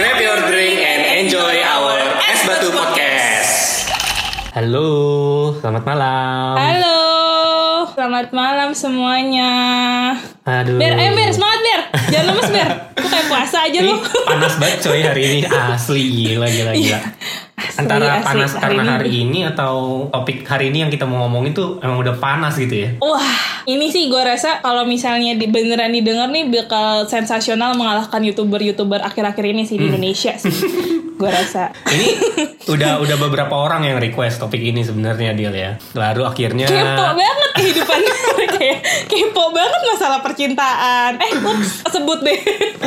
Grab 0.00 0.16
your 0.16 0.40
drink 0.48 0.80
and 0.80 1.02
enjoy 1.20 1.60
our 1.60 1.92
Es 2.24 2.40
Batu 2.42 2.72
Podcast. 2.72 3.84
Halo, 4.50 4.88
selamat 5.60 5.84
malam. 5.84 6.54
Halo, 6.56 7.00
selamat 7.92 8.32
malam 8.32 8.72
semuanya. 8.72 9.52
Aduh. 10.40 10.80
Ber, 10.80 10.96
eh 10.96 11.12
Ber, 11.12 11.28
semangat 11.28 11.60
Ber. 11.60 11.80
Jangan 12.08 12.26
lemes 12.32 12.48
Ber. 12.48 12.68
Lu 12.96 13.06
kayak 13.06 13.26
puasa 13.28 13.68
aja 13.68 13.78
lu. 13.78 14.00
panas 14.24 14.56
banget 14.56 14.78
coy 14.80 15.00
hari 15.04 15.22
ini 15.22 15.38
asli 15.44 16.00
gila 16.00 16.48
gila 16.48 16.72
gila. 16.72 16.98
Asli, 17.60 17.76
Antara 17.76 18.06
asli. 18.16 18.24
panas 18.24 18.50
karena 18.56 18.80
ini- 18.80 18.88
hari 18.90 19.10
ini 19.20 19.38
atau 19.44 19.74
topik 20.08 20.48
hari 20.48 20.72
ini 20.72 20.80
yang 20.80 20.90
kita 20.90 21.04
mau 21.04 21.28
ngomongin 21.28 21.52
tuh 21.52 21.76
emang 21.78 22.00
udah 22.00 22.16
panas 22.16 22.56
gitu 22.56 22.72
ya. 22.72 22.90
Wah, 22.96 23.20
ini 23.70 23.86
sih 23.88 24.06
gue 24.06 24.18
rasa 24.18 24.58
kalau 24.58 24.82
misalnya 24.82 25.34
di 25.34 25.46
beneran 25.46 25.90
didengar 25.90 26.26
nih 26.26 26.46
bakal 26.46 27.06
sensasional 27.06 27.74
mengalahkan 27.74 28.22
youtuber-youtuber 28.22 28.98
akhir-akhir 29.00 29.44
ini 29.44 29.62
sih 29.64 29.76
di 29.76 29.84
Hmm. 29.84 29.90
Indonesia 29.92 30.34
sih. 30.34 30.50
gue 31.20 31.28
rasa. 31.28 31.68
Ini 31.92 32.08
udah 32.64 33.04
udah 33.04 33.16
beberapa 33.20 33.52
orang 33.52 33.84
yang 33.84 34.00
request 34.00 34.40
topik 34.40 34.62
ini 34.62 34.80
sebenarnya 34.80 35.36
Dil 35.36 35.52
ya. 35.52 35.76
Lalu 35.92 36.22
akhirnya 36.24 36.64
Kepo 36.64 37.06
banget 37.12 37.50
kehidupan 37.60 38.00
ya. 38.70 38.76
Kepo 39.04 39.44
banget 39.52 39.80
masalah 39.84 40.20
percintaan. 40.24 41.20
Eh, 41.20 41.32
ups, 41.44 41.84
sebut 41.92 42.24
deh. 42.24 42.40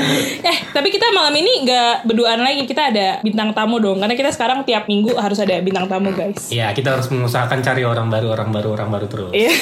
eh, 0.49 0.57
tapi 0.73 0.89
kita 0.89 1.13
malam 1.13 1.35
ini 1.37 1.67
nggak 1.67 2.09
berduaan 2.09 2.41
lagi. 2.41 2.65
Kita 2.65 2.89
ada 2.89 3.21
bintang 3.21 3.53
tamu 3.53 3.77
dong. 3.77 4.01
Karena 4.01 4.15
kita 4.17 4.33
sekarang 4.33 4.65
tiap 4.65 4.89
minggu 4.89 5.13
harus 5.19 5.37
ada 5.37 5.59
bintang 5.61 5.85
tamu, 5.85 6.09
guys. 6.15 6.49
Ya 6.49 6.71
kita 6.73 6.97
harus 6.97 7.11
mengusahakan 7.13 7.61
cari 7.61 7.83
orang 7.85 8.07
baru, 8.09 8.33
orang 8.33 8.49
baru, 8.49 8.69
orang 8.73 8.89
baru 8.89 9.05
terus. 9.11 9.33
Iya. 9.35 9.53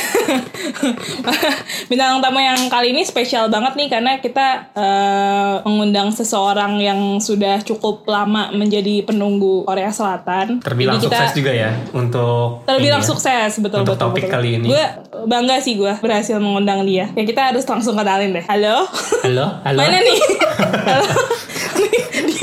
Bintang 1.90 2.22
tamu 2.22 2.40
yang 2.40 2.70
kali 2.72 2.94
ini 2.94 3.04
spesial 3.04 3.50
banget 3.52 3.74
nih 3.76 3.90
karena 3.90 4.12
kita 4.22 4.72
eh, 4.76 5.56
mengundang 5.66 6.14
seseorang 6.14 6.78
yang 6.78 7.18
sudah 7.18 7.64
cukup 7.66 8.06
lama 8.06 8.54
menjadi 8.62 9.02
penunggu 9.02 9.66
Korea 9.66 9.90
Selatan. 9.90 10.62
Terbilang 10.62 10.96
Jadi 10.96 11.04
kita- 11.04 11.18
sukses 11.18 11.34
juga 11.34 11.52
ya 11.52 11.74
untuk 11.92 12.62
Terbilang 12.64 13.00
ini 13.00 13.04
ya. 13.04 13.10
sukses 13.10 13.52
betul 13.58 13.82
Untuk 13.82 13.98
betul. 13.98 14.06
topik 14.08 14.24
betul. 14.24 14.34
kali 14.38 14.50
ini. 14.56 14.68
Gue 14.70 14.84
bangga 15.24 15.58
sih 15.58 15.74
gue 15.76 15.90
berhasil 15.98 16.38
mengundang 16.38 16.86
dia. 16.86 17.10
Ya 17.12 17.24
kita 17.24 17.50
harus 17.50 17.66
langsung 17.66 17.98
kenalin 17.98 18.30
deh. 18.32 18.46
Halo. 18.46 18.86
Halo, 19.22 19.46
halo. 19.64 19.80
Mana 19.80 19.98
nih? 20.00 20.20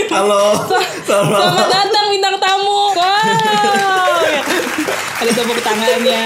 Halo. 0.09 0.41
Halo. 1.05 1.39
Selamat 1.39 1.69
datang 1.69 2.07
bintang 2.09 2.35
tamu. 2.37 2.91
Wow. 2.91 4.25
Ya. 4.25 4.43
Ada 5.19 5.31
tepuk 5.33 5.61
tangannya. 5.61 6.23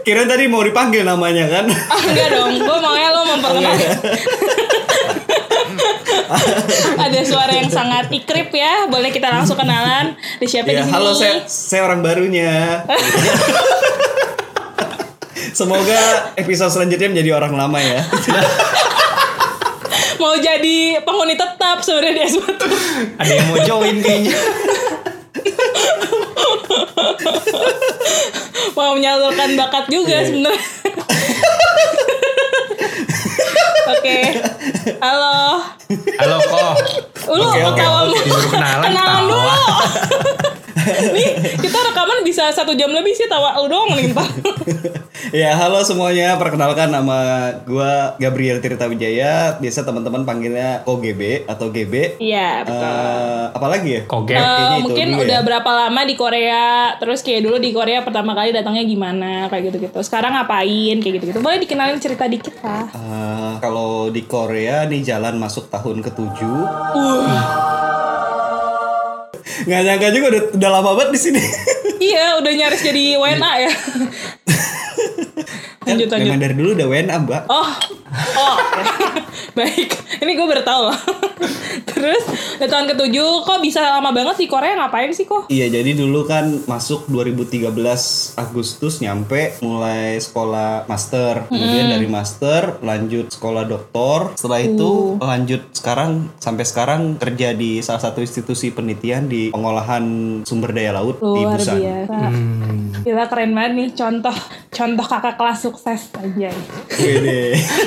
Kira 0.00 0.22
tadi 0.24 0.46
mau 0.46 0.62
dipanggil 0.62 1.02
namanya 1.02 1.44
kan? 1.46 1.66
Ah 1.66 1.98
enggak 2.00 2.28
dong, 2.32 2.56
gue 2.56 2.76
maunya 2.78 3.08
lo 3.10 3.20
memperkenalkan. 3.26 3.90
Ada 7.00 7.20
suara 7.22 7.52
yang 7.52 7.68
sangat 7.68 8.10
ikrip 8.10 8.50
ya, 8.50 8.86
boleh 8.86 9.08
kita 9.08 9.28
langsung 9.28 9.54
kenalan. 9.54 10.14
Ada 10.14 10.46
siapa 10.46 10.66
di 10.66 10.74
Ya, 10.74 10.82
sini? 10.82 10.92
halo 10.92 11.10
saya 11.12 11.34
saya 11.44 11.82
orang 11.82 12.00
barunya. 12.00 12.82
Semoga 15.52 15.96
episode 16.34 16.68
selanjutnya 16.70 17.08
menjadi 17.08 17.30
orang 17.34 17.54
lama 17.54 17.78
ya. 17.78 18.04
Mau 20.16 20.32
jadi 20.34 20.76
penghuni 20.98 21.32
tetap 21.34 21.80
sebenarnya 21.80 22.12
di 22.14 22.22
S1. 22.30 22.48
Ada 23.16 23.32
yang 23.34 23.46
mau 23.46 23.60
join 23.62 23.96
kayaknya. 23.98 24.32
Mau 28.72 28.92
menyalurkan 28.92 29.52
bakat 29.54 29.84
juga 29.86 30.16
Iya. 30.18 30.26
sebenarnya. 30.26 30.64
Oke. 33.86 34.18
Halo. 34.98 35.62
Halo 36.18 36.36
kok. 36.42 36.74
Lu. 37.30 37.38
Disuruh 37.38 37.72
kenalan, 38.50 38.90
Kenalan 38.90 39.22
dulu. 39.30 39.38
nih, 40.86 41.28
kita 41.56 41.78
rekaman 41.84 42.22
bisa 42.22 42.48
satu 42.48 42.72
jam 42.72 42.88
lebih 42.88 43.12
sih 43.12 43.26
tawa 43.26 43.54
lu 43.56 43.66
doang 43.66 43.90
nih 43.92 44.14
ya, 45.42 45.52
halo 45.52 45.82
semuanya. 45.82 46.36
Perkenalkan 46.36 46.88
nama 46.88 47.18
gua 47.62 48.14
Gabriel 48.16 48.58
Tirta 48.58 48.86
Wijaya. 48.86 49.56
Biasa 49.56 49.82
teman-teman 49.82 50.22
panggilnya 50.22 50.84
OGB 50.84 51.44
atau 51.44 51.68
GB. 51.68 52.16
Iya, 52.18 52.62
betul. 52.62 52.86
Eh, 52.86 53.44
apalagi 53.50 53.88
ya? 53.90 54.00
Kogep. 54.06 54.32
Eh, 54.32 54.38
Kayaknya 54.38 54.66
itu 54.70 54.82
mungkin 54.82 55.06
dulu 55.06 55.16
ya. 55.16 55.24
udah 55.26 55.40
berapa 55.42 55.70
lama 55.72 56.00
di 56.02 56.14
Korea 56.14 56.64
terus 56.96 57.20
kayak 57.20 57.42
dulu 57.42 57.56
di 57.58 57.70
Korea 57.70 58.00
pertama 58.00 58.32
kali 58.32 58.50
datangnya 58.50 58.82
gimana 58.82 59.32
kayak 59.46 59.62
gitu 59.68 59.76
gitu 59.82 59.98
sekarang 60.00 60.32
ngapain 60.32 60.96
kayak 60.96 61.14
gitu 61.16 61.24
gitu 61.28 61.40
boleh 61.40 61.58
dikenalin 61.58 61.98
cerita 61.98 62.24
dikit 62.24 62.54
lah 62.60 62.86
Eh, 62.88 63.52
kalau 63.58 64.08
di 64.08 64.22
Korea 64.24 64.84
nih 64.84 65.02
jalan 65.02 65.36
masuk 65.36 65.66
tahun 65.68 66.00
ketujuh. 66.00 66.60
Nggak 69.66 69.80
nyangka 69.86 70.08
juga 70.10 70.26
udah, 70.32 70.42
udah 70.58 70.70
lama 70.70 70.90
banget 70.98 71.10
di 71.14 71.20
sini. 71.20 71.42
iya 72.10 72.36
udah 72.38 72.52
nyaris 72.52 72.82
jadi 72.82 73.16
WNA 73.16 73.52
ya. 73.62 73.72
Lanjut 75.86 76.10
lanjut. 76.10 76.26
Memang 76.26 76.42
dari 76.42 76.54
dulu 76.58 76.70
udah 76.74 76.86
WNA 76.90 77.16
mbak. 77.22 77.42
oh 77.46 77.70
oh. 78.34 78.56
Baik. 79.54 79.90
Ini 80.18 80.30
gue 80.34 80.46
baru 80.48 80.62
tahu 80.66 80.80
loh 80.90 80.98
terus 81.96 82.22
di 82.60 82.66
tahun 82.68 82.92
ketujuh 82.92 83.48
kok 83.48 83.60
bisa 83.64 83.80
lama 83.80 84.12
banget 84.12 84.36
di 84.36 84.46
Korea 84.46 84.76
ngapain 84.76 85.10
sih 85.16 85.24
kok? 85.24 85.48
Iya 85.48 85.72
jadi 85.72 85.96
dulu 85.96 86.28
kan 86.28 86.68
masuk 86.68 87.08
2013 87.08 87.72
Agustus 88.36 89.00
nyampe 89.00 89.56
mulai 89.64 90.20
sekolah 90.20 90.84
master. 90.84 91.48
Kemudian 91.48 91.96
dari 91.96 92.04
master 92.04 92.76
lanjut 92.84 93.32
sekolah 93.32 93.64
doktor. 93.64 94.36
Setelah 94.36 94.60
itu 94.60 95.16
lanjut 95.16 95.72
sekarang 95.72 96.28
sampai 96.36 96.64
sekarang 96.68 97.00
kerja 97.16 97.56
di 97.56 97.80
salah 97.80 98.02
satu 98.04 98.20
institusi 98.20 98.70
penelitian 98.70 99.24
di 99.26 99.48
pengolahan 99.48 100.04
sumber 100.44 100.76
daya 100.76 100.92
laut 100.92 101.16
di 101.16 101.40
luar 101.42 101.56
Busan. 101.56 101.76
biasa. 101.80 102.18
Gila 103.06 103.24
keren 103.30 103.52
banget 103.54 103.72
nih 103.78 103.88
contoh 103.94 104.36
contoh 104.68 105.06
kakak 105.06 105.34
kelas 105.38 105.58
sukses 105.62 106.10
aja 106.18 106.50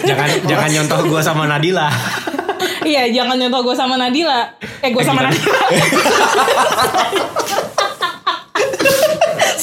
jangan 0.07 0.29
jangan 0.47 0.69
nyontoh 0.79 0.99
gue 1.05 1.21
sama 1.21 1.43
Nadila. 1.45 1.91
Iya, 2.83 3.07
jangan 3.13 3.39
nyontoh 3.39 3.63
gue 3.63 3.75
sama 3.75 3.95
Nadila. 3.95 4.51
Eh, 4.83 4.91
gue 4.91 5.03
sama 5.03 5.21
gimana? 5.23 5.31
Nadila. 5.31 5.59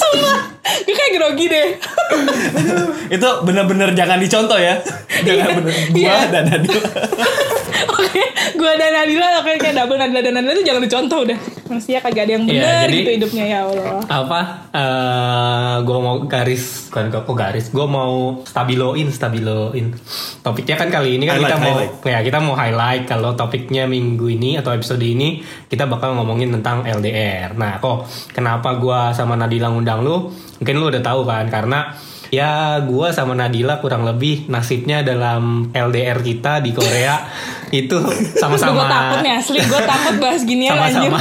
Sumpah, 0.01 0.39
gue 0.85 0.95
kayak 0.95 1.13
grogi 1.17 1.47
deh. 1.49 1.69
itu 3.17 3.29
bener-bener 3.43 3.93
jangan 3.93 4.19
dicontoh 4.19 4.57
ya. 4.57 4.75
Jangan 5.27 5.49
bener 5.59 5.75
gua 5.91 5.99
Iya. 5.99 6.17
dan 6.29 6.45
Nadila. 6.47 6.81
Oke, 7.97 8.23
gue 8.53 8.73
dan 8.75 8.93
Nadila 8.95 9.27
oke 9.39 9.53
kayak 9.57 9.75
double 9.75 9.97
Nadila 9.97 10.21
dan 10.23 10.33
Nadila 10.35 10.53
itu 10.55 10.65
jangan 10.65 10.83
dicontoh 10.83 11.19
udah. 11.25 11.39
Manusia 11.67 11.99
kagak 11.99 12.25
ada 12.25 12.33
yang 12.35 12.45
Iya, 12.45 12.53
benar 12.55 12.85
jadi- 12.87 12.97
gitu 12.99 13.11
hidupnya 13.15 13.45
ya 13.47 13.59
Allah. 13.65 13.97
Apa? 14.07 14.41
eh 14.71 15.75
gue 15.83 15.99
mau 15.99 16.17
garis, 16.23 16.63
bukan 16.87 17.05
kok 17.11 17.29
garis. 17.31 17.67
Gue 17.71 17.87
mau 17.87 18.13
stabiloin, 18.45 19.09
stabiloin. 19.09 19.97
Topiknya 20.41 20.77
kan 20.77 20.89
kali 20.91 21.17
ini 21.17 21.25
kan 21.25 21.37
Highlight, 21.37 21.49
kita 21.49 21.59
mau, 21.59 21.73
highlight. 21.75 21.93
ya 22.07 22.19
kita 22.23 22.39
mau 22.39 22.55
highlight 22.55 23.05
kalau 23.07 23.31
topiknya 23.33 23.85
minggu 23.85 24.27
ini 24.31 24.57
atau 24.57 24.71
episode 24.71 25.01
ini 25.01 25.41
kita 25.67 25.85
bakal 25.87 26.13
ngomongin 26.15 26.53
tentang 26.53 26.85
LDR. 26.85 27.53
Nah, 27.55 27.77
kok 27.77 28.05
kenapa 28.31 28.77
gue 28.77 29.01
sama 29.13 29.35
Nadila 29.35 29.69
ngundang 29.69 30.01
lu? 30.01 30.29
Mungkin 30.57 30.75
lu 30.75 30.89
udah 30.89 31.03
tahu 31.03 31.25
kan? 31.25 31.49
Karena 31.49 31.93
ya 32.35 32.83
gue 32.83 33.09
sama 33.15 33.39
Nadila 33.39 33.79
kurang 33.79 34.03
lebih 34.03 34.51
nasibnya 34.51 35.03
dalam 35.07 35.71
LDR 35.71 36.19
kita 36.23 36.59
di 36.63 36.75
Korea 36.75 37.27
itu 37.75 37.99
sama-sama 38.39 38.83
gue 38.83 38.87
takut 38.91 39.19
nih 39.23 39.33
asli, 39.39 39.59
gue 39.63 39.81
takut 39.83 40.15
bahas 40.23 40.43
ginian 40.47 40.75
anjir. 40.79 41.11
sama-sama. 41.11 41.21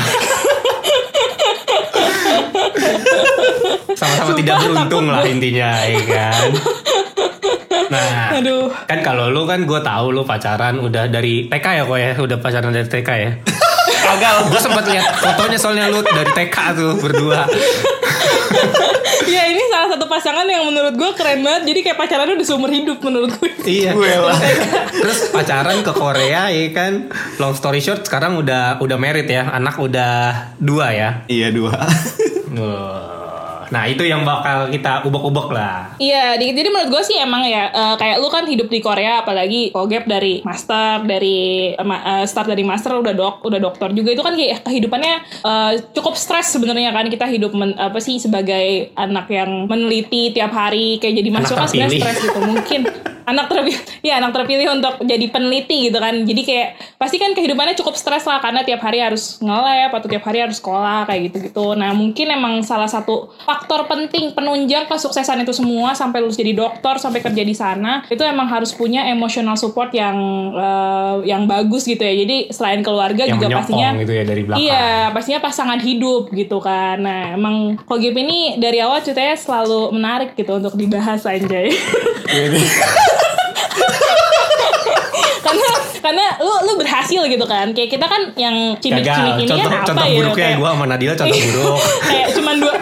sama-sama 3.95 4.31
tidak 4.37 4.55
beruntung 4.61 5.05
lah 5.09 5.23
intinya 5.25 5.69
ya 5.87 6.01
kan? 6.05 6.49
Nah 7.85 8.41
Aduh. 8.41 8.67
kan 8.89 8.99
kalau 9.05 9.29
lu 9.29 9.45
kan 9.45 9.63
gue 9.63 9.79
tahu 9.81 10.05
lu 10.11 10.25
pacaran 10.25 10.81
udah 10.81 11.07
dari 11.09 11.47
TK 11.47 11.65
ya 11.65 11.83
kok 11.85 11.97
ya? 11.97 12.11
Udah 12.17 12.37
pacaran 12.41 12.73
dari 12.73 12.87
TK 12.89 13.09
ya? 13.09 13.31
Kagak. 14.05 14.53
gue 14.53 14.61
sempat 14.61 14.85
lihat 14.85 15.05
fotonya 15.17 15.57
soalnya 15.57 15.89
lu 15.89 16.01
dari 16.05 16.29
TK 16.33 16.57
tuh 16.77 16.91
berdua. 17.01 17.45
Ya 17.45 17.45
satu 19.95 20.05
pasangan 20.05 20.43
yang 20.43 20.67
menurut 20.67 20.93
gue 20.93 21.11
keren 21.15 21.39
banget. 21.39 21.63
Jadi 21.65 21.79
kayak 21.81 21.97
pacarannya 21.97 22.35
udah 22.35 22.47
seumur 22.47 22.69
hidup 22.69 22.99
menurut 22.99 23.31
gue. 23.33 23.49
iya 23.65 23.91
Gue 23.91 24.11
lah. 24.11 24.35
terus 25.01 25.31
pacaran 25.31 25.79
ke 25.81 25.91
Korea 25.91 26.51
ya 26.51 26.65
kan 26.69 27.07
long 27.37 27.53
story 27.53 27.79
short 27.79 28.03
sekarang 28.03 28.35
udah 28.35 28.77
udah 28.77 28.97
married 28.99 29.25
ya 29.25 29.49
anak 29.49 29.75
udah 29.75 30.53
dua 30.57 30.91
ya 30.91 31.09
Iya 31.25 31.49
dua. 31.49 31.73
Nah 33.67 33.85
itu 33.85 34.01
yang 34.01 34.21
bakal 34.21 34.67
kita 34.67 35.01
ubek-ubek 35.01 35.47
lah. 35.49 35.93
Iya, 35.97 36.35
di- 36.35 36.51
jadi 36.51 36.67
menurut 36.67 36.89
gue 36.89 37.03
sih 37.03 37.17
emang 37.17 37.43
ya 37.43 37.67
eh, 37.67 37.95
kayak 37.95 38.17
lu 38.17 38.27
kan 38.27 38.43
hidup 38.43 38.67
di 38.67 38.79
Korea 38.79 39.21
apalagi 39.21 39.69
kogep 39.69 40.05
dari 40.05 40.41
master 40.41 41.01
dari 41.01 41.71
eh, 41.71 42.25
start 42.25 42.47
dari 42.47 42.61
master 42.61 42.97
udah 42.97 43.11
dok 43.11 43.35
udah 43.41 43.59
dokter 43.59 43.89
juga. 43.91 44.11
Itu 44.11 44.21
kan 44.21 44.33
kayak 44.33 44.61
kehidupannya 44.61 45.13
eh, 45.41 45.71
cukup 45.91 46.13
stres 46.13 46.49
sebenarnya 46.49 46.89
kan 46.89 47.07
kita 47.07 47.25
hidup 47.25 47.51
men- 47.51 47.77
apa 47.77 47.97
sih 47.97 48.17
sebagai 48.17 48.91
anak 48.93 49.27
yang 49.27 49.65
meneliti 49.65 50.29
tiap 50.29 50.51
hari 50.51 50.97
kayak 50.97 51.15
jadi 51.15 51.29
mahasiswa 51.29 51.55
kan 51.55 51.67
sebenarnya 51.67 51.99
stres 51.99 52.17
gitu. 52.21 52.39
Mungkin 52.41 52.81
anak 53.25 53.49
terpilih 53.49 53.81
ya 54.01 54.21
anak 54.21 54.31
terpilih 54.31 54.69
untuk 54.71 55.01
jadi 55.01 55.25
peneliti 55.27 55.89
gitu 55.89 55.97
kan. 55.97 56.13
Jadi 56.21 56.41
kayak 56.41 56.67
pasti 56.95 57.17
kan 57.17 57.33
kehidupannya 57.33 57.73
cukup 57.75 57.93
stres 57.93 58.21
lah 58.23 58.37
karena 58.37 58.61
tiap 58.61 58.79
hari 58.79 59.01
harus 59.01 59.37
nge-lab 59.37 59.91
atau 59.91 60.05
tiap 60.05 60.23
hari 60.23 60.39
harus 60.39 60.57
sekolah 60.57 61.05
kayak 61.05 61.21
gitu 61.27 61.37
gitu 61.43 61.65
nah 61.73 61.91
mungkin 61.91 62.27
emang 62.27 62.61
salah 62.61 62.85
satu 62.85 63.33
faktor 63.55 63.87
penting 63.87 64.35
penunjang 64.35 64.83
kesuksesan 64.85 65.47
itu 65.47 65.55
semua 65.55 65.95
sampai 65.95 66.19
lulus 66.19 66.35
jadi 66.35 66.51
dokter 66.51 66.99
sampai 66.99 67.23
kerja 67.23 67.39
di 67.39 67.55
sana 67.55 68.03
itu 68.11 68.19
emang 68.19 68.51
harus 68.51 68.75
punya 68.75 69.07
emotional 69.07 69.55
support 69.55 69.95
yang 69.95 70.17
eh, 70.51 71.15
yang 71.23 71.47
bagus 71.47 71.87
gitu 71.87 72.03
ya 72.03 72.11
jadi 72.11 72.51
selain 72.51 72.83
keluarga 72.83 73.23
Yang 73.23 73.39
juga 73.39 73.47
pastinya 73.55 73.89
gitu 73.95 74.11
ya 74.11 74.23
dari 74.25 74.41
belakang. 74.43 74.61
Iya, 74.61 74.87
pastinya 75.15 75.39
pasangan 75.39 75.79
hidup 75.79 76.33
gitu 76.35 76.57
kan. 76.59 76.99
Nah, 76.99 77.33
emang 77.33 77.79
Kogip 77.85 78.11
ini 78.11 78.59
dari 78.59 78.83
awal 78.83 78.99
ceritanya 78.99 79.37
selalu 79.37 79.95
menarik 79.95 80.35
gitu 80.35 80.57
untuk 80.57 80.75
dibahas 80.75 81.23
anjay. 81.23 81.71
karena 85.45 85.67
karena 86.01 86.25
lu 86.41 86.53
lu 86.65 86.73
berhasil 86.81 87.21
gitu 87.25 87.45
kan. 87.45 87.71
Kayak 87.71 87.89
kita 87.95 88.05
kan 88.05 88.21
yang 88.35 88.75
cimik-cimik 88.81 89.33
Gagal. 89.37 89.41
ini 89.41 89.49
Contoh, 89.49 89.69
kan 89.69 89.71
apa 89.79 89.87
contoh 89.87 90.05
ya? 90.05 90.15
buruknya 90.17 90.35
kayak, 90.45 90.57
gue 90.57 90.69
sama 90.69 90.85
Nadila 90.85 91.13
contoh 91.15 91.37
buruk. 91.47 91.79
kayak 92.03 92.27
cuman 92.33 92.55
dua 92.59 92.73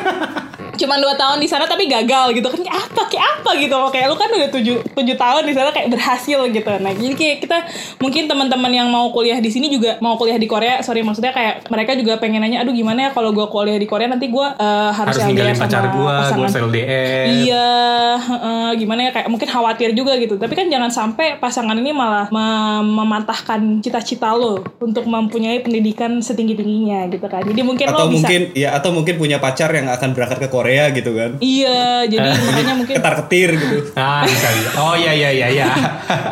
cuman 0.74 0.98
dua 1.00 1.14
tahun 1.14 1.38
di 1.38 1.48
sana 1.48 1.70
tapi 1.70 1.86
gagal 1.86 2.34
gitu 2.34 2.48
kan 2.50 2.60
kayak 2.60 2.78
apa 2.90 3.02
kayak 3.08 3.26
apa 3.40 3.52
gitu 3.62 3.78
kayak 3.94 4.06
lu 4.10 4.16
kan 4.18 4.30
udah 4.34 4.50
tujuh 4.50 4.78
tujuh 4.98 5.16
tahun 5.16 5.44
di 5.46 5.54
sana 5.54 5.70
kayak 5.70 5.90
berhasil 5.94 6.40
gitu 6.50 6.72
nah 6.82 6.92
jadi 6.92 7.14
kayak 7.14 7.38
kita 7.46 7.58
mungkin 8.02 8.26
teman-teman 8.26 8.72
yang 8.74 8.88
mau 8.90 9.14
kuliah 9.14 9.38
di 9.38 9.54
sini 9.54 9.70
juga 9.70 10.02
mau 10.02 10.18
kuliah 10.18 10.42
di 10.42 10.50
Korea 10.50 10.82
sorry 10.82 11.06
maksudnya 11.06 11.32
kayak 11.32 11.70
mereka 11.70 11.94
juga 11.94 12.18
pengen 12.18 12.42
nanya 12.42 12.66
aduh 12.66 12.74
gimana 12.74 13.08
ya 13.08 13.10
kalau 13.14 13.30
gue 13.32 13.46
kuliah 13.48 13.78
di 13.78 13.86
Korea 13.86 14.10
nanti 14.10 14.28
gue 14.28 14.48
eh, 14.58 14.92
harus, 14.92 15.14
Harus 15.14 15.24
LDR 15.24 15.30
ninggalin 15.30 15.56
sama 15.56 15.66
pacar 15.70 15.84
gue, 15.94 16.16
gue 16.34 16.48
LDR. 16.64 17.26
Iya, 17.30 17.70
heeh, 18.18 18.68
gimana 18.82 19.00
ya 19.10 19.12
kayak 19.14 19.28
mungkin 19.30 19.48
khawatir 19.50 19.90
juga 19.94 20.18
gitu. 20.18 20.36
Tapi 20.40 20.54
kan 20.56 20.68
jangan 20.68 20.90
sampai 20.90 21.38
pasangan 21.38 21.78
ini 21.78 21.92
malah 21.92 22.28
mem- 22.34 22.94
mematahkan 23.04 23.84
cita-cita 23.84 24.34
lo 24.34 24.64
untuk 24.80 25.06
mempunyai 25.06 25.62
pendidikan 25.62 26.20
setinggi 26.20 26.58
tingginya 26.58 27.06
gitu 27.12 27.26
kan. 27.30 27.44
Jadi 27.46 27.62
mungkin 27.62 27.86
atau 27.90 28.08
lo 28.08 28.12
bisa 28.12 28.26
mungkin 28.26 28.42
ya 28.58 28.70
atau 28.76 28.90
mungkin 28.96 29.16
punya 29.20 29.38
pacar 29.38 29.70
yang 29.72 29.88
akan 29.92 30.10
berangkat 30.16 30.40
ke 30.42 30.50
Korea 30.50 30.73
gitu 30.92 31.12
kan 31.14 31.32
Iya, 31.38 32.06
jadi 32.10 32.28
makanya 32.48 32.74
mungkin 32.78 32.96
ketar 32.98 33.14
ketir 33.26 33.50
gitu 33.54 33.78
Ah 33.94 34.26
bisa 34.26 34.48
bisa. 34.50 34.70
Oh 34.78 34.96
iya 34.98 35.12
iya 35.14 35.30
iya 35.30 35.48
iya. 35.50 35.68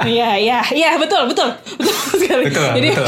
Iya, 0.01 0.29
iya, 0.37 0.59
iya, 0.73 0.89
betul, 0.97 1.29
betul. 1.29 1.49
Betul 1.77 1.95
sekali. 2.21 2.43
Betul 2.49 2.67
Jadi 2.77 2.87
betul. 2.91 3.07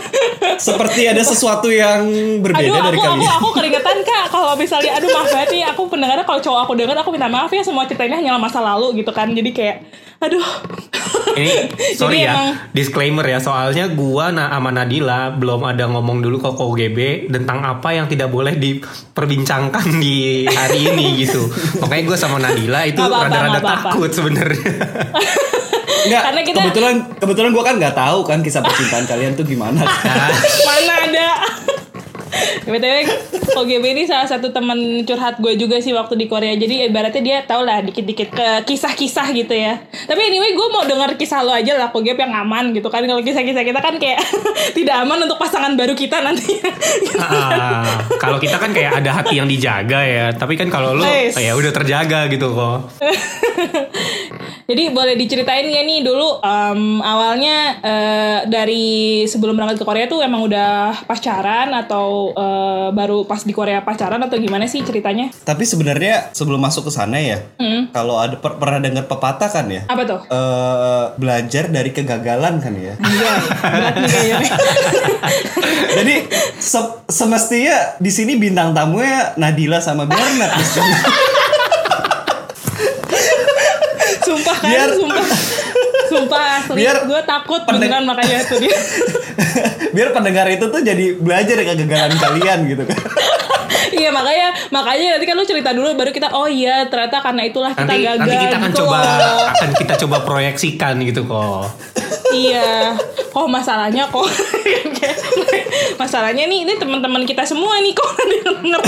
seperti 0.66 1.02
ada 1.08 1.22
sesuatu 1.22 1.68
yang 1.70 2.02
berbeda 2.42 2.70
Aduh, 2.70 2.84
dari 2.92 2.98
aku, 2.98 3.02
aku, 3.02 3.14
kalian 3.18 3.32
aku 3.38 3.48
keringetan 3.54 3.98
kak 4.02 4.24
kalau 4.30 4.52
misalnya, 4.54 4.90
aduh 4.98 5.08
maaf 5.10 5.28
banget 5.30 5.48
nih, 5.50 5.62
aku 5.66 5.82
pendengarnya 5.88 6.24
kalau 6.26 6.40
cowok 6.42 6.60
aku 6.66 6.72
dengar, 6.78 6.96
aku 6.98 7.10
minta 7.10 7.28
maaf 7.30 7.50
ya 7.50 7.62
semua 7.62 7.86
ceritanya 7.86 8.18
hanyalah 8.18 8.40
masa 8.40 8.58
lalu 8.62 9.02
gitu 9.02 9.10
kan, 9.10 9.30
jadi 9.30 9.50
kayak, 9.50 9.76
aduh. 10.22 10.46
Ini 11.32 11.54
sorry 11.98 12.20
Jadi 12.20 12.24
ya, 12.24 12.32
emang- 12.32 12.54
disclaimer 12.70 13.26
ya. 13.26 13.38
Soalnya 13.38 13.90
gua 13.90 14.30
na 14.30 14.48
sama 14.48 14.70
Nadila 14.70 15.32
belum 15.32 15.64
ada 15.64 15.84
ngomong 15.86 16.20
dulu 16.20 16.38
ke 16.38 16.50
KOGB 16.50 16.98
tentang 17.28 17.60
apa 17.60 17.90
yang 17.90 18.06
tidak 18.06 18.28
boleh 18.28 18.54
diperbincangkan 18.54 19.86
di 19.94 20.46
hari 20.46 20.86
ini 20.86 21.06
gitu. 21.22 21.42
Makanya 21.78 22.02
gua 22.04 22.16
sama 22.16 22.38
Nadila 22.38 22.84
itu 22.84 23.00
rada-rada 23.00 23.58
takut 23.58 24.08
sebenarnya. 24.08 24.62
Enggak, 26.02 26.22
Karena 26.24 26.40
kita- 26.42 26.58
kebetulan 26.60 26.94
kebetulan 27.14 27.50
gue 27.52 27.62
kan 27.62 27.74
nggak 27.78 27.94
tahu 27.94 28.18
kan 28.26 28.42
kisah 28.42 28.58
percintaan 28.58 29.06
kalian 29.06 29.38
tuh 29.38 29.46
gimana 29.46 29.86
Nah, 29.86 30.34
Mana 30.66 30.94
ada. 31.00 31.28
BTW 32.64 32.96
OGB 33.52 33.84
ini 33.92 34.02
salah 34.08 34.24
satu 34.24 34.48
teman 34.48 35.04
curhat 35.04 35.36
gue 35.36 35.52
juga 35.60 35.76
sih 35.78 35.92
waktu 35.92 36.16
di 36.16 36.26
Korea. 36.26 36.56
Jadi 36.56 36.88
ibaratnya 36.88 37.22
dia 37.22 37.38
tau 37.44 37.60
lah 37.60 37.84
dikit-dikit 37.84 38.32
ke 38.32 38.48
kisah-kisah 38.64 39.28
gitu 39.36 39.52
ya. 39.52 39.76
Tapi 40.08 40.20
anyway 40.20 40.56
gue 40.56 40.68
mau 40.72 40.84
denger 40.88 41.20
kisah 41.20 41.44
lo 41.44 41.52
aja 41.52 41.76
lah 41.76 41.92
OGB 41.92 42.16
yang 42.16 42.32
aman 42.32 42.72
gitu 42.72 42.88
kan. 42.88 43.04
Kalau 43.04 43.20
kisah-kisah 43.20 43.62
kita 43.62 43.80
kan 43.84 43.94
kayak 44.00 44.24
tidak 44.78 44.96
aman 45.04 45.28
untuk 45.28 45.36
pasangan 45.36 45.76
baru 45.76 45.92
kita 45.92 46.24
nanti. 46.24 46.56
ah, 47.20 47.84
kalau 48.16 48.40
kita 48.40 48.56
kan 48.56 48.72
kayak 48.72 49.04
ada 49.04 49.20
hati 49.20 49.36
yang 49.36 49.48
dijaga 49.48 50.00
ya. 50.00 50.26
Tapi 50.32 50.56
kan 50.56 50.72
kalau 50.72 50.96
lu 50.96 51.04
Nice. 51.04 51.36
ya 51.36 51.52
udah 51.52 51.72
terjaga 51.74 52.30
gitu 52.32 52.52
kok. 52.56 52.88
Jadi 54.72 54.94
boleh 54.94 55.18
diceritain 55.18 55.68
gak 55.68 55.84
nih 55.84 56.00
dulu 56.06 56.38
em, 56.40 57.02
awalnya 57.02 57.56
eh, 57.82 58.38
dari 58.46 59.26
sebelum 59.26 59.58
berangkat 59.58 59.82
ke 59.82 59.84
Korea 59.84 60.06
tuh 60.06 60.22
emang 60.22 60.46
udah 60.46 60.94
pacaran 61.04 61.74
atau 61.74 62.21
eh, 62.30 62.88
baru 62.90 63.24
pas 63.24 63.40
di 63.40 63.50
Korea 63.50 63.80
pacaran 63.80 64.20
atau 64.20 64.36
gimana 64.36 64.64
sih 64.64 64.80
ceritanya? 64.80 65.34
tapi 65.42 65.64
sebenarnya 65.64 66.30
sebelum 66.30 66.58
masuk 66.58 66.86
ke 66.86 66.92
sana 66.92 67.16
ya 67.16 67.42
Hmm. 67.54 67.90
kalau 67.90 68.16
ada 68.16 68.36
per- 68.36 68.54
pernah 68.54 68.78
dengar 68.78 69.04
pepatah 69.04 69.48
kan 69.48 69.66
ya 69.66 69.82
Apa 69.84 70.02
tuh? 70.04 70.20
eh 70.24 71.04
belajar 71.16 71.66
dari 71.66 71.90
kegagalan 71.90 72.58
kan 72.58 72.72
ya 72.72 72.94
Iya, 72.94 74.38
jadi 75.94 76.14
se- 76.54 76.98
semestinya 77.06 77.96
di 77.96 78.10
sini 78.10 78.36
bintang 78.36 78.70
tamunya 78.72 79.34
Nadila 79.34 79.78
sama 79.78 80.04
Bernard. 80.04 80.52
Sumpah 84.22 84.56
kan, 84.56 84.70
Biar- 84.70 84.94
sumpah. 84.94 85.26
Sumpah 86.34 86.48
asli, 86.58 86.76
Biar 86.78 86.96
gue 87.04 87.20
takut 87.22 87.60
beneran 87.62 88.02
makanya 88.02 88.36
itu 88.40 88.56
dia. 88.58 88.78
biar 89.94 90.08
pendengar 90.10 90.48
itu 90.48 90.64
tuh 90.64 90.80
jadi 90.80 91.04
belajar 91.14 91.52
dari 91.54 91.66
kegagalan 91.66 92.12
kalian 92.14 92.58
gitu 92.66 92.82
kan 92.82 92.96
iya 93.92 94.08
makanya 94.08 94.48
makanya 94.68 95.06
nanti 95.12 95.26
kan 95.26 95.36
lu 95.36 95.44
cerita 95.44 95.70
dulu 95.70 95.92
baru 95.92 96.08
kita 96.10 96.28
oh 96.30 96.44
iya 96.44 96.84
ternyata 96.86 97.20
karena 97.20 97.42
itulah 97.42 97.72
kita 97.72 97.84
Nanti 97.86 98.00
gagal. 98.02 98.16
nanti 98.18 98.36
kita 98.38 98.56
akan 98.56 98.70
gitu 98.70 98.80
coba 98.82 98.96
loh. 98.96 99.44
akan 99.50 99.70
kita 99.74 99.94
coba 99.98 100.16
proyeksikan 100.22 100.94
gitu 101.02 101.20
kok. 101.22 101.64
iya, 102.30 102.96
kok 103.26 103.46
masalahnya 103.46 104.08
kok 104.08 104.24
masalahnya 106.00 106.44
nih 106.46 106.58
ini 106.62 106.72
teman-teman 106.74 107.22
kita 107.22 107.44
semua 107.44 107.76
nih 107.78 107.92
kok 107.92 108.10
denger. 108.18 108.80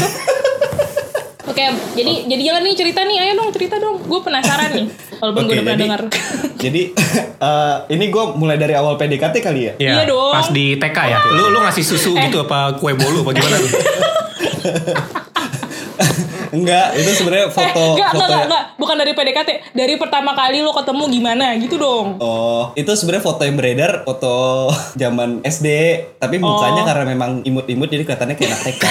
Oke, 1.45 1.65
jadi 1.95 2.13
jadi 2.27 2.43
jangan 2.43 2.63
nih 2.65 2.75
cerita 2.75 3.01
nih, 3.03 3.17
ayo 3.21 3.33
dong 3.37 3.51
cerita 3.51 3.77
dong. 3.77 4.01
Gue 4.03 4.19
penasaran 4.19 4.73
nih, 4.73 4.87
walaupun 5.25 5.43
gue 5.43 5.51
Oke, 5.51 5.57
udah 5.57 5.65
pernah 5.65 5.75
jadi- 5.75 5.85
dengar. 5.87 6.03
jadi 6.65 6.83
eh, 7.49 7.77
ini 7.91 8.05
gue 8.07 8.25
mulai 8.35 8.57
dari 8.57 8.73
awal 8.73 8.95
PDKT 8.95 9.37
kali 9.39 9.61
ya 9.65 9.73
Iya 9.77 10.03
dong. 10.05 10.31
Pas 10.31 10.49
di 10.49 10.77
TK 10.77 10.99
ya. 11.07 11.19
Lu 11.31 11.49
lu 11.49 11.59
ngasih 11.61 11.83
susu 11.83 12.13
Eh. 12.13 12.27
gitu 12.27 12.43
apa 12.43 12.77
kue 12.77 12.93
bolu 12.93 13.21
apa 13.21 13.33
gimana 13.33 13.57
tuh? 13.57 13.71
enggak 16.55 16.95
itu 16.95 17.11
sebenarnya 17.13 17.47
Eh, 17.47 17.53
foto 17.53 17.83
enggak, 17.93 18.11
foto 18.13 18.25
enggak, 18.25 18.45
enggak, 18.47 18.65
bukan 18.77 18.97
dari 18.97 19.13
PDKT, 19.13 19.51
dari 19.75 19.95
pertama 19.97 20.31
kali 20.33 20.63
lo 20.63 20.71
ketemu 20.71 21.05
gimana 21.11 21.47
gitu 21.57 21.75
dong. 21.77 22.15
Oh, 22.17 22.71
itu 22.73 22.87
sebenarnya 22.93 23.25
foto 23.25 23.43
yang 23.43 23.57
beredar 23.57 23.93
foto 24.05 24.35
zaman 24.95 25.43
SD, 25.43 25.67
tapi 26.15 26.39
mukanya 26.39 26.83
Oh. 26.83 26.87
karena 26.87 27.05
memang 27.05 27.43
imut-imut 27.43 27.89
jadi 27.89 28.03
kelihatannya 28.05 28.37
kayak 28.37 28.51
anak 28.53 28.63
TK. 28.69 28.85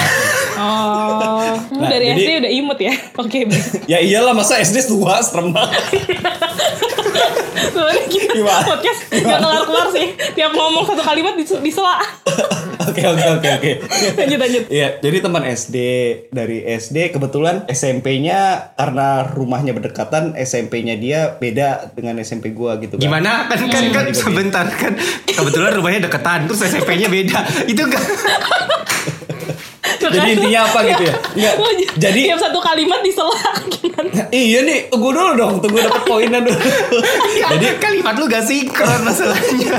Oh, 0.54 1.58
Nah, 1.74 1.90
dari 1.90 2.06
jadi- 2.08 2.20
SD 2.20 2.30
udah 2.40 2.52
imut 2.54 2.80
ya? 2.80 2.94
Oke, 3.22 3.40
baik. 3.44 3.86
ya 3.86 3.98
iyalah 3.98 4.32
masa 4.32 4.58
SD 4.58 4.86
tua 4.86 5.18
serem 5.20 5.50
banget. 5.50 5.82
Soalnya 7.66 8.06
kita 8.06 8.34
Gimana? 8.38 8.62
podcast 8.64 9.00
gak 9.10 9.40
kelar-kelar 9.40 9.88
sih. 9.90 10.08
Tiap 10.34 10.52
ngomong 10.52 10.84
satu 10.84 11.02
kalimat 11.02 11.34
dis 11.34 11.54
disela. 11.56 11.98
Oke 12.84 13.00
oke 13.00 13.26
oke 13.40 13.50
oke. 13.54 13.72
lanjut, 14.18 14.38
lanjut. 14.38 14.64
Iya, 14.68 15.00
jadi 15.00 15.18
teman 15.20 15.44
SD 15.48 15.78
dari 16.30 16.68
SD 16.68 17.16
kebetulan 17.16 17.64
SMP-nya 17.66 18.40
karena 18.76 19.08
rumahnya 19.26 19.72
berdekatan, 19.72 20.36
SMP-nya 20.36 21.00
dia 21.00 21.32
beda 21.34 21.96
dengan 21.96 22.20
SMP 22.20 22.52
gua 22.52 22.76
gitu 22.78 23.00
kan. 23.00 23.02
Gimana 23.02 23.48
kan 23.48 23.72
kan 23.72 23.84
kan 23.88 24.06
sebentar 24.12 24.66
kan 24.68 24.94
kebetulan 25.24 25.72
rumahnya 25.72 26.04
deketan 26.04 26.44
terus 26.44 26.60
SMP-nya 26.62 27.08
beda. 27.08 27.40
Itu 27.64 27.88
kan 27.88 28.04
Jadi 30.10 30.30
intinya 30.34 30.62
apa 30.66 30.80
gitu 30.84 31.04
ya? 31.04 31.14
J- 31.36 31.56
Jadi 31.96 32.22
tiap 32.26 32.40
satu 32.42 32.60
kalimat 32.60 33.00
disela 33.00 33.38
gimana? 33.72 34.12
iya 34.30 34.60
nih, 34.62 34.90
tunggu 34.90 35.10
dulu 35.10 35.32
dong, 35.34 35.54
tunggu 35.60 35.80
dapat 35.80 36.04
poinnya 36.04 36.40
dulu. 36.40 36.58
jadi 37.52 37.68
kalimat 37.78 38.16
lu 38.16 38.26
gak 38.26 38.42
sinkron 38.42 39.02
masalahnya. 39.02 39.78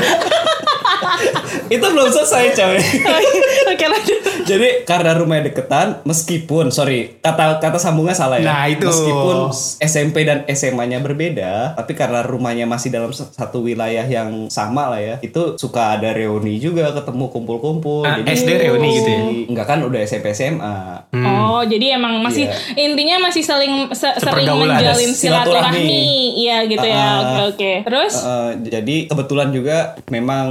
Itu 1.67 1.87
belum 1.87 2.09
selesai, 2.09 2.45
coy. 2.53 2.77
Oke, 3.71 3.85
lanjut. 3.85 4.19
Jadi 4.45 4.69
karena 4.85 5.15
rumahnya 5.15 5.49
deketan, 5.49 6.05
meskipun 6.05 6.69
sorry 6.69 7.17
kata 7.19 7.59
kata 7.59 7.77
sambungnya 7.77 8.13
salah 8.13 8.37
ya. 8.37 8.47
Nah, 8.47 8.65
itu. 8.67 8.85
Meskipun 8.85 9.37
SMP 9.81 10.23
dan 10.23 10.45
SMA-nya 10.47 10.99
berbeda, 10.99 11.73
tapi 11.75 11.93
karena 11.93 12.21
rumahnya 12.21 12.65
masih 12.65 12.89
dalam 12.89 13.09
satu 13.11 13.63
wilayah 13.63 14.05
yang 14.05 14.49
sama 14.49 14.89
lah 14.89 15.01
ya, 15.01 15.17
itu 15.19 15.57
suka 15.57 15.95
ada 15.95 16.13
reuni 16.13 16.59
juga, 16.59 16.93
ketemu 16.93 17.25
kumpul-kumpul. 17.31 18.05
Ah, 18.05 18.21
SD 18.21 18.51
reuni 18.61 18.89
gitu 18.95 19.09
ya? 19.09 19.23
Enggak 19.47 19.67
kan 19.67 19.79
udah 19.81 20.01
SMP 20.01 20.31
SMA. 20.31 21.09
Oh, 21.15 21.63
jadi 21.63 21.97
emang 21.97 22.21
masih 22.21 22.45
Iya. 22.45 22.85
intinya 22.85 23.17
masih 23.23 23.41
saling 23.41 23.73
se- 23.89 24.05
sering 24.15 24.45
Sepergaulan. 24.45 24.77
menjalin 24.77 25.09
Ada 25.09 25.17
silaturahmi. 25.17 26.05
Iya 26.37 26.57
gitu 26.67 26.85
ya. 26.85 26.97
Ah, 26.99 27.17
Oke, 27.17 27.43
oke. 27.49 27.73
Terus 27.85 28.15
Eh, 28.17 28.51
jadi 28.71 28.97
kebetulan 29.07 29.49
juga 29.49 29.77
memang 30.09 30.47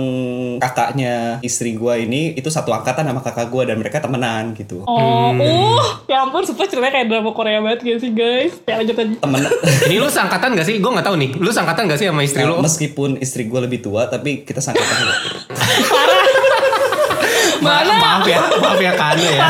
kakaknya 0.58 1.03
istri 1.40 1.74
gua 1.74 1.96
ini 1.96 2.34
itu 2.34 2.48
satu 2.48 2.70
angkatan 2.70 3.06
sama 3.06 3.20
kakak 3.20 3.48
gua 3.48 3.64
dan 3.64 3.78
mereka 3.78 4.00
temenan 4.00 4.54
gitu. 4.54 4.84
Oh, 4.84 5.32
uh, 5.34 5.82
ya 6.06 6.24
ampun, 6.24 6.44
sumpah 6.44 6.66
ceritanya 6.66 6.94
kayak 6.94 7.08
drama 7.08 7.32
Korea 7.32 7.60
banget 7.60 7.84
gitu 7.84 7.98
sih 8.00 8.12
guys. 8.12 8.54
Ya 8.64 8.80
lanjut 8.80 8.96
aja. 8.96 9.16
Temen 9.18 9.40
Ini 9.90 9.96
lu 9.98 10.08
sangkatan 10.08 10.50
gak 10.54 10.68
sih? 10.68 10.76
Gue 10.80 10.92
gak 10.92 11.06
tahu 11.06 11.16
nih. 11.18 11.30
Lu 11.38 11.50
sangkatan 11.50 11.86
gak 11.86 12.00
sih 12.00 12.08
sama 12.08 12.22
istri 12.22 12.42
lu? 12.44 12.60
meskipun 12.60 13.18
istri 13.18 13.46
gue 13.46 13.60
lebih 13.60 13.80
tua 13.80 14.08
tapi 14.08 14.44
kita 14.44 14.60
sangkatan. 14.60 14.96
Ma- 17.64 17.80
Mana? 17.80 17.96
maaf 17.96 18.26
ya, 18.28 18.40
maaf 18.60 18.80
ya 18.80 18.92
Kano 18.92 19.24
ya. 19.24 19.48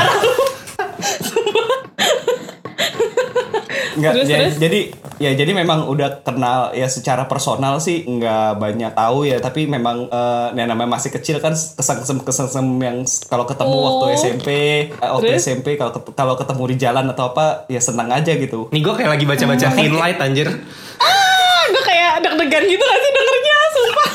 Nggak, 3.95 4.11
Terus, 4.15 4.25
ja- 4.25 4.39
terus? 4.39 4.55
jadi 4.57 4.79
ya 5.17 5.31
jadi 5.33 5.51
memang 5.53 5.85
udah 5.85 6.21
kenal 6.21 6.59
ya 6.71 6.85
secara 6.85 7.23
personal 7.23 7.77
sih 7.77 8.01
nggak 8.01 8.57
banyak 8.57 8.91
tahu 8.91 9.23
ya 9.23 9.37
tapi 9.37 9.65
memang 9.65 10.05
eh, 10.05 10.47
yang 10.53 10.67
namanya 10.67 10.93
masih 10.93 11.09
kecil 11.09 11.37
kan 11.37 11.53
kesengsem 11.53 12.17
kesengsem 12.19 12.65
yang 12.77 12.97
kalau 13.25 13.43
ketemu 13.43 13.71
Oh. 13.71 13.83
waktu 13.99 14.05
SMP 14.15 14.47
eh, 14.89 14.99
waktu 14.99 15.29
Terus? 15.29 15.41
SMP 15.41 15.67
kalau 15.75 15.93
kalau 16.09 16.33
ketemu 16.33 16.63
di 16.67 16.77
jalan 16.77 17.05
atau 17.07 17.29
apa 17.29 17.45
ya 17.67 17.79
senang 17.79 18.09
aja 18.09 18.31
gitu 18.31 18.67
Nih 18.69 18.79
gue 18.79 18.93
kayak 18.93 19.11
lagi 19.11 19.25
baca-baca 19.25 19.67
thin 19.71 19.93
light 19.93 20.17
anjir. 20.17 20.49
Ah, 20.95 21.63
gue 21.65 21.83
kayak 21.83 22.11
deg-degan 22.19 22.63
gitu 22.65 22.81
gak 22.81 22.99
sih 22.99 23.11
dengernya, 23.11 23.57
sumpah. 23.69 24.09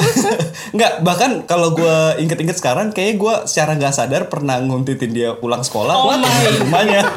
nggak 0.70 0.92
bahkan 1.00 1.30
kalau 1.44 1.72
gue 1.72 1.96
inget-inget 2.18 2.54
sekarang 2.54 2.88
kayak 2.90 3.16
gue 3.16 3.34
secara 3.44 3.74
nggak 3.74 3.90
sadar 3.90 4.22
pernah 4.26 4.56
nguntitin 4.58 5.10
dia 5.10 5.30
pulang 5.34 5.60
sekolah 5.60 5.92
Oh 5.92 6.14
di 6.14 6.28
rumahnya 6.58 7.02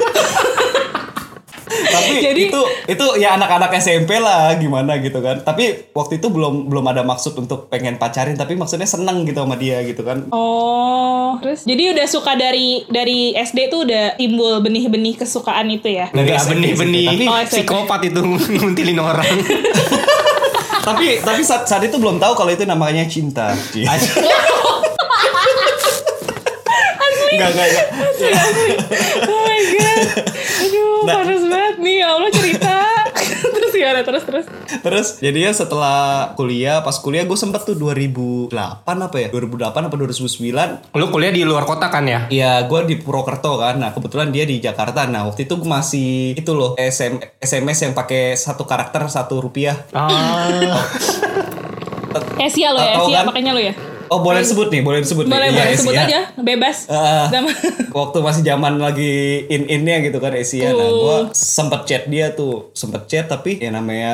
tapi 1.93 2.13
Jadi- 2.19 2.49
itu 2.49 2.61
itu 2.87 3.05
ya 3.15 3.33
anak-anak 3.33 3.69
SMP 3.75 4.17
lah 4.17 4.55
gimana 4.55 4.97
gitu 4.97 5.19
kan 5.19 5.39
tapi 5.39 5.63
waktu 5.91 6.17
itu 6.17 6.27
belum 6.27 6.67
belum 6.67 6.85
ada 6.85 7.01
maksud 7.01 7.37
untuk 7.37 7.67
pengen 7.67 7.95
pacarin 7.95 8.33
tapi 8.33 8.53
maksudnya 8.53 8.85
seneng 8.85 9.21
gitu 9.23 9.39
sama 9.39 9.55
dia 9.55 9.79
gitu 9.81 10.01
kan 10.01 10.25
Oh, 10.29 11.37
terus 11.37 11.61
jadi 11.63 11.93
udah 11.93 12.05
suka 12.05 12.33
dari 12.33 12.63
dari 12.87 13.33
SD 13.33 13.67
tuh 13.67 13.83
udah 13.83 14.15
timbul 14.15 14.57
benih-benih 14.59 15.15
kesukaan 15.15 15.69
itu 15.69 15.87
ya? 15.87 16.09
SMP 16.09 16.73
benih-benih 16.73 17.07
Oh, 17.23 17.37
SMP. 17.39 17.61
psikopat 17.61 18.01
itu 18.03 18.21
nguntilin 18.55 18.97
orang. 18.97 19.25
tapi 20.83 21.19
tapi 21.19 21.41
saat, 21.41 21.63
saat 21.63 21.81
itu 21.81 21.95
belum 21.95 22.17
tahu 22.17 22.33
kalau 22.35 22.49
itu 22.49 22.63
namanya 22.63 23.05
cinta 23.05 23.53
Ci. 23.71 23.85
Enggak, 27.33 27.49
enggak, 27.49 27.65
enggak. 27.65 27.87
Oh 29.25 29.41
my 29.41 29.61
god. 29.67 29.99
Aduh, 30.61 31.01
Nah. 31.03 31.15
panas 31.17 31.41
banget 31.43 31.75
nih. 31.79 31.95
Ya 31.97 32.07
Allah 32.11 32.31
cerita. 32.31 32.75
terus 33.43 33.73
gimana? 33.93 34.05
Terus 34.09 34.23
terus. 34.25 34.45
Terus 34.81 35.07
jadinya 35.21 35.51
setelah 35.53 35.99
kuliah, 36.33 36.81
pas 36.81 36.97
kuliah 36.97 37.29
gue 37.29 37.37
sempet 37.37 37.61
tuh 37.61 37.77
2008 37.77 38.49
apa 38.81 39.17
ya? 39.21 39.27
2008 39.29 39.69
apa 39.69 39.95
2009 39.95 40.97
Lu 40.97 41.05
kuliah 41.13 41.29
di 41.29 41.45
luar 41.45 41.69
kota 41.69 41.93
kan 41.93 42.09
ya? 42.09 42.25
Iya, 42.33 42.65
gue 42.65 42.79
di 42.89 42.95
Purwokerto 42.97 43.61
kan. 43.61 43.77
Nah, 43.77 43.93
kebetulan 43.93 44.33
dia 44.33 44.49
di 44.49 44.57
Jakarta. 44.57 45.05
Nah, 45.05 45.29
waktu 45.29 45.45
itu 45.45 45.53
gue 45.61 45.69
masih 45.69 46.33
itu 46.33 46.51
loh 46.57 46.73
SM, 46.73 47.21
SMS 47.37 47.77
yang 47.85 47.93
pakai 47.93 48.33
satu 48.33 48.65
karakter 48.65 49.05
satu 49.05 49.37
rupiah. 49.37 49.77
Ah, 49.93 50.81
Asia 52.45 52.69
lo 52.73 52.81
ya, 52.81 52.97
Asia 52.97 53.17
kan? 53.21 53.25
makanya 53.29 53.51
lo 53.53 53.61
ya. 53.61 53.73
Oh, 54.13 54.21
boleh 54.21 54.39
disebut 54.39 54.69
nih, 54.69 54.81
boleh 54.81 54.99
disebut 54.99 55.25
Boleh 55.25 55.47
nih. 55.47 55.55
boleh 55.55 55.67
Iya, 55.67 55.75
sebut 55.75 55.93
Asia. 55.93 56.05
aja, 56.05 56.19
bebas. 56.37 56.77
Sama- 56.85 57.57
waktu 57.99 58.17
masih 58.19 58.43
zaman 58.43 58.73
lagi 58.77 59.13
in 59.47 59.65
innya 59.67 60.01
gitu 60.01 60.17
kan 60.17 60.31
Asia. 60.31 60.69
Nah, 60.69 60.77
Uh. 60.79 60.93
gue 60.93 61.17
sempet 61.33 61.81
chat 61.83 62.03
dia 62.05 62.31
tuh, 62.31 62.69
sempet 62.73 63.05
chat 63.05 63.25
tapi 63.25 63.57
ya 63.57 63.69
namanya 63.69 64.13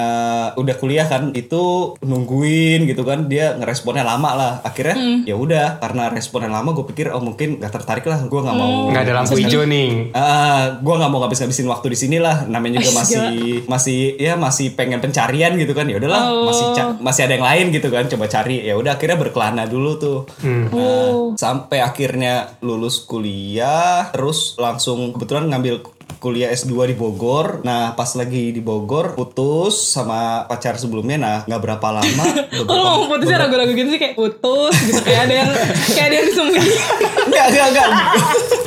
udah 0.56 0.76
kuliah 0.76 1.04
kan, 1.04 1.32
itu 1.34 1.60
nungguin 2.00 2.86
gitu 2.86 3.02
kan, 3.02 3.26
dia 3.26 3.54
ngeresponnya 3.54 4.04
lama 4.04 4.32
lah. 4.32 4.54
Akhirnya 4.62 4.96
Hmm. 4.96 5.20
ya 5.24 5.36
udah, 5.36 5.80
karena 5.80 6.08
responnya 6.10 6.48
lama, 6.50 6.72
gue 6.72 6.86
pikir 6.86 7.10
oh 7.10 7.20
mungkin 7.20 7.58
gak 7.58 7.74
tertarik 7.74 8.06
lah, 8.06 8.22
gue 8.22 8.40
nggak 8.40 8.56
mau. 8.56 8.68
Hmm. 8.70 8.88
nggak 8.90 9.04
ada 9.04 9.14
lampu 9.16 9.36
hijau 9.36 9.64
nih. 9.64 10.14
Ah, 10.14 10.78
gue 10.78 10.94
nggak 10.94 11.10
mau 11.10 11.20
ngabis-ngabisin 11.22 11.68
waktu 11.68 11.88
di 11.90 11.98
sini 11.98 12.18
lah. 12.18 12.46
Namanya 12.46 12.80
juga 12.80 12.94
masih 12.98 13.20
masih 13.66 14.00
ya 14.16 14.36
masih 14.36 14.72
pengen 14.72 15.00
pencarian 15.00 15.56
gitu 15.56 15.72
kan. 15.72 15.86
Ya 15.86 15.98
udahlah, 15.98 16.22
Oh. 16.26 16.46
masih 16.46 16.66
masih 17.00 17.22
ada 17.26 17.34
yang 17.34 17.46
lain 17.46 17.66
gitu 17.70 17.90
kan. 17.90 18.06
Coba 18.06 18.26
cari. 18.28 18.62
Ya 18.62 18.76
udah 18.76 18.94
akhirnya 18.94 19.18
berkelana 19.18 19.64
dulu 19.66 19.89
tuh. 19.96 20.20
Nah, 20.44 20.70
Oh. 20.70 21.34
sampai 21.34 21.80
akhirnya 21.80 22.60
lulus 22.60 23.02
kuliah, 23.02 24.12
terus 24.12 24.54
langsung 24.56 25.16
kebetulan 25.16 25.48
ngambil 25.48 25.82
kuliah 26.20 26.52
S2 26.52 26.76
di 26.86 26.96
Bogor. 26.96 27.64
Nah, 27.64 27.96
pas 27.96 28.12
lagi 28.12 28.52
di 28.52 28.60
Bogor 28.60 29.16
putus 29.16 29.74
sama 29.74 30.44
pacar 30.46 30.76
sebelumnya. 30.76 31.16
Nah, 31.16 31.38
nggak 31.48 31.62
berapa 31.64 31.88
lama. 31.96 32.26
Kalau 32.68 32.82
ngomong 32.84 33.10
putusnya 33.10 33.40
ragu-ragu 33.40 33.72
gitu 33.72 33.90
sih 33.90 33.98
kayak 33.98 34.14
putus 34.14 34.76
gitu 34.84 35.00
kayak 35.00 35.26
ada 35.26 35.34
yang 35.40 35.50
kayak 35.90 36.06
ada 36.06 36.16
yang 36.16 36.26
disembunyi. 36.28 36.72
Enggak, 37.30 37.46
enggak, 37.50 37.68
enggak. 37.72 37.90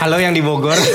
Halo 0.01 0.17
yang 0.17 0.33
di 0.33 0.41
Bogor. 0.41 0.79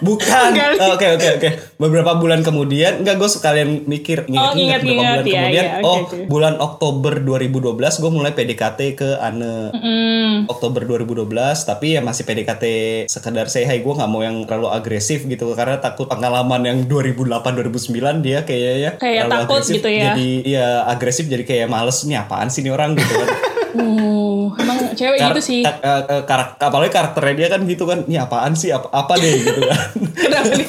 Bukan. 0.00 0.50
Oh, 0.76 0.92
Oke 0.92 1.06
oke 1.10 1.28
oke. 1.36 1.48
Beberapa 1.76 2.12
bulan 2.14 2.40
kemudian, 2.40 3.00
enggak 3.00 3.16
gue 3.16 3.28
sekalian 3.28 3.84
mikir 3.84 4.24
Oh, 4.26 4.52
ingat-ingat 4.52 4.80
beberapa 4.80 4.90
ingat-ingat, 4.90 5.20
bulan 5.20 5.26
ya, 5.26 5.40
kemudian. 5.40 5.64
ya, 5.64 5.72
oke, 5.76 5.84
oh, 5.84 5.96
oke. 6.02 6.16
bulan 6.26 6.54
Oktober 6.56 7.12
2012 7.18 7.70
gue 7.96 8.10
mulai 8.10 8.32
PDKT 8.32 8.80
ke 8.94 9.08
Ane. 9.16 9.56
Hmm. 9.70 10.34
Oktober 10.46 10.82
2012 10.82 11.28
tapi 11.62 11.86
ya 11.94 12.00
masih 12.00 12.22
PDKT 12.22 12.64
sekedar 13.06 13.46
say 13.46 13.62
hi 13.62 13.78
gue 13.78 13.92
nggak 13.92 14.08
mau 14.08 14.20
yang 14.20 14.44
terlalu 14.44 14.70
agresif 14.70 15.22
gitu 15.22 15.52
karena 15.52 15.76
takut 15.76 16.06
pengalaman 16.06 16.62
yang 16.62 16.78
2008 16.84 17.28
2009 17.60 17.92
dia 18.20 18.38
kayaknya 18.40 18.90
Kayak 18.96 19.26
terlalu 19.26 19.34
takut 19.36 19.54
agresif, 19.58 19.74
gitu 19.76 19.88
ya. 19.90 20.02
jadi 20.06 20.28
ya 20.42 20.66
agresif 20.86 21.24
jadi 21.26 21.44
kayak 21.44 21.68
males 21.68 21.98
nih 22.02 22.16
apaan 22.16 22.48
sih 22.48 22.60
nih 22.60 22.72
orang 22.72 22.94
gitu 22.94 23.12
kan 23.12 23.28
Uh, 23.70 24.50
emang 24.56 24.78
cewek 24.92 25.18
Kar- 25.18 25.30
gitu 25.30 25.40
sih. 25.40 25.60
ka- 25.62 25.78
ka- 25.78 26.04
ka- 26.04 26.24
karak- 26.26 26.58
apalagi 26.58 26.90
karakternya 26.90 27.34
dia 27.36 27.48
kan 27.48 27.60
gitu 27.64 27.84
kan 27.84 28.02
ini 28.04 28.16
apaan 28.16 28.52
sih 28.52 28.70
apa, 28.70 28.90
apa 28.90 29.14
deh 29.14 29.34
gitu 29.38 29.60
kan 29.62 29.80
Kenapa 30.26 30.52
nih? 30.52 30.68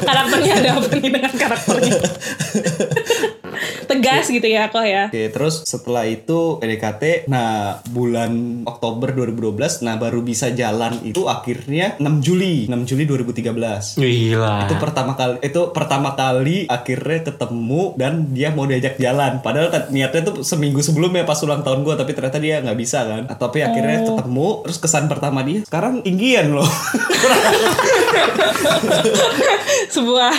Karakternya 0.00 0.52
ada 0.58 0.70
apa 0.74 0.88
nih 0.92 1.10
dengan 1.10 1.32
karakternya? 1.32 1.92
Tegas 3.86 4.30
gitu 4.30 4.46
ya 4.46 4.70
kok 4.70 4.84
ya. 4.86 5.10
Oke, 5.10 5.28
terus 5.32 5.66
setelah 5.66 6.06
itu 6.06 6.62
PDKT, 6.62 7.26
nah 7.28 7.80
bulan 7.90 8.62
Oktober 8.64 9.12
2012, 9.12 9.84
nah 9.84 9.98
baru 10.00 10.24
bisa 10.24 10.52
jalan 10.54 11.00
itu 11.04 11.26
akhirnya 11.26 11.98
6 11.98 12.24
Juli, 12.24 12.66
6 12.70 12.88
Juli 12.88 13.04
2013. 13.04 14.00
Gila. 14.00 14.56
Itu 14.68 14.74
pertama 14.78 15.12
kali, 15.18 15.36
itu 15.44 15.60
pertama 15.74 16.10
kali 16.14 16.64
akhirnya 16.70 17.18
ketemu 17.32 17.82
dan 17.98 18.12
dia 18.32 18.48
mau 18.54 18.64
diajak 18.64 18.96
jalan. 18.96 19.42
Padahal 19.44 19.68
kan 19.68 19.82
niatnya 19.90 20.22
tuh 20.32 20.36
seminggu 20.46 20.80
sebelumnya 20.80 21.26
pas 21.26 21.40
ulang 21.44 21.60
tahun 21.60 21.82
gue, 21.84 21.94
tapi 21.98 22.12
ternyata 22.16 22.38
dia 22.38 22.62
nggak 22.64 22.78
bisa 22.78 23.04
kan. 23.04 23.22
Tapi 23.28 23.58
akhirnya 23.60 24.06
ketemu, 24.06 24.48
terus 24.64 24.78
kesan 24.78 25.06
pertama 25.10 25.42
dia 25.44 25.66
sekarang 25.66 26.00
tinggian 26.00 26.54
loh. 26.54 26.66
Sebuah 29.94 30.32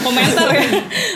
komentar 0.00 0.48
ya. 0.50 0.66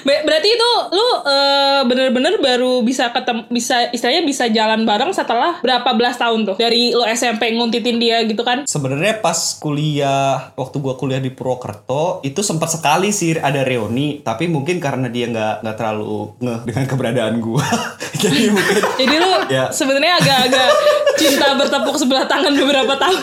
Be- 0.02 0.22
Berarti 0.22 0.48
itu 0.50 0.70
lu 0.90 1.06
eh, 1.22 1.80
bener-bener 1.84 2.38
baru 2.38 2.80
bisa 2.80 3.10
ketemu 3.10 3.44
bisa 3.48 3.90
istilahnya 3.90 4.22
bisa 4.22 4.44
jalan 4.46 4.82
bareng 4.82 5.10
setelah 5.10 5.58
berapa 5.60 5.90
belas 5.92 6.16
tahun 6.16 6.44
tuh 6.44 6.56
dari 6.56 6.90
lu 6.90 7.04
SMP 7.06 7.52
nguntitin 7.52 7.96
dia 7.96 8.22
gitu 8.22 8.40
kan? 8.40 8.64
Sebenarnya 8.64 9.18
pas 9.18 9.36
kuliah 9.56 10.52
waktu 10.54 10.76
gua 10.78 10.94
kuliah 10.94 11.18
di 11.18 11.28
Purwokerto 11.28 12.22
itu 12.22 12.40
sempat 12.40 12.70
sekali 12.70 13.10
sih 13.10 13.34
ada 13.34 13.62
reuni 13.62 14.20
tapi 14.20 14.46
mungkin 14.46 14.78
karena 14.78 15.06
dia 15.06 15.26
nggak 15.26 15.54
nggak 15.60 15.76
terlalu 15.76 16.32
ngeh 16.38 16.60
dengan 16.64 16.84
keberadaan 16.86 17.34
gua 17.38 17.64
jadi 18.22 18.48
mungkin 18.48 18.80
Jadi 19.00 19.16
lu 19.16 19.30
Ya. 19.44 19.68
sebenarnya 19.68 20.16
agak-agak 20.16 20.70
cinta 21.14 21.52
bertepuk 21.52 21.92
sebelah 21.94 22.24
tangan 22.24 22.54
beberapa 22.54 22.94
tahun. 22.94 23.20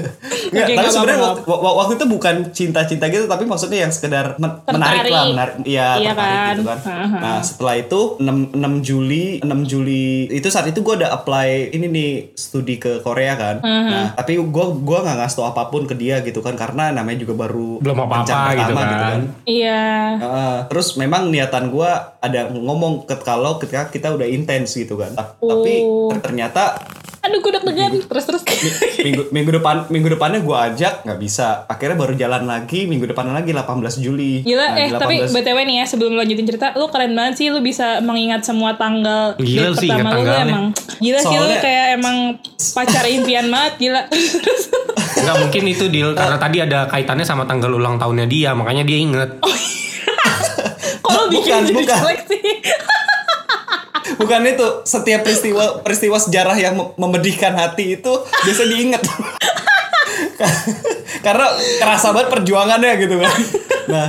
Nggak, 0.50 0.64
Oke, 0.64 0.74
tapi 0.74 0.88
sebenarnya 0.88 1.20
waktu, 1.22 1.40
wa- 1.46 1.76
waktu 1.76 1.92
itu 1.94 2.06
bukan 2.08 2.34
cinta-cinta 2.50 3.04
gitu 3.06 3.24
tapi 3.24 3.44
maksudnya 3.44 3.78
yang 3.80 3.90
sekedar 3.90 4.34
men- 4.36 4.60
menarik 4.64 5.06
lah 5.06 5.24
menarik 5.26 5.54
iya 5.62 5.88
Iya 5.96 6.10
tertarik 6.10 6.34
kan? 6.34 6.52
gitu 6.52 6.64
kan 6.64 6.78
Haha. 6.80 7.18
nah 7.18 7.38
setelah 7.40 7.74
itu 7.76 8.00
6, 8.16 8.26
6 8.52 8.60
Juli 8.80 9.24
6 9.38 9.46
Juli 9.64 10.04
itu 10.28 10.48
saat 10.48 10.66
itu 10.66 10.80
gua 10.80 10.94
udah 10.96 11.10
apply 11.12 11.48
ini 11.70 11.86
nih 11.86 12.10
studi 12.32 12.76
ke 12.76 12.98
Korea 12.98 13.34
kan 13.34 13.56
nah 13.60 14.12
tapi 14.12 14.36
gua 14.40 14.72
gua 14.72 14.98
nggak 15.00 15.16
ngasih 15.18 15.36
tau 15.36 15.46
apa 15.46 15.66
pun 15.66 15.84
ke 15.84 15.94
dia 15.94 16.18
gitu 16.20 16.40
kan 16.40 16.54
karena 16.54 16.90
namanya 16.90 17.20
juga 17.20 17.34
baru 17.38 17.78
Belum 17.78 17.96
apa-apa 17.98 18.26
gitu 18.54 18.72
pertama 18.72 18.96
kan. 19.06 19.20
Iya. 19.44 19.82
Heeh. 20.16 20.56
terus 20.66 20.94
memang 20.94 21.28
niatan 21.28 21.68
gua 21.68 21.90
ada 22.18 22.48
ngomong 22.48 23.04
ke 23.04 23.16
kalau 23.20 23.56
ketika 23.56 23.88
kita 23.88 24.08
udah 24.10 24.26
intens 24.26 24.72
gitu 24.72 24.94
kan 24.94 25.12
tapi 25.14 25.72
Oh. 25.80 26.10
ter- 26.10 26.22
ternyata 26.22 26.78
Aduh 27.20 27.38
gue 27.38 27.52
deg-degan. 27.52 27.90
Terus 28.00 28.24
terus. 28.24 28.42
minggu 28.98 29.22
minggu 29.30 29.50
depan 29.54 29.76
minggu 29.86 30.08
depannya 30.10 30.40
gua 30.40 30.68
ajak 30.68 31.02
nggak 31.02 31.16
bisa 31.16 31.64
akhirnya 31.64 31.96
baru 31.96 32.12
jalan 32.14 32.44
lagi 32.44 32.84
minggu 32.84 33.04
depannya 33.06 33.32
lagi 33.34 33.50
18 33.50 33.64
Juli 33.98 34.40
Gila, 34.40 34.66
Nah, 34.66 34.76
eh 34.78 34.88
di 34.88 34.94
tapi 34.94 35.14
18 35.22 35.32
BTW 35.32 35.58
nih 35.62 35.76
ya 35.76 35.86
sebelum 35.86 36.12
lanjutin 36.14 36.44
cerita, 36.44 36.72
lu 36.74 36.88
keren 36.88 37.12
banget 37.12 37.34
sih 37.36 37.46
lu 37.48 37.60
bisa 37.60 38.00
mengingat 38.00 38.42
semua 38.42 38.72
tanggal 38.74 39.36
Gila 39.36 39.70
date 39.70 39.78
sih, 39.78 39.88
ingat 39.88 40.04
pertama 40.06 40.20
lu, 40.22 40.44
emang 40.44 40.64
gila 40.98 41.18
sih 41.18 41.28
lu 41.28 41.40
Soalnya- 41.42 41.62
kayak 41.62 41.86
emang 41.94 42.16
pacar 42.70 43.04
impian 43.06 43.46
banget 43.48 43.72
gila. 43.78 44.02
Enggak 45.12 45.36
mungkin 45.38 45.62
itu 45.66 45.84
deal 45.88 46.10
karena 46.18 46.36
tadi 46.36 46.56
ada 46.58 46.78
kaitannya 46.86 47.24
sama 47.24 47.44
tanggal 47.44 47.70
ulang 47.70 47.96
tahunnya 47.96 48.26
dia, 48.26 48.50
makanya 48.52 48.82
dia 48.82 48.98
inget. 48.98 49.30
kalau 51.00 51.24
bikin 51.32 51.40
bukan, 51.46 51.62
jadi 51.66 51.76
bukan. 51.78 51.98
jelek 51.98 52.20
sih. 52.26 52.42
Bukan 54.20 54.44
itu. 54.44 54.68
Setiap 54.84 55.24
peristiwa 55.24 55.80
peristiwa 55.80 56.20
sejarah 56.20 56.56
yang 56.60 56.76
mem- 56.76 56.92
memedihkan 57.00 57.56
hati 57.56 57.96
itu 57.96 58.12
biasa 58.44 58.62
diingat. 58.68 59.00
Karena 61.26 61.46
kerasa 61.80 62.12
banget 62.12 62.28
perjuangannya 62.28 62.92
gitu 63.00 63.16
kan. 63.20 63.32
Nah, 63.88 64.06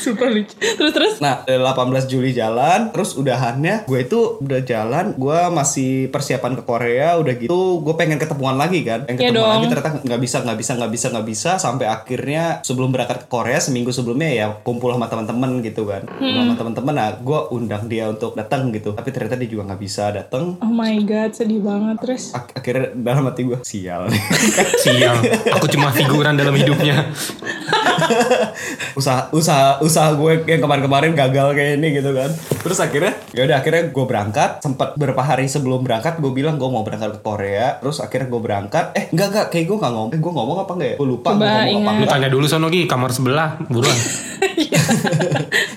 Super 0.06 0.28
lucu. 0.30 0.54
Terus 0.56 0.92
terus. 0.92 1.14
Nah, 1.18 1.44
eh, 1.44 1.56
18 1.56 1.76
Juli 2.06 2.30
jalan, 2.30 2.88
terus 2.90 3.12
udahannya 3.12 3.84
gue 3.84 3.98
itu 4.00 4.40
udah 4.40 4.60
jalan, 4.60 5.12
gue 5.14 5.40
masih 5.50 5.90
persiapan 6.08 6.54
ke 6.54 6.62
Korea, 6.62 7.16
udah 7.16 7.34
gitu, 7.36 7.54
gue 7.80 7.94
pengen 7.94 8.16
ketemuan 8.16 8.56
lagi 8.56 8.80
kan, 8.80 9.04
pengen 9.04 9.18
Iya 9.18 9.28
ketemuan 9.30 9.44
dong. 9.46 9.52
lagi 9.54 9.66
ternyata 9.68 9.90
nggak 10.00 10.20
bisa, 10.20 10.36
nggak 10.40 10.58
bisa, 10.58 10.72
nggak 10.74 10.90
bisa, 10.90 11.06
nggak 11.08 11.26
bisa, 11.26 11.50
sampai 11.56 11.86
akhirnya 11.86 12.44
sebelum 12.60 12.88
berangkat 12.88 13.18
ke 13.20 13.28
Korea 13.28 13.58
seminggu 13.58 13.90
sebelumnya 13.90 14.28
ya 14.28 14.46
kumpul 14.58 14.90
sama 14.90 15.06
teman-teman 15.06 15.60
gitu 15.60 15.84
kan, 15.84 16.08
Hmm. 16.10 16.34
sama 16.34 16.54
teman-teman, 16.54 16.94
nah 16.94 17.10
gue 17.14 17.40
undang 17.50 17.84
dia 17.84 18.06
untuk 18.06 18.32
datang 18.32 18.70
gitu, 18.70 18.92
tapi 18.92 19.10
ternyata 19.10 19.36
dia 19.36 19.48
juga 19.48 19.68
nggak 19.68 19.80
bisa 19.80 20.10
datang. 20.10 20.56
Oh 20.58 20.68
my 20.68 20.96
god, 21.02 21.32
sedih 21.32 21.60
banget 21.60 21.96
terus. 22.00 22.32
Ak- 22.32 22.54
akhirnya 22.54 22.94
dalam 22.94 23.26
hati 23.26 23.42
gue 23.42 23.58
sial. 23.62 24.08
Sial, 24.78 25.16
aku 25.50 25.66
cuma 25.68 25.90
figuran 25.90 26.34
dalam 26.34 26.52
hidupnya. 26.52 27.10
usaha 28.92 29.28
usaha 29.32 29.80
usaha 29.90 30.14
gue 30.14 30.46
yang 30.46 30.62
kemarin-kemarin 30.62 31.12
gagal 31.18 31.52
kayak 31.58 31.82
ini 31.82 31.88
gitu 31.98 32.10
kan 32.14 32.30
terus 32.62 32.78
akhirnya 32.78 33.18
ya 33.34 33.42
udah 33.44 33.56
akhirnya 33.58 33.82
gue 33.90 34.04
berangkat 34.06 34.50
sempat 34.62 34.94
beberapa 34.94 35.26
hari 35.26 35.50
sebelum 35.50 35.82
berangkat 35.82 36.22
gue 36.22 36.30
bilang 36.30 36.56
gue 36.56 36.70
mau 36.70 36.86
berangkat 36.86 37.18
ke 37.18 37.20
Korea 37.26 37.82
terus 37.82 37.98
akhirnya 37.98 38.30
gue 38.30 38.40
berangkat 38.40 38.84
eh 38.94 39.04
enggak 39.10 39.28
enggak 39.34 39.46
kayak 39.50 39.64
gue 39.66 39.76
nggak 39.82 39.92
ngomong 39.92 40.10
eh, 40.14 40.20
gue 40.22 40.32
ngomong 40.32 40.56
apa 40.62 40.72
enggak 40.78 40.90
ya 40.94 40.96
gue 40.96 41.08
lupa 41.10 41.28
Coba 41.34 41.42
gue 41.42 41.50
ngomong 41.50 41.66
apa 41.66 41.70
ingat. 41.74 41.90
Lu 41.90 41.96
enggak 41.98 42.12
tanya 42.14 42.28
dulu 42.30 42.44
sono 42.46 42.68
Gi, 42.70 42.86
kamar 42.86 43.10
sebelah, 43.10 43.58
buruan. 43.66 43.98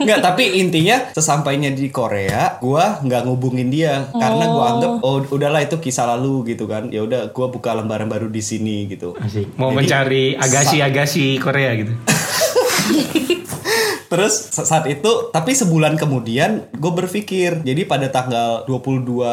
Enggak, 0.04 0.20
tapi 0.20 0.60
intinya 0.60 0.98
sesampainya 1.16 1.72
di 1.72 1.88
Korea, 1.94 2.58
gua 2.60 3.00
nggak 3.00 3.24
ngubungin 3.24 3.70
dia 3.70 4.10
karena 4.12 4.46
gua 4.50 4.66
anggap 4.76 4.92
oh 5.06 5.24
udahlah 5.32 5.62
itu 5.64 5.78
kisah 5.80 6.10
lalu 6.18 6.54
gitu 6.54 6.68
kan. 6.68 6.90
Ya 6.92 7.06
udah 7.06 7.32
gua 7.32 7.48
buka 7.54 7.72
lembaran 7.78 8.10
baru 8.10 8.28
di 8.28 8.42
sini 8.44 8.90
gitu. 8.90 9.16
Asik. 9.16 9.56
Mau 9.56 9.72
Jadi, 9.72 9.78
mencari 9.78 10.26
agasi-agasi 10.36 11.40
Korea 11.40 11.72
gitu. 11.78 11.94
Terus 14.14 14.54
sa- 14.54 14.62
saat 14.64 14.86
itu, 14.86 15.10
tapi 15.30 15.52
sebulan 15.52 15.98
kemudian 15.98 16.70
gue 16.72 16.92
berpikir, 16.94 17.66
jadi 17.66 17.82
pada 17.84 18.08
tanggal 18.08 18.62
22 18.64 19.26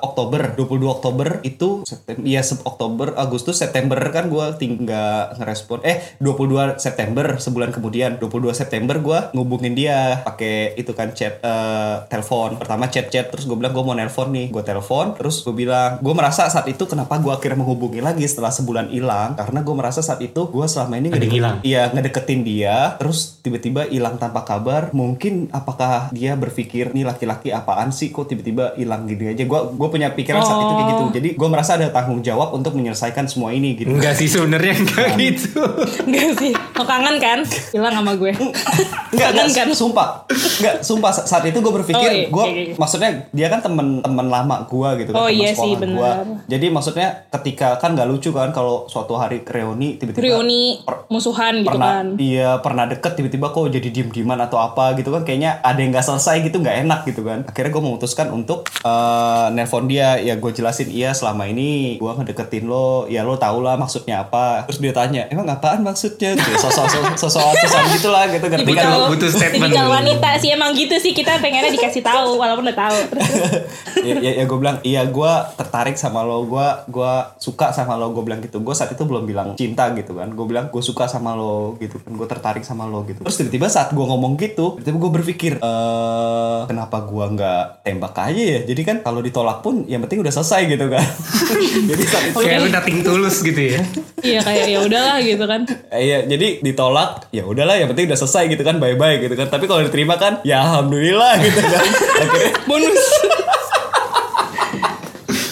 Oktober, 0.00 0.56
22 0.56 0.88
Oktober 0.88 1.28
itu 1.42 1.84
September, 1.84 2.22
iya 2.22 2.40
Sep- 2.40 2.64
Oktober, 2.64 3.12
Agustus, 3.14 3.60
September 3.60 4.00
kan 4.08 4.26
gue 4.26 4.46
tinggal 4.56 5.36
ngerespon. 5.36 5.84
Eh, 5.84 6.00
22 6.18 6.78
September 6.78 7.36
sebulan 7.36 7.70
kemudian, 7.70 8.16
22 8.16 8.52
September 8.52 8.96
gue 8.96 9.18
ngubungin 9.32 9.76
dia 9.76 10.24
pakai 10.24 10.74
itu 10.74 10.92
kan 10.92 11.12
chat 11.12 11.36
eh, 11.38 11.96
telepon. 12.08 12.56
Pertama 12.56 12.88
chat-chat, 12.88 13.28
terus 13.28 13.44
gue 13.44 13.54
bilang 13.54 13.72
gue 13.72 13.84
mau 13.84 13.92
nelpon 13.92 14.30
nih, 14.30 14.48
gue 14.48 14.62
telepon, 14.62 15.12
terus 15.12 15.42
gue 15.42 15.52
bilang, 15.52 16.00
gue 16.00 16.14
merasa 16.14 16.48
saat 16.48 16.64
itu 16.66 16.84
kenapa 16.84 17.18
gue 17.18 17.30
akhirnya 17.30 17.60
menghubungi 17.60 18.00
lagi 18.00 18.24
setelah 18.24 18.48
sebulan 18.48 18.88
hilang, 18.88 19.36
karena 19.36 19.60
gue 19.60 19.74
merasa 19.74 20.00
saat 20.00 20.18
itu 20.18 20.48
gue 20.48 20.66
selama 20.66 20.96
ini 20.96 21.08
ngedeket- 21.10 21.34
hilang. 21.34 21.56
Iya 21.62 21.82
ngedeketin 21.90 22.40
dia 22.42 22.94
Terus 22.96 23.40
tiba-tiba 23.40 23.84
hilang 23.84 24.14
tanpa 24.22 24.40
kabar 24.42 24.88
Mungkin 24.92 25.50
apakah 25.50 26.08
dia 26.10 26.32
berpikir 26.34 26.90
Nih 26.90 27.02
laki-laki 27.02 27.50
apaan 27.50 27.90
sih 27.90 28.08
Kok 28.08 28.24
tiba-tiba 28.24 28.72
hilang 28.74 29.04
gini 29.04 29.28
aja 29.28 29.42
Gue 29.42 29.58
gue 29.68 29.88
punya 29.88 30.10
pikiran 30.10 30.38
saat 30.40 30.60
itu 30.60 30.72
kayak 30.72 30.88
gitu 30.88 31.04
Jadi 31.12 31.28
gue 31.34 31.48
merasa 31.48 31.74
ada 31.74 31.88
tanggung 31.88 32.20
jawab 32.20 32.52
Untuk 32.52 32.72
menyelesaikan 32.72 33.26
semua 33.26 33.50
ini 33.50 33.74
gitu 33.74 33.90
Enggak 33.90 34.14
sih 34.14 34.26
sebenarnya 34.26 34.74
enggak 34.76 35.06
gitu. 35.16 35.58
Enggak 36.06 36.30
sih. 36.36 36.52
Lo 36.52 36.84
kangen 36.84 37.16
kan? 37.18 37.38
Hilang 37.68 37.94
sama 37.94 38.12
gue. 38.14 38.30
Enggak, 38.32 39.28
Kangen 39.28 39.46
enggak, 39.46 39.66
kan? 39.66 39.74
sumpah 39.74 40.08
Enggak, 40.30 40.74
sumpah 40.80 41.10
Sa- 41.10 41.26
Saat 41.26 41.44
itu 41.44 41.58
gue 41.58 41.72
berpikir 41.72 41.98
Oh, 42.00 42.12
iya, 42.12 42.26
gue 42.28 42.44
iya, 42.46 42.62
iya. 42.64 42.74
Maksudnya 42.76 43.10
dia 43.28 43.46
kan 43.48 43.60
temen-temen 43.60 44.26
lama 44.28 44.56
gue 44.64 44.88
gitu 44.98 45.10
kan 45.10 45.16
Oh, 45.16 45.26
temen 45.26 45.36
iya 45.36 45.50
sekolah 45.50 45.64
sih, 45.64 45.72
gua. 45.74 45.82
benar. 45.82 46.16
Jadi 46.46 46.66
maksudnya 46.68 47.08
ketika 47.30 47.68
kan 47.76 47.92
gak 47.92 48.06
lucu 48.06 48.30
kan 48.30 48.50
Kalau 48.50 48.84
suatu 48.86 49.14
hari 49.14 49.40
reuni 49.42 49.96
tiba-tiba 49.96 50.22
Reuni 50.22 50.78
musuhan 51.08 51.60
gitu 51.60 51.70
pernah 51.70 51.92
kan. 51.98 52.06
iya 52.16 52.50
pernah 52.58 52.84
deket 52.84 53.12
tiba-tiba 53.14 53.48
kok 53.48 53.68
jadi 53.68 53.88
diem 53.88 54.08
dieman 54.12 54.38
atau 54.44 54.60
apa 54.60 54.92
gitu 55.00 55.08
kan 55.10 55.24
kayaknya 55.24 55.58
ada 55.64 55.80
yang 55.80 55.90
nggak 55.90 56.04
selesai 56.04 56.44
gitu 56.44 56.60
nggak 56.60 56.86
enak 56.86 57.00
gitu 57.08 57.24
kan. 57.24 57.48
Akhirnya 57.48 57.70
gue 57.72 57.82
memutuskan 57.82 58.28
untuk 58.30 58.68
eh, 58.84 59.46
nelpon 59.56 59.88
dia. 59.88 60.20
Ya 60.20 60.36
gue 60.36 60.52
jelasin 60.52 60.92
iya 60.92 61.16
selama 61.16 61.48
ini 61.48 61.96
gue 61.96 62.12
ngedeketin 62.12 62.68
lo. 62.68 63.08
Ya 63.08 63.24
lo 63.24 63.40
tau 63.40 63.58
lah 63.64 63.80
maksudnya 63.80 64.28
apa. 64.28 64.68
Terus 64.68 64.78
dia 64.78 64.92
tanya 64.92 65.26
emang 65.32 65.48
apaan 65.48 65.80
maksudnya? 65.80 66.36
Gitu 66.36 66.50
sosok 66.60 66.86
sosok 66.92 67.16
sosok 67.16 67.52
sosok 67.64 67.82
gitulah 67.96 68.28
gitu 68.28 68.46
ngerti 68.46 68.72
kan? 68.76 68.84
Tipikal, 68.84 68.92
lo 68.92 69.08
butuh 69.16 69.30
statement. 69.32 69.70
Tipikal 69.72 69.86
wanita 69.88 70.28
sih 70.38 70.50
emang 70.52 70.70
gitu 70.76 70.94
sih. 71.00 71.12
Kita 71.16 71.40
pengennya 71.40 71.72
dikasih 71.72 72.04
tahu 72.04 72.36
walaupun 72.36 72.68
udah 72.68 72.78
tahu. 72.78 72.98
Terus, 73.16 73.28
ya, 74.06 74.14
ya, 74.20 74.32
ya 74.42 74.44
gue 74.44 74.58
bilang 74.58 74.78
iya 74.84 75.02
gue 75.08 75.32
tertarik 75.56 75.96
sama 75.96 76.20
lo. 76.20 76.44
Gue 76.44 76.68
gua 76.92 77.32
suka 77.40 77.72
sama 77.72 77.96
lo. 77.96 78.12
Gue 78.12 78.22
bilang 78.28 78.44
gitu. 78.44 78.60
Gue 78.60 78.76
saat 78.76 78.92
itu 78.92 79.02
belum 79.02 79.24
bilang 79.24 79.56
cinta 79.56 79.88
gitu 79.96 80.18
kan. 80.18 80.28
Gue 80.34 80.46
bilang 80.46 80.68
gue 80.68 80.82
suka 80.84 81.08
sama 81.08 81.32
lo 81.32 81.80
gitu 81.80 81.96
kan. 82.02 82.12
Gue 82.12 82.28
tertarik 82.28 82.62
sama 82.66 82.84
lo 82.84 83.06
gitu. 83.08 83.24
Terus 83.24 83.36
tiba-tiba 83.40 83.66
saat 83.72 83.94
gue 83.94 84.01
ngomong 84.06 84.38
gitu 84.38 84.78
tiba-tiba 84.78 84.98
gue 85.02 85.12
berpikir 85.22 85.52
eh 85.58 86.60
kenapa 86.68 87.02
gue 87.04 87.24
nggak 87.34 87.64
tembak 87.82 88.14
aja 88.14 88.42
ya 88.42 88.60
jadi 88.68 88.82
kan 88.86 88.96
kalau 89.02 89.18
ditolak 89.24 89.60
pun 89.64 89.82
yang 89.88 90.04
penting 90.04 90.22
udah 90.22 90.30
selesai 90.30 90.70
gitu 90.70 90.86
kan 90.92 91.06
jadi 91.90 92.02
saat 92.06 92.24
itu 92.30 92.42
Kayak 92.42 92.58
lu 92.58 92.68
dating 92.74 92.98
tulus 93.00 93.36
gitu 93.40 93.62
ya. 93.62 93.80
Iya 94.20 94.40
kayak 94.44 94.66
ya 94.68 94.78
udahlah 94.84 95.16
gitu 95.24 95.44
kan. 95.48 95.60
Iya, 95.88 96.18
jadi 96.26 96.48
ditolak, 96.60 97.32
ya 97.32 97.42
udahlah, 97.46 97.80
yang 97.80 97.88
penting 97.90 98.10
udah 98.10 98.18
selesai 98.18 98.44
gitu 98.52 98.62
kan, 98.66 98.76
bye 98.76 98.94
bye 98.98 99.16
gitu 99.18 99.34
kan. 99.34 99.48
Tapi 99.48 99.64
kalau 99.64 99.80
diterima 99.80 100.20
kan, 100.20 100.44
ya 100.44 100.60
alhamdulillah 100.62 101.40
gitu 101.40 101.60
kan. 101.62 101.86
Akhirnya 102.22 102.52
Bonus. 102.68 103.02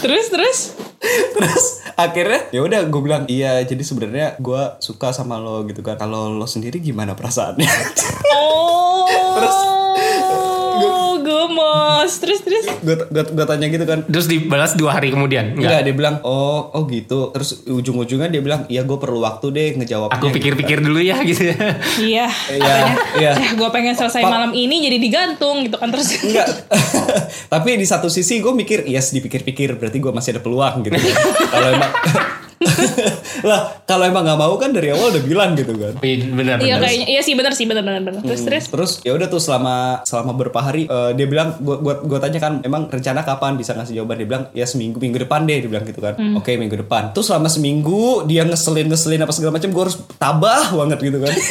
terus 0.00 0.26
terus. 0.32 0.58
terus 1.34 1.80
akhirnya 1.96 2.52
ya 2.52 2.60
udah 2.60 2.80
gue 2.88 3.00
bilang 3.00 3.24
iya 3.28 3.60
jadi 3.64 3.80
sebenarnya 3.80 4.28
gue 4.36 4.62
suka 4.84 5.12
sama 5.16 5.40
lo 5.40 5.64
gitu 5.64 5.80
kan 5.80 5.96
kalau 5.96 6.32
lo 6.32 6.44
sendiri 6.44 6.80
gimana 6.80 7.16
perasaannya 7.16 7.68
Oh. 8.30 9.06
Terus, 9.36 9.58
gemes. 11.30 12.12
Terus 12.18 12.40
terus. 12.42 12.66
gue 12.82 12.96
gue 13.10 13.46
tanya 13.46 13.66
gitu 13.70 13.84
kan 13.86 14.02
Terus 14.10 14.26
dibalas 14.26 14.74
dua 14.74 14.98
hari 14.98 15.14
kemudian. 15.14 15.54
Enggak, 15.54 15.62
Enggak. 15.62 15.80
dia 15.86 15.94
bilang 15.94 16.16
oh 16.26 16.74
oh 16.74 16.82
gitu 16.90 17.30
terus 17.30 17.62
ujung-ujungnya 17.64 18.28
dia 18.28 18.42
bilang 18.42 18.66
iya 18.66 18.82
gue 18.82 18.98
perlu 18.98 19.22
waktu 19.22 19.46
deh 19.54 19.68
ngejawabnya 19.78 20.18
Aku 20.18 20.34
pikir-pikir 20.34 20.82
dulu 20.82 20.98
ya 20.98 21.22
gitu 21.22 21.54
ya. 21.54 21.56
Iya. 22.00 22.26
Iya, 22.50 22.76
iya. 23.20 23.32
Eh, 23.38 23.50
gue 23.54 23.68
pengen 23.70 23.94
selesai 23.94 24.26
Pak- 24.26 24.32
malam 24.32 24.50
ini 24.52 24.82
jadi 24.82 24.98
digantung 24.98 25.62
gitu 25.62 25.78
kan 25.78 25.94
terus. 25.94 26.18
Enggak. 26.20 26.48
Tapi 27.52 27.78
di 27.78 27.86
satu 27.86 28.10
sisi 28.10 28.42
gue 28.42 28.50
mikir, 28.50 28.84
yes 28.90 29.14
dipikir-pikir 29.14 29.78
berarti 29.78 29.98
gue 30.02 30.12
masih 30.12 30.36
ada 30.36 30.42
peluang 30.42 30.82
gitu. 30.82 30.98
kalau 31.52 31.68
emang 31.70 31.92
lah 33.48 33.80
kalau 33.88 34.04
emang 34.04 34.20
nggak 34.20 34.36
mau 34.36 34.52
kan 34.60 34.68
dari 34.68 34.92
awal 34.92 35.16
udah 35.16 35.24
bilang 35.24 35.56
gitu 35.56 35.72
kan. 35.80 35.96
Benar 35.96 36.60
Iya 36.60 36.76
benar. 36.76 36.84
kayaknya 36.84 37.06
iya 37.08 37.20
sih 37.24 37.32
benar 37.32 37.56
sih 37.56 37.64
benar 37.64 37.80
benar 37.80 38.04
benar. 38.04 38.20
Terus 38.20 38.42
terus. 38.44 38.64
Terus 38.68 38.92
ya 39.00 39.16
udah 39.16 39.32
tuh 39.32 39.40
selama 39.40 40.04
selama 40.04 40.36
beberapa 40.36 40.60
hari 40.60 40.84
eh, 40.84 41.10
dia 41.16 41.24
bilang 41.24 41.56
gua 41.64 41.80
gua 41.80 41.94
gua 42.04 42.18
tanya 42.20 42.36
kan 42.36 42.60
emang 42.60 42.92
rencana 42.92 43.24
kapan 43.24 43.56
bisa 43.56 43.72
ngasih 43.72 43.96
jawaban 44.04 44.20
dia 44.20 44.28
bilang 44.28 44.44
ya 44.52 44.68
seminggu 44.68 45.00
minggu 45.00 45.24
depan 45.24 45.48
deh 45.48 45.56
dia 45.64 45.70
bilang 45.72 45.88
gitu 45.88 46.04
kan. 46.04 46.14
Oke 46.36 46.60
minggu 46.60 46.76
depan. 46.84 47.16
Terus 47.16 47.32
selama 47.32 47.48
seminggu 47.48 48.28
dia 48.28 48.44
ngeselin 48.44 48.92
ngeselin 48.92 49.24
apa 49.24 49.32
segala 49.32 49.56
macam 49.56 49.68
gua 49.72 49.82
harus 49.88 49.96
tabah 50.20 50.64
banget 50.76 50.98
gitu 51.00 51.18
kan. 51.24 51.32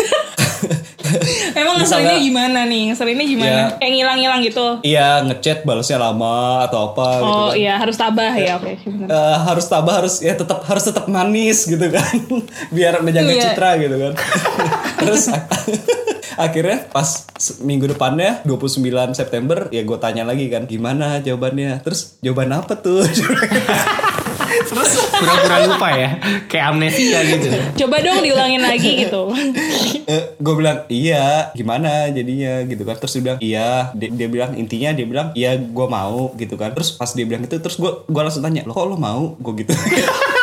Emang 1.59 1.75
ngeselinnya 1.77 2.17
gimana 2.19 2.59
nih? 2.63 2.83
Ngeselinnya 2.89 3.25
gimana? 3.25 3.49
Iya. 3.49 3.65
Kayak 3.75 3.91
ngilang-ngilang 3.93 4.39
gitu. 4.43 4.67
Iya 4.81 5.07
ngechat 5.23 5.59
balasnya 5.61 5.97
lama 5.97 6.37
atau 6.63 6.79
apa 6.89 7.07
gitu 7.15 7.29
Oh 7.29 7.47
kan. 7.47 7.55
iya 7.55 7.73
harus 7.75 7.95
tabah 7.95 8.33
ya 8.33 8.55
oke 8.55 8.71
sih 8.75 8.89
benar. 8.89 9.07
Eh, 9.07 9.37
harus 9.43 9.65
tabah 9.65 9.93
harus 9.97 10.15
ya 10.19 10.33
tetap 10.33 10.63
harus 10.63 10.83
tetap 10.83 11.05
manis 11.05 11.63
gitu 11.63 11.87
kan 11.87 12.15
biar 12.75 12.99
menjaga 12.99 13.29
Iya. 13.29 13.43
citra 13.49 13.69
gitu 13.77 13.95
kan 13.95 14.13
terus 14.99 15.23
akhirnya 16.35 16.87
pas 16.87 17.27
minggu 17.59 17.87
depannya 17.87 18.39
29 18.43 18.83
September 19.13 19.67
ya 19.69 19.81
gue 19.81 19.97
tanya 19.97 20.23
lagi 20.23 20.47
kan 20.47 20.63
gimana 20.65 21.19
jawabannya 21.19 21.79
terus 21.79 22.15
jawaban 22.19 22.53
apa 22.53 22.75
tuh 22.75 23.03
terus 24.69 24.91
Pura-pura 25.09 25.57
lupa 25.67 25.89
ya. 25.93 26.09
Kayak 26.49 26.65
amnesia 26.73 27.19
gitu. 27.25 27.47
Coba 27.85 28.01
dong 28.01 28.21
diulangin 28.25 28.61
lagi 28.63 29.05
gitu. 29.05 29.29
gue 30.39 30.53
bilang 30.55 30.87
iya 30.87 31.51
gimana 31.51 32.07
jadinya 32.09 32.63
gitu 32.63 32.87
kan 32.87 32.95
terus 32.95 33.13
dia 33.19 33.23
bilang 33.23 33.39
iya 33.43 33.91
dia, 33.91 34.09
dia 34.09 34.27
bilang 34.31 34.55
intinya 34.55 34.89
dia 34.95 35.05
bilang 35.05 35.27
iya 35.35 35.59
gue 35.59 35.87
mau 35.91 36.31
gitu 36.39 36.55
kan 36.55 36.71
terus 36.71 36.95
pas 36.95 37.11
dia 37.11 37.27
bilang 37.27 37.43
itu 37.43 37.59
terus 37.59 37.75
gue 37.75 37.91
gue 38.07 38.21
langsung 38.23 38.41
tanya 38.41 38.63
lo 38.63 38.71
kok 38.71 38.87
lo 38.87 38.95
mau 38.95 39.35
gue 39.35 39.53
gitu 39.61 39.75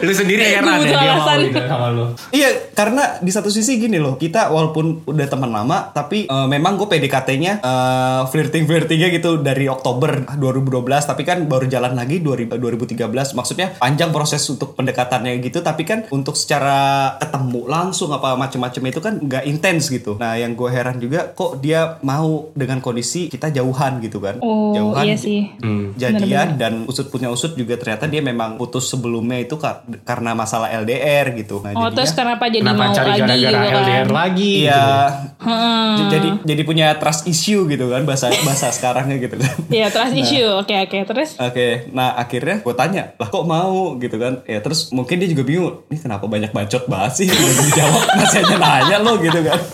lu 0.00 0.12
sendiri 0.12 0.42
heran 0.42 0.80
Gua 0.80 0.86
ya 0.86 0.96
dia 0.96 1.12
mau 1.14 1.28
gitu 1.36 1.60
sama 1.60 1.88
lu. 1.90 2.04
Iya, 2.30 2.48
karena 2.72 3.02
di 3.18 3.30
satu 3.30 3.48
sisi 3.48 3.76
gini 3.76 3.96
loh, 3.96 4.16
kita 4.16 4.48
walaupun 4.48 5.04
udah 5.04 5.26
teman 5.26 5.50
lama, 5.50 5.90
tapi 5.90 6.24
eh, 6.24 6.46
memang 6.46 6.76
gue 6.76 6.88
PDKT-nya 6.88 7.60
eh, 7.60 8.22
flirting-flirtingnya 8.26 9.08
gitu 9.10 9.38
dari 9.38 9.66
Oktober 9.66 10.24
2012, 10.30 10.80
tapi 11.04 11.22
kan 11.22 11.44
baru 11.44 11.66
jalan 11.66 11.92
lagi 11.92 12.18
2000 12.18 12.56
2013. 12.56 13.36
Maksudnya 13.36 13.76
panjang 13.76 14.10
proses 14.10 14.42
untuk 14.46 14.74
pendekatannya 14.74 15.38
gitu, 15.40 15.60
tapi 15.60 15.84
kan 15.84 16.08
untuk 16.08 16.34
secara 16.34 17.14
ketemu 17.18 17.66
langsung 17.66 18.10
apa 18.10 18.34
macam-macam 18.34 18.82
itu 18.86 19.00
kan 19.00 19.14
nggak 19.18 19.44
intens 19.44 19.88
gitu. 19.88 20.16
Nah, 20.16 20.34
yang 20.34 20.54
gue 20.54 20.68
heran 20.68 20.96
juga 20.96 21.30
kok 21.30 21.60
dia 21.60 22.00
mau 22.00 22.48
dengan 22.52 22.80
kondisi 22.80 23.28
kita 23.28 23.50
jauhan 23.50 24.00
gitu 24.00 24.18
kan, 24.18 24.38
Oh 24.40 24.72
jauhan. 24.72 25.04
iya 25.04 25.16
sih. 25.16 25.50
Hmm. 25.60 25.92
Jadian 25.94 26.56
dan 26.56 26.72
usut 26.86 27.10
punya 27.10 27.28
usut 27.28 27.54
juga 27.54 27.76
ternyata 27.76 28.06
dia 28.06 28.20
memang 28.20 28.56
putus 28.56 28.86
sebelumnya 28.86 29.40
itu 29.40 29.56
kar- 29.56 29.82
karena 30.00 30.30
masalah 30.32 30.70
LDR 30.74 31.34
gitu. 31.34 31.58
Nah, 31.58 31.70
Oh 31.70 31.84
jadinya- 31.84 31.94
terus 31.94 32.12
kenapa 32.12 32.44
jadi 32.46 32.62
Kenapa 32.62 32.80
mau 32.80 32.92
cari 32.92 33.08
lagi 33.08 33.20
gara-gara 33.20 33.38
gitu 33.40 33.56
kan? 33.56 33.80
LDR 33.80 34.08
lagi? 34.10 34.52
Iya, 34.60 34.84
gitu. 34.84 35.48
j- 35.96 36.08
jadi 36.10 36.28
jadi 36.44 36.62
punya 36.62 36.86
trust 36.94 37.22
issue 37.24 37.62
gitu 37.64 37.86
kan 37.86 38.02
bahasa 38.02 38.26
bahasa 38.40 38.68
sekarangnya 38.76 39.16
gitu 39.18 39.34
kan. 39.34 39.54
Iya 39.68 39.86
trust 39.88 40.14
issue. 40.14 40.50
Oke 40.56 40.74
oke 40.76 40.98
terus. 41.04 41.30
Oke, 41.36 41.66
nah 41.90 42.14
akhirnya 42.14 42.58
gue 42.58 42.74
tanya, 42.74 43.14
lah 43.14 43.26
kok 43.26 43.44
mau 43.44 43.70
gitu 43.96 44.16
kan? 44.16 44.42
Ya 44.44 44.58
terus 44.58 44.90
mungkin 44.90 45.16
dia 45.16 45.28
juga 45.28 45.42
bingung, 45.42 45.84
ini 45.86 45.96
kenapa 45.96 46.24
banyak 46.24 46.50
bacot 46.50 46.84
banget 46.84 47.12
sih? 47.16 47.26
Dijawab 47.26 48.02
masih 48.14 48.38
aja 48.40 48.56
nanya 48.56 48.96
lo 48.98 49.16
gitu 49.16 49.40
kan. 49.40 49.58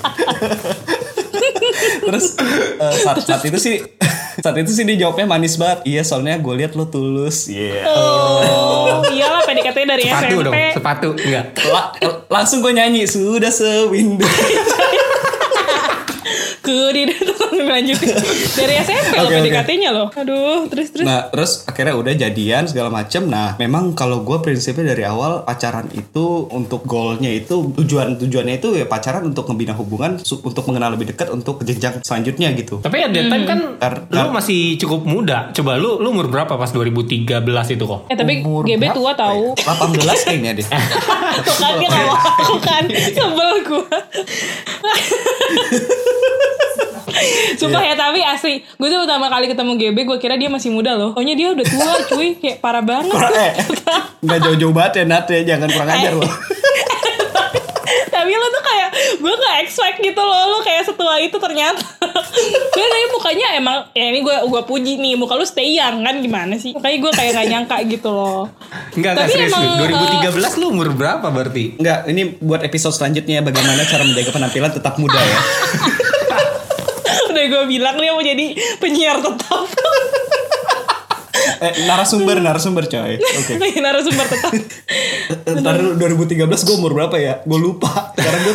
terus 2.03 2.39
eh, 2.77 2.95
saat, 3.01 3.19
saat 3.21 3.43
itu 3.43 3.59
sih 3.59 3.77
saat 4.37 4.53
itu 4.55 4.69
sih 4.69 4.85
dia 4.85 4.97
jawabnya 4.99 5.27
manis 5.27 5.57
banget. 5.57 5.83
Iya 5.85 6.03
soalnya 6.03 6.37
gue 6.37 6.55
lihat 6.55 6.73
lo 6.73 6.87
tulus. 6.87 7.49
Iya. 7.49 7.83
Oh 7.89 9.03
iyalah 9.07 9.36
PDKT 9.57 9.79
dari 9.83 10.03
Sepatu 10.05 10.37
SMP. 10.37 10.45
dong, 10.45 10.55
sepatu 10.73 11.09
enggak. 11.17 11.45
La- 11.67 11.91
langsung 12.29 12.61
gue 12.61 12.73
nyanyi 12.73 13.09
sudah 13.09 13.49
sewindu. 13.49 14.23
Ku 16.67 16.91
di 16.91 17.03
lanjutin 17.67 18.11
dari 18.53 18.75
SMP 18.77 19.15
loh 19.15 19.23
Oke, 19.23 19.35
oke. 19.35 19.43
PDKT-nya 19.45 19.91
loh. 19.91 20.09
Aduh 20.13 20.67
terus 20.67 20.91
terus. 20.91 21.03
Nah, 21.03 21.29
terus 21.29 21.63
akhirnya 21.63 21.95
udah 21.95 22.13
jadian 22.13 22.67
segala 22.67 22.91
macem. 22.91 23.27
Nah, 23.27 23.55
memang 23.57 23.93
kalau 23.93 24.21
gue 24.21 24.39
prinsipnya 24.39 24.83
dari 24.89 25.03
awal 25.03 25.43
pacaran 25.43 25.87
itu 25.93 26.25
untuk 26.49 26.83
goalnya 26.85 27.29
itu 27.29 27.71
tujuan 27.73 28.19
tujuannya 28.19 28.59
itu 28.59 28.75
ya 28.75 28.85
pacaran 28.85 29.23
untuk 29.25 29.47
membina 29.47 29.73
hubungan, 29.73 30.19
untuk 30.19 30.65
mengenal 30.65 30.95
lebih 30.95 31.11
dekat, 31.11 31.31
untuk 31.31 31.59
ke 31.59 31.67
jenjang 31.67 32.03
selanjutnya 32.03 32.51
gitu. 32.53 32.79
Tapi 32.79 32.97
at 33.01 33.11
that 33.11 33.27
time 33.27 33.45
kan 33.45 33.59
Kar- 33.77 34.03
lu 34.07 34.31
masih 34.33 34.75
cukup 34.77 35.03
muda. 35.03 35.51
Coba 35.53 35.77
lu 35.77 35.99
lu 35.99 36.09
umur 36.09 36.27
berapa 36.27 36.51
pas 36.51 36.71
2013 36.71 37.31
itu 37.71 37.85
kok? 37.85 38.01
Eh 38.07 38.17
tapi 38.17 38.43
Umur 38.43 38.63
GB 38.65 38.79
berapa 38.81 38.95
tua 38.95 39.13
tahu. 39.15 39.45
ya? 39.55 39.75
18 40.03 40.27
kayaknya 40.27 40.51
deh. 40.55 40.67
Tuh 41.37 41.57
kan 41.57 41.73
dia 41.77 41.89
gak 41.89 42.03
mau 42.03 42.17
aku 42.17 42.55
kan 42.59 42.83
Sebel 42.89 43.51
gue 43.63 43.85
Sumpah 47.57 47.83
ya 47.83 47.95
tapi 47.97 48.21
asli. 48.21 48.61
Gue 48.77 48.89
tuh 48.93 49.05
pertama 49.05 49.27
kali 49.33 49.49
ketemu 49.49 49.73
GB 49.81 49.99
Gue 50.05 50.19
kira 50.21 50.35
dia 50.37 50.53
masih 50.53 50.71
muda 50.71 50.93
loh. 50.95 51.17
Pokoknya 51.17 51.35
dia 51.35 51.49
udah 51.57 51.67
tua 51.67 51.93
cuy. 52.13 52.29
Kayak 52.37 52.59
parah 52.61 52.85
banget. 52.85 53.13
Kurang 53.13 53.35
eh, 53.35 53.53
nggak 54.25 54.39
jauh-jauh 54.45 54.75
banget 54.75 54.93
ya 55.01 55.05
Nat 55.09 55.27
ya, 55.31 55.41
jangan 55.57 55.69
kurang 55.73 55.91
ajar 55.91 56.13
loh. 56.15 56.33
Tapi 58.17 58.33
lo 58.33 58.47
tuh 58.51 58.65
kayak 58.65 58.89
Gue 59.23 59.35
gak 59.39 59.57
expect 59.63 60.03
gitu 60.03 60.19
loh 60.19 60.57
Lo 60.57 60.59
kayak 60.65 60.89
setua 60.89 61.21
itu 61.23 61.37
ternyata. 61.39 61.85
Gue 62.75 62.87
tapi 62.91 63.07
mukanya 63.15 63.47
emang 63.55 63.79
Ya 63.95 64.11
ini 64.11 64.25
gue 64.25 64.37
gua 64.51 64.67
puji 64.67 64.99
nih 64.99 65.15
Muka 65.15 65.39
lu 65.39 65.47
stay 65.47 65.77
young 65.79 66.03
kan? 66.03 66.19
Gimana 66.19 66.57
sih? 66.59 66.75
Makanya 66.75 66.99
gue 66.99 67.13
kayak 67.13 67.31
gak 67.37 67.47
nyangka 67.47 67.77
gitu 67.87 68.11
loh. 68.11 68.51
Enggak, 68.97 69.15
enggak 69.15 69.27
Tapi 69.29 69.33
serius 69.37 69.53
emang, 69.53 69.63
lu. 69.79 70.43
2013 70.43 70.61
lu 70.61 70.67
umur 70.73 70.89
berapa 70.97 71.27
berarti? 71.29 71.65
Enggak, 71.79 71.99
ini 72.11 72.23
buat 72.41 72.61
episode 72.65 72.95
selanjutnya 72.97 73.45
bagaimana 73.45 73.85
cara 73.87 74.03
menjaga 74.03 74.31
penampilan 74.35 74.71
tetap 74.75 74.95
muda 74.99 75.21
ya. 75.21 75.39
Gue 77.47 77.65
bilang 77.71 77.97
dia 77.99 78.11
mau 78.11 78.23
jadi 78.23 78.59
penyiar 78.83 79.23
tetap 79.23 79.71
Eh, 81.57 81.73
narasumber, 81.85 82.37
narasumber 82.39 82.85
coy. 82.87 83.17
Oke. 83.17 83.53
Narasumber 83.85 84.27
tetap 84.27 84.53
Ntar 85.57 85.75
dulu 85.77 85.93
2013 85.97 86.47
gue 86.47 86.75
umur 86.75 86.93
berapa 86.93 87.17
ya? 87.17 87.41
Gue 87.43 87.59
lupa. 87.59 88.13
Karena 88.13 88.39
gue 88.41 88.55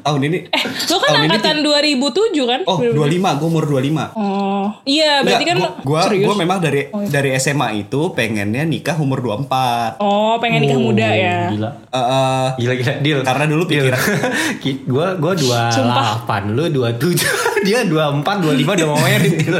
tahun 0.00 0.20
ini. 0.24 0.38
Eh, 0.46 0.62
lo 0.86 0.96
kan 0.96 1.08
tahun 1.08 1.20
ini 1.20 1.28
angkatan 1.30 1.56
2007 1.60 2.50
kan? 2.50 2.60
Oh, 2.64 2.78
25, 2.80 3.38
gue 3.38 3.48
umur 3.48 3.64
25. 3.66 4.16
Oh, 4.16 4.66
iya 4.84 5.20
berarti 5.20 5.44
kan 5.44 5.56
serius. 6.04 6.26
gua 6.26 6.34
memang 6.36 6.58
dari 6.58 6.80
dari 7.08 7.30
SMA 7.36 7.68
itu 7.78 8.12
pengennya 8.12 8.62
nikah 8.62 8.96
umur 8.96 9.20
24. 9.20 9.98
Oh, 9.98 10.36
pengen 10.38 10.64
nikah 10.64 10.78
muda 10.78 11.08
ya. 11.08 11.48
Gila. 11.50 11.70
Eh, 11.88 11.96
eh, 11.96 12.46
Gila 12.58 12.74
gila 12.76 12.92
deal. 13.00 13.18
Karena 13.22 13.44
dulu 13.46 13.62
pikiran- 13.66 14.04
Ki- 14.62 14.84
gua 14.84 15.16
gua 15.16 15.32
28, 15.32 15.72
Sumpah. 15.72 16.40
lu 16.46 16.64
27, 16.68 17.20
dia 17.66 17.84
24, 17.84 18.24
25 18.42 18.76
udah 18.76 18.86
mau 18.88 18.98
gitu. 19.20 19.58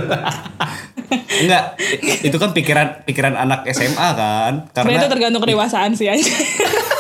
Enggak, 1.31 1.79
itu 2.27 2.37
kan 2.37 2.51
pikiran 2.51 3.07
pikiran 3.07 3.35
anak 3.39 3.63
SMA 3.71 4.09
kan. 4.19 4.67
Sebenarnya 4.75 4.83
itu 4.83 5.07
Karena 5.07 5.07
tergantung 5.09 5.43
kedewasaan 5.47 5.95
sih 5.95 6.11
aja. 6.11 6.27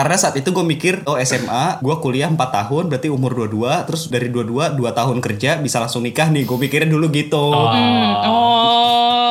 karena 0.00 0.16
saat 0.16 0.32
itu 0.34 0.48
gue 0.48 0.64
mikir 0.64 1.04
oh 1.04 1.20
SMA, 1.20 1.76
gue 1.78 1.96
kuliah 1.98 2.24
4 2.26 2.40
tahun 2.40 2.88
berarti 2.88 3.08
umur 3.08 3.36
22, 3.36 3.84
terus 3.84 4.08
dari 4.08 4.32
22 4.32 4.72
2 4.72 4.80
tahun 4.90 5.20
kerja 5.20 5.60
bisa 5.60 5.76
langsung 5.76 6.00
nikah 6.00 6.32
nih. 6.32 6.48
Gue 6.48 6.56
pikirnya 6.58 6.88
dulu 6.88 7.12
gitu. 7.12 7.52
oh. 8.24 8.88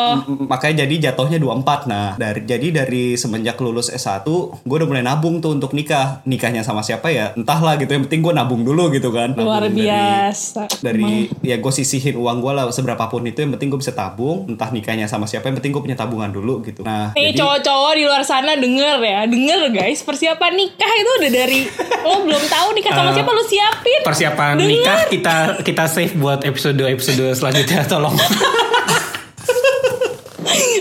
M- 0.09 0.49
makanya 0.49 0.85
jadi 0.85 1.09
jatuhnya 1.09 1.37
24 1.37 1.85
nah 1.85 2.17
dari 2.17 2.41
jadi 2.41 2.81
dari 2.81 3.13
semenjak 3.13 3.61
lulus 3.61 3.93
S1 3.93 4.25
gue 4.57 4.75
udah 4.75 4.87
mulai 4.87 5.01
nabung 5.01 5.37
tuh 5.37 5.53
untuk 5.53 5.73
nikah. 5.73 6.21
Nikahnya 6.23 6.61
sama 6.61 6.81
siapa 6.81 7.09
ya? 7.09 7.33
Entahlah 7.33 7.77
gitu. 7.77 7.89
Yang 7.89 8.09
penting 8.09 8.21
gue 8.21 8.33
nabung 8.33 8.61
dulu 8.61 8.89
gitu 8.89 9.09
kan. 9.09 9.33
Nabung 9.33 9.45
Luar 9.45 9.65
dari- 9.65 9.85
biasa. 9.85 10.65
dari 10.81 11.29
ya 11.41 11.57
gue 11.57 11.71
sisihin 11.71 12.17
uang 12.17 12.41
gue 12.41 12.51
lah 12.51 12.65
seberapapun 12.69 13.25
itu. 13.25 13.41
Yang 13.41 13.57
penting 13.57 13.69
gue 13.69 13.79
bisa 13.79 13.93
tabung. 13.93 14.49
Entah 14.49 14.69
nikahnya 14.69 15.05
sama 15.05 15.25
siapa 15.25 15.45
yang 15.45 15.57
penting 15.57 15.71
gue 15.71 15.83
punya 15.83 15.93
tabungan 15.95 16.29
dulu 16.29 16.61
gitu. 16.61 16.81
Nah 16.81 17.13
Nih 17.13 17.29
jadi 17.29 17.39
cowok-cowok 17.39 17.93
di 17.93 18.03
luar 18.05 18.23
sana 18.23 18.53
denger 18.55 18.97
ya, 18.99 19.19
denger 19.25 19.61
guys, 19.71 20.01
persiapan 20.01 20.53
nikah 20.59 20.91
itu 20.93 21.11
udah 21.17 21.31
dari 21.31 21.59
lo 22.01 22.19
belum 22.21 22.43
tahu 22.45 22.67
nikah 22.73 22.91
sama 22.91 23.09
Eh, 23.09 23.15
siapa 23.15 23.31
lu 23.31 23.43
siapin. 23.43 24.01
Persiapan 24.03 24.53
Denger. 24.55 24.69
nikah 24.69 24.99
kita 25.07 25.35
kita 25.63 25.83
save 25.87 26.13
buat 26.13 26.43
episode 26.43 26.83
episode 26.83 27.31
selanjutnya 27.31 27.87
tolong. 27.87 28.13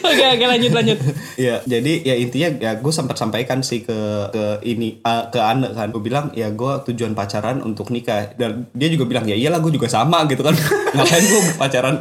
Oke 0.01 0.25
oke 0.25 0.45
lanjut 0.47 0.73
lanjut. 0.73 0.99
ya 1.37 1.61
jadi 1.63 1.93
ya 2.01 2.15
intinya 2.17 2.49
ya 2.57 2.73
gue 2.75 2.89
sempat 2.89 3.21
sampaikan 3.21 3.61
sih 3.61 3.85
ke 3.85 3.99
ke 4.33 4.45
ini 4.65 4.97
uh, 4.99 5.29
ke 5.29 5.37
Ane 5.37 5.69
kan 5.71 5.93
gue 5.93 6.01
bilang 6.01 6.33
ya 6.33 6.49
gue 6.49 6.73
tujuan 6.89 7.13
pacaran 7.13 7.61
untuk 7.61 7.93
nikah 7.93 8.33
dan 8.35 8.65
dia 8.73 8.89
juga 8.89 9.05
bilang 9.05 9.29
ya 9.29 9.37
iyalah 9.37 9.61
gue 9.61 9.69
juga 9.69 9.85
sama 9.85 10.25
gitu 10.25 10.41
kan 10.41 10.57
ngapain 10.97 11.21
gue 11.21 11.41
pacaran 11.55 11.95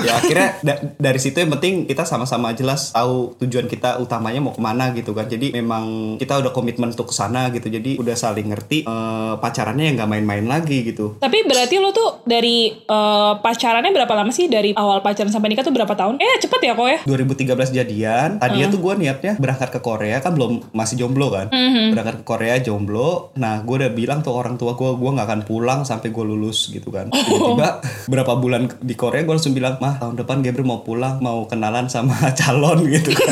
ya 0.00 0.12
akhirnya 0.14 0.48
da- 0.60 0.80
dari 0.96 1.16
situ 1.16 1.36
yang 1.36 1.50
penting 1.50 1.84
kita 1.84 2.02
sama-sama 2.02 2.52
jelas 2.52 2.90
tahu 2.90 3.36
tujuan 3.38 3.64
kita 3.64 3.98
utamanya 3.98 4.40
mau 4.40 4.50
ke 4.50 4.58
mana 4.58 4.90
gitu 4.92 5.10
kan. 5.10 5.24
Jadi 5.24 5.52
memang 5.52 5.84
kita 6.16 6.38
udah 6.38 6.50
komitmen 6.50 6.90
untuk 6.90 7.08
ke 7.08 7.14
sana 7.14 7.48
gitu. 7.50 7.66
Jadi 7.66 7.96
udah 7.96 8.14
saling 8.14 8.48
ngerti 8.48 8.82
eh, 8.82 9.34
pacarannya 9.36 9.84
yang 9.84 9.96
nggak 9.96 10.10
main-main 10.10 10.44
lagi 10.44 10.82
gitu. 10.84 11.16
Tapi 11.16 11.44
berarti 11.44 11.76
lo 11.76 11.90
tuh 11.90 12.24
dari 12.24 12.72
eh, 12.72 13.32
pacarannya 13.36 13.90
berapa 13.90 14.12
lama 14.12 14.30
sih? 14.30 14.46
Dari 14.46 14.72
awal 14.72 15.00
pacaran 15.00 15.28
sampai 15.28 15.48
nikah 15.48 15.62
tuh 15.62 15.72
berapa 15.72 15.92
tahun? 15.92 16.16
Eh 16.16 16.36
cepet 16.38 16.60
ya 16.62 16.72
kok 16.72 16.88
ya? 16.88 16.98
2013 17.04 17.70
jadian. 17.74 18.28
Tadinya 18.38 18.66
tuh 18.68 18.80
gue 18.80 18.94
niatnya 18.96 19.32
berangkat 19.36 19.70
ke 19.70 19.80
Korea 19.80 20.18
kan 20.18 20.32
belum 20.32 20.72
masih 20.72 20.96
jomblo 20.98 21.30
kan. 21.30 21.48
Berangkat 21.92 22.20
ke 22.20 22.26
Korea 22.26 22.56
jomblo. 22.58 23.32
Nah 23.34 23.60
gue 23.60 23.76
udah 23.76 23.90
bilang 23.90 24.20
tuh 24.20 24.32
orang 24.32 24.54
tua 24.54 24.72
gue 24.72 24.90
gue 24.90 25.10
nggak 25.10 25.26
akan 25.26 25.40
pulang 25.44 25.80
sampai 25.82 26.08
gue 26.08 26.24
lulus 26.24 26.68
gitu 26.68 26.88
kan. 26.88 27.08
Tiba-tiba 27.12 27.68
berapa 28.06 28.32
bulan 28.34 28.68
di 28.76 28.94
Korea 28.94 29.22
gue 29.22 29.32
langsung 29.32 29.52
bilang 29.52 29.76
mah 29.90 29.98
tahun 29.98 30.14
depan 30.16 30.36
Gabriel 30.40 30.62
mau 30.64 30.80
pulang 30.80 31.18
mau 31.18 31.42
kenalan 31.44 31.90
sama 31.90 32.14
calon 32.38 32.86
gitu 32.86 33.10
kan 33.10 33.30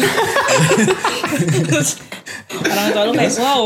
Terus 1.38 2.02
orang 2.50 2.86
tua 2.90 3.02
lu 3.04 3.12
kayak 3.14 3.32
wow, 3.38 3.62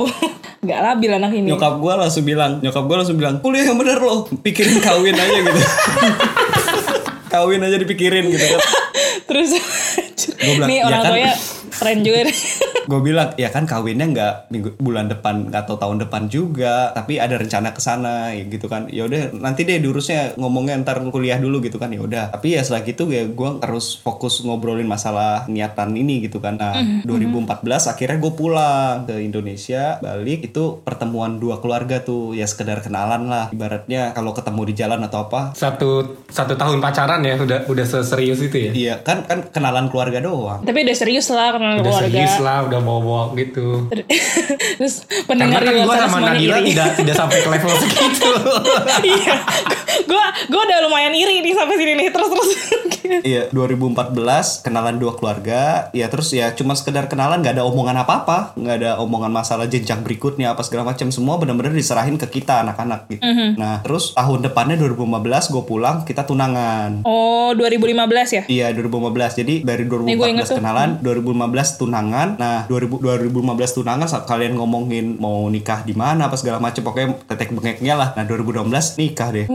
nggak 0.61 0.79
labil 0.79 1.11
anak 1.11 1.33
ini. 1.33 1.49
nyokap 1.49 1.81
gue 1.81 1.95
langsung 1.97 2.23
bilang 2.23 2.61
nyokap 2.61 2.85
gue 2.85 2.97
langsung 2.97 3.17
bilang 3.17 3.41
kuliah 3.41 3.65
yang 3.65 3.81
bener 3.81 3.97
loh 3.97 4.29
pikirin 4.39 4.77
kawin 4.79 5.17
aja 5.17 5.39
gitu 5.41 5.61
kawin 7.33 7.65
aja 7.65 7.77
dipikirin 7.77 8.29
gitu 8.29 8.45
kan 8.45 8.61
Terus 9.23 9.51
bilang, 10.37 10.69
nih 10.69 10.79
"Ya 10.79 10.85
orang 10.85 11.01
kan?" 11.01 11.09
tuanya 11.09 11.33
keren 11.73 11.99
juga 12.05 12.19
nih. 12.29 12.37
Gue 12.83 13.01
bilang 13.01 13.35
ya 13.37 13.49
kan 13.49 13.65
kawinnya 13.65 14.07
nggak 14.11 14.35
minggu 14.51 14.69
bulan 14.79 15.07
depan 15.07 15.51
atau 15.53 15.79
tahun 15.79 16.03
depan 16.03 16.27
juga 16.27 16.91
tapi 16.93 17.19
ada 17.19 17.39
rencana 17.39 17.71
ke 17.71 17.81
sana 17.81 18.35
ya 18.35 18.45
gitu 18.47 18.67
kan. 18.67 18.89
Ya 18.91 19.07
udah 19.07 19.33
nanti 19.37 19.63
deh 19.63 19.79
diurusnya 19.79 20.35
ngomongnya 20.37 20.79
ntar 20.83 21.01
kuliah 21.09 21.39
dulu 21.39 21.63
gitu 21.63 21.79
kan. 21.79 21.91
Ya 21.91 22.01
udah. 22.03 22.25
Tapi 22.35 22.57
ya 22.57 22.63
setelah 22.63 22.83
gitu 22.83 23.07
ya 23.09 23.27
gue 23.27 23.51
harus 23.63 23.99
fokus 23.99 24.43
ngobrolin 24.43 24.87
masalah 24.87 25.47
niatan 25.47 25.95
ini 25.95 26.27
gitu 26.27 26.43
kan. 26.43 26.59
Nah 26.59 26.75
2014 27.07 27.63
akhirnya 27.93 28.19
gue 28.19 28.33
pulang 28.33 29.07
ke 29.07 29.17
Indonesia 29.21 29.99
balik 30.01 30.51
itu 30.53 30.81
pertemuan 30.83 31.39
dua 31.39 31.59
keluarga 31.63 32.03
tuh 32.03 32.35
ya 32.35 32.47
sekedar 32.47 32.83
kenalan 32.83 33.29
lah. 33.29 33.47
Ibaratnya 33.53 34.13
kalau 34.13 34.35
ketemu 34.35 34.61
di 34.69 34.75
jalan 34.75 35.01
atau 35.07 35.29
apa. 35.29 35.55
Satu 35.55 36.19
satu 36.29 36.55
tahun 36.55 36.79
pacaran 36.81 37.23
ya 37.23 37.39
udah 37.39 37.69
udah 37.69 37.85
serius 37.87 38.41
itu 38.43 38.57
ya. 38.59 38.73
iya 38.73 38.95
kan 39.01 39.25
kan 39.27 39.49
kenalan 39.51 39.89
keluarga 39.89 40.19
doang. 40.19 40.65
Tapi 40.65 40.85
udah 40.85 40.97
serius 40.97 41.29
lah 41.31 41.55
kenal 41.55 41.79
Udah 41.79 41.85
keluarga. 41.85 42.09
serius 42.09 42.35
lah, 42.41 42.59
udah 42.73 42.81
bawa-bawa 42.81 43.23
gitu. 43.37 43.67
Terus 44.79 45.05
Karena 45.05 45.27
pendengar 45.29 45.61
kan 45.61 45.73
gue 45.75 45.87
sana 45.87 46.07
sama 46.09 46.19
Nadila 46.27 46.57
iri. 46.59 46.73
tidak 46.73 46.89
tidak 46.97 47.15
sampai 47.15 47.39
ke 47.39 47.49
level 47.49 47.73
segitu. 47.83 48.31
Iya. 49.03 49.35
Gue 50.03 50.25
gue 50.49 50.63
udah 50.63 50.79
lumayan 50.83 51.13
iri 51.13 51.41
nih 51.41 51.53
sampai 51.53 51.77
sini 51.77 51.93
nih. 51.95 52.09
Terus 52.09 52.29
terus. 52.29 52.51
Iya, 53.03 53.53
2014 53.53 54.15
kenalan 54.63 54.97
dua 54.97 55.13
keluarga. 55.13 55.91
Ya 55.93 56.09
terus 56.09 56.33
ya 56.33 56.55
cuma 56.55 56.73
sekedar 56.73 57.07
kenalan 57.07 57.43
nggak 57.43 57.61
ada 57.61 57.65
omongan 57.67 57.99
apa-apa, 57.99 58.57
nggak 58.57 58.77
ada 58.79 58.91
omongan 58.99 59.29
masalah 59.29 59.67
jenjang 59.67 60.01
berikutnya 60.01 60.55
apa 60.55 60.65
segala 60.65 60.87
macam. 60.87 61.13
Semua 61.13 61.37
benar-benar 61.37 61.75
diserahin 61.75 62.17
ke 62.17 62.25
kita 62.31 62.65
anak-anak 62.65 63.11
gitu. 63.11 63.21
Mhm. 63.21 63.59
Nah, 63.59 63.83
terus 63.83 64.17
tahun 64.17 64.41
depannya 64.43 64.79
2015 64.79 65.51
gue 65.51 65.63
pulang, 65.63 65.97
kita 66.03 66.25
tunangan. 66.25 67.05
Oh 67.05 67.53
2015 67.53 68.33
ya? 68.33 68.43
Iya 68.49 68.67
2015 68.73 69.37
Jadi 69.37 69.55
dari 69.61 69.85
Nih, 69.85 70.17
gua 70.17 70.29
inget 70.31 70.47
2014 70.47 70.49
tuh. 70.49 70.57
kenalan 70.57 70.91
2015 71.03 71.77
tunangan 71.77 72.29
Nah 72.39 72.62
2000, 72.67 73.31
2015 73.31 73.79
tunangan 73.79 74.09
saat 74.09 74.25
kalian 74.27 74.59
ngomongin 74.59 75.17
Mau 75.19 75.47
nikah 75.49 75.87
di 75.87 75.95
mana 75.97 76.27
apa 76.29 76.37
segala 76.39 76.59
macam 76.59 76.83
Pokoknya 76.83 77.19
tetek 77.27 77.55
bengeknya 77.55 77.95
lah 77.95 78.09
Nah 78.15 78.25
2016 78.27 79.01
nikah 79.01 79.29
deh. 79.35 79.47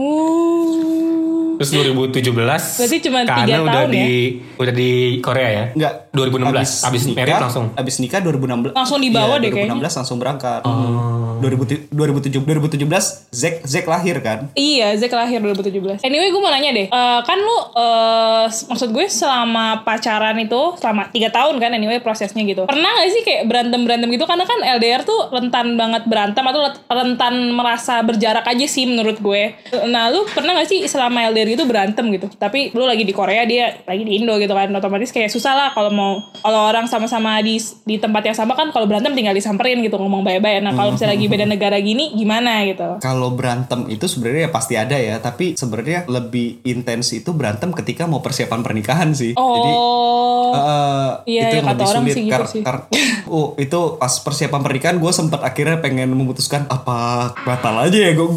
Terus 1.58 1.70
2017 1.74 2.78
Berarti 2.78 2.96
cuma 3.00 3.18
Karena 3.20 3.38
tiga 3.40 3.56
udah 3.60 3.72
tahun 3.76 3.90
di 3.90 4.06
udah 4.54 4.72
di 4.72 4.90
Korea 5.18 5.48
ya? 5.48 5.64
Enggak 5.72 5.92
2016 6.10 6.84
abis 6.84 7.02
merit 7.08 7.36
langsung. 7.36 7.66
Abis 7.74 7.94
nikah 7.98 8.20
2016 8.20 8.72
Langsung 8.72 8.98
dibawa 8.98 9.36
Iya, 9.36 9.42
deh 9.42 9.50
kayaknya. 9.52 9.74
2016 9.76 9.98
langsung 9.98 10.16
berangkat 10.16 10.60
Oh. 10.62 11.38
2000, 11.38 11.86
2017 11.88 12.42
2017 12.42 13.30
Zack 13.30 13.54
Zack 13.62 13.86
lahir 13.86 14.18
kan 14.18 14.50
Iya, 14.52 14.94
Zack 14.94 15.12
lahir 15.12 15.38
2017. 15.38 15.98
Anyway, 16.00 16.28
gue 16.28 16.40
mau 16.40 16.48
nanya 16.48 16.70
deh. 16.72 16.86
Eh, 16.88 17.20
kan 17.20 17.38
lu, 17.38 17.56
eh, 17.72 18.44
s- 18.48 18.66
maksud 18.66 18.90
gue 18.90 19.06
selama 19.06 19.82
pacaran 19.82 20.34
itu, 20.36 20.74
selama 20.76 21.06
tiga 21.08 21.28
tahun 21.28 21.56
kan 21.56 21.70
anyway 21.70 21.98
prosesnya 21.98 22.42
gitu. 22.42 22.64
Pernah 22.64 22.90
gak 22.92 23.08
sih 23.08 23.22
kayak 23.22 23.46
berantem-berantem 23.46 24.10
gitu? 24.10 24.24
Karena 24.24 24.44
kan 24.44 24.58
LDR 24.72 25.02
tuh 25.02 25.26
rentan 25.28 25.74
banget 25.74 26.02
berantem 26.04 26.42
atau 26.42 26.60
rentan 26.88 27.34
merasa 27.50 28.00
berjarak 28.00 28.42
aja 28.44 28.66
sih 28.66 28.84
menurut 28.84 29.16
gue. 29.16 29.54
Nah, 29.86 30.10
lu 30.10 30.26
pernah 30.28 30.54
gak 30.54 30.66
sih 30.66 30.82
selama 30.84 31.22
LDR 31.24 31.47
itu 31.50 31.64
berantem 31.64 32.08
gitu? 32.10 32.28
Tapi 32.30 32.70
lu 32.70 32.82
lagi 32.82 33.02
di 33.02 33.10
Korea, 33.10 33.42
dia 33.42 33.80
lagi 33.82 34.02
di 34.02 34.16
Indo 34.16 34.36
gitu 34.36 34.50
kan. 34.50 34.68
Otomatis 34.70 35.08
kayak 35.08 35.28
susah 35.28 35.52
lah 35.52 35.68
kalau 35.70 35.88
mau, 35.88 36.12
kalau 36.36 36.66
orang 36.66 36.84
sama-sama 36.84 37.38
di, 37.38 37.56
di 37.82 37.96
tempat 37.96 38.22
yang 38.22 38.34
sama 38.34 38.52
kan 38.52 38.68
kalau 38.68 38.84
berantem 38.84 39.12
tinggal 39.12 39.32
disamperin 39.32 39.80
gitu, 39.80 39.96
ngomong 39.96 40.20
baik-baik. 40.20 40.60
Nah, 40.60 40.72
kalau 40.72 40.90
misalnya 40.90 41.14
lagi 41.14 41.26
beda 41.26 41.44
negara 41.44 41.76
gini, 41.78 42.12
gimana 42.12 42.64
gitu? 42.64 42.88
kalau 42.98 43.30
berantem 43.30 43.86
itu 43.86 44.04
sebenarnya 44.04 44.38
ya 44.40 44.50
pasti 44.50 44.74
ada 44.74 44.94
ya 44.94 45.16
tapi 45.18 45.54
sebenarnya 45.54 46.04
lebih 46.06 46.60
intens 46.62 47.10
itu 47.10 47.30
berantem 47.30 47.70
ketika 47.70 48.04
mau 48.04 48.18
persiapan 48.18 48.60
pernikahan 48.60 49.10
sih 49.10 49.32
jadi 49.32 49.70
Oh, 49.70 50.26
Eh, 50.48 51.10
Iya, 51.28 51.42
itu 51.42 51.54
ya, 51.54 51.58
yang 51.58 51.66
kata 51.66 51.76
lebih 51.76 51.86
orang 51.86 52.02
sulit 52.02 52.14
sih 52.14 52.22
gitu 52.22 52.32
Kar- 52.34 52.48
sih. 52.48 52.62
kar- 52.62 52.86
oh 53.28 53.52
itu 53.56 53.80
pas 53.96 54.12
persiapan 54.16 54.60
pernikahan 54.62 54.96
gue 54.96 55.12
sempat 55.12 55.40
akhirnya 55.42 55.76
pengen 55.78 56.08
memutuskan 56.10 56.64
apa 56.66 56.96
batal 57.38 57.76
aja 57.78 57.98
ya 58.00 58.12
gue 58.12 58.28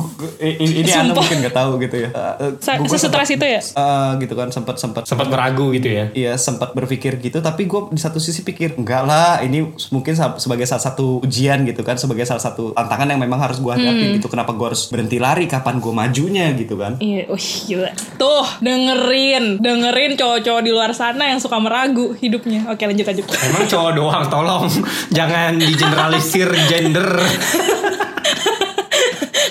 ini 0.59 0.83
anda 0.83 0.91
Sumpah. 1.09 1.15
mungkin 1.17 1.37
nggak 1.39 1.55
tahu 1.55 1.71
gitu 1.79 1.95
ya 1.97 2.09
Eh, 2.11 2.51
Sa- 2.59 2.77
gua- 3.01 3.09
gua 3.11 3.19
sesetres 3.19 3.27
sempat- 3.27 3.35
itu 3.35 3.45
ya? 3.47 3.61
eh, 3.81 4.11
gitu 4.19 4.33
kan 4.35 4.47
sempat 4.47 4.75
sempat 4.77 5.03
Sempat 5.03 5.27
meragu 5.27 5.65
gitu 5.71 5.87
ya? 5.87 6.05
Iya 6.11 6.33
sempat 6.35 6.71
berpikir 6.71 7.17
gitu 7.17 7.39
tapi 7.39 7.65
gue 7.65 7.81
di 7.89 7.97
satu 7.97 8.17
sisi 8.17 8.41
pikir 8.41 8.75
enggak 8.75 9.03
lah 9.03 9.39
ini 9.39 9.63
mungkin 9.89 10.11
sebagai 10.35 10.63
salah 10.63 10.83
satu 10.83 11.19
ujian 11.21 11.63
gitu 11.63 11.81
kan 11.81 11.95
sebagai 11.95 12.23
salah 12.23 12.39
satu 12.39 12.71
tantangan 12.71 13.07
yang 13.07 13.19
memang 13.19 13.39
harus 13.39 13.57
gue 13.57 13.69
hadapi 13.69 13.89
Hmm. 14.03 14.13
gitu 14.15 14.27
kenapa 14.27 14.51
gue 14.51 14.67
harus 14.67 14.87
berhenti 14.87 15.17
lari 15.17 15.45
kapan 15.45 15.77
gue 15.77 15.91
majunya 15.91 16.53
gitu 16.53 16.75
kan 16.75 16.95
Iya, 16.97 17.25
wih 17.27 17.39
gila. 17.65 17.89
Tuh, 18.15 18.45
dengerin, 18.59 19.57
dengerin 19.57 20.11
cowok-cowok 20.13 20.61
di 20.61 20.71
luar 20.71 20.91
sana 20.91 21.25
yang 21.25 21.39
suka 21.39 21.57
meragu 21.57 22.13
hidupnya. 22.13 22.67
Oke, 22.67 22.83
lanjut 22.83 23.03
lanjut. 23.03 23.25
Emang 23.41 23.65
cowok 23.65 23.91
doang, 23.93 24.23
tolong 24.27 24.63
jangan 25.09 25.55
digeneralisir 25.55 26.45
gender. 26.67 27.07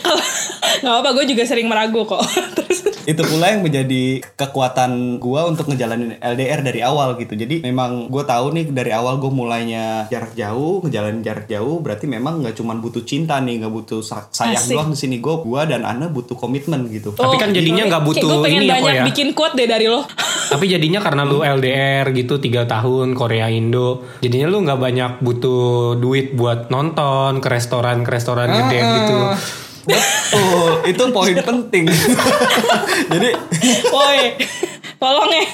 Kalau 0.01 0.23
nggak 0.83 0.97
apa, 0.97 1.11
gue 1.13 1.25
juga 1.27 1.43
sering 1.45 1.67
meragu 1.67 2.05
kok. 2.05 2.23
Itu 3.09 3.23
pula 3.25 3.53
yang 3.53 3.63
menjadi 3.65 4.21
kekuatan 4.37 5.17
gua 5.19 5.49
untuk 5.49 5.69
ngejalanin 5.69 6.19
LDR 6.21 6.61
dari 6.61 6.81
awal 6.81 7.17
gitu 7.17 7.33
jadi 7.33 7.63
memang 7.63 8.09
gue 8.09 8.25
tahu 8.25 8.53
nih 8.53 8.65
dari 8.71 8.93
awal 8.93 9.17
gue 9.17 9.29
mulainya 9.29 10.07
jarak 10.09 10.33
jauh 10.35 10.85
ngejalanin 10.85 11.23
jarak 11.23 11.47
jauh 11.47 11.81
berarti 11.81 12.05
memang 12.05 12.45
nggak 12.45 12.57
cuma 12.57 12.77
butuh 12.77 13.03
cinta 13.03 13.41
nih 13.41 13.65
nggak 13.65 13.73
butuh 13.73 14.01
sa- 14.01 14.29
sayang 14.31 14.59
Asik. 14.61 14.75
doang 14.77 14.91
di 14.93 14.99
sini 14.99 15.17
gue 15.19 15.35
gua 15.41 15.65
dan 15.65 15.85
Ana 15.85 16.09
butuh 16.09 16.35
komitmen 16.35 16.87
gitu 16.89 17.13
Tapi 17.13 17.37
kan 17.37 17.51
jadinya 17.51 17.87
nggak 17.89 18.05
butuh 18.05 18.29
Gue 18.31 18.47
pengen 18.47 18.63
ini 18.63 18.69
ya, 18.69 18.75
banyak 18.79 18.95
ya? 18.95 19.05
bikin 19.07 19.29
quote 19.33 19.55
deh 19.57 19.67
dari 19.67 19.87
lo. 19.91 20.05
Tapi 20.51 20.67
jadinya 20.67 20.99
karena 20.99 21.23
lu 21.23 21.43
LDR 21.43 22.11
gitu 22.11 22.43
tiga 22.43 22.67
tahun 22.67 23.15
Korea 23.15 23.47
Indo, 23.47 24.03
jadinya 24.19 24.51
lu 24.51 24.67
nggak 24.67 24.81
banyak 24.81 25.13
butuh 25.23 25.95
duit 25.95 26.35
buat 26.35 26.71
nonton 26.71 27.39
ke 27.39 27.49
restoran 27.49 28.03
ke 28.03 28.11
restoran 28.11 28.51
gede 28.51 28.79
gitu. 28.83 29.19
Betul. 29.91 30.71
Itu 30.87 31.05
poin 31.11 31.35
penting. 31.43 31.85
Jadi 33.13 33.29
Woi, 33.91 34.19
tolong 35.01 35.33
ya. 35.33 35.45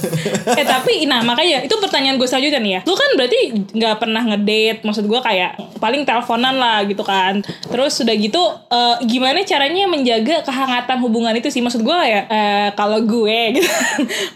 eh 0.60 0.64
tapi, 0.64 1.04
nah 1.04 1.20
makanya 1.20 1.68
itu 1.68 1.76
pertanyaan 1.76 2.16
gue 2.16 2.24
selanjutnya 2.24 2.60
nih 2.64 2.72
ya. 2.72 2.80
Lu 2.88 2.96
kan 2.96 3.10
berarti 3.14 3.40
nggak 3.76 3.96
pernah 4.00 4.22
ngedate, 4.24 4.80
maksud 4.82 5.04
gue 5.04 5.20
kayak 5.20 5.60
paling 5.76 6.08
teleponan 6.08 6.56
lah 6.56 6.80
gitu 6.88 7.04
kan. 7.04 7.44
Terus 7.68 8.00
sudah 8.00 8.16
gitu, 8.16 8.40
eh, 8.72 8.96
gimana 9.04 9.44
caranya 9.44 9.84
menjaga 9.84 10.40
kehangatan 10.48 10.96
hubungan 11.04 11.36
itu 11.36 11.52
sih? 11.52 11.60
Maksud 11.60 11.84
gue 11.84 11.98
ya, 12.08 12.24
eh, 12.24 12.68
kalau 12.72 13.04
gue 13.04 13.38
gitu, 13.60 13.68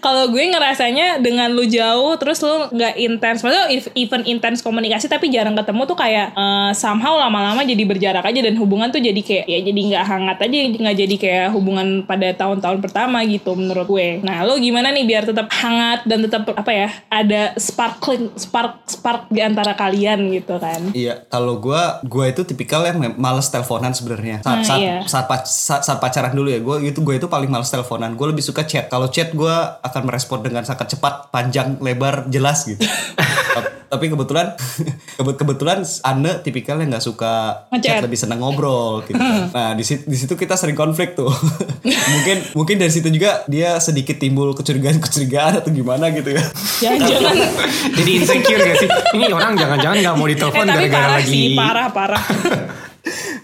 kalau 0.05 0.29
gue 0.29 0.45
ngerasanya 0.45 1.25
dengan 1.25 1.49
lu 1.57 1.65
jauh, 1.65 2.21
terus 2.21 2.45
lu 2.45 2.69
nggak 2.69 2.95
intens, 3.01 3.41
maksudnya 3.41 3.67
even 3.97 4.23
intens 4.29 4.61
komunikasi 4.61 5.09
tapi 5.09 5.33
jarang 5.33 5.57
ketemu 5.57 5.89
tuh 5.89 5.97
kayak 5.97 6.37
eh, 6.37 6.71
somehow 6.77 7.17
lama-lama 7.17 7.65
jadi 7.65 7.81
berjarak 7.89 8.29
aja 8.29 8.41
dan 8.45 8.61
hubungan 8.61 8.93
tuh 8.93 9.01
jadi 9.01 9.19
kayak 9.25 9.47
ya 9.49 9.59
jadi 9.65 9.81
nggak 9.89 10.05
hangat 10.05 10.39
aja, 10.45 10.59
nggak 10.69 10.97
jadi 11.01 11.17
kayak 11.17 11.47
hubungan 11.57 12.05
pada 12.05 12.29
tahun-tahun 12.37 12.85
pertama 12.85 13.25
gitu 13.25 13.57
menurut 13.57 13.89
gue. 13.89 14.09
Nah, 14.21 14.50
lo 14.51 14.59
gimana 14.59 14.91
nih 14.91 15.07
biar 15.07 15.23
tetap 15.23 15.47
hangat 15.55 16.03
dan 16.11 16.27
tetap 16.27 16.43
apa 16.51 16.73
ya 16.75 16.89
ada 17.07 17.55
sparkling 17.55 18.35
spark 18.35 18.83
spark 18.91 19.31
di 19.31 19.39
antara 19.39 19.79
kalian 19.79 20.35
gitu 20.35 20.59
kan? 20.59 20.91
Iya, 20.91 21.23
kalau 21.31 21.63
gua 21.63 22.03
gua 22.03 22.27
itu 22.27 22.43
tipikal 22.43 22.83
yang 22.83 23.15
males 23.15 23.47
teleponan 23.47 23.95
sebenarnya. 23.95 24.43
Saat 24.43 24.59
Nah, 24.61 24.67
saat, 24.67 24.81
iya. 24.83 24.99
saat, 25.07 25.27
saat, 25.47 25.83
saat 25.87 25.99
pacaran 26.03 26.35
dulu 26.35 26.51
ya, 26.51 26.59
gua 26.59 26.83
itu 26.83 26.99
gua 27.01 27.15
itu 27.15 27.31
paling 27.31 27.47
males 27.47 27.71
teleponan. 27.71 28.19
Gua 28.19 28.35
lebih 28.35 28.43
suka 28.43 28.67
chat. 28.67 28.91
Kalau 28.91 29.07
chat 29.07 29.31
gua 29.33 29.79
akan 29.87 30.03
merespon 30.11 30.43
dengan 30.43 30.67
sangat 30.67 30.99
cepat, 30.99 31.31
panjang, 31.31 31.79
lebar, 31.79 32.27
jelas 32.27 32.67
gitu. 32.67 32.83
Tap- 33.51 33.73
Tapi 33.91 34.07
kebetulan 34.07 34.55
kebe- 35.17 35.35
kebetulan 35.35 35.83
Anda 36.01 36.39
tipikal 36.39 36.79
yang 36.79 36.89
nggak 36.89 37.03
suka 37.03 37.67
chat, 37.77 37.99
lebih 38.01 38.15
senang 38.15 38.39
ngobrol 38.39 39.03
gitu. 39.03 39.19
Nah, 39.51 39.75
di 39.75 39.83
situ, 39.83 40.07
di 40.07 40.15
situ 40.15 40.35
kita 40.35 40.55
sering 40.55 40.75
konflik 40.75 41.13
tuh. 41.13 41.27
mungkin 42.13 42.37
mungkin 42.55 42.77
dari 42.77 42.89
situ 42.89 43.09
juga 43.09 43.43
dia 43.47 43.77
sedikit 43.79 44.15
timbul 44.17 44.55
kecurigaan-kecurigaan 44.55 45.59
atau 45.59 45.71
gimana 45.71 46.09
gitu 46.11 46.31
ya. 46.31 46.43
Jangan-jangan 46.81 47.35
Jadi 47.93 48.11
insecure 48.15 48.61
gak 48.61 48.77
sih? 48.79 48.89
Ini 49.13 49.25
orang 49.29 49.55
jangan-jangan 49.55 49.97
nggak 49.99 50.15
mau 50.15 50.25
eh 50.25 50.31
ditelepon 50.31 50.65
tapi 50.65 50.77
gara-gara 50.87 51.09
lagi. 51.17 51.29
sih, 51.29 51.45
parah 51.53 51.89
parah. 51.91 52.23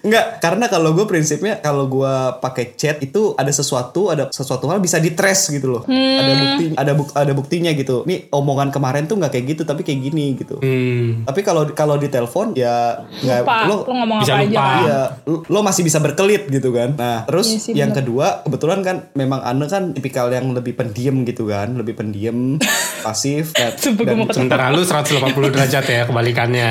Enggak, 0.03 0.39
karena 0.39 0.67
kalau 0.67 0.93
gue 0.93 1.05
prinsipnya 1.05 1.59
kalau 1.59 1.87
gue 1.87 2.15
pakai 2.39 2.75
chat 2.75 3.01
itu 3.01 3.35
ada 3.35 3.51
sesuatu, 3.51 4.09
ada 4.09 4.31
sesuatu 4.31 4.67
hal 4.69 4.79
bisa 4.79 4.97
di 4.97 5.13
trace 5.13 5.51
gitu 5.51 5.67
loh. 5.69 5.83
Ada 5.87 6.33
bukti, 6.37 6.65
ada 6.75 6.93
buk, 6.95 7.09
ada 7.13 7.33
buktinya 7.33 7.71
gitu. 7.73 8.07
Nih 8.07 8.31
omongan 8.31 8.71
kemarin 8.71 9.07
tuh 9.07 9.19
nggak 9.19 9.33
kayak 9.33 9.47
gitu, 9.57 9.63
tapi 9.65 9.83
kayak 9.83 10.01
gini 10.03 10.37
gitu. 10.37 10.61
Hmm. 10.61 11.25
Tapi 11.25 11.41
kalau 11.43 11.67
kalau 11.73 11.97
di 11.97 12.07
telepon 12.07 12.53
ya 12.53 13.03
nggak 13.25 13.41
lo 13.67 13.83
lo 13.83 13.93
ngomong 13.93 14.19
bisa 14.21 14.33
apa 14.37 14.45
aja 14.45 14.51
lupa. 14.53 14.67
Iya, 14.77 15.01
lo 15.27 15.37
lo 15.47 15.59
masih 15.65 15.83
bisa 15.83 15.99
berkelit 15.99 16.47
gitu 16.47 16.71
kan. 16.71 16.95
Nah, 16.95 17.19
terus 17.27 17.49
Iya 17.49 17.59
sih, 17.59 17.73
yang 17.73 17.91
bener. 17.91 18.05
kedua, 18.05 18.27
kebetulan 18.45 18.81
kan 18.85 18.97
memang 19.13 19.41
Ane 19.41 19.67
kan 19.67 19.91
tipikal 19.91 20.29
yang 20.29 20.53
lebih 20.53 20.77
pendiam 20.77 21.25
gitu 21.25 21.49
kan, 21.49 21.73
lebih 21.75 21.97
pendiam, 21.97 22.61
pasif, 23.07 23.57
dan, 23.57 23.73
dan-. 23.75 24.29
Sementara 24.31 24.71
lu 24.71 24.85
180 24.85 25.25
derajat 25.51 25.85
ya 25.85 26.03
kebalikannya. 26.07 26.69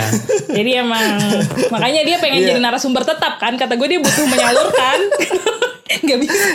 Jadi 0.53 0.71
emang 0.77 1.03
makanya 1.67 2.01
dia 2.05 2.17
pengen 2.17 2.33
Iya. 2.35 2.47
jadi 2.53 2.61
narasumber 2.61 2.84
tetap 3.05 3.39
kan? 3.39 3.53
Kata 3.55 3.73
gue 3.73 3.87
dia 3.87 3.99
butuh 4.01 4.25
menyalurkan. 4.29 4.99
Nggak 5.85 6.17
bisa. 6.19 6.49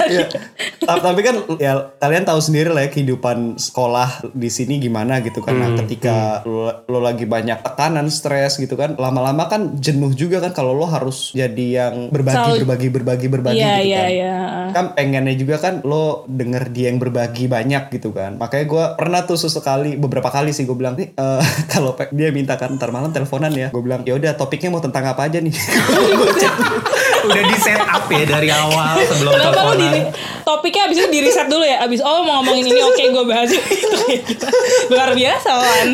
Ta- 0.83 0.99
Tapi 1.01 1.21
kan 1.23 1.37
ya 1.57 1.95
kalian 1.97 2.27
tahu 2.27 2.41
sendiri 2.41 2.67
lah 2.67 2.83
ya 2.83 2.91
kehidupan 2.91 3.55
sekolah 3.57 4.27
di 4.29 4.51
sini 4.51 4.77
gimana 4.77 5.23
gitu 5.23 5.39
kan. 5.39 5.55
Nah, 5.55 5.71
ketika 5.77 6.43
lo, 6.43 6.67
lo 6.85 6.99
lagi 6.99 7.25
banyak 7.25 7.63
tekanan, 7.63 8.11
stres 8.11 8.59
gitu 8.59 8.75
kan, 8.75 8.99
lama-lama 8.99 9.47
kan 9.47 9.79
jenuh 9.79 10.11
juga 10.11 10.41
kan 10.41 10.51
kalau 10.51 10.75
lo 10.75 10.83
harus 10.85 11.31
jadi 11.31 11.67
yang 11.87 12.11
berbagi, 12.11 12.37
Selalu- 12.37 12.59
berbagi, 12.61 12.89
berbagi, 12.91 13.27
berbagi 13.29 13.57
Iya 13.57 13.71
gitu 13.77 13.87
iya 13.87 13.97
kan. 13.97 14.11
iya. 14.11 14.37
Kan 14.71 14.85
pengennya 14.93 15.35
juga 15.35 15.57
kan 15.59 15.75
lo 15.81 16.05
denger 16.27 16.65
dia 16.69 16.91
yang 16.91 16.99
berbagi 16.99 17.47
banyak 17.47 17.87
gitu 17.93 18.11
kan. 18.11 18.35
Makanya 18.35 18.65
gue 18.67 18.85
pernah 18.97 19.21
tuh 19.23 19.39
sesekali, 19.39 19.95
beberapa 19.95 20.27
kali 20.27 20.51
sih 20.51 20.67
gue 20.67 20.75
bilang 20.75 20.99
nih 20.99 21.15
eh, 21.15 21.43
kalau 21.73 21.95
dia 22.11 22.35
minta 22.35 22.59
kan 22.59 22.75
ntar 22.75 22.91
malam 22.91 23.11
teleponan 23.11 23.55
ya. 23.55 23.71
Gue 23.71 23.81
bilang 23.81 24.03
ya 24.03 24.13
udah 24.13 24.35
topiknya 24.35 24.69
mau 24.69 24.83
tentang 24.83 25.07
apa 25.07 25.23
aja 25.25 25.39
nih. 25.39 25.55
Udah 27.27 27.43
di 27.45 27.57
set 27.61 27.83
up 27.83 28.05
ya 28.09 28.25
dari 28.25 28.49
awal 28.49 28.97
sebelum 29.05 29.33
Kenapa 29.37 29.61
lo 29.67 29.75
di 29.77 29.89
topiknya 30.47 30.83
abis 30.89 30.97
itu 31.03 31.09
di 31.13 31.19
reset 31.25 31.47
dulu 31.51 31.65
ya? 31.65 31.85
Abis 31.85 32.01
oh 32.01 32.25
mau 32.25 32.41
ngomongin 32.41 32.71
ini 32.71 32.81
oke 32.81 33.03
gue 33.03 33.25
bahas 33.29 33.51
itu. 33.53 34.47
Luar 34.89 35.13
biasa 35.13 35.51
Wan. 35.57 35.89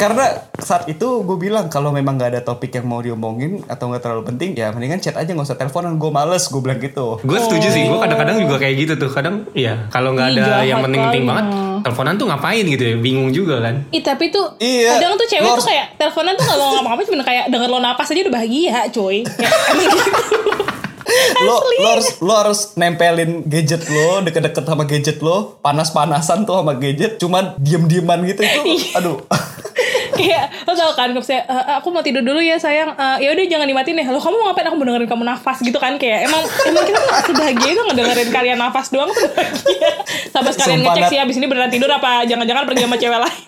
karena 0.00 0.26
saat 0.62 0.84
itu 0.88 1.24
gue 1.24 1.36
bilang 1.36 1.66
kalau 1.68 1.90
memang 1.90 2.16
nggak 2.16 2.30
ada 2.36 2.42
topik 2.44 2.72
yang 2.72 2.86
mau 2.86 3.00
diomongin 3.00 3.64
atau 3.66 3.90
nggak 3.90 4.02
terlalu 4.02 4.22
penting 4.28 4.56
ya 4.56 4.70
mendingan 4.70 5.00
chat 5.00 5.16
aja 5.16 5.30
nggak 5.32 5.46
usah 5.46 5.58
teleponan 5.58 5.96
gue 5.96 6.10
males 6.12 6.44
gue 6.46 6.60
bilang 6.60 6.78
gitu 6.78 7.20
Gue 7.20 7.38
setuju 7.40 7.68
sih, 7.68 7.84
gue 7.88 7.98
kadang-kadang 7.98 8.36
juga 8.40 8.56
kayak 8.60 8.74
gitu 8.78 8.92
tuh. 8.96 9.10
Kadang 9.10 9.48
ya 9.52 9.88
kalau 9.88 10.14
nggak 10.14 10.38
ada 10.38 10.62
yang 10.62 10.80
penting-penting 10.80 11.24
banget, 11.26 11.46
teleponan 11.84 12.14
tuh 12.16 12.26
ngapain 12.28 12.64
gitu 12.64 12.84
ya? 12.84 12.94
Bingung 12.96 13.30
juga 13.32 13.60
kan. 13.60 13.84
Ih 13.90 14.02
tapi 14.04 14.28
tuh 14.28 14.56
Iya, 14.60 15.00
kadang 15.00 15.16
tuh 15.18 15.28
cewek 15.28 15.50
tuh 15.56 15.66
kayak 15.66 15.86
teleponan 15.96 16.32
tuh 16.36 16.44
gak 16.46 16.58
mau 16.58 16.70
ngapa-ngapain 16.78 17.06
cuma 17.08 17.24
kayak 17.24 17.44
denger 17.48 17.68
lo 17.68 17.78
napas 17.80 18.08
aja 18.12 18.20
udah 18.24 18.34
bahagia 18.34 18.78
coy. 18.92 19.16
Kayak, 19.24 19.76
gitu. 19.80 19.98
lo 21.46 21.56
lo 21.58 21.88
harus 21.96 22.08
lo 22.22 22.32
harus 22.36 22.60
nempelin 22.78 23.42
gadget 23.46 23.82
lo 23.90 24.22
deket-deket 24.22 24.64
sama 24.64 24.84
gadget 24.86 25.18
lo 25.24 25.58
panas-panasan 25.58 26.46
tuh 26.46 26.62
sama 26.62 26.78
gadget 26.78 27.18
cuman 27.18 27.56
diem-dieman 27.58 28.22
gitu 28.30 28.40
itu 28.44 28.62
aduh 28.94 29.18
kayak 30.20 30.44
lo 30.62 30.72
tau 30.72 30.92
kan 30.92 31.08
kalau 31.08 31.24
saya 31.24 31.40
"Eh, 31.42 31.64
aku 31.74 31.88
mau 31.88 32.00
tidur 32.00 32.20
dulu 32.20 32.36
ya 32.38 32.54
sayang. 32.54 32.92
Eh, 32.92 33.16
ya 33.24 33.32
udah 33.32 33.44
jangan 33.48 33.64
dimatiin 33.64 33.96
ya 33.96 34.08
lo 34.08 34.16
kamu 34.16 34.36
mau 34.36 34.46
ngapain 34.48 34.68
aku 34.68 34.76
mau 34.76 34.86
dengerin 34.86 35.08
kamu 35.08 35.24
nafas? 35.24 35.58
Gitu 35.58 35.76
kan 35.76 35.96
kayak 35.96 36.28
emang 36.28 36.42
emang 36.42 36.84
kita 36.84 37.00
tuh 37.00 37.14
sebahagia 37.26 37.70
itu 37.70 37.82
ngedengerin 37.82 38.28
kalian 38.28 38.58
nafas 38.58 38.86
doang 38.88 39.08
tuh. 39.08 39.24
Bahagia 39.30 39.90
sampai 40.28 40.52
sekalian 40.52 40.78
Sumpah, 40.78 40.92
ngecek 40.94 41.08
sih 41.08 41.18
abis 41.18 41.36
ini 41.36 41.46
beneran 41.46 41.70
tidur 41.70 41.88
apa 41.88 42.22
jangan-jangan 42.24 42.64
pergi 42.64 42.82
sama 42.84 42.96
cewek 42.96 43.18
lain? 43.18 43.38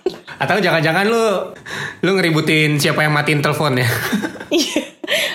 Atau 0.40 0.56
jangan-jangan 0.58 1.04
lu 1.06 1.24
lu 2.00 2.10
ngeributin 2.14 2.74
siapa 2.76 3.02
yang 3.02 3.12
matiin 3.12 3.38
telepon 3.38 3.76
ya? 3.76 3.86
Iya. 4.48 4.80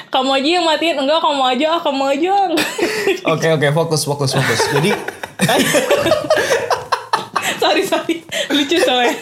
kamu 0.08 0.30
aja 0.34 0.50
yang 0.58 0.65
matiin 0.65 0.95
enggak 0.97 1.19
kamu 1.19 1.43
aja 1.47 1.65
ah 1.69 1.82
kamu 1.82 2.04
aja. 2.10 2.34
Oke 3.28 3.47
oke 3.52 3.67
fokus 3.71 4.02
fokus 4.04 4.34
fokus. 4.34 4.62
Jadi 4.73 4.91
sorry 7.58 7.84
sorry. 7.84 8.15
Lucu 8.50 8.78
soalnya 8.80 9.13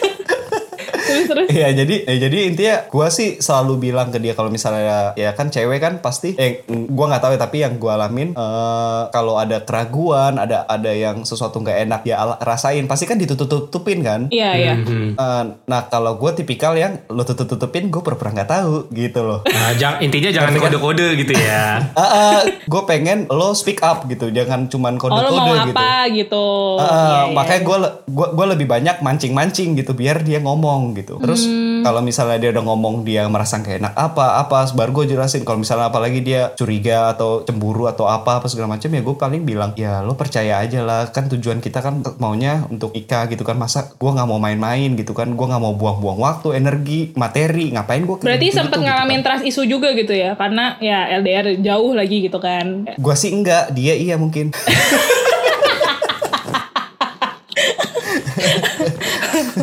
terus 1.06 1.26
terus 1.26 1.46
Iya 1.48 1.68
jadi 1.72 1.94
ya 2.04 2.16
jadi 2.20 2.38
intinya 2.44 2.76
gua 2.88 3.08
sih 3.08 3.38
selalu 3.38 3.78
bilang 3.82 4.08
ke 4.08 4.18
dia 4.18 4.32
kalau 4.32 4.48
misalnya 4.48 5.14
ya 5.14 5.32
kan 5.32 5.48
cewek 5.48 5.78
kan 5.78 5.94
pasti 5.98 6.34
eh 6.34 6.60
gua 6.68 7.08
nggak 7.08 7.22
tahu 7.22 7.32
ya 7.32 7.40
tapi 7.40 7.56
yang 7.58 7.74
gua 7.76 7.94
alamin 7.96 8.32
eh, 8.32 9.02
kalau 9.08 9.36
ada 9.36 9.62
keraguan 9.62 10.36
ada 10.36 10.66
ada 10.66 10.90
yang 10.90 11.22
sesuatu 11.22 11.58
nggak 11.58 11.78
enak 11.82 12.00
ala- 12.08 12.40
rasain 12.40 12.84
pasti 12.84 13.04
kan 13.04 13.16
ditutup-tutupin 13.16 14.00
kan. 14.00 14.20
iya 14.28 14.50
iya 14.54 14.74
Hmm. 14.76 15.14
Eh, 15.14 15.44
nah 15.64 15.86
kalau 15.86 16.14
gue 16.14 16.30
tipikal 16.34 16.74
yang 16.74 17.00
lo 17.08 17.22
tutup-tutupin 17.22 17.88
gue 17.88 17.98
pura-pura 17.98 18.30
nggak 18.30 18.50
tahu 18.50 18.90
gitu 18.90 19.20
loh. 19.20 19.40
Nah, 19.42 19.72
jang- 19.74 19.98
intinya 19.98 20.28
jangan 20.28 20.52
kode-kode 20.54 21.16
gitu 21.16 21.32
ya. 21.32 21.80
gue 22.72 22.82
pengen 22.84 23.26
lo 23.28 23.52
speak 23.52 23.80
up 23.80 24.04
gitu 24.04 24.28
jangan 24.28 24.66
cuman 24.66 24.96
oh 24.96 25.00
lo 25.00 25.10
kode-kode 25.22 25.38
mau 25.38 25.54
gitu. 25.62 25.72
apa 25.72 25.88
gitu 26.10 26.44
Uh, 26.76 26.82
Iya, 26.86 26.98
iya. 27.22 27.32
makanya 27.32 27.60
gue 27.62 27.76
gua 28.08 28.26
gua 28.32 28.46
lebih 28.48 28.66
banyak 28.66 28.96
mancing-mancing 29.00 29.74
gitu 29.74 29.92
biar 29.92 30.20
dia 30.20 30.38
ngomong 30.38 30.95
gitu. 30.96 31.20
Terus 31.20 31.44
Hmm. 31.44 31.84
kalau 31.84 32.00
misalnya 32.00 32.40
dia 32.40 32.50
udah 32.50 32.64
ngomong 32.64 33.04
dia 33.04 33.28
merasa 33.28 33.60
gak 33.60 33.76
enak 33.78 33.92
apa 33.92 34.40
apa? 34.40 34.64
Baru 34.72 34.96
gue 34.96 35.12
jelasin 35.12 35.44
kalau 35.44 35.60
misalnya 35.60 35.92
apalagi 35.92 36.24
dia 36.24 36.56
curiga 36.56 37.12
atau 37.12 37.44
cemburu 37.44 37.84
atau 37.84 38.08
apa 38.08 38.40
apa 38.40 38.48
segala 38.48 38.72
macam 38.72 38.88
ya 38.88 39.04
gue 39.04 39.14
paling 39.14 39.44
bilang 39.44 39.76
ya 39.76 40.00
lo 40.00 40.16
percaya 40.16 40.58
aja 40.58 40.80
lah. 40.80 41.12
Kan 41.12 41.28
tujuan 41.28 41.60
kita 41.60 41.78
kan 41.78 42.00
maunya 42.16 42.64
untuk 42.66 42.96
nikah 42.96 43.28
gitu 43.28 43.44
kan. 43.44 43.54
Masa 43.54 43.92
gue 43.92 44.10
nggak 44.10 44.24
mau 44.24 44.40
main-main 44.40 44.96
gitu 44.96 45.12
kan? 45.12 45.28
Gue 45.28 45.46
nggak 45.46 45.60
mau 45.60 45.76
buang-buang 45.76 46.16
waktu 46.16 46.56
energi 46.56 47.12
materi. 47.14 47.70
Ngapain 47.70 48.02
gue 48.02 48.16
Berarti 48.18 48.48
sempet 48.48 48.80
ngalamin 48.80 49.20
trust 49.20 49.44
issue 49.44 49.68
juga 49.68 49.92
gitu 49.92 50.16
ya? 50.16 50.32
Karena 50.34 50.80
ya 50.80 51.12
LDR 51.12 51.60
jauh 51.60 51.92
lagi 51.92 52.24
gitu 52.24 52.40
kan. 52.40 52.88
Gue 52.96 53.14
sih 53.14 53.28
enggak. 53.28 53.76
Dia 53.76 53.92
iya 53.92 54.16
mungkin 54.16 54.50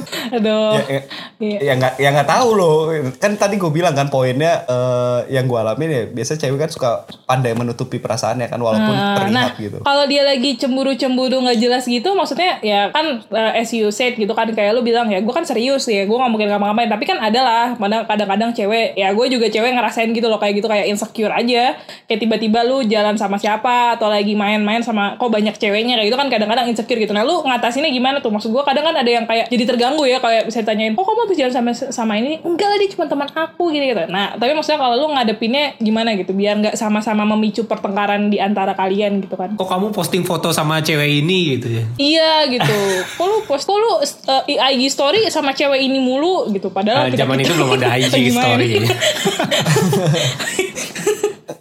Aduh 0.39 0.79
ya, 0.79 0.85
ya, 0.89 1.01
Iya. 1.43 1.59
ya 1.59 1.73
nggak 1.75 1.93
ya 1.99 2.09
nggak 2.15 2.29
tahu 2.29 2.49
loh 2.55 2.75
kan 3.19 3.35
tadi 3.35 3.59
gue 3.59 3.71
bilang 3.71 3.91
kan 3.93 4.07
poinnya 4.07 4.63
eh, 4.65 5.19
yang 5.35 5.45
gue 5.45 5.59
alamin 5.59 5.89
ya 5.91 6.03
biasa 6.07 6.39
cewek 6.39 6.59
kan 6.59 6.71
suka 6.71 6.89
pandai 7.27 7.51
menutupi 7.53 7.99
perasaannya 7.99 8.47
kan 8.47 8.59
walaupun 8.59 8.93
Nah, 8.93 9.15
terlihat 9.19 9.53
nah, 9.53 9.59
gitu 9.59 9.77
kalau 9.83 10.03
dia 10.07 10.23
lagi 10.23 10.55
cemburu-cemburu 10.55 11.43
nggak 11.43 11.59
jelas 11.59 11.83
gitu, 11.83 12.15
maksudnya 12.15 12.57
ya 12.63 12.87
kan 12.95 13.19
uh, 13.29 13.51
as 13.51 13.69
you 13.75 13.91
said 13.91 14.15
gitu 14.15 14.31
kan 14.31 14.47
kayak 14.47 14.71
lu 14.71 14.79
bilang 14.79 15.11
ya, 15.11 15.19
gue 15.19 15.33
kan 15.33 15.43
serius 15.43 15.83
ya, 15.91 16.07
gue 16.07 16.15
nggak 16.15 16.31
mungkin 16.31 16.47
ngapa-ngapain. 16.47 16.87
Tapi 16.87 17.03
kan 17.03 17.19
ada 17.19 17.39
lah, 17.43 17.67
mana 17.75 18.07
kadang-kadang 18.07 18.55
cewek, 18.55 18.95
ya 18.95 19.11
gue 19.11 19.25
juga 19.27 19.51
cewek 19.51 19.75
ngerasain 19.75 20.07
gitu 20.15 20.31
loh 20.31 20.39
kayak 20.39 20.63
gitu 20.63 20.71
kayak 20.71 20.87
insecure 20.87 21.35
aja, 21.35 21.75
kayak 22.07 22.19
tiba-tiba 22.23 22.63
lu 22.63 22.79
jalan 22.87 23.19
sama 23.19 23.35
siapa 23.35 23.99
atau 23.99 24.07
lagi 24.07 24.33
main-main 24.33 24.79
sama 24.79 25.19
kok 25.19 25.27
banyak 25.27 25.53
ceweknya 25.59 25.99
kayak 25.99 26.07
gitu 26.09 26.17
kan 26.17 26.27
kadang-kadang 26.31 26.65
insecure 26.71 26.99
gitu. 27.01 27.11
Nah 27.11 27.27
lu 27.27 27.43
ngatasinnya 27.43 27.91
gimana 27.91 28.23
tuh? 28.23 28.31
Maksud 28.31 28.49
gue 28.55 28.63
kadang 28.63 28.87
kan 28.87 28.95
ada 28.95 29.09
yang 29.11 29.27
kayak 29.27 29.51
jadi 29.51 29.63
terganggu 29.67 29.82
ya, 30.05 30.17
kayak 30.19 30.43
bisa 30.47 30.63
ditanyain, 30.63 30.93
oh 30.95 31.03
kamu 31.03 31.19
habis 31.27 31.35
jalan 31.35 31.53
sama 31.53 31.69
sama 31.73 32.13
ini? 32.15 32.39
Enggak 32.43 32.67
lah 32.71 32.77
dia 32.79 32.89
cuma 32.95 33.05
teman 33.07 33.27
aku 33.27 33.71
gitu 33.71 33.83
gitu. 33.83 34.03
Nah 34.07 34.35
tapi 34.35 34.51
maksudnya 34.53 34.79
kalau 34.79 34.95
lu 34.95 35.07
ngadepinnya 35.11 35.75
gimana 35.77 36.15
gitu, 36.15 36.31
biar 36.31 36.59
nggak 36.59 36.75
sama-sama 36.75 37.23
memicu 37.25 37.65
pertengkaran 37.65 38.27
di 38.27 38.39
antara 38.39 38.73
kalian 38.73 39.19
gitu 39.19 39.35
kan? 39.35 39.55
Kok 39.55 39.67
kamu 39.67 39.85
posting 39.91 40.23
foto 40.23 40.53
sama 40.53 40.79
cewek 40.79 41.23
ini 41.23 41.57
gitu 41.57 41.67
ya? 41.73 41.83
Iya 41.97 42.31
gitu. 42.51 42.77
Kok 43.19 43.25
lu 43.25 43.37
post, 43.43 43.65
kok 43.65 43.75
lu 43.75 43.99
uh, 43.99 44.43
IG 44.47 44.87
story 44.87 45.27
sama 45.27 45.51
cewek 45.51 45.81
ini 45.81 45.97
mulu 45.97 46.47
gitu. 46.51 46.69
Padahal 46.69 47.07
Ah, 47.07 47.11
zaman 47.11 47.41
itu 47.41 47.51
belum 47.55 47.79
ada 47.79 47.97
IG 47.97 48.31
story. 48.35 48.79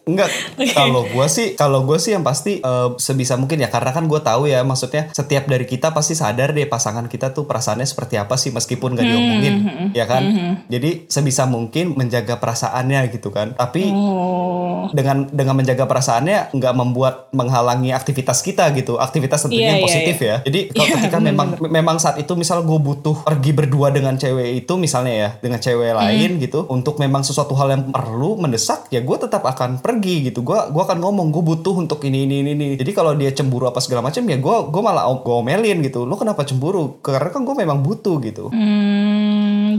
enggak. 0.04 0.28
Kalau 0.72 1.04
gue 1.06 1.26
sih 1.26 1.54
kalau 1.54 1.84
gue 1.84 1.98
sih 1.98 2.14
yang 2.14 2.24
pasti 2.24 2.58
eh, 2.58 2.88
sebisa 2.96 3.36
mungkin 3.36 3.60
ya 3.60 3.68
karena 3.68 3.90
kan 3.90 4.06
gue 4.06 4.20
tahu 4.20 4.48
ya 4.48 4.62
maksudnya 4.62 5.10
setiap 5.12 5.46
dari 5.46 5.64
kita 5.64 5.90
pasti 5.90 6.14
sadar 6.14 6.52
deh 6.52 6.66
pasangan 6.66 7.06
kita 7.06 7.30
tuh 7.30 7.44
perasaannya 7.44 7.86
seperti 7.86 8.16
apa 8.16 8.34
sih 8.36 8.50
meskipun 8.50 8.94
gak 8.94 9.06
diomongin 9.06 9.54
ya 9.92 10.04
kan? 10.06 10.22
Jadi 10.66 11.06
sebisa 11.06 11.44
mungkin 11.46 11.94
menjaga 11.94 12.38
perasaannya 12.38 13.10
gitu 13.12 13.30
kan. 13.30 13.54
Tapi 13.54 13.84
Oh. 13.92 14.90
dengan 14.90 15.30
dengan 15.30 15.54
menjaga 15.58 15.86
perasaannya 15.86 16.52
nggak 16.52 16.74
membuat 16.74 17.14
menghalangi 17.30 17.94
aktivitas 17.94 18.42
kita 18.42 18.68
gitu. 18.74 18.98
Aktivitas 18.98 19.46
tentunya 19.46 19.62
Iya, 19.62 19.70
yang 19.70 19.80
iya, 19.80 19.86
positif 19.86 20.16
ya. 20.18 20.36
Jadi 20.42 20.60
kalau 20.74 20.86
Iya, 20.86 20.94
ketika 20.98 21.18
memang 21.22 21.48
memang 21.70 21.96
saat 22.02 22.16
itu 22.18 22.32
misal 22.34 22.66
gue 22.66 22.78
butuh 22.78 23.22
pergi 23.22 23.52
berdua 23.54 23.94
dengan 23.94 24.18
cewek 24.18 24.64
itu 24.64 24.72
misalnya 24.74 25.14
ya 25.14 25.30
dengan 25.38 25.62
cewek 25.62 25.92
lain 25.94 26.30
gitu 26.42 26.66
untuk 26.68 26.98
memang 26.98 27.22
sesuatu 27.22 27.54
hal 27.54 27.68
yang 27.72 27.82
perlu 27.94 28.36
mendesak 28.40 28.90
ya 28.90 29.00
gue 29.00 29.16
tetap 29.16 29.46
akan 29.46 29.71
pergi 29.78 30.32
gitu. 30.32 30.40
Gue 30.42 30.58
gua 30.72 30.82
akan 30.88 30.98
ngomong 30.98 31.28
gue 31.30 31.44
butuh 31.44 31.74
untuk 31.76 32.00
ini 32.08 32.24
ini 32.24 32.42
ini, 32.42 32.50
ini. 32.56 32.66
jadi 32.80 32.90
kalau 32.96 33.12
dia 33.14 33.30
cemburu 33.30 33.68
apa 33.68 33.78
segala 33.84 34.02
macam 34.02 34.24
ya 34.24 34.36
gue 34.40 34.56
gue 34.72 34.82
malah 34.82 35.04
gue 35.12 35.34
omelin 35.34 35.78
gitu. 35.84 36.08
Lo 36.08 36.16
kenapa 36.16 36.42
cemburu? 36.48 36.98
Karena 37.04 37.28
kan 37.28 37.44
gue 37.44 37.54
memang 37.54 37.84
butuh 37.84 38.16
gitu. 38.24 38.48
Hmm, 38.48 39.11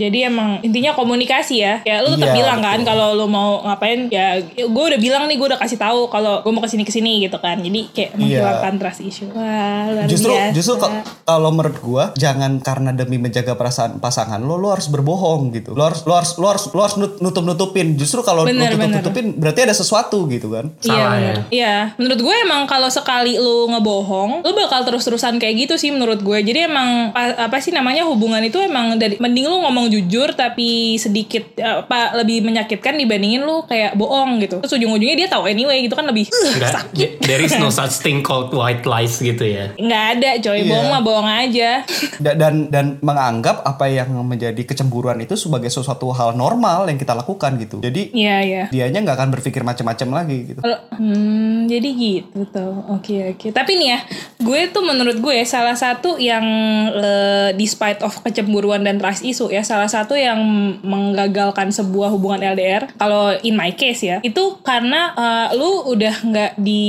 jadi 0.03 0.27
emang 0.27 0.59
intinya 0.59 0.91
komunikasi 0.91 1.55
ya. 1.57 1.73
Ya 1.83 1.99
lu 1.99 2.13
tetap 2.13 2.29
Iya, 2.29 2.37
bilang 2.37 2.59
kan 2.59 2.79
kalau 2.81 3.13
lu 3.13 3.25
mau 3.25 3.63
ngapain 3.63 4.07
ya 4.07 4.37
gue 4.43 4.83
udah 4.85 4.97
bilang 4.97 5.23
nih 5.25 5.35
gue 5.35 5.47
udah 5.47 5.57
kasih 5.57 5.77
tahu 5.77 6.07
kalau 6.07 6.39
gue 6.39 6.51
mau 6.51 6.59
ke 6.59 6.67
sini 6.67 6.81
ke 6.81 6.91
sini 6.91 7.21
gitu 7.21 7.37
kan. 7.37 7.57
Jadi 7.57 7.89
kayak 7.89 8.11
menghilangkan 8.15 8.73
trust 8.75 9.01
issue. 9.01 9.29
Wah, 9.29 9.43
luar 9.87 10.03
Iya. 10.03 10.09
justru 10.09 10.31
biasa. 10.31 10.51
justru 10.51 10.75
ka- 10.77 10.93
kalau 11.23 11.49
menurut 11.49 11.77
gua 11.79 12.03
jangan 12.13 12.59
karena 12.59 12.91
demi 12.91 13.15
menjaga 13.15 13.53
perasaan 13.53 13.97
pasangan 13.97 14.39
lo 14.39 14.55
lo 14.55 14.69
harus 14.69 14.87
berbohong 14.87 15.13
gitu 15.51 15.71
lo 15.71 15.83
harus 15.83 16.03
lo 16.03 16.13
harus 16.13 16.31
lo 16.35 16.47
harus 16.47 16.63
lo 16.67 16.81
harus 16.81 16.95
nutup 16.97 17.43
nutupin 17.43 17.93
justru 17.93 18.19
kalau 18.21 18.43
bener. 18.43 18.73
nutupin 18.75 19.33
berarti 19.33 19.59
ada 19.61 19.73
sesuatu 19.73 20.25
gitu 20.27 20.49
kan 20.49 20.67
Iya, 20.75 20.89
Salah 20.89 21.11
bener. 21.13 21.35
Iya, 21.49 21.75
menurut 21.95 22.19
gue 22.19 22.35
emang 22.41 22.65
kalau 22.65 22.89
sekali 22.89 23.35
lu 23.35 23.69
ngebohong, 23.69 24.41
lu 24.41 24.51
bakal 24.53 24.83
terus-terusan 24.83 25.37
kayak 25.37 25.55
gitu 25.61 25.75
sih 25.75 25.89
menurut 25.89 26.19
gue. 26.19 26.39
Jadi 26.39 26.65
emang 26.65 26.89
pa- 27.09 27.37
apa 27.39 27.57
sih 27.57 27.69
namanya 27.69 28.03
hubungan 28.03 28.41
itu 28.41 28.57
emang 28.57 28.95
dari 28.95 29.15
mending 29.15 29.45
lu 29.45 29.61
ngomong 29.61 29.92
jujur 29.93 30.33
tapi 30.33 30.69
sedikit 30.95 31.45
apa 31.55 32.15
lebih 32.15 32.41
menyakitkan 32.41 32.95
dibandingin 32.95 33.41
lu 33.41 33.61
kayak 33.63 33.93
bohong 33.93 34.39
gitu. 34.39 34.57
Terus 34.59 34.73
ujung-ujungnya 34.73 35.15
dia 35.15 35.27
tahu 35.27 35.45
anyway 35.45 35.79
gitu 35.79 35.93
kan 35.93 36.03
lebih 36.03 36.25
"Uh, 36.25 36.53
Nggak, 36.55 36.73
sakit. 36.79 37.09
there 37.21 37.39
is 37.39 37.53
no 37.55 37.69
such 37.69 37.99
thing 37.99 38.19
called 38.19 38.49
white 38.49 38.83
lies 38.83 39.15
gitu 39.15 39.43
ya. 39.43 39.69
Nggak 39.75 40.03
ada 40.13 40.29
coy, 40.39 40.55
Iya. 40.55 40.65
bohong 40.67 40.87
mah 40.89 41.01
bohong 41.01 41.29
aja. 41.29 41.69
Da- 42.17 42.33
dan 42.33 42.67
dan 42.67 42.85
menganggap 42.99 43.61
apa 43.61 43.85
yang 43.85 44.09
menjadi 44.23 44.59
kecemburuan 44.63 45.19
itu 45.19 45.35
sebagai 45.35 45.67
sesuatu 45.67 46.09
hal 46.09 46.33
normal 46.33 46.85
yang 46.85 46.95
kita 46.95 47.13
lakukan 47.13 47.55
gitu 47.57 47.77
jadi 47.77 48.01
Iya, 48.09 48.37
iya. 48.41 48.63
dianya 48.67 48.99
nggak 49.01 49.15
akan 49.15 49.29
berpikir 49.29 49.61
macam-macam 49.61 50.07
lagi 50.15 50.37
gitu 50.47 50.59
Kalau- 50.59 50.81
Hmm, 50.93 51.65
jadi 51.65 51.89
gitu 51.91 52.45
tuh. 52.45 52.73
Oke, 52.89 53.33
oke. 53.33 53.49
Tapi 53.49 53.71
nih 53.73 53.89
ya, 53.89 53.99
gue 54.39 54.61
tuh 54.69 54.81
menurut 54.81 55.17
gue 55.17 55.37
salah 55.43 55.73
satu 55.73 56.15
yang 56.15 56.45
eh, 56.93 57.49
despite 57.53 57.99
of 57.99 58.15
kecemburuan 58.19 58.81
dan 58.81 58.97
trust 58.97 59.21
issue 59.21 59.49
ya, 59.49 59.61
salah 59.73 59.89
satu 59.89 60.13
yang 60.13 60.37
menggagalkan 60.85 61.73
sebuah 61.73 62.13
hubungan 62.13 62.53
LDR 62.53 62.93
kalau 63.01 63.33
in 63.41 63.57
my 63.57 63.73
case 63.73 64.05
ya, 64.05 64.21
itu 64.21 64.61
karena 64.61 65.17
eh, 65.17 65.47
lu 65.57 65.89
udah 65.89 66.15
nggak 66.21 66.51
di 66.61 66.85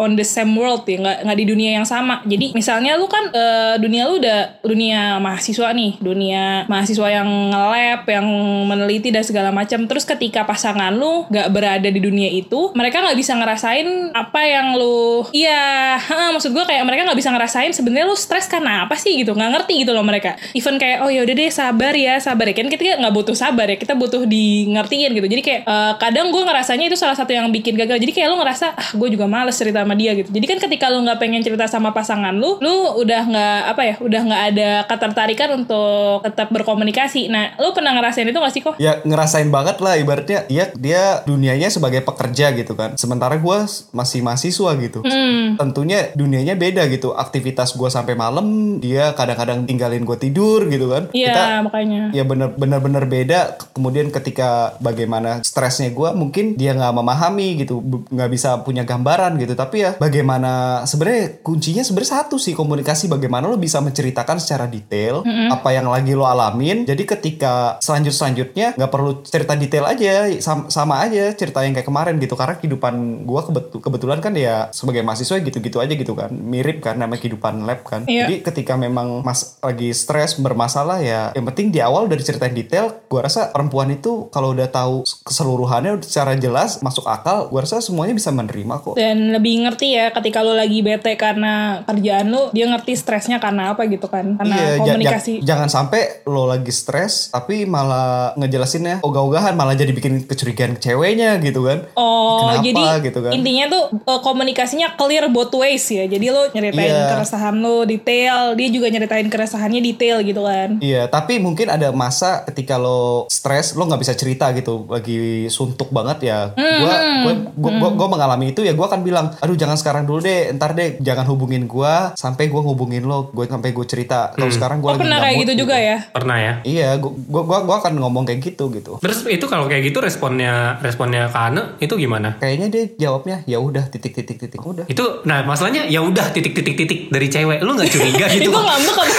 on 0.00 0.16
the 0.16 0.24
same 0.24 0.56
world 0.56 0.88
ya, 0.88 0.96
nggak 0.96 1.18
nggak 1.28 1.38
di 1.38 1.46
dunia 1.46 1.70
yang 1.76 1.84
sama. 1.84 2.24
Jadi 2.24 2.56
misalnya 2.56 2.96
lu 2.96 3.04
kan 3.04 3.28
eh, 3.28 3.74
dunia 3.76 4.08
lu 4.08 4.16
udah 4.16 4.64
dunia 4.64 5.20
mahasiswa 5.20 5.68
nih, 5.76 6.00
dunia 6.00 6.64
mahasiswa 6.72 7.08
yang 7.12 7.28
nge-lab, 7.52 8.02
yang 8.08 8.26
meneliti 8.64 9.12
dan 9.12 9.24
segala 9.26 9.52
macam. 9.52 9.84
Terus 9.84 10.08
ketika 10.08 10.48
pasangan 10.48 10.94
lu 10.94 11.28
nggak 11.28 11.48
berada 11.52 11.88
di 11.88 12.00
dunia 12.00 12.32
itu, 12.32 12.72
mereka 12.72 13.04
nggak 13.04 13.18
bisa 13.18 13.36
ngerasain 13.36 14.14
apa 14.16 14.40
yang 14.46 14.78
lu, 14.78 15.26
iya, 15.36 15.98
ha, 15.98 16.32
maksud 16.32 16.54
gue 16.54 16.64
kayak 16.64 16.84
mereka 16.86 17.04
nggak 17.10 17.18
bisa 17.18 17.30
ngerasain 17.34 17.72
sebenarnya 17.74 18.06
lu 18.08 18.16
stres 18.16 18.48
karena 18.48 18.86
apa 18.86 18.96
sih 18.96 19.18
gitu, 19.20 19.36
nggak 19.36 19.50
ngerti 19.60 19.84
gitu 19.84 19.92
loh 19.92 20.06
mereka. 20.06 20.38
Even 20.56 20.78
kayak 20.78 21.04
oh 21.04 21.10
ya 21.10 21.26
udah 21.26 21.34
deh 21.34 21.50
sabar 21.50 21.92
ya, 21.92 22.21
sabar 22.22 22.46
ya 22.46 22.54
kan 22.54 22.70
kita 22.70 23.02
nggak 23.02 23.14
butuh 23.14 23.34
sabar 23.34 23.66
ya 23.66 23.76
kita 23.76 23.98
butuh 23.98 24.22
di 24.24 24.70
ngertiin 24.70 25.10
gitu 25.18 25.26
jadi 25.26 25.42
kayak 25.42 25.60
eh, 25.66 25.92
kadang 25.98 26.30
gue 26.30 26.42
ngerasanya 26.42 26.86
itu 26.86 26.96
salah 26.96 27.18
satu 27.18 27.34
yang 27.34 27.50
bikin 27.50 27.74
gagal 27.74 27.98
jadi 27.98 28.12
kayak 28.12 28.28
lu 28.30 28.36
ngerasa 28.38 28.66
ah 28.78 28.88
gue 28.94 29.08
juga 29.10 29.26
males 29.26 29.58
cerita 29.58 29.82
sama 29.82 29.98
dia 29.98 30.14
gitu 30.14 30.30
jadi 30.30 30.46
kan 30.46 30.58
ketika 30.62 30.86
lu 30.92 31.02
nggak 31.02 31.18
pengen 31.18 31.42
cerita 31.42 31.66
sama 31.66 31.90
pasangan 31.90 32.32
lu 32.32 32.62
lu 32.62 33.02
udah 33.02 33.22
nggak 33.26 33.60
apa 33.74 33.82
ya 33.82 33.94
udah 33.98 34.20
nggak 34.22 34.42
ada 34.54 34.70
ketertarikan 34.86 35.48
untuk 35.58 36.22
tetap 36.22 36.48
berkomunikasi 36.54 37.26
nah 37.28 37.58
lu 37.58 37.74
pernah 37.74 37.96
ngerasain 37.98 38.28
itu 38.28 38.38
gak 38.38 38.54
sih 38.54 38.62
kok 38.62 38.76
Ya 38.82 38.98
ngerasain 39.06 39.46
banget 39.46 39.78
lah 39.78 39.94
ibaratnya 39.94 40.42
dia 40.50 40.74
dia 40.74 41.22
dunianya 41.22 41.70
sebagai 41.70 42.02
pekerja 42.02 42.50
gitu 42.50 42.74
kan. 42.74 42.98
Sementara 42.98 43.38
gue 43.38 43.58
masih 43.94 44.20
mahasiswa 44.26 44.70
gitu. 44.82 45.06
Hmm. 45.06 45.54
Tentunya 45.54 46.10
dunianya 46.18 46.58
beda 46.58 46.90
gitu. 46.90 47.14
Aktivitas 47.14 47.78
gue 47.78 47.86
sampai 47.86 48.18
malam, 48.18 48.78
dia 48.82 49.14
kadang-kadang 49.14 49.62
tinggalin 49.70 50.02
gue 50.02 50.18
tidur 50.18 50.66
gitu 50.66 50.90
kan. 50.90 51.08
iya 51.14 51.62
makanya 51.62 52.11
ya 52.12 52.22
bener 52.22 52.54
bener 52.54 52.78
bener 52.78 53.04
beda. 53.08 53.58
Kemudian 53.74 54.12
ketika 54.14 54.76
bagaimana 54.78 55.42
stresnya 55.42 55.90
gue 55.90 56.08
mungkin 56.14 56.54
dia 56.54 56.76
nggak 56.76 56.94
memahami 56.94 57.64
gitu 57.64 57.82
nggak 57.82 58.30
bisa 58.30 58.60
punya 58.62 58.86
gambaran 58.86 59.40
gitu. 59.40 59.56
Tapi 59.58 59.76
ya 59.82 59.90
bagaimana 59.98 60.84
sebenarnya 60.86 61.42
kuncinya 61.42 61.82
sebenarnya 61.82 62.22
satu 62.22 62.36
sih 62.38 62.54
komunikasi. 62.54 63.10
Bagaimana 63.10 63.50
lo 63.50 63.58
bisa 63.58 63.82
menceritakan 63.82 64.38
secara 64.38 64.70
detail 64.70 65.24
apa 65.26 65.68
yang 65.74 65.90
lagi 65.90 66.12
lo 66.14 66.28
alamin. 66.28 66.84
Jadi 66.86 67.02
ketika 67.08 67.80
selanjut 67.82 68.14
selanjutnya 68.14 68.76
nggak 68.78 68.92
perlu 68.92 69.24
cerita 69.26 69.58
detail 69.58 69.88
aja 69.88 70.30
sama, 70.38 70.70
sama 70.70 70.94
aja 71.02 71.32
cerita 71.34 71.64
yang 71.64 71.74
kayak 71.74 71.88
kemarin 71.88 72.16
gitu. 72.22 72.38
Karena 72.38 72.54
kehidupan 72.60 73.24
gue 73.26 73.40
kebetul 73.50 73.78
kebetulan 73.82 74.18
kan 74.22 74.32
ya 74.36 74.68
sebagai 74.70 75.02
mahasiswa 75.02 75.40
gitu-gitu 75.42 75.82
aja 75.82 75.92
gitu 75.96 76.12
kan. 76.14 76.30
Mirip 76.30 76.84
kan 76.84 77.00
nama 77.00 77.16
kehidupan 77.16 77.64
lab 77.64 77.82
kan. 77.82 78.04
Iya. 78.12 78.28
jadi 78.28 78.34
ketika 78.44 78.74
memang 78.76 79.24
mas 79.24 79.56
lagi 79.64 79.94
stres 79.94 80.36
bermasalah 80.36 81.00
ya 81.00 81.22
yang 81.32 81.46
penting 81.48 81.72
di 81.72 81.80
awal 81.80 82.01
udah 82.02 82.14
diceritain 82.14 82.52
detail 82.52 83.04
gua 83.06 83.22
rasa 83.22 83.48
perempuan 83.48 83.90
itu 83.90 84.26
kalau 84.28 84.50
udah 84.50 84.66
tahu 84.66 85.02
keseluruhannya 85.22 86.00
secara 86.00 86.34
jelas 86.34 86.78
masuk 86.80 87.04
akal 87.04 87.46
gua 87.46 87.60
rasa 87.60 87.78
semuanya 87.78 88.12
bisa 88.12 88.28
menerima 88.28 88.74
kok 88.78 88.94
dan 88.94 89.30
lebih 89.30 89.62
ngerti 89.62 89.88
ya 89.92 90.10
ketika 90.10 90.40
lu 90.40 90.52
lagi 90.52 90.80
bete 90.80 91.14
karena 91.14 91.82
kerjaan 91.82 92.28
lu 92.28 92.50
dia 92.50 92.66
ngerti 92.66 92.92
stresnya 92.94 93.38
karena 93.38 93.72
apa 93.72 93.86
gitu 93.86 94.06
kan 94.06 94.34
karena 94.34 94.54
Iya, 94.54 94.76
komunikasi 94.78 95.32
ja- 95.38 95.54
jangan 95.54 95.68
sampai 95.68 96.00
lo 96.24 96.44
lagi 96.44 96.70
stres 96.70 97.28
tapi 97.28 97.64
malah 97.64 98.34
ngejelasinnya 98.34 99.00
ogah-ogahan 99.02 99.52
malah 99.52 99.72
jadi 99.72 99.90
bikin 99.90 100.24
kecurigaan 100.24 100.74
ke 100.74 100.82
ceweknya 100.82 101.38
gitu 101.38 101.62
kan. 101.62 101.86
Oh, 101.94 102.48
Kenapa 102.50 102.62
jadi 102.62 102.82
gitu 103.02 103.18
kan. 103.20 103.30
intinya 103.32 103.64
tuh 103.68 103.82
eh, 103.94 104.20
komunikasinya 104.22 104.94
clear 104.94 105.28
both 105.28 105.52
ways 105.52 105.84
ya. 105.86 106.04
Jadi 106.04 106.26
lo 106.28 106.48
nyeritain 106.48 106.90
Iya. 106.90 107.08
keresahan 107.12 107.54
lo 107.56 107.84
detail, 107.84 108.54
dia 108.54 108.68
juga 108.68 108.88
nyeritain 108.88 109.28
keresahannya 109.28 109.80
detail 109.80 110.20
gitu 110.20 110.42
kan. 110.42 110.76
Iya, 110.78 111.06
tapi 111.06 111.38
mungkin 111.38 111.68
ada 111.68 111.91
masa 111.92 112.44
ketika 112.44 112.76
lo 112.76 113.26
stres, 113.28 113.74
lo 113.74 113.86
nggak 113.86 114.00
bisa 114.00 114.14
cerita 114.14 114.50
gitu, 114.52 114.84
lagi 114.86 115.46
suntuk 115.48 115.88
banget 115.90 116.28
ya. 116.28 116.38
Hmm, 116.54 116.78
Gua, 116.82 116.94
gua, 116.98 117.32
gua, 117.54 117.72
gua, 117.78 117.90
gua 117.94 118.08
mengalami 118.10 118.50
itu 118.50 118.64
ya, 118.64 118.72
gua 118.72 118.90
akan 118.90 119.00
bilang, 119.02 119.26
aduh 119.38 119.54
jangan 119.54 119.76
sekarang 119.76 120.04
dulu 120.04 120.20
deh, 120.20 120.50
ntar 120.56 120.72
deh, 120.72 120.98
jangan 120.98 121.24
hubungin 121.28 121.64
gua 121.64 122.12
sampai 122.14 122.48
gua 122.48 122.62
hubungin 122.62 123.04
lo, 123.04 123.30
gue 123.30 123.44
sampai 123.46 123.70
gue 123.70 123.86
cerita. 123.86 124.32
Kalau 124.32 124.50
sekarang 124.50 124.78
Oh 124.80 124.90
gua 124.90 124.90
lagi 124.94 125.02
pernah 125.04 125.18
kayak 125.20 125.34
mood 125.36 125.42
gitu 125.44 125.52
juga 125.64 125.76
ya? 125.78 125.96
Pernah 126.10 126.36
ya? 126.38 126.52
Iya, 126.62 126.88
gua, 126.98 127.12
gua, 127.14 127.42
gua, 127.44 127.58
gua 127.66 127.76
akan 127.82 127.92
ngomong 127.98 128.24
kayak 128.26 128.40
gitu 128.42 128.70
gitu. 128.72 128.98
Terus 128.98 129.24
itu 129.28 129.44
kalau 129.46 129.66
kayak 129.66 129.92
gitu 129.92 129.98
responnya 130.02 130.78
responnya 130.80 131.28
Kane 131.28 131.76
itu 131.78 131.94
gimana? 131.98 132.38
Kayaknya 132.38 132.66
dia 132.68 132.84
jawabnya 133.08 133.42
ya 133.44 133.58
udah 133.58 133.88
titik 133.88 134.14
titik 134.14 134.38
titik 134.38 134.62
udah. 134.62 134.86
Itu 134.88 135.22
nah 135.28 135.42
masalahnya 135.42 135.86
ya 135.86 136.00
udah 136.02 136.30
titik 136.32 136.54
titik 136.54 136.74
titik 136.78 137.00
dari 137.10 137.28
cewek 137.28 137.60
lu 137.62 137.74
nggak 137.74 137.90
curiga 137.90 138.26
gitu? 138.34 138.50
Itu 138.50 138.58
ngambek 138.58 138.96
apa? 138.96 139.14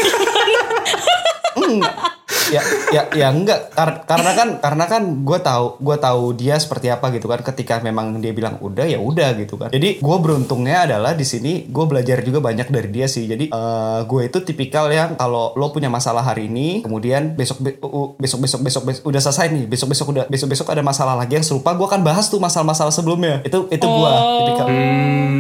Enggak. 1.63 2.12
Ya 2.53 2.61
ya 2.91 3.01
ya 3.11 3.27
enggak. 3.29 3.73
Kar- 3.73 4.05
karena 4.05 4.31
kan 4.31 4.47
karena 4.59 4.85
kan 4.85 5.03
gue 5.19 5.39
tahu 5.39 5.65
gue 5.77 5.97
tahu 5.97 6.23
dia 6.33 6.55
seperti 6.55 6.87
apa 6.87 7.09
gitu 7.09 7.25
kan. 7.25 7.41
Ketika 7.41 7.79
memang 7.79 8.13
dia 8.17 8.31
bilang 8.31 8.59
udah 8.59 8.85
ya 8.85 8.97
udah 8.97 9.33
gitu 9.35 9.57
kan. 9.57 9.69
Jadi 9.69 9.97
gue 9.97 10.17
beruntungnya 10.19 10.85
adalah 10.85 11.11
di 11.11 11.23
sini 11.23 11.65
gue 11.65 11.85
belajar 11.85 12.21
juga 12.21 12.39
banyak 12.39 12.67
dari 12.67 12.89
dia 12.89 13.05
sih. 13.05 13.25
Jadi 13.25 13.49
eh, 13.49 13.99
gue 14.03 14.21
itu 14.23 14.37
tipikal 14.39 14.87
yang 14.87 15.15
kalau 15.15 15.51
lo 15.53 15.69
punya 15.69 15.89
masalah 15.89 16.21
hari 16.21 16.45
ini 16.45 16.81
kemudian 16.81 17.33
besok 17.33 17.57
be- 17.59 17.79
uh, 17.79 18.13
besok 18.15 18.39
besok 18.39 18.61
besok 18.61 18.83
besok 18.83 19.03
udah 19.03 19.21
selesai 19.21 19.47
nih. 19.49 19.65
Besok 19.65 19.87
besok 19.89 20.07
udah 20.09 20.25
besok 20.27 20.47
besok 20.47 20.67
ada 20.69 20.79
masalah 20.79 21.15
lagi 21.15 21.33
yang 21.33 21.43
serupa 21.43 21.73
gue 21.73 21.83
akan 21.83 22.01
bahas 22.01 22.27
tuh 22.27 22.37
masalah-masalah 22.37 22.91
sebelumnya. 22.91 23.41
Itu 23.41 23.65
itu 23.67 23.81
gue 23.83 24.11
Oh. 24.13 24.45
tipikal. 24.45 24.67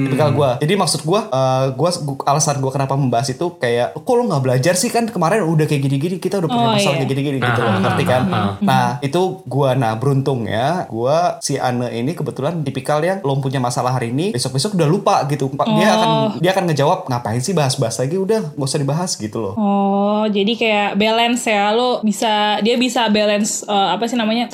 Tipikal 0.03 0.29
gue 0.31 0.49
jadi 0.59 0.73
maksud 0.73 1.01
gue 1.03 1.19
uh, 1.19 1.65
gue 1.69 1.89
alasan 2.23 2.57
gue 2.57 2.71
kenapa 2.71 2.93
membahas 2.93 3.27
itu 3.27 3.45
kayak 3.55 3.93
kok 3.93 4.13
lo 4.13 4.23
nggak 4.23 4.41
belajar 4.41 4.73
sih 4.73 4.87
kan? 4.87 5.05
Kemarin 5.05 5.43
udah 5.43 5.65
kayak 5.65 5.81
gini-gini 5.81 6.15
kita 6.17 6.39
udah 6.39 6.47
punya 6.47 6.61
Oh, 6.63 6.73
masalah 6.73 6.95
iya. 6.95 7.02
Kayak 7.03 7.11
gini-gini 7.11 7.37
gitu 7.37 7.59
loh 7.59 7.69
Ah, 7.69 7.79
ngerti 7.79 8.03
kan 8.03 8.23
ah, 8.25 8.51
nah 8.59 8.85
itu 8.99 9.21
gue 9.43 9.69
nah 9.75 9.93
beruntungnya 9.93 10.87
gue 10.87 11.17
si 11.39 11.55
Ane 11.55 11.91
ini 11.91 12.13
kebetulan 12.13 12.61
tipikal 12.61 12.99
yang 12.99 13.19
lo 13.19 13.35
punya 13.37 13.59
masalah 13.59 13.91
hari 13.91 14.09
ini 14.09 14.31
besok-besok 14.31 14.73
udah 14.73 14.87
lupa 14.87 15.15
gitu 15.27 15.51
dia 15.51 15.85
Oh. 15.85 15.95
akan 15.95 16.09
dia 16.39 16.51
akan 16.51 16.65
ngejawab 16.65 16.99
ngapain 17.05 17.39
sih 17.39 17.51
bahas-bahas 17.51 17.97
lagi 17.97 18.15
udah 18.15 18.53
nggak 18.53 18.63
usah 18.63 18.79
dibahas 18.79 19.11
gitu 19.15 19.39
loh 19.39 19.53
Oh, 19.55 20.23
jadi 20.25 20.53
kayak 20.53 20.89
balance 20.95 21.43
ya. 21.43 21.71
Lo 21.71 21.99
bisa 21.99 22.55
dia 22.59 22.75
bisa 22.75 23.09
balance 23.09 23.65
eh, 23.65 23.89
apa 23.91 24.07
sih 24.07 24.15
namanya? 24.15 24.47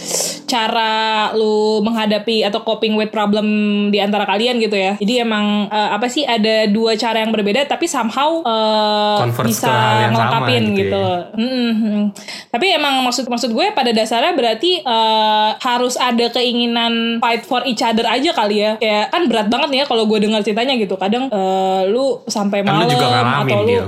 cara 0.46 0.90
lu 1.32 1.80
menghadapi 1.80 2.42
atau 2.42 2.66
coping 2.66 2.98
with 2.98 3.10
problem 3.10 3.46
di 3.88 4.02
antara 4.02 4.26
kalian 4.26 4.58
gitu 4.58 4.74
ya. 4.74 4.98
Jadi 4.98 5.22
emang 5.22 5.70
eh, 5.70 5.90
apa 5.92 6.08
sih 6.08 6.26
ada 6.26 6.66
dua 6.66 6.96
cara 6.96 7.22
yang 7.22 7.30
berbeda 7.30 7.66
tapi 7.66 7.86
somehow 7.86 8.42
eh, 8.42 9.18
Converge 9.20 9.48
bisa 9.48 9.70
ngelengkapin 10.10 10.64
gitu 10.74 10.82
gitu. 10.82 10.98
ya. 10.98 11.20
Mm, 11.38 11.74
mm. 11.76 12.04
Tapi 12.48 12.66
emang 12.72 13.04
maksud 13.04 13.28
maksud 13.28 13.52
gue 13.52 13.68
pada 13.76 13.92
dasarnya 13.92 14.32
berarti 14.32 14.80
eh, 14.80 15.50
harus 15.60 16.00
ada 16.00 16.32
keinginan 16.32 17.20
fight 17.20 17.44
for 17.44 17.62
each 17.68 17.84
other 17.84 18.08
aja 18.08 18.32
kali 18.32 18.64
ya. 18.64 18.72
Kayak 18.80 19.12
kan 19.12 19.22
berat 19.28 19.48
banget 19.52 19.70
nih 19.70 19.80
ya 19.84 19.86
kalau 19.86 20.08
gue 20.08 20.20
dengar 20.24 20.40
ceritanya 20.40 20.80
gitu. 20.80 20.96
Kadang 20.96 21.28
eh, 21.30 21.82
lu 21.92 22.24
sampai 22.26 22.64
Kan 22.64 22.72
malam 22.72 22.88
lu 22.88 22.94
juga 22.96 23.08
ngalamin 23.12 23.34
atau 23.46 23.60
lu. 23.64 23.86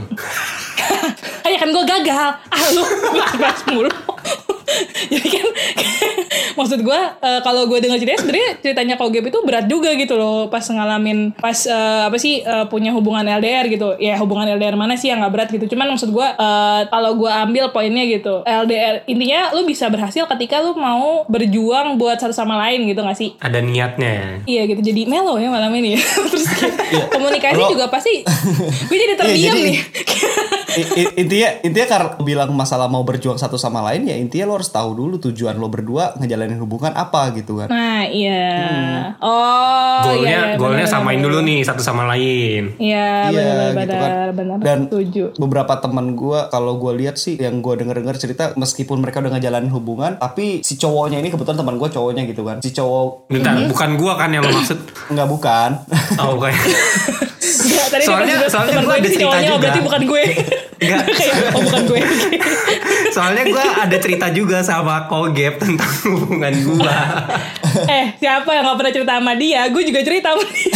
Kayak 1.41 1.60
kan 1.64 1.70
gue 1.72 1.84
gagal. 1.86 2.30
Ah 2.52 2.66
lu 2.76 2.84
bahas 3.39 3.62
mulu. 3.72 3.91
Jadi 5.12 5.28
kan 5.28 5.47
maksud 6.54 6.80
gue 6.82 6.99
eh, 7.18 7.39
kalau 7.41 7.66
gue 7.66 7.78
dengar 7.78 7.97
ceritanya 7.97 8.20
sebenarnya 8.20 8.49
ceritanya 8.60 8.95
Kogep 8.95 9.24
itu 9.26 9.39
berat 9.41 9.66
juga 9.66 9.93
gitu 9.93 10.16
loh 10.16 10.47
pas 10.47 10.62
ngalamin 10.62 11.34
pas 11.34 11.58
eh, 11.64 12.02
apa 12.06 12.16
sih 12.16 12.41
eh, 12.41 12.66
punya 12.66 12.91
hubungan 12.91 13.24
LDR 13.24 13.68
gitu. 13.68 13.95
Ya 13.97 14.18
hubungan 14.18 14.47
LDR 14.49 14.74
mana 14.74 14.93
sih 14.93 15.08
yang 15.08 15.20
nggak 15.20 15.34
berat 15.34 15.49
gitu. 15.49 15.66
Cuman 15.68 15.89
maksud 15.89 16.10
gue 16.10 16.28
eh, 16.28 16.82
kalau 16.88 17.16
gue 17.16 17.30
ambil 17.30 17.70
poinnya 17.70 18.04
gitu. 18.04 18.43
LDR 18.43 19.04
intinya 19.06 19.52
lu 19.52 19.64
bisa 19.64 19.88
berhasil 19.88 20.24
ketika 20.28 20.60
lu 20.60 20.74
mau 20.74 21.24
berjuang 21.26 21.95
buat 21.95 22.18
satu 22.18 22.32
sama 22.32 22.56
lain 22.60 22.86
gitu 22.86 23.02
gak 23.02 23.16
sih? 23.16 23.34
Ada 23.38 23.60
niatnya. 23.60 24.43
Iya 24.43 24.66
gitu 24.66 24.82
jadi 24.82 25.06
melo 25.06 25.36
ya 25.36 25.47
malam 25.47 25.72
ini 25.72 25.95
ya. 25.95 26.02
Terus 26.32 26.45
kayak 26.47 26.74
komunikasi 27.12 27.58
Lo- 27.58 27.72
juga 27.72 27.86
pasti 27.88 28.22
gue 28.89 28.97
jadi 28.97 29.10
Iya, 29.12 29.20
terdiam 29.20 29.54
jadi- 29.54 29.66
nih. 29.66 29.78
Intinya 31.18 31.49
intinya 31.62 31.88
karena 31.89 32.10
bilang 32.18 32.49
masalah 32.52 32.88
mau 32.88 33.04
berjuang 33.04 33.36
satu 33.36 33.60
sama 33.60 33.84
lain 33.84 34.08
ya 34.08 34.16
intinya 34.16 34.47
lo 34.47 34.56
harus 34.56 34.72
tahu 34.72 34.95
dulu 34.95 35.20
tujuan 35.20 35.56
lo 35.56 35.68
berdua 35.68 36.16
ngejalanin 36.44 36.58
hubungan 36.60 36.92
apa 36.92 37.30
gitu 37.32 37.54
kan 37.56 37.70
Nah, 37.70 38.02
iya. 38.04 38.50
Oh, 39.18 40.02
Goalnya 40.02 40.26
iya, 40.26 40.42
iya, 40.48 40.58
goalnya 40.58 40.84
benar, 40.84 40.92
samain 40.92 41.16
benar. 41.16 41.26
dulu 41.28 41.38
nih 41.44 41.60
satu 41.62 41.80
sama 41.80 42.04
lain. 42.08 42.74
Iya, 42.76 43.30
Iya, 43.30 43.30
benar, 43.30 43.70
gitu 43.78 43.78
benar, 43.94 44.02
kan. 44.02 44.34
benar. 44.34 44.58
Dan 44.60 44.80
Setuju. 44.84 45.24
beberapa 45.38 45.74
teman 45.78 46.14
gue 46.14 46.39
kalau 46.50 46.74
gue 46.76 46.94
lihat 46.98 47.16
sih 47.16 47.38
yang 47.38 47.60
gue 47.60 47.74
denger 47.76 47.96
denger 47.96 48.16
cerita 48.18 48.44
meskipun 48.56 48.98
mereka 48.98 49.20
udah 49.20 49.32
ngejalanin 49.32 49.70
hubungan 49.70 50.18
tapi 50.18 50.62
si 50.62 50.76
cowoknya 50.76 51.20
ini 51.20 51.30
kebetulan 51.30 51.58
teman 51.58 51.76
gue 51.76 51.88
cowoknya 51.88 52.26
gitu 52.26 52.42
kan 52.42 52.58
si 52.60 52.72
cowok 52.72 53.30
Bentar, 53.30 53.54
bukan 53.64 53.89
gua 53.96 54.14
kan 54.16 54.30
yang 54.30 54.42
lo 54.42 54.50
maksud. 54.52 54.80
nggak 55.08 55.28
bukan 55.28 55.70
Oh, 56.18 56.36
bukan. 56.36 56.52
Enggak, 57.62 57.88
tadi 57.88 58.03
Soalnya- 58.03 58.36
dia 58.36 58.43
pas 58.43 58.51
soalnya 58.51 58.74
gue 58.82 58.95
ada 58.95 59.09
cerita 59.09 59.38
juga. 59.38 59.57
berarti 59.62 59.80
bukan 59.82 60.01
gue. 60.03 60.24
Enggak. 60.82 61.03
Kayak, 61.20 61.36
oh 61.53 61.62
bukan 61.62 61.82
gue. 61.86 61.99
Soalnya 63.16 63.43
gua 63.43 63.66
ada 63.84 63.97
cerita 63.99 64.28
juga 64.32 64.64
sama 64.64 65.05
Kogep 65.05 65.59
tentang 65.59 65.91
hubungan 66.07 66.53
gua. 66.64 66.97
eh, 68.01 68.16
siapa 68.18 68.49
yang 68.49 68.64
gak 68.66 68.78
pernah 68.80 68.93
cerita 68.95 69.14
sama 69.20 69.34
dia? 69.36 69.62
Gue 69.68 69.84
juga 69.84 69.99
cerita 70.01 70.32
sama 70.34 70.45
dia. 70.47 70.74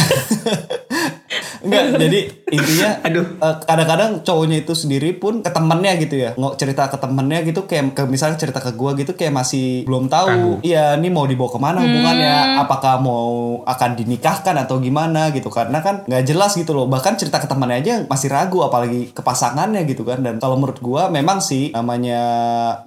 Enggak, 1.64 1.84
jadi 2.04 2.20
intinya 2.52 2.90
Aduh. 3.02 3.26
eh, 3.42 3.56
kadang-kadang 3.66 4.12
cowoknya 4.22 4.58
itu 4.64 4.74
sendiri 4.78 5.18
pun 5.18 5.42
ke 5.42 5.50
temennya 5.50 5.94
gitu 5.98 6.16
ya. 6.16 6.32
Nggak 6.38 6.56
cerita 6.62 6.84
ke 6.88 6.98
temennya 7.02 7.40
gitu 7.44 7.62
kayak 7.66 7.98
ke 7.98 8.04
misalnya 8.06 8.38
cerita 8.38 8.60
ke 8.62 8.72
gua 8.78 8.94
gitu 8.94 9.18
kayak 9.18 9.34
masih 9.34 9.84
belum 9.90 10.08
tahu. 10.08 10.62
Iya, 10.62 10.98
ini 11.00 11.10
mau 11.10 11.26
dibawa 11.26 11.50
ke 11.52 11.60
mana 11.60 11.80
hubungannya? 11.82 12.62
Apakah 12.62 13.02
mau 13.02 13.62
akan 13.66 13.92
dinikahkan 13.98 14.56
atau 14.66 14.78
gimana 14.80 15.34
gitu? 15.34 15.50
Karena 15.50 15.82
kan 15.82 16.06
nggak 16.06 16.24
jelas 16.26 16.54
gitu 16.56 16.72
loh. 16.78 16.86
Bahkan 16.86 17.18
cerita 17.18 17.42
ke 17.42 17.48
temannya 17.50 17.78
aja 17.82 17.94
masih 18.06 18.30
ragu 18.30 18.62
apalagi 18.62 19.12
ke 19.12 19.22
pasangannya 19.22 19.84
gitu 19.90 20.06
kan. 20.06 20.22
Dan 20.22 20.38
kalau 20.38 20.56
menurut 20.60 20.80
gua 20.80 21.10
memang 21.10 21.42
sih 21.42 21.74
namanya 21.74 22.22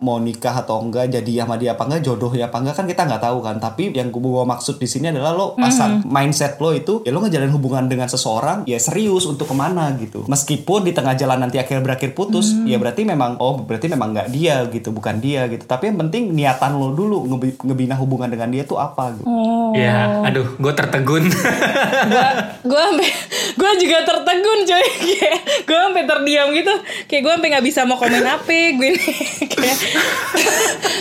mau 0.01 0.23
nikah 0.23 0.55
atau 0.63 0.81
enggak 0.83 1.11
jadi 1.11 1.45
sama 1.45 1.59
dia 1.59 1.75
apa 1.75 1.85
enggak 1.87 2.03
jodohnya 2.07 2.49
apa 2.49 2.57
enggak 2.63 2.77
kan 2.79 2.87
kita 2.87 3.03
nggak 3.05 3.23
tahu 3.23 3.39
kan. 3.43 3.57
Tapi 3.59 3.91
yang 3.91 4.15
gua 4.15 4.47
maksud 4.47 4.79
di 4.79 4.87
sini 4.87 5.11
adalah 5.11 5.35
lo 5.35 5.47
pasang 5.59 6.07
mindset 6.07 6.59
lo 6.63 6.71
itu 6.71 7.03
ya 7.03 7.11
lo 7.11 7.21
ngejalanin 7.23 7.55
hubungan 7.55 7.91
dengan 7.91 8.07
seseorang 8.07 8.38
seseorang 8.39 8.59
ya 8.65 8.79
serius 8.79 9.27
untuk 9.27 9.51
ke 9.51 9.53
mana 9.53 9.91
gitu. 9.99 10.23
Meskipun 10.25 10.87
di 10.87 10.95
tengah 10.95 11.13
jalan 11.13 11.43
nanti 11.43 11.59
akhirnya 11.59 11.83
berakhir 11.83 12.15
putus 12.15 12.55
Hmm. 12.55 12.65
ya 12.65 12.79
berarti 12.79 13.03
memang 13.03 13.35
oh 13.37 13.59
berarti 13.59 13.91
memang 13.91 14.15
nggak 14.15 14.29
dia 14.31 14.63
gitu 14.71 14.95
bukan 14.95 15.19
dia 15.19 15.51
gitu. 15.51 15.67
Tapi 15.67 15.91
yang 15.91 15.99
penting 16.01 16.31
niatan 16.31 16.79
lo 16.79 16.95
dulu 16.95 17.27
ngebi- 17.27 17.59
ngebina 17.59 17.99
hubungan 17.99 18.31
dengan 18.31 18.49
dia 18.49 18.63
tuh 18.63 18.79
apa 18.79 19.11
gitu. 19.13 19.27
Oh. 19.27 19.75
Ya, 19.75 20.23
aduh, 20.23 20.55
gue 20.55 20.73
tertegun. 20.73 21.27
gua 22.13 22.29
gua 22.63 22.81
sampai 22.89 23.11
gua 23.55 23.73
juga 23.75 23.99
tertegun 24.01 24.59
coy. 24.65 24.87
Kayak 25.19 25.39
gua 25.67 25.79
sampai 25.91 26.05
terdiam 26.07 26.49
gitu. 26.55 26.75
Kayak 27.05 27.23
gua 27.25 27.33
sampai 27.35 27.49
nggak 27.51 27.67
bisa 27.67 27.81
mau 27.83 27.99
komen 27.99 28.23
apa 28.23 28.47
gue 28.71 28.89
nih 28.95 29.07
kayak 29.59 29.77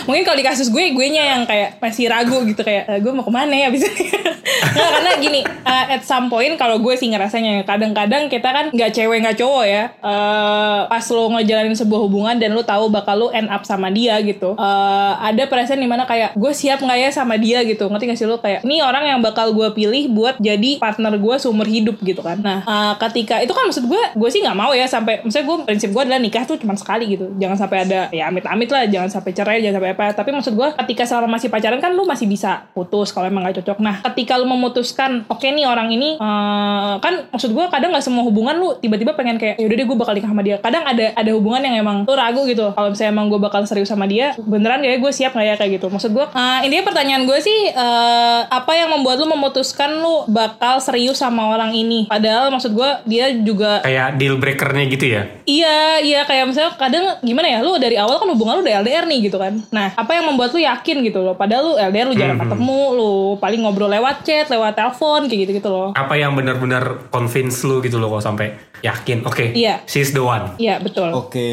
mungkin 0.04 0.24
kalau 0.24 0.38
di 0.40 0.46
kasus 0.46 0.68
gue 0.68 0.90
gue 0.90 1.08
nya 1.08 1.38
yang 1.38 1.42
kayak 1.46 1.78
masih 1.78 2.10
ragu 2.10 2.42
gitu. 2.44 2.66
Kayak 2.66 3.00
gue 3.00 3.12
mau 3.12 3.22
ke 3.22 3.30
mana 3.30 3.54
ya? 3.54 3.70
Abis 3.70 3.86
ini 3.86 4.10
nggak 4.48 4.90
karena 4.90 5.12
gini 5.20 5.42
uh, 5.44 5.86
at 5.92 6.02
some 6.02 6.28
point 6.28 6.56
kalau 6.56 6.80
gue 6.80 6.94
sih 6.96 7.08
ngerasanya 7.28 7.68
kadang-kadang 7.68 8.32
kita 8.32 8.50
kan 8.56 8.66
nggak 8.72 8.92
cewek 8.96 9.20
nggak 9.20 9.36
cowok 9.36 9.66
ya. 9.68 9.84
Uh, 10.00 10.88
pas 10.88 11.04
lo 11.12 11.28
ngejalanin 11.36 11.76
sebuah 11.76 12.02
hubungan 12.08 12.40
dan 12.40 12.56
lo 12.56 12.64
tahu 12.64 12.88
bakal 12.88 13.20
lo 13.20 13.28
end 13.36 13.52
up 13.52 13.68
sama 13.68 13.92
dia 13.92 14.16
gitu 14.24 14.56
uh, 14.56 15.14
ada 15.20 15.44
perasaan 15.52 15.84
di 15.84 15.90
mana 15.92 16.08
kayak 16.08 16.40
gue 16.40 16.52
siap 16.56 16.80
nggak 16.80 17.00
ya 17.04 17.10
sama 17.12 17.36
dia? 17.36 17.60
gitu. 17.68 17.90
Ngerti 17.90 18.06
gak 18.08 18.20
sih 18.20 18.28
lo? 18.30 18.38
Kayak 18.40 18.64
ini 18.64 18.80
orang 18.80 19.04
yang 19.04 19.20
bakal 19.20 19.52
gue 19.52 19.68
pilih 19.76 20.08
buat 20.14 20.40
jadi 20.40 20.78
partner 20.78 21.20
gue 21.20 21.36
seumur 21.42 21.68
hidup 21.68 22.00
gitu 22.00 22.24
kan. 22.24 22.40
Nah 22.40 22.64
uh, 22.64 22.94
ketika 22.96 23.44
itu 23.44 23.52
kan 23.52 23.68
maksud 23.68 23.84
gue 23.84 24.02
gue 24.16 24.30
sih 24.30 24.46
nggak 24.46 24.56
mau 24.56 24.72
ya 24.72 24.88
sampai 24.88 25.26
misalnya 25.26 25.46
gue 25.52 25.58
prinsip 25.68 25.90
gue 25.92 26.02
adalah 26.06 26.22
nikah 26.22 26.48
tuh 26.48 26.56
cuma 26.56 26.80
sekali 26.80 27.12
gitu. 27.18 27.34
Jangan 27.36 27.58
sampai 27.60 27.78
ada 27.84 28.00
ya 28.14 28.32
amit-amit 28.32 28.70
lah 28.72 28.88
jangan 28.88 29.10
sampai 29.12 29.32
cerai 29.36 29.60
jangan 29.60 29.82
sampai 29.82 29.92
apa. 29.98 30.06
Tapi 30.16 30.30
maksud 30.32 30.54
gue 30.54 30.70
ketika 30.86 31.04
selama 31.04 31.36
masih 31.36 31.50
pacaran 31.52 31.80
kan 31.82 31.92
lu 31.92 32.08
masih 32.08 32.30
bisa 32.30 32.70
putus 32.72 33.12
kalau 33.12 33.28
emang 33.28 33.44
gak 33.50 33.60
cocok. 33.64 33.78
Nah 33.82 34.00
ketika 34.14 34.38
lu 34.38 34.46
memutuskan 34.46 35.26
oke 35.28 35.44
nih 35.44 35.66
orang 35.66 35.90
ini 35.90 36.16
eh, 36.22 36.94
kan 37.08 37.16
maksud 37.32 37.56
gue 37.56 37.66
kadang 37.72 37.96
nggak 37.96 38.04
semua 38.04 38.28
hubungan 38.28 38.60
lu 38.60 38.76
tiba-tiba 38.84 39.16
pengen 39.16 39.40
kayak 39.40 39.56
yaudah 39.56 39.76
deh 39.80 39.88
gue 39.88 39.98
bakal 39.98 40.14
nikah 40.14 40.28
sama 40.28 40.44
dia. 40.44 40.60
Kadang 40.60 40.84
ada 40.84 41.16
ada 41.16 41.32
hubungan 41.32 41.64
yang 41.64 41.80
emang 41.80 42.04
lu 42.04 42.14
ragu 42.14 42.44
gitu. 42.44 42.76
Kalau 42.76 42.92
misalnya 42.92 43.12
emang 43.16 43.32
gue 43.32 43.40
bakal 43.40 43.64
serius 43.64 43.88
sama 43.88 44.04
dia 44.04 44.36
beneran 44.36 44.84
ya? 44.84 45.00
Gue 45.00 45.16
siap 45.16 45.32
nggak 45.32 45.48
ya? 45.48 45.56
Kayak 45.56 45.72
gitu. 45.80 45.88
Maksud 45.88 46.12
gue 46.12 46.26
eh, 46.28 46.60
intinya 46.68 46.84
pertanyaan 46.92 47.24
gue 47.24 47.40
sih 47.40 47.72
eh, 47.72 48.42
apa 48.44 48.72
yang 48.76 48.92
membuat 48.92 49.24
lu 49.24 49.32
memutuskan 49.32 50.04
lu 50.04 50.28
bakal 50.28 50.84
serius 50.84 51.24
sama 51.24 51.48
orang 51.56 51.72
ini? 51.72 52.12
Padahal 52.12 52.52
maksud 52.52 52.76
gue 52.76 52.90
dia 53.08 53.32
juga 53.40 53.80
Kayak 53.88 54.20
deal 54.20 54.36
breakernya 54.36 54.84
gitu 54.92 55.06
ya. 55.08 55.22
Iya, 55.48 56.04
iya. 56.04 56.22
Kayak 56.28 56.52
misalnya 56.52 56.72
kadang 56.76 57.06
gimana 57.24 57.48
ya, 57.48 57.60
lu 57.64 57.80
dari 57.80 57.96
awal 57.96 58.20
kan 58.20 58.28
hubungan 58.28 58.60
lu 58.60 58.62
udah 58.68 58.84
LDR 58.84 59.06
nih 59.08 59.20
gitu 59.32 59.38
kan. 59.40 59.64
Nah, 59.72 59.96
apa 59.96 60.12
yang 60.12 60.28
membuat 60.28 60.52
lu 60.52 60.60
yakin 60.60 60.98
gitu 61.08 61.24
loh? 61.24 61.40
Padahal 61.40 61.64
lu 61.64 61.74
LDR 61.80 62.08
lu 62.12 62.16
jarang 62.18 62.40
ketemu, 62.42 62.82
lu 62.98 63.12
paling 63.40 63.60
ngobrol 63.64 63.88
lewat 63.88 64.28
chat, 64.28 64.52
lewat 64.52 64.76
telepon 64.76 65.30
kayak 65.32 65.40
gitu-gitu 65.48 65.70
loh. 65.70 65.96
Apa 65.96 66.20
yang 66.20 66.36
benar-benar 66.36 66.97
convince 67.08 67.62
lu 67.62 67.80
gitu 67.80 67.98
loh 67.98 68.12
kok 68.12 68.24
sampai 68.24 68.54
yakin. 68.78 69.24
Oke, 69.24 69.52
Iya. 69.52 69.82
she's 69.84 70.12
the 70.12 70.22
one. 70.22 70.54
Iya, 70.56 70.78
betul. 70.78 71.10
oke 71.10 71.48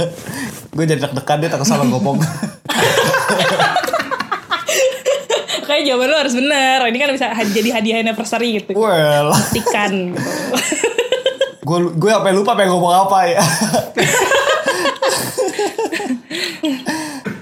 gue 0.74 0.84
jadi 0.84 1.00
deg-degan 1.00 1.38
dia 1.38 1.48
takut 1.48 1.64
salah 1.64 1.84
ngomong 1.84 2.16
Kayak 5.60 5.84
jawaban 5.84 6.08
lu 6.08 6.16
harus 6.16 6.32
bener. 6.32 6.80
Ini 6.80 6.96
kan 6.96 7.10
bisa 7.12 7.28
jadi 7.44 7.70
hadiah 7.70 8.00
anniversary 8.00 8.56
gitu. 8.56 8.72
well 8.72 9.28
Pastikan 9.30 10.16
gue 11.60 11.78
gue 11.92 12.08
apa 12.10 12.32
lupa 12.32 12.56
pengen 12.56 12.72
ngomong 12.72 13.04
apa 13.04 13.18
ya 13.28 13.44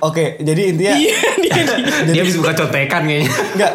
Oke, 0.02 0.38
jadi 0.38 0.62
intinya 0.70 0.94
Iya, 0.94 1.18
dia 1.40 1.62
Dia 2.12 2.22
bisa 2.22 2.38
buka 2.38 2.54
contekan 2.54 3.06
kayaknya. 3.06 3.32
Enggak. 3.54 3.72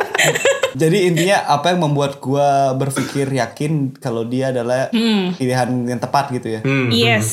Jadi 0.72 1.12
intinya 1.12 1.48
apa 1.50 1.76
yang 1.76 1.84
membuat 1.84 2.22
gua 2.24 2.72
berpikir 2.78 3.28
yakin 3.28 3.96
kalau 4.00 4.24
dia 4.24 4.54
adalah 4.54 4.88
pilihan 5.36 5.70
yang 5.88 6.00
tepat 6.00 6.32
gitu 6.32 6.48
ya. 6.48 6.60
Hmm. 6.64 6.88
Yes. 6.94 7.30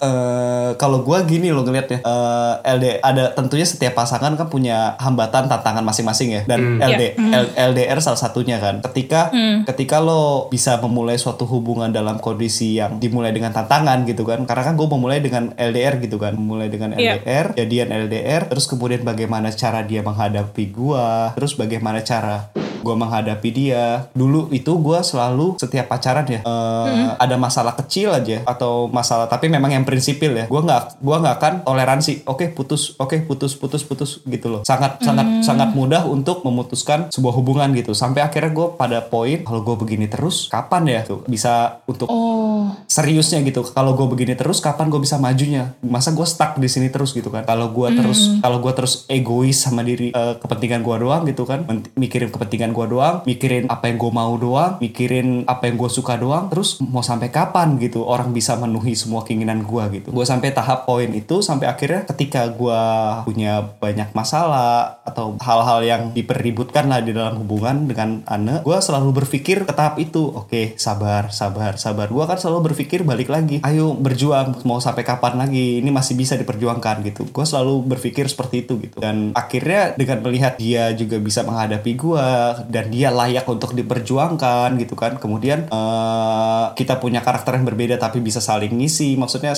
Eh, 0.00 0.70
kalau 0.74 1.00
gua 1.00 1.22
gini 1.22 1.48
loh 1.48 1.60
ngelihatnya 1.60 2.00
eh 2.00 2.54
LD 2.66 2.84
ada 2.98 3.30
tentunya 3.30 3.62
setiap 3.62 3.92
pasangan 3.94 4.32
kan 4.32 4.48
punya 4.48 4.96
hambatan 4.96 5.44
tantangan 5.46 5.82
masing-masing 5.82 6.28
ya. 6.30 6.42
Dan 6.44 6.80
LD, 6.80 7.02
L- 7.20 7.52
LDR 7.70 8.00
salah 8.00 8.16
satunya 8.16 8.56
kan. 8.56 8.80
Ketika 8.80 9.28
ketika 9.66 10.00
lo 10.00 10.48
bisa 10.48 10.80
memulai 10.80 11.14
suatu 11.14 11.44
hubungan 11.44 11.90
dalam 11.90 12.16
kondisi 12.16 12.74
yang 12.74 12.96
dimulai 12.96 13.30
dengan 13.30 13.52
tantangan 13.52 14.02
gitu 14.04 14.24
kan. 14.24 14.40
Karena 14.42 14.64
kan 14.64 14.74
gue 14.74 14.88
memulai 14.88 15.20
dengan 15.20 15.52
LDR 15.54 16.00
gitu 16.00 16.16
kan. 16.16 16.32
Memulai 16.32 16.66
dengan 16.66 16.92
Iya. 16.92 17.20
LDR 17.20 17.46
jadian 17.54 17.88
LDR 18.00 18.42
terus 18.46 18.64
kemudian 18.64 19.02
bagaimana 19.02 19.50
cara 19.50 19.82
dia 19.82 20.00
menghadapi 20.00 20.64
gua 20.70 21.32
terus 21.32 21.52
bagaimana 21.52 22.00
cara 22.00 22.48
gua 22.80 22.96
menghadapi 22.96 23.48
dia. 23.50 24.08
Dulu 24.10 24.48
itu 24.50 24.72
gua 24.76 25.02
selalu 25.02 25.56
setiap 25.56 25.86
pacaran 25.86 26.24
ya 26.24 26.40
eh, 26.40 26.88
ada 27.14 27.36
masalah 27.36 27.74
kecil 27.74 28.08
aja 28.08 28.40
atau 28.42 28.88
masalah 28.88 29.26
tapi 29.26 29.46
memang 29.46 29.68
yang 29.70 29.84
prinsipil 29.90 30.32
ya. 30.38 30.44
Gua 30.46 30.62
nggak 30.62 31.02
gua 31.02 31.16
nggak 31.18 31.34
akan 31.42 31.54
toleransi. 31.66 32.22
Oke 32.30 32.46
putus 32.54 32.94
oke 32.94 33.18
putus 33.26 33.58
putus 33.58 33.82
putus 33.82 34.22
gitu 34.22 34.46
loh. 34.46 34.62
Sangat 34.62 35.02
sangat 35.02 35.42
sangat 35.42 35.74
mudah 35.74 36.06
untuk 36.06 36.46
memutuskan 36.46 37.10
sebuah 37.10 37.34
hubungan 37.34 37.74
gitu. 37.74 37.90
Sampai 37.90 38.22
akhirnya 38.22 38.54
gue 38.54 38.66
pada 38.78 39.02
poin 39.02 39.42
kalau 39.42 39.66
gue 39.66 39.74
begini 39.74 40.06
terus 40.06 40.46
kapan 40.46 40.86
ya? 40.86 41.00
Tuh 41.02 41.26
bisa 41.26 41.82
untuk 41.90 42.06
Oh. 42.06 42.70
seriusnya 42.86 43.40
gitu. 43.42 43.66
Kalau 43.66 43.96
gue 43.96 44.06
begini 44.06 44.36
terus 44.36 44.60
kapan 44.60 44.86
gue 44.86 45.00
bisa 45.00 45.16
majunya? 45.16 45.74
Masa 45.80 46.14
gue 46.14 46.26
stuck 46.26 46.60
di 46.60 46.68
sini 46.70 46.92
terus? 46.92 47.10
Gitu 47.10 47.32
kan. 47.32 47.42
Kalau 47.42 47.72
gue 47.72 47.88
terus 47.90 48.38
kalau 48.38 48.62
gue 48.62 48.72
terus 48.76 49.08
egois 49.08 49.58
sama 49.58 49.82
diri 49.82 50.12
eh, 50.12 50.34
kepentingan 50.38 50.84
gue 50.84 50.96
doang 51.00 51.22
gitu 51.26 51.42
kan. 51.42 51.66
Mikirin 51.96 52.30
kepentingan 52.30 52.70
gue 52.70 52.86
doang 52.86 53.22
mikirin 53.24 53.66
apa 53.66 53.88
yang 53.88 53.98
gue 53.98 54.12
mau 54.12 54.32
doang 54.36 54.76
mikirin 54.78 55.48
apa 55.48 55.66
yang 55.66 55.76
gue 55.80 55.90
suka 55.90 56.14
doang. 56.14 56.46
Terus 56.52 56.78
mau 56.82 57.02
sampai 57.02 57.32
kapan? 57.32 57.80
Gitu. 57.80 58.04
Orang 58.04 58.30
bisa 58.30 58.54
memenuhi 58.54 58.92
semua 58.94 59.24
keinginan 59.24 59.64
gue 59.64 59.79
gitu. 59.88 60.12
Gue 60.12 60.26
sampai 60.28 60.52
tahap 60.52 60.84
poin 60.84 61.08
itu 61.08 61.40
sampai 61.40 61.70
akhirnya 61.70 62.04
ketika 62.04 62.50
gue 62.52 62.82
punya 63.24 63.64
banyak 63.80 64.12
masalah 64.12 65.00
atau 65.06 65.38
hal-hal 65.40 65.80
yang 65.86 66.02
dipeributkan 66.12 66.92
lah 66.92 67.00
di 67.00 67.16
dalam 67.16 67.40
hubungan 67.40 67.88
dengan 67.88 68.20
Ane 68.28 68.60
gue 68.60 68.76
selalu 68.76 69.24
berpikir 69.24 69.64
ke 69.64 69.72
tahap 69.72 69.96
itu. 69.96 70.28
Oke 70.28 70.74
sabar 70.76 71.32
sabar 71.32 71.80
sabar. 71.80 72.10
Gue 72.10 72.24
kan 72.28 72.36
selalu 72.36 72.72
berpikir 72.72 73.06
balik 73.06 73.32
lagi 73.32 73.62
ayo 73.64 73.94
berjuang 73.94 74.66
mau 74.66 74.82
sampai 74.82 75.06
kapan 75.06 75.38
lagi? 75.38 75.78
Ini 75.78 75.90
masih 75.94 76.18
bisa 76.18 76.34
diperjuangkan 76.34 77.06
gitu. 77.06 77.28
Gue 77.30 77.46
selalu 77.46 77.86
berpikir 77.86 78.26
seperti 78.26 78.66
itu 78.66 78.80
gitu. 78.82 78.98
Dan 78.98 79.30
akhirnya 79.36 79.94
dengan 79.94 80.24
melihat 80.26 80.58
dia 80.58 80.90
juga 80.96 81.20
bisa 81.22 81.46
menghadapi 81.46 81.92
gue 81.94 82.28
dan 82.68 82.84
dia 82.90 83.08
layak 83.14 83.46
untuk 83.46 83.72
diperjuangkan 83.76 84.76
gitu 84.80 84.94
kan. 84.98 85.20
Kemudian 85.20 85.70
eh, 85.70 86.64
kita 86.74 86.98
punya 86.98 87.22
karakter 87.22 87.56
yang 87.60 87.66
berbeda 87.68 87.96
tapi 88.00 88.18
bisa 88.24 88.42
saling 88.42 88.74
ngisi. 88.74 89.14
Maksudnya 89.14 89.52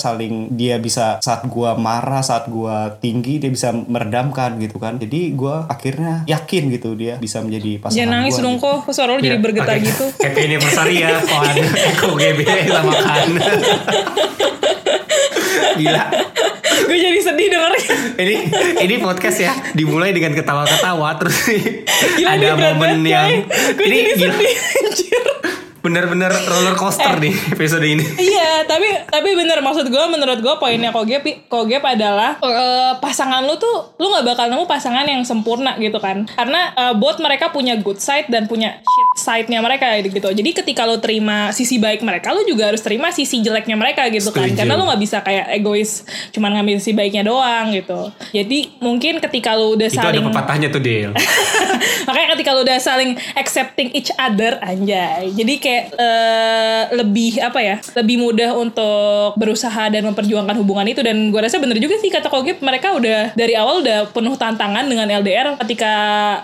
dia 0.49 0.77
bisa 0.77 1.19
saat 1.19 1.45
gua 1.45 1.75
marah 1.75 2.21
saat 2.21 2.47
gua 2.47 2.73
tinggi 2.95 3.37
dia 3.37 3.49
bisa 3.49 3.71
meredamkan 3.73 4.57
gitu 4.57 4.77
kan 4.77 4.97
jadi 4.97 5.33
gua 5.33 5.65
akhirnya 5.67 6.25
yakin 6.25 6.71
gitu 6.71 6.93
dia 6.93 7.17
bisa 7.17 7.39
menjadi 7.39 7.79
pasangan 7.79 7.99
Jangan 7.99 8.13
nangis 8.15 8.35
gua, 8.35 8.43
dong 8.43 8.57
gitu. 8.57 8.69
kok, 8.79 8.93
suara 8.93 9.11
lu 9.11 9.21
jadi 9.21 9.31
Ya, 9.33 9.41
bergetar 9.41 9.75
oke. 9.75 9.85
gitu. 9.85 10.05
Happy 10.19 10.41
anniversary 10.43 10.95
ya 10.99 11.11
kawan 11.29 11.57
Eko 11.57 12.09
GB 12.13 12.39
sama 12.67 12.93
kan. 12.95 13.29
Gila. 15.73 16.05
Gue 16.83 16.99
jadi 16.99 17.19
sedih 17.19 17.49
dengernya. 17.49 17.85
Ini 18.15 18.35
ini 18.83 18.95
podcast 18.99 19.39
ya 19.41 19.53
dimulai 19.73 20.11
dengan 20.11 20.33
ketawa-ketawa 20.33 21.17
terus 21.17 21.37
Gila, 22.15 22.29
ada 22.31 22.49
momen 22.55 23.01
yang. 23.03 23.45
Gue 23.73 23.87
ini 23.87 23.97
jadi 24.05 24.13
gila 24.19 24.33
sedih 24.35 24.53
anjir. 24.79 25.25
Bener-bener 25.83 26.31
roller 26.31 26.79
coaster 26.79 27.19
nih 27.19 27.35
episode 27.53 27.83
ini. 27.83 28.07
Iya, 28.33 28.65
tapi 28.65 28.87
tapi 29.11 29.35
bener 29.35 29.61
maksud 29.61 29.91
gue 29.91 30.05
menurut 30.09 30.39
gue 30.39 30.55
poinnya 30.57 30.95
Kogep 30.95 31.51
Kogep 31.51 31.83
adalah 31.83 32.39
eh, 32.39 32.93
pasangan 33.03 33.43
lu 33.43 33.59
tuh 33.59 33.99
lu 33.99 34.09
nggak 34.15 34.25
bakal 34.25 34.47
nemu 34.47 34.65
pasangan 34.65 35.03
yang 35.05 35.27
sempurna 35.27 35.75
gitu 35.83 35.99
kan. 35.99 36.25
Karena 36.31 36.71
eh, 36.73 36.95
both 36.95 37.19
mereka 37.19 37.51
punya 37.51 37.75
good 37.77 37.99
side 37.99 38.31
dan 38.31 38.47
punya 38.47 38.79
shit 38.79 39.09
side-nya 39.19 39.59
mereka 39.59 39.91
gitu. 40.01 40.31
Jadi 40.31 40.51
ketika 40.55 40.87
lu 40.87 41.03
terima 41.03 41.51
sisi 41.51 41.83
baik 41.83 42.07
mereka, 42.07 42.31
lu 42.31 42.47
juga 42.47 42.71
harus 42.71 42.81
terima 42.81 43.11
sisi 43.11 43.43
jeleknya 43.43 43.75
mereka 43.75 44.07
gitu 44.09 44.31
kan. 44.31 44.47
Setuju. 44.47 44.59
Karena 44.63 44.79
lu 44.79 44.87
nggak 44.87 45.03
bisa 45.03 45.19
kayak 45.21 45.51
egois 45.59 46.07
cuman 46.31 46.63
ngambil 46.63 46.79
sisi 46.79 46.95
baiknya 46.95 47.27
doang 47.27 47.75
gitu. 47.75 48.15
Jadi 48.31 48.79
mungkin 48.79 49.19
ketika 49.19 49.59
lu 49.59 49.75
udah 49.75 49.91
Itu 49.91 49.99
ada 49.99 50.15
saling 50.15 50.25
pepatahnya 50.31 50.69
tuh 50.71 50.81
Del. 50.81 51.11
Makanya 52.09 52.29
ketika 52.39 52.51
lu 52.55 52.61
udah 52.63 52.79
saling 52.79 53.11
accepting 53.35 53.91
each 53.99 54.15
other 54.15 54.63
anjay. 54.63 55.35
Jadi 55.35 55.55
kayak 55.59 55.72
eh, 55.91 56.83
lebih 56.97 57.41
apa 57.41 57.61
ya? 57.61 57.77
Lebih 57.99 58.17
mudah 58.21 58.51
untuk 58.57 59.37
berusaha 59.37 59.89
dan 59.89 60.03
memperjuangkan 60.09 60.57
hubungan 60.61 60.87
itu 60.89 61.01
dan 61.01 61.31
gua 61.33 61.47
rasa 61.47 61.59
bener 61.59 61.79
juga 61.81 61.99
sih 61.99 62.09
kata 62.09 62.29
Kogip 62.29 62.61
mereka 62.61 62.95
udah 62.97 63.33
dari 63.33 63.55
awal 63.57 63.85
udah 63.85 64.11
penuh 64.11 64.35
tantangan 64.37 64.85
dengan 64.87 65.09
LDR 65.09 65.57
ketika 65.65 65.93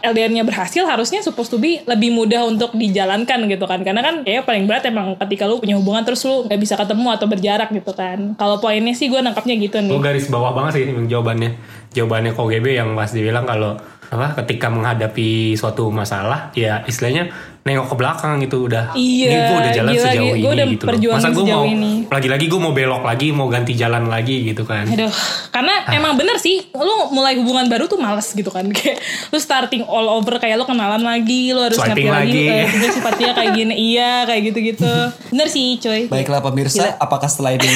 LDR-nya 0.05 0.43
berhasil 0.45 0.85
harusnya 0.85 1.21
supposed 1.25 1.53
to 1.53 1.59
be 1.61 1.81
lebih 1.85 2.13
mudah 2.13 2.45
untuk 2.45 2.75
dijalankan 2.75 3.45
gitu 3.49 3.65
kan. 3.65 3.81
Karena 3.85 4.01
kan 4.05 4.27
kayak 4.27 4.45
paling 4.49 4.65
berat 4.65 4.85
emang 4.89 5.15
ketika 5.27 5.45
lu 5.47 5.61
punya 5.61 5.77
hubungan 5.77 6.03
terus 6.05 6.25
lu 6.25 6.49
nggak 6.49 6.61
bisa 6.61 6.75
ketemu 6.79 7.07
atau 7.15 7.27
berjarak 7.27 7.69
gitu 7.73 7.93
kan. 7.93 8.35
Kalau 8.39 8.59
poinnya 8.59 8.95
sih 8.95 9.11
gua 9.11 9.21
nangkapnya 9.21 9.55
gitu 9.59 9.79
nih. 9.81 9.93
Gue 9.93 10.03
garis 10.03 10.27
bawah 10.29 10.53
banget 10.55 10.81
sih 10.81 10.83
ini 10.89 11.09
jawabannya. 11.11 11.51
Jawabannya 11.89 12.33
KGB 12.37 12.67
yang 12.77 12.93
pas 12.93 13.11
dibilang 13.11 13.49
kalau 13.49 13.81
apa 14.09 14.33
ketika 14.39 14.67
menghadapi 14.69 15.29
suatu 15.53 15.89
masalah 15.89 16.49
ya 16.53 16.81
istilahnya 16.83 17.29
nengok 17.61 17.87
ke 17.87 17.97
belakang 17.97 18.41
gitu 18.41 18.65
udah 18.65 18.97
Iya, 18.97 19.29
ini 19.29 19.37
gue 19.43 19.57
udah 19.59 19.73
jalan 19.75 19.91
gila, 19.91 20.01
sejauh 20.03 20.25
gila. 20.25 20.39
ini 20.39 20.49
udah 20.49 20.67
gitu 20.67 20.85
loh. 20.87 21.13
masa 21.13 21.29
gue 21.29 21.45
mau 21.47 21.63
ini. 21.63 21.93
lagi-lagi 22.09 22.45
gue 22.47 22.57
mau 22.59 22.73
belok 22.73 23.03
lagi 23.03 23.29
mau 23.29 23.47
ganti 23.47 23.73
jalan 23.75 24.09
lagi 24.09 24.37
gitu 24.43 24.65
kan 24.65 24.89
Aduh, 24.89 25.13
karena 25.51 25.75
Ah. 25.81 25.93
emang 25.95 26.17
bener 26.17 26.37
sih, 26.37 26.65
lu 26.71 26.95
mulai 27.11 27.33
hubungan 27.35 27.65
baru 27.65 27.85
tuh 27.85 27.97
males 27.97 28.29
gitu 28.29 28.49
kan. 28.49 28.65
Kayak 28.71 29.01
lu 29.29 29.39
starting 29.39 29.85
all 29.85 30.05
over 30.11 30.37
kayak 30.37 30.57
lu 30.57 30.65
kenalan 30.65 31.01
lagi, 31.01 31.49
lu 31.51 31.61
harus 31.63 31.77
Swiping 31.77 32.05
ngerti 32.05 32.09
lagi, 32.11 32.43
lagi. 32.43 32.45
eh, 32.51 32.67
dia 32.75 32.91
sifatnya 32.91 33.31
kayak 33.33 33.53
gini. 33.55 33.75
Iya, 33.91 34.13
kayak 34.25 34.43
gitu-gitu. 34.47 34.93
Bener 35.29 35.49
sih, 35.49 35.77
coy. 35.77 36.01
Baiklah 36.07 36.41
pemirsa, 36.41 36.97
apakah 36.97 37.25
setelah 37.25 37.53
ini 37.55 37.69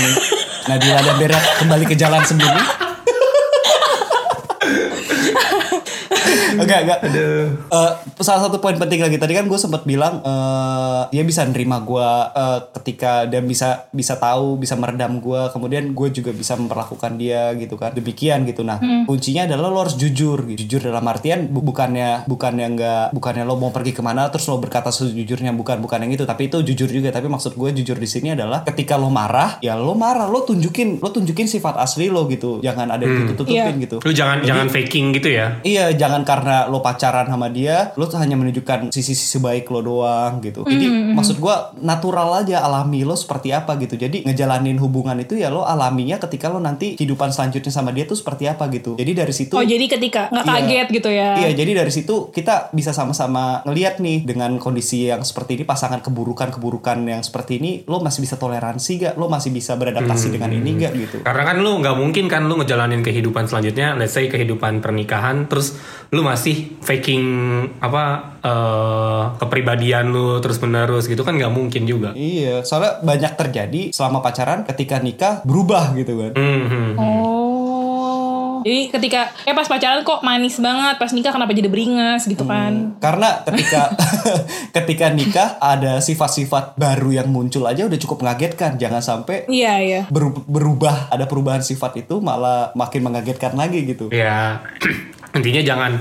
Nadila 0.63 1.01
dan 1.03 1.17
Berat 1.19 1.45
kembali 1.59 1.85
ke 1.85 1.95
jalan 1.95 2.21
sembunyi? 2.23 2.63
Enggak, 6.63 6.81
enggak. 6.83 6.99
Eh, 7.69 7.91
salah 8.19 8.43
satu 8.43 8.57
poin 8.57 8.75
penting 8.75 8.99
lagi 8.99 9.17
tadi 9.17 9.33
kan 9.33 9.45
gue 9.45 9.57
sempat 9.57 9.83
bilang 9.83 10.21
eh, 10.21 11.03
dia 11.11 11.23
bisa 11.23 11.43
nerima 11.43 11.79
gue 11.79 12.09
eh, 12.33 12.59
ketika 12.75 13.25
dia 13.25 13.41
bisa 13.41 13.87
bisa 13.91 14.17
tahu, 14.17 14.57
bisa 14.57 14.75
meredam 14.75 15.19
gue, 15.19 15.43
kemudian 15.49 15.91
gue 15.91 16.09
juga 16.11 16.31
bisa 16.31 16.55
memperlakukan 16.55 17.13
dia 17.15 17.53
gitu 17.55 17.75
kan. 17.75 17.93
Demikian 17.93 18.45
gitu. 18.45 18.63
Nah, 18.63 18.79
kuncinya 19.05 19.45
adalah 19.45 19.69
lo 19.69 19.79
harus 19.81 19.95
jujur. 19.95 20.45
Gitu. 20.45 20.65
Jujur 20.65 20.89
dalam 20.89 21.05
artian 21.05 21.47
bu- 21.47 21.63
bukannya 21.63 22.25
bukannya 22.25 22.67
enggak 22.69 23.05
bukannya 23.13 23.43
lo 23.43 23.57
mau 23.57 23.71
pergi 23.71 23.91
ke 23.91 24.01
mana 24.01 24.29
terus 24.29 24.47
lo 24.47 24.57
berkata 24.57 24.89
sejujurnya 24.89 25.53
bukan 25.53 25.79
bukan 25.79 25.99
yang 26.01 26.13
itu, 26.13 26.25
tapi 26.25 26.47
itu 26.47 26.63
jujur 26.65 26.89
juga. 26.89 27.11
Tapi 27.11 27.27
maksud 27.27 27.53
gue 27.53 27.71
jujur 27.75 27.95
di 27.95 28.07
sini 28.07 28.33
adalah 28.33 28.63
ketika 28.63 28.95
lo 28.95 29.09
marah, 29.09 29.59
ya 29.59 29.75
lo 29.75 29.95
marah, 29.95 30.27
lo 30.27 30.43
tunjukin 30.43 30.99
lo 30.99 31.09
tunjukin 31.09 31.47
sifat 31.47 31.77
asli 31.77 32.09
lo 32.09 32.25
gitu. 32.27 32.59
Jangan 32.61 32.89
ada 32.89 33.03
yang 33.03 33.25
tutup-tutupin 33.25 33.51
Iya. 33.55 33.75
gitu. 33.79 33.97
lu 33.99 34.11
jangan 34.11 34.39
jangan 34.43 34.67
faking 34.67 35.13
gitu 35.13 35.29
ya 35.31 35.61
Iya, 35.63 35.93
jangan 35.95 36.23
karena 36.23 36.52
lo 36.69 36.85
pacaran 36.85 37.27
sama 37.27 37.49
dia, 37.49 37.91
lo 37.97 38.07
tuh 38.07 38.19
hanya 38.21 38.37
menunjukkan 38.37 38.93
sisi-sisi 38.93 39.39
baik 39.39 39.69
lo 39.73 39.81
doang 39.81 40.41
gitu. 40.41 40.65
Jadi 40.65 40.87
maksud 41.13 41.37
gua 41.41 41.73
natural 41.81 42.45
aja, 42.45 42.63
alami 42.63 43.03
lo 43.03 43.17
seperti 43.17 43.51
apa 43.51 43.77
gitu. 43.81 43.97
Jadi 43.97 44.25
ngejalanin 44.25 44.77
hubungan 44.79 45.17
itu 45.21 45.37
ya 45.37 45.49
lo 45.49 45.65
alaminya 45.65 46.21
ketika 46.21 46.53
lo 46.53 46.61
nanti 46.61 46.95
kehidupan 46.97 47.33
selanjutnya 47.33 47.73
sama 47.73 47.91
dia 47.91 48.05
tuh 48.05 48.17
seperti 48.17 48.47
apa 48.49 48.69
gitu. 48.71 48.95
Jadi 48.97 49.13
dari 49.13 49.35
situ 49.35 49.55
Oh, 49.57 49.65
jadi 49.65 49.85
ketika 49.87 50.33
nggak 50.33 50.45
Iya. 50.45 50.55
kaget 50.59 50.89
gitu 50.91 51.11
ya. 51.13 51.29
Iya, 51.39 51.51
jadi 51.55 51.73
dari 51.85 51.93
situ 51.93 52.15
kita 52.33 52.73
bisa 52.73 52.91
sama-sama 52.93 53.61
ngelihat 53.69 54.01
nih 54.01 54.25
dengan 54.25 54.57
kondisi 54.57 55.07
yang 55.09 55.23
seperti 55.23 55.61
ini, 55.61 55.65
pasangan 55.65 56.01
keburukan-keburukan 56.01 56.99
yang 57.05 57.23
seperti 57.23 57.61
ini, 57.61 57.73
lo 57.87 58.01
masih 58.01 58.25
bisa 58.25 58.37
toleransi 58.41 58.93
gak? 58.99 59.15
Lo 59.21 59.29
masih 59.29 59.53
bisa 59.53 59.77
beradaptasi 59.77 60.33
dengan 60.33 60.51
ini 60.51 60.71
gak 60.81 60.93
gitu? 60.97 61.17
Karena 61.23 61.43
kan 61.47 61.57
lu 61.61 61.79
nggak 61.79 61.97
mungkin 61.97 62.25
kan 62.27 62.49
lu 62.49 62.59
ngejalanin 62.59 63.05
kehidupan 63.05 63.47
selanjutnya, 63.47 63.95
let's 63.95 64.17
say 64.17 64.27
kehidupan 64.27 64.81
pernikahan, 64.81 65.47
terus 65.47 65.77
lu 66.13 66.21
masih 66.21 66.77
faking 66.85 67.25
apa 67.81 68.37
eh, 68.45 69.23
kepribadian 69.41 70.13
lu 70.13 70.45
terus 70.45 70.61
menerus 70.61 71.09
gitu 71.09 71.25
kan 71.25 71.33
nggak 71.33 71.49
mungkin 71.49 71.89
juga. 71.89 72.13
Iya, 72.13 72.61
soalnya 72.63 73.01
banyak 73.01 73.33
terjadi 73.33 73.83
selama 73.91 74.21
pacaran 74.21 74.69
ketika 74.69 75.01
nikah 75.01 75.41
berubah 75.43 75.97
gitu 75.97 76.21
kan. 76.21 76.33
Hmm, 76.37 76.65
hmm. 76.69 76.91
Oh. 77.01 78.61
Jadi 78.63 78.93
ketika 78.93 79.33
eh 79.43 79.57
pas 79.57 79.67
pacaran 79.67 80.05
kok 80.05 80.21
manis 80.21 80.61
banget, 80.61 80.95
pas 80.95 81.11
nikah 81.11 81.33
kenapa 81.33 81.51
jadi 81.51 81.67
beringas 81.67 82.29
gitu 82.29 82.45
kan? 82.45 82.95
Karena 83.01 83.43
ketika 83.43 83.91
ketika 84.77 85.07
nikah 85.11 85.57
ada 85.59 85.99
sifat-sifat 85.99 86.77
baru 86.77 87.11
yang 87.11 87.33
muncul 87.33 87.65
aja 87.65 87.89
udah 87.89 87.99
cukup 87.99 88.23
mengagetkan. 88.23 88.77
Jangan 88.77 89.01
sampai 89.01 89.49
Iya, 89.49 89.75
iya. 89.81 90.01
beru- 90.13 90.45
berubah 90.45 91.09
ada 91.09 91.25
perubahan 91.25 91.65
sifat 91.65 92.05
itu 92.05 92.21
malah 92.21 92.71
makin 92.77 93.01
mengagetkan 93.01 93.57
lagi 93.57 93.83
gitu. 93.83 94.13
Ya 94.13 94.61
intinya 95.37 95.63
jangan 95.65 95.93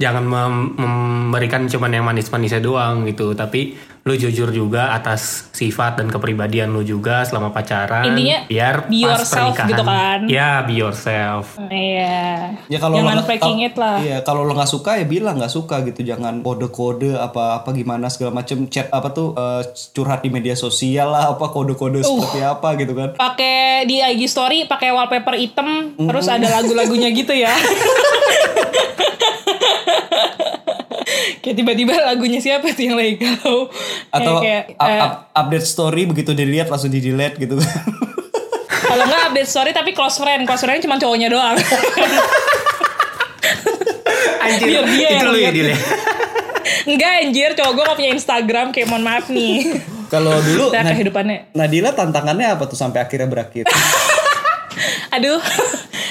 jangan 0.00 0.24
mem- 0.26 0.72
memberikan 0.74 1.70
cuman 1.70 1.90
yang 1.94 2.04
manis-manisnya 2.06 2.58
doang 2.58 3.06
gitu, 3.06 3.32
tapi 3.38 3.78
lu 4.02 4.18
jujur 4.18 4.50
juga 4.50 4.90
atas 4.90 5.46
sifat 5.54 5.94
dan 5.94 6.10
kepribadian 6.10 6.74
lu 6.74 6.82
juga 6.82 7.22
selama 7.22 7.54
pacaran. 7.54 8.02
Intinya, 8.02 8.50
biar 8.50 8.90
be 8.90 8.98
pas 8.98 9.22
yourself 9.22 9.54
pernikahan. 9.54 9.70
gitu 9.70 9.82
kan. 9.86 10.20
Ya 10.26 10.50
be 10.66 10.74
yourself. 10.74 11.44
Iya. 11.70 12.58
Ya 12.66 12.78
kalau 12.82 12.98
Jangan 12.98 13.14
lo, 13.14 13.22
faking 13.22 13.58
it 13.62 13.74
lah. 13.78 14.02
Iya, 14.02 14.26
kalau 14.26 14.42
lo 14.42 14.58
nggak 14.58 14.66
suka 14.66 14.98
ya 14.98 15.06
bilang 15.06 15.38
nggak 15.38 15.54
suka 15.54 15.86
gitu. 15.86 16.02
Jangan 16.02 16.42
kode-kode 16.42 17.14
apa 17.14 17.62
apa 17.62 17.70
gimana 17.70 18.10
segala 18.10 18.34
macem 18.34 18.66
chat 18.66 18.90
apa 18.90 19.14
tuh 19.14 19.38
eh, 19.38 19.62
curhat 19.94 20.20
di 20.20 20.34
media 20.34 20.58
sosial 20.58 21.14
lah 21.14 21.30
apa 21.30 21.46
kode-kode 21.48 22.02
Uh. 22.02 22.18
seperti 22.18 22.40
apa 22.42 22.68
gitu 22.74 22.92
kan. 22.92 23.14
pakai 23.14 23.86
di 23.86 24.02
IG 24.02 24.26
story 24.26 24.66
pakai 24.66 24.90
wallpaper 24.90 25.38
item 25.38 25.94
terus 25.94 26.26
ada 26.26 26.48
lagu-lagunya 26.50 27.14
gitu 27.14 27.30
ya 27.30 27.52
kayak 31.42 31.56
tiba-tiba 31.56 31.92
lagunya 32.00 32.38
siapa 32.38 32.70
tuh 32.70 32.84
yang 32.84 32.94
lagi 32.94 33.18
galau 33.18 33.66
Atau 34.08 34.38
kayak, 34.38 34.72
up- 34.72 34.86
eh, 34.86 35.00
up- 35.00 35.18
update 35.34 35.66
story 35.66 36.02
begitu 36.04 36.30
dilihat 36.32 36.66
langsung 36.66 36.88
di 36.88 36.98
delete 36.98 37.36
gitu 37.36 37.58
kan. 37.58 37.82
kalau 38.88 39.04
nggak 39.04 39.22
update 39.28 39.48
story 39.48 39.70
tapi 39.70 39.90
close 39.90 40.16
friend 40.16 40.44
close 40.44 40.60
friend 40.60 40.78
cuma 40.80 40.96
cowoknya 40.96 41.28
doang 41.28 41.58
Anjir, 44.42 44.66
Biar 44.68 44.84
dia 44.86 45.08
itu 45.12 45.24
lu 45.24 45.32
ya 45.32 45.40
lihat. 45.40 45.52
Dil 45.52 45.68
ya? 45.68 45.78
Enggak 46.88 47.12
anjir 47.20 47.50
cowok 47.54 47.72
gue 47.72 47.84
gak 47.84 47.96
punya 47.96 48.10
Instagram 48.12 48.66
kayak 48.70 48.86
mohon 48.86 49.02
maaf 49.02 49.26
nih 49.28 49.78
kalau 50.08 50.34
dulu 50.36 50.68
Udah 50.68 50.82
Nad- 50.82 50.92
kehidupannya 50.92 51.38
Nadila 51.52 51.90
tantangannya 51.90 52.48
apa 52.50 52.64
tuh 52.64 52.74
sampai 52.74 53.00
akhirnya 53.00 53.26
berakhir? 53.26 53.64
Aduh 55.10 55.38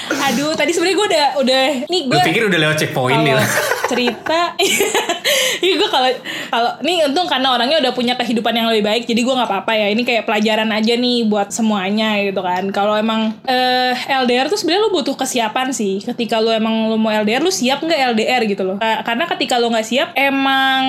Aduh 0.09 0.57
tadi 0.57 0.71
sebenarnya 0.73 0.97
gue 0.97 1.07
udah 1.11 1.27
udah 1.43 1.63
nih 1.87 2.01
Lu 2.07 2.13
gue 2.15 2.21
pikir 2.25 2.43
udah 2.49 2.59
lewat 2.59 2.77
checkpoint 2.81 3.21
nih 3.21 3.35
lah. 3.35 3.47
cerita 3.91 4.41
Iya 5.61 5.77
gue 5.77 5.89
kalau 5.93 6.09
kalau 6.49 6.71
nih 6.81 7.05
untung 7.05 7.29
karena 7.29 7.53
orangnya 7.53 7.77
udah 7.77 7.93
punya 7.93 8.17
kehidupan 8.17 8.49
yang 8.49 8.67
lebih 8.73 8.81
baik 8.81 9.03
jadi 9.05 9.21
gue 9.21 9.33
nggak 9.37 9.45
apa-apa 9.45 9.73
ya 9.77 9.87
ini 9.93 10.01
kayak 10.01 10.25
pelajaran 10.25 10.69
aja 10.73 10.97
nih 10.97 11.29
buat 11.29 11.53
semuanya 11.53 12.17
gitu 12.25 12.41
kan. 12.41 12.65
Kalau 12.73 12.97
emang 12.97 13.37
eh, 13.45 13.93
LDR 13.93 14.49
tuh 14.49 14.57
sebenarnya 14.57 14.89
lu 14.89 14.91
butuh 14.97 15.13
kesiapan 15.13 15.69
sih 15.69 16.01
ketika 16.01 16.41
lu 16.41 16.49
emang 16.49 16.89
lu 16.89 16.97
mau 16.97 17.13
LDR 17.13 17.45
lu 17.45 17.53
siap 17.53 17.85
nggak 17.85 18.17
LDR 18.17 18.41
gitu 18.49 18.63
loh. 18.65 18.77
Eh, 18.81 18.99
karena 19.05 19.29
ketika 19.29 19.61
lu 19.61 19.69
nggak 19.69 19.85
siap 19.85 20.09
emang 20.17 20.81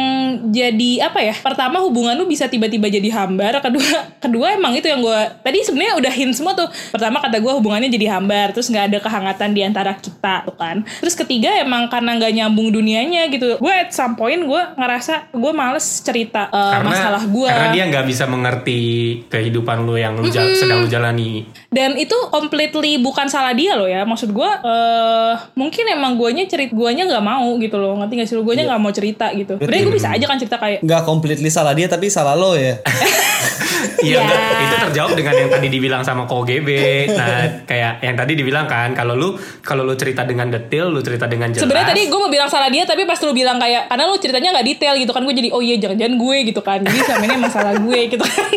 jadi 0.48 1.12
apa 1.12 1.20
ya 1.20 1.36
pertama 1.36 1.84
hubungan 1.84 2.16
lu 2.16 2.24
bisa 2.24 2.48
tiba-tiba 2.48 2.88
jadi 2.88 3.08
hambar 3.12 3.60
kedua 3.60 4.16
kedua 4.24 4.56
emang 4.56 4.72
itu 4.72 4.88
yang 4.88 5.04
gue 5.04 5.20
tadi 5.44 5.60
sebenarnya 5.60 6.00
udah 6.00 6.12
hint 6.16 6.32
semua 6.32 6.56
tuh. 6.56 6.68
Pertama 6.94 7.20
kata 7.20 7.36
gue 7.42 7.52
hubungannya 7.52 7.92
jadi 7.92 8.16
hambar 8.16 8.56
terus 8.56 8.72
nggak 8.72 8.88
ada 8.88 8.98
kehangatan 9.02 9.50
di 9.50 9.60
antara 9.60 9.92
kita 9.94 10.46
tuh 10.46 10.54
kan. 10.54 10.80
Terus 11.02 11.12
ketiga 11.12 11.52
emang 11.58 11.86
karena 11.86 12.14
nggak 12.14 12.32
nyambung 12.32 12.70
dunianya 12.70 13.28
gitu. 13.28 13.58
Gue 13.58 13.74
at 13.74 13.90
some 13.90 14.14
point 14.14 14.38
gue 14.38 14.62
ngerasa 14.74 15.28
gue 15.30 15.52
males 15.52 15.82
cerita 16.00 16.46
eh, 16.46 16.72
karena 16.72 16.88
masalah 16.88 17.22
gue 17.22 17.48
karena 17.48 17.68
dia 17.70 17.84
nggak 17.86 18.06
bisa 18.06 18.24
mengerti 18.24 18.80
kehidupan 19.26 19.82
lu 19.82 19.94
yang 19.94 20.14
lu 20.14 20.26
jal- 20.26 20.54
sedang 20.54 20.82
lu 20.82 20.88
jalani. 20.88 21.44
dan 21.68 21.96
itu 21.96 22.14
completely 22.28 22.96
bukan 22.96 23.26
salah 23.26 23.52
dia 23.52 23.74
loh 23.74 23.86
ya. 23.86 24.04
Maksud 24.04 24.30
gue 24.30 24.50
eh 24.62 25.34
mungkin 25.52 25.84
emang 25.88 26.14
guanya 26.14 26.46
cerit 26.46 26.70
guanya 26.70 27.04
nggak 27.04 27.20
mau 27.20 27.58
gitu 27.58 27.76
loh. 27.76 27.98
Ngerti 27.98 28.14
gak 28.14 28.28
sih 28.28 28.36
lo 28.36 28.42
guanya 28.42 28.64
nggak 28.64 28.80
mau 28.80 28.92
cerita 28.92 29.32
gitu. 29.32 29.58
Sebenarnya 29.58 29.82
gue 29.82 29.94
bisa 29.94 30.08
aja 30.08 30.24
kan 30.24 30.38
cerita 30.38 30.56
kayak 30.56 30.80
Nggak 30.80 31.02
completely 31.02 31.50
salah 31.50 31.72
dia 31.72 31.88
tapi 31.88 32.06
salah 32.06 32.32
lo 32.32 32.54
ya. 32.54 32.78
Iya, 34.02 34.18
Ya. 34.18 34.38
itu 34.60 34.76
terjawab 34.82 35.12
dengan 35.12 35.34
yang 35.36 35.48
tadi 35.48 35.66
dibilang 35.68 36.02
sama 36.02 36.22
KOGB. 36.24 36.68
Nah, 37.12 37.30
kayak 37.64 37.92
yang 38.00 38.14
tadi 38.14 38.32
dibilang 38.34 38.66
kan, 38.66 38.92
kalau 38.92 39.14
lu 39.14 39.32
kalau 39.60 39.82
lu 39.82 39.94
cerita 39.94 40.22
dengan 40.22 40.48
detail, 40.48 40.88
lu 40.88 40.98
cerita 40.98 41.24
dengan 41.24 41.48
jelas. 41.48 41.62
Sebenarnya 41.62 41.88
tadi 41.88 42.02
gue 42.04 42.18
mau 42.18 42.28
bilang 42.28 42.46
salah 42.46 42.66
dia 42.66 42.82
tapi 42.82 43.02
pas 43.02 43.18
lu 43.18 43.30
bilang 43.30 43.56
kayak 43.56 43.86
karena 43.86 44.04
lu 44.04 44.16
ceritanya 44.16 44.48
nggak 44.52 44.66
detail 44.68 44.94
gitu 44.96 45.10
kan 45.10 45.22
gue 45.22 45.34
jadi 45.34 45.48
oh 45.50 45.60
iya 45.60 45.76
jangan-jangan 45.76 46.14
gue 46.16 46.36
gitu 46.44 46.60
kan 46.60 46.78
jadi 46.80 46.98
selama 47.00 47.22
ini 47.22 47.34
emang 47.36 47.52
salah 47.52 47.74
gue 47.74 48.00
gitu 48.08 48.22
kan 48.22 48.50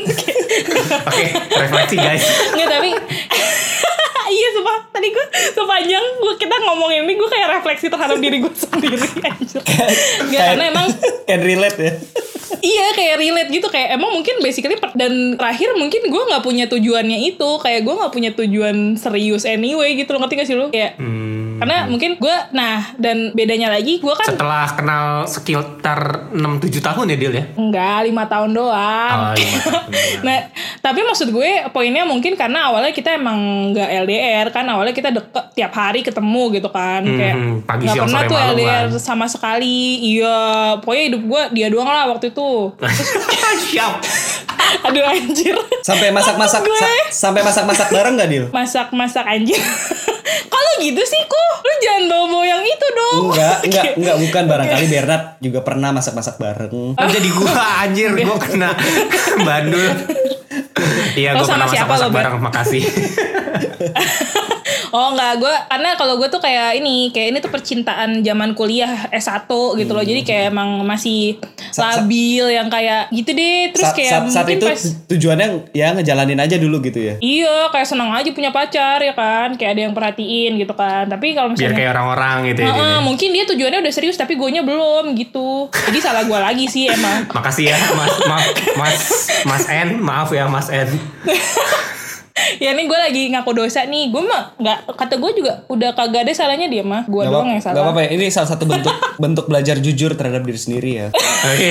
Oke, 1.05 1.25
refleksi 1.53 1.95
guys. 1.95 2.23
nggak 2.51 2.69
tapi 2.69 2.89
iya 4.27 4.47
sumpah. 4.53 4.77
Tadi 4.89 5.07
gue 5.09 5.25
sepanjang 5.53 6.05
gue 6.21 6.33
kita 6.37 6.55
ngomongin 6.63 7.03
ini 7.05 7.13
gue 7.13 7.29
kayak 7.29 7.59
refleksi 7.59 7.87
terhadap 7.87 8.17
diri 8.17 8.41
gue 8.41 8.53
sendiri 8.63 8.97
anjir. 9.21 9.61
Karena 10.29 10.63
emang 10.69 10.87
can 11.27 11.41
relate 11.41 11.77
ya. 11.77 11.93
iya 12.61 12.85
kayak 12.93 13.15
relate 13.19 13.49
gitu. 13.49 13.67
Kayak 13.67 13.97
emang 13.97 14.11
mungkin 14.13 14.41
basically 14.41 14.77
dan 14.95 15.35
terakhir 15.37 15.75
mungkin 15.75 16.01
gue 16.07 16.23
nggak 16.29 16.43
punya 16.43 16.65
tujuannya 16.65 17.19
itu. 17.25 17.49
Kayak 17.61 17.81
gue 17.85 17.93
nggak 17.97 18.13
punya 18.13 18.31
tujuan 18.33 18.97
serius 18.97 19.43
anyway 19.43 19.93
gitu. 19.93 20.13
Lo 20.15 20.21
ngerti 20.21 20.35
gak 20.39 20.47
sih 20.47 20.55
lo 20.55 20.69
kayak 20.69 20.97
Hmm, 20.97 21.54
karena 21.55 21.87
mungkin 21.87 22.17
gue 22.17 22.37
nah 22.51 22.91
dan 22.95 23.31
bedanya 23.31 23.71
lagi 23.71 23.97
gue 23.99 24.13
kan 24.13 24.27
setelah 24.27 24.67
kenal 24.75 25.05
sekitar 25.25 26.31
6-7 26.33 26.81
tahun 26.81 27.05
ya 27.13 27.17
Dil 27.17 27.33
ya? 27.33 27.45
Enggak, 27.55 27.99
lima 28.05 28.23
tahun 28.27 28.51
doang. 28.51 29.15
Oh, 29.15 29.33
tahun 29.33 29.49
doang. 29.61 29.85
nah, 30.27 30.37
tapi 30.79 30.99
maksud 31.01 31.31
gue 31.31 31.51
poinnya 31.71 32.03
mungkin 32.03 32.35
karena 32.35 32.69
awalnya 32.69 32.91
kita 32.91 33.15
emang 33.15 33.71
nggak 33.71 33.89
LDR 34.05 34.47
kan 34.51 34.65
awalnya 34.67 34.93
kita 34.93 35.09
deket 35.09 35.45
tiap 35.55 35.73
hari 35.73 36.03
ketemu 36.03 36.43
gitu 36.53 36.69
kan 36.69 37.01
Hmm, 37.05 37.17
kayak 37.19 37.35
hmm, 37.35 37.55
pagi, 37.67 37.85
siang, 37.91 38.07
pernah 38.07 38.21
tuh 38.25 38.37
LDR 38.55 38.85
kan. 38.89 38.99
sama 38.99 39.25
sekali. 39.29 39.79
Iya, 40.15 40.37
pokoknya 40.81 41.03
hidup 41.13 41.21
gue 41.25 41.41
dia 41.53 41.67
doang 41.69 41.87
lah 41.87 42.05
waktu 42.09 42.31
itu. 42.33 42.73
Siap. 43.71 43.93
Aduh 44.87 45.03
anjir. 45.03 45.55
Sampai 45.81 46.09
masak-masak 46.09 46.61
sa- 46.63 46.91
sampai 47.09 47.41
masak-masak 47.41 47.87
bareng 47.89 48.15
nggak 48.15 48.29
Dil? 48.29 48.45
Masak-masak 48.49 49.25
anjir. 49.25 49.57
Kalau 50.53 50.71
gitu 50.81 51.01
sih 51.05 51.21
kok, 51.21 51.51
lu 51.61 51.73
jangan 51.79 52.03
bawa-bawa 52.09 52.45
yang 52.45 52.63
itu 52.65 52.87
dong. 52.91 53.29
Enggak, 53.29 53.57
enggak, 53.67 53.85
enggak 53.95 54.17
bukan 54.17 54.43
barangkali 54.47 54.85
Bernard 54.89 55.23
juga 55.39 55.59
pernah 55.61 55.89
masak-masak 55.93 56.35
bareng. 56.37 56.97
Kan 56.97 57.07
jadi 57.09 57.29
gua 57.31 57.53
anjir 57.85 58.09
gua 58.13 58.37
kena 58.39 58.69
bandul. 59.41 59.93
Iya 61.15 61.37
gua 61.37 61.45
sama 61.45 61.65
pernah 61.65 61.67
masak-masak 61.69 62.09
bareng 62.11 62.35
makasih. 62.41 62.83
Oh 64.95 65.11
enggak, 65.11 65.43
gue 65.43 65.55
karena 65.67 65.89
kalau 65.99 66.15
gue 66.15 66.31
tuh 66.31 66.39
kayak 66.39 66.79
ini, 66.79 67.11
kayak 67.11 67.35
ini 67.35 67.37
tuh 67.43 67.51
percintaan 67.51 68.23
zaman 68.23 68.55
kuliah 68.55 69.11
S1 69.11 69.43
gitu 69.51 69.91
loh. 69.91 69.99
Jadi 69.99 70.23
kayak 70.23 70.55
emang 70.55 70.87
masih 70.87 71.35
Sa- 71.75 71.91
sa- 71.91 71.99
labil 71.99 72.47
yang 72.47 72.71
kayak 72.71 73.11
gitu 73.11 73.35
deh. 73.35 73.75
Terus 73.75 73.91
kayak 73.91 74.31
saat, 74.31 74.47
itu 74.47 74.63
pas 74.63 74.79
tujuannya 75.11 75.75
ya 75.75 75.91
ngejalanin 75.99 76.39
aja 76.39 76.55
dulu 76.55 76.79
gitu 76.79 77.03
ya. 77.03 77.19
Iya, 77.19 77.67
kayak 77.75 77.91
senang 77.91 78.07
aja 78.15 78.31
punya 78.31 78.55
pacar 78.55 79.03
ya 79.03 79.11
kan, 79.11 79.59
kayak 79.59 79.75
ada 79.75 79.81
yang 79.83 79.91
perhatiin 79.91 80.63
gitu 80.63 80.71
kan. 80.71 81.11
Tapi 81.11 81.35
kalau 81.35 81.51
Biar 81.51 81.59
misalnya 81.59 81.75
kayak 81.75 81.91
orang-orang 81.91 82.37
gitu 82.55 82.59
ya. 82.63 82.67
Heeh, 82.71 82.79
dia. 82.95 83.03
mungkin 83.03 83.29
dia 83.35 83.43
tujuannya 83.51 83.79
udah 83.83 83.93
serius 83.93 84.15
tapi 84.15 84.39
gue 84.39 84.49
belum 84.63 85.11
gitu. 85.19 85.67
Jadi 85.91 85.99
salah 85.99 86.23
gue 86.23 86.39
lagi 86.39 86.71
sih 86.71 86.87
emang. 86.87 87.27
Makasih 87.35 87.67
ya 87.67 87.77
Mas 87.99 88.15
Mas 88.23 88.45
Mas 88.79 88.97
Mas 89.43 89.65
N, 89.67 89.99
maaf 89.99 90.31
ya 90.31 90.47
Mas 90.47 90.71
N. 90.71 90.87
ya 92.57 92.69
ini 92.71 92.83
gue 92.83 92.99
lagi 92.99 93.23
ngaku 93.29 93.51
dosa 93.53 93.83
nih. 93.83 94.07
Gue 94.07 94.21
mah 94.21 94.55
nggak 94.55 94.77
kata 94.91 95.15
gue 95.15 95.31
juga 95.35 95.63
udah 95.65 95.89
kagak 95.91 96.23
ada 96.23 96.31
salahnya 96.31 96.65
dia 96.65 96.81
mah. 96.81 97.03
Gue 97.05 97.21
Gak 97.21 97.31
doang 97.31 97.47
yang 97.47 97.57
gak 97.57 97.65
salah. 97.65 97.81
apa-apa 97.85 97.99
ya. 98.01 98.09
Ini 98.11 98.25
salah 98.27 98.49
satu 98.49 98.63
bentuk 98.63 98.91
bentuk 99.23 99.45
belajar 99.45 99.75
jujur 99.77 100.11
terhadap 100.11 100.41
diri 100.41 100.57
sendiri 100.57 100.89
ya. 100.95 101.07
Oke. 101.45 101.69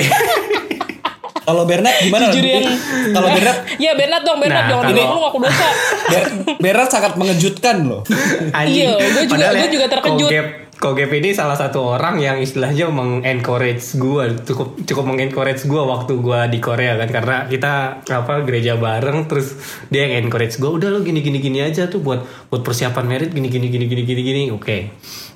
Kalau 1.45 1.61
Bernard 1.63 1.93
gimana? 1.99 2.25
Jujur 2.27 2.41
yang 2.41 2.65
Kalau 3.13 3.29
Bernard 3.29 3.57
Ya 3.77 3.93
Bernard 3.93 4.23
dong, 4.23 4.41
Bernard 4.41 4.65
Nah, 4.65 4.69
jangan 4.71 4.81
kalau- 4.83 4.97
bilang 4.97 5.09
lu 5.11 5.19
ngaku 5.21 5.39
dosa. 5.39 5.67
Ber- 6.07 6.29
Bernard 6.57 6.89
sangat 6.89 7.13
mengejutkan 7.13 7.75
loh. 7.85 8.01
Anjing. 8.49 8.89
Iya, 8.89 8.97
gua 8.97 9.21
juga- 9.21 9.29
Padahal 9.29 9.53
gua 9.53 9.61
ya, 9.61 9.69
juga 9.69 9.85
terkejut. 9.87 10.25
Kogep, 10.27 10.45
Kogep 10.75 11.07
ini 11.07 11.31
salah 11.31 11.55
satu 11.55 11.95
orang 11.95 12.19
yang 12.19 12.35
istilahnya 12.43 12.91
mengencourage 12.91 13.95
gue 13.95 14.43
cukup 14.43 14.75
cukup 14.83 15.05
mengencourage 15.07 15.63
gue 15.71 15.79
waktu 15.79 16.19
gue 16.19 16.39
di 16.51 16.59
Korea 16.59 16.99
kan 16.99 17.09
karena 17.15 17.37
kita 17.47 18.03
apa 18.03 18.43
gereja 18.43 18.75
bareng 18.75 19.23
terus 19.31 19.55
dia 19.87 20.03
yang 20.03 20.27
encourage 20.27 20.59
gue 20.59 20.67
udah 20.67 20.91
lo 20.91 20.99
gini 20.99 21.23
gini 21.23 21.39
gini 21.39 21.63
aja 21.63 21.87
tuh 21.87 22.03
buat 22.03 22.27
buat 22.51 22.59
persiapan 22.59 23.07
merit 23.07 23.31
gini 23.31 23.47
gini 23.47 23.71
gini 23.71 23.87
gini 23.87 24.03
gini 24.03 24.21
gini 24.21 24.43
oke 24.51 24.77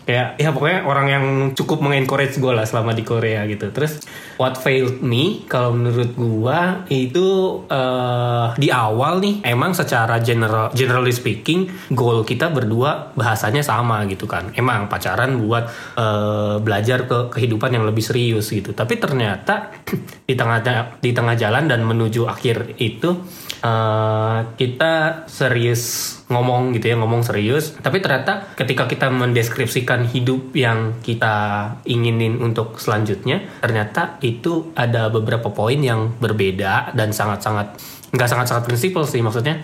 kayak 0.09 0.41
ya 0.41 0.49
pokoknya 0.49 0.89
orang 0.89 1.07
yang 1.13 1.25
cukup 1.53 1.85
mengencourage 1.85 2.41
gue 2.41 2.49
lah 2.49 2.65
selama 2.65 2.97
di 2.97 3.05
Korea 3.05 3.45
gitu. 3.45 3.69
Terus 3.69 4.01
what 4.41 4.57
failed 4.57 5.05
me 5.05 5.45
kalau 5.45 5.77
menurut 5.77 6.17
gue 6.17 6.59
itu 6.89 7.27
eh, 7.69 8.47
di 8.57 8.73
awal 8.73 9.21
nih 9.21 9.45
emang 9.45 9.77
secara 9.77 10.17
general 10.17 10.73
generally 10.73 11.13
speaking 11.13 11.69
goal 11.93 12.25
kita 12.25 12.49
berdua 12.49 13.13
bahasanya 13.13 13.61
sama 13.61 14.01
gitu 14.09 14.25
kan. 14.25 14.49
Emang 14.57 14.89
pacaran 14.89 15.37
buat 15.45 15.69
eh, 15.93 16.57
belajar 16.57 17.05
ke 17.05 17.29
kehidupan 17.29 17.77
yang 17.77 17.85
lebih 17.85 18.01
serius 18.01 18.49
gitu. 18.49 18.73
Tapi 18.73 18.97
ternyata 18.97 19.69
di 20.29 20.33
tengah 20.33 20.65
di 20.97 21.13
tengah 21.13 21.37
jalan 21.37 21.69
dan 21.69 21.85
menuju 21.85 22.25
akhir 22.25 22.81
itu 22.81 23.13
eh, 23.63 24.39
kita 24.57 25.25
serius 25.29 26.15
ngomong 26.29 26.75
gitu 26.77 26.93
ya 26.93 26.95
ngomong 26.97 27.25
serius. 27.25 27.75
Tapi 27.79 27.99
ternyata 27.99 28.53
ketika 28.55 28.85
kita 28.85 29.09
mendeskripsikan 29.09 30.07
hidup 30.09 30.53
yang 30.53 30.99
kita 31.01 31.35
inginin 31.85 32.39
untuk 32.39 32.77
selanjutnya 32.77 33.45
ternyata 33.61 34.21
itu 34.21 34.71
ada 34.77 35.09
beberapa 35.09 35.49
poin 35.49 35.77
yang 35.79 36.15
berbeda 36.17 36.93
dan 36.93 37.11
sangat-sangat 37.11 37.75
nggak 38.09 38.29
sangat-sangat 38.29 38.63
prinsipal 38.65 39.05
sih. 39.05 39.21
Maksudnya 39.21 39.61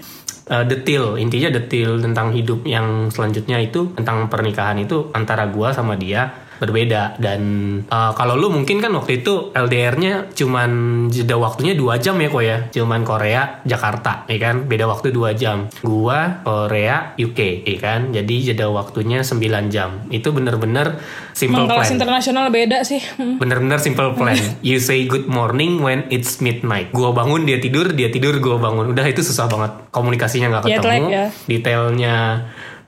eh, 0.50 0.66
detail 0.70 1.18
intinya 1.20 1.50
detail 1.52 1.98
tentang 2.00 2.32
hidup 2.32 2.64
yang 2.64 3.10
selanjutnya 3.10 3.60
itu 3.62 3.92
tentang 3.98 4.30
pernikahan 4.30 4.80
itu 4.80 5.10
antara 5.12 5.50
gua 5.50 5.74
sama 5.74 5.98
dia 5.98 6.45
berbeda. 6.58 7.18
Dan 7.18 7.42
eh, 7.84 8.12
kalau 8.14 8.36
lu 8.36 8.50
mungkin 8.50 8.80
kan 8.80 8.92
waktu 8.92 9.22
itu 9.22 9.52
LDR-nya 9.52 10.32
cuman 10.32 10.70
jeda 11.10 11.36
waktunya 11.36 11.74
dua 11.74 11.98
jam 11.98 12.16
ya 12.18 12.28
kok 12.28 12.44
ya. 12.44 12.58
Cuman 12.72 13.02
Korea 13.02 13.62
Jakarta 13.64 14.24
ya 14.26 14.38
kan? 14.38 14.66
Beda 14.66 14.86
waktu 14.86 15.10
dua 15.10 15.34
jam. 15.34 15.68
Gua 15.80 16.42
Korea 16.42 17.16
UK 17.16 17.64
ya 17.64 17.78
kan? 17.78 18.10
Jadi 18.10 18.54
jeda 18.54 18.68
waktunya 18.68 19.22
9 19.22 19.42
jam. 19.68 20.06
Itu 20.10 20.32
bener-bener 20.32 20.98
simple 21.32 21.64
Emang 21.64 21.72
kelas 21.72 21.88
plan. 21.88 21.96
internasional 21.98 22.46
beda 22.50 22.82
sih. 22.82 23.02
Bener-bener 23.42 23.78
simple 23.78 24.14
plan. 24.14 24.36
You 24.60 24.80
say 24.80 25.04
good 25.06 25.28
morning 25.28 25.80
when 25.80 26.08
it's 26.10 26.40
midnight. 26.40 26.92
Gua 26.92 27.12
bangun 27.12 27.44
dia 27.44 27.60
tidur 27.60 27.92
dia 27.92 28.08
tidur 28.08 28.40
gua 28.40 28.58
bangun. 28.58 28.92
Udah 28.92 29.06
itu 29.06 29.20
susah 29.20 29.46
banget. 29.46 29.72
Komunikasinya 29.90 30.48
nggak 30.50 30.64
Jet 30.66 30.80
lag 30.80 30.94
ketemu. 30.96 31.10
ya. 31.10 31.26
detailnya 31.46 32.16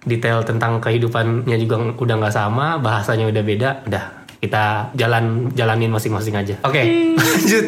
detail 0.07 0.41
tentang 0.41 0.79
kehidupannya 0.79 1.57
juga 1.57 1.75
udah 1.93 2.15
nggak 2.17 2.33
sama 2.33 2.77
bahasanya 2.77 3.27
udah 3.27 3.43
beda 3.43 3.69
udah 3.83 4.03
kita 4.37 4.63
jalan 4.93 5.23
jalanin 5.51 5.89
masing-masing 5.89 6.33
aja 6.33 6.55
oke 6.61 6.81
lanjut 7.13 7.65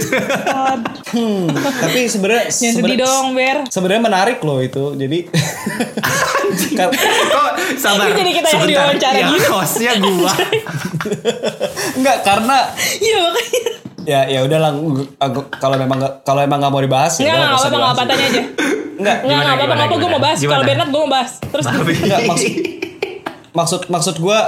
Hmm, 1.10 1.50
tapi 1.50 2.06
sebenarnya 2.06 2.44
sedih 2.54 2.78
sebenarnya- 2.86 3.02
dong, 3.02 3.26
Ber. 3.34 3.58
Sebenarnya 3.66 4.02
menarik 4.04 4.38
loh 4.40 4.62
itu. 4.62 4.94
Jadi 4.94 5.26
kok 6.78 6.92
sabar 7.76 8.14
jadi 8.14 8.30
kita 8.32 8.46
yang 8.46 8.54
sebentar. 8.56 8.70
diwawancara 8.86 9.16
yang 9.16 9.32
gini. 9.34 9.48
hostnya 9.48 9.92
gua 9.98 10.34
enggak 11.98 12.18
karena 12.22 12.58
Iya 12.96 13.18
makanya. 13.24 13.62
ya 14.06 14.22
ya 14.28 14.40
udahlah 14.44 14.72
kalau 15.52 15.76
memang 15.76 15.98
kalau 16.22 16.42
emang 16.42 16.58
nggak 16.60 16.72
mau 16.72 16.78
dibahas 16.80 17.14
ya 17.16 17.26
Enggak, 17.26 17.38
apa-apa, 17.42 17.66
enggak 17.66 17.66
apa 17.66 17.74
dibahas. 17.74 18.08
tanya 18.08 18.26
aja. 18.28 18.42
Enggak, 19.00 19.18
Enggak, 19.24 19.64
apa-apa, 19.64 19.96
gue 19.96 20.10
mau 20.12 20.22
bahas. 20.22 20.38
Kalau? 20.44 20.66
Bernard 20.68 20.90
gue 20.92 21.02
mau 21.02 21.12
bahas. 21.12 21.32
Terus 21.40 21.66
Enggak, 21.72 22.20
maksud 22.28 22.52
maksud 23.52 23.88
maksud 23.88 24.18
gue 24.18 24.40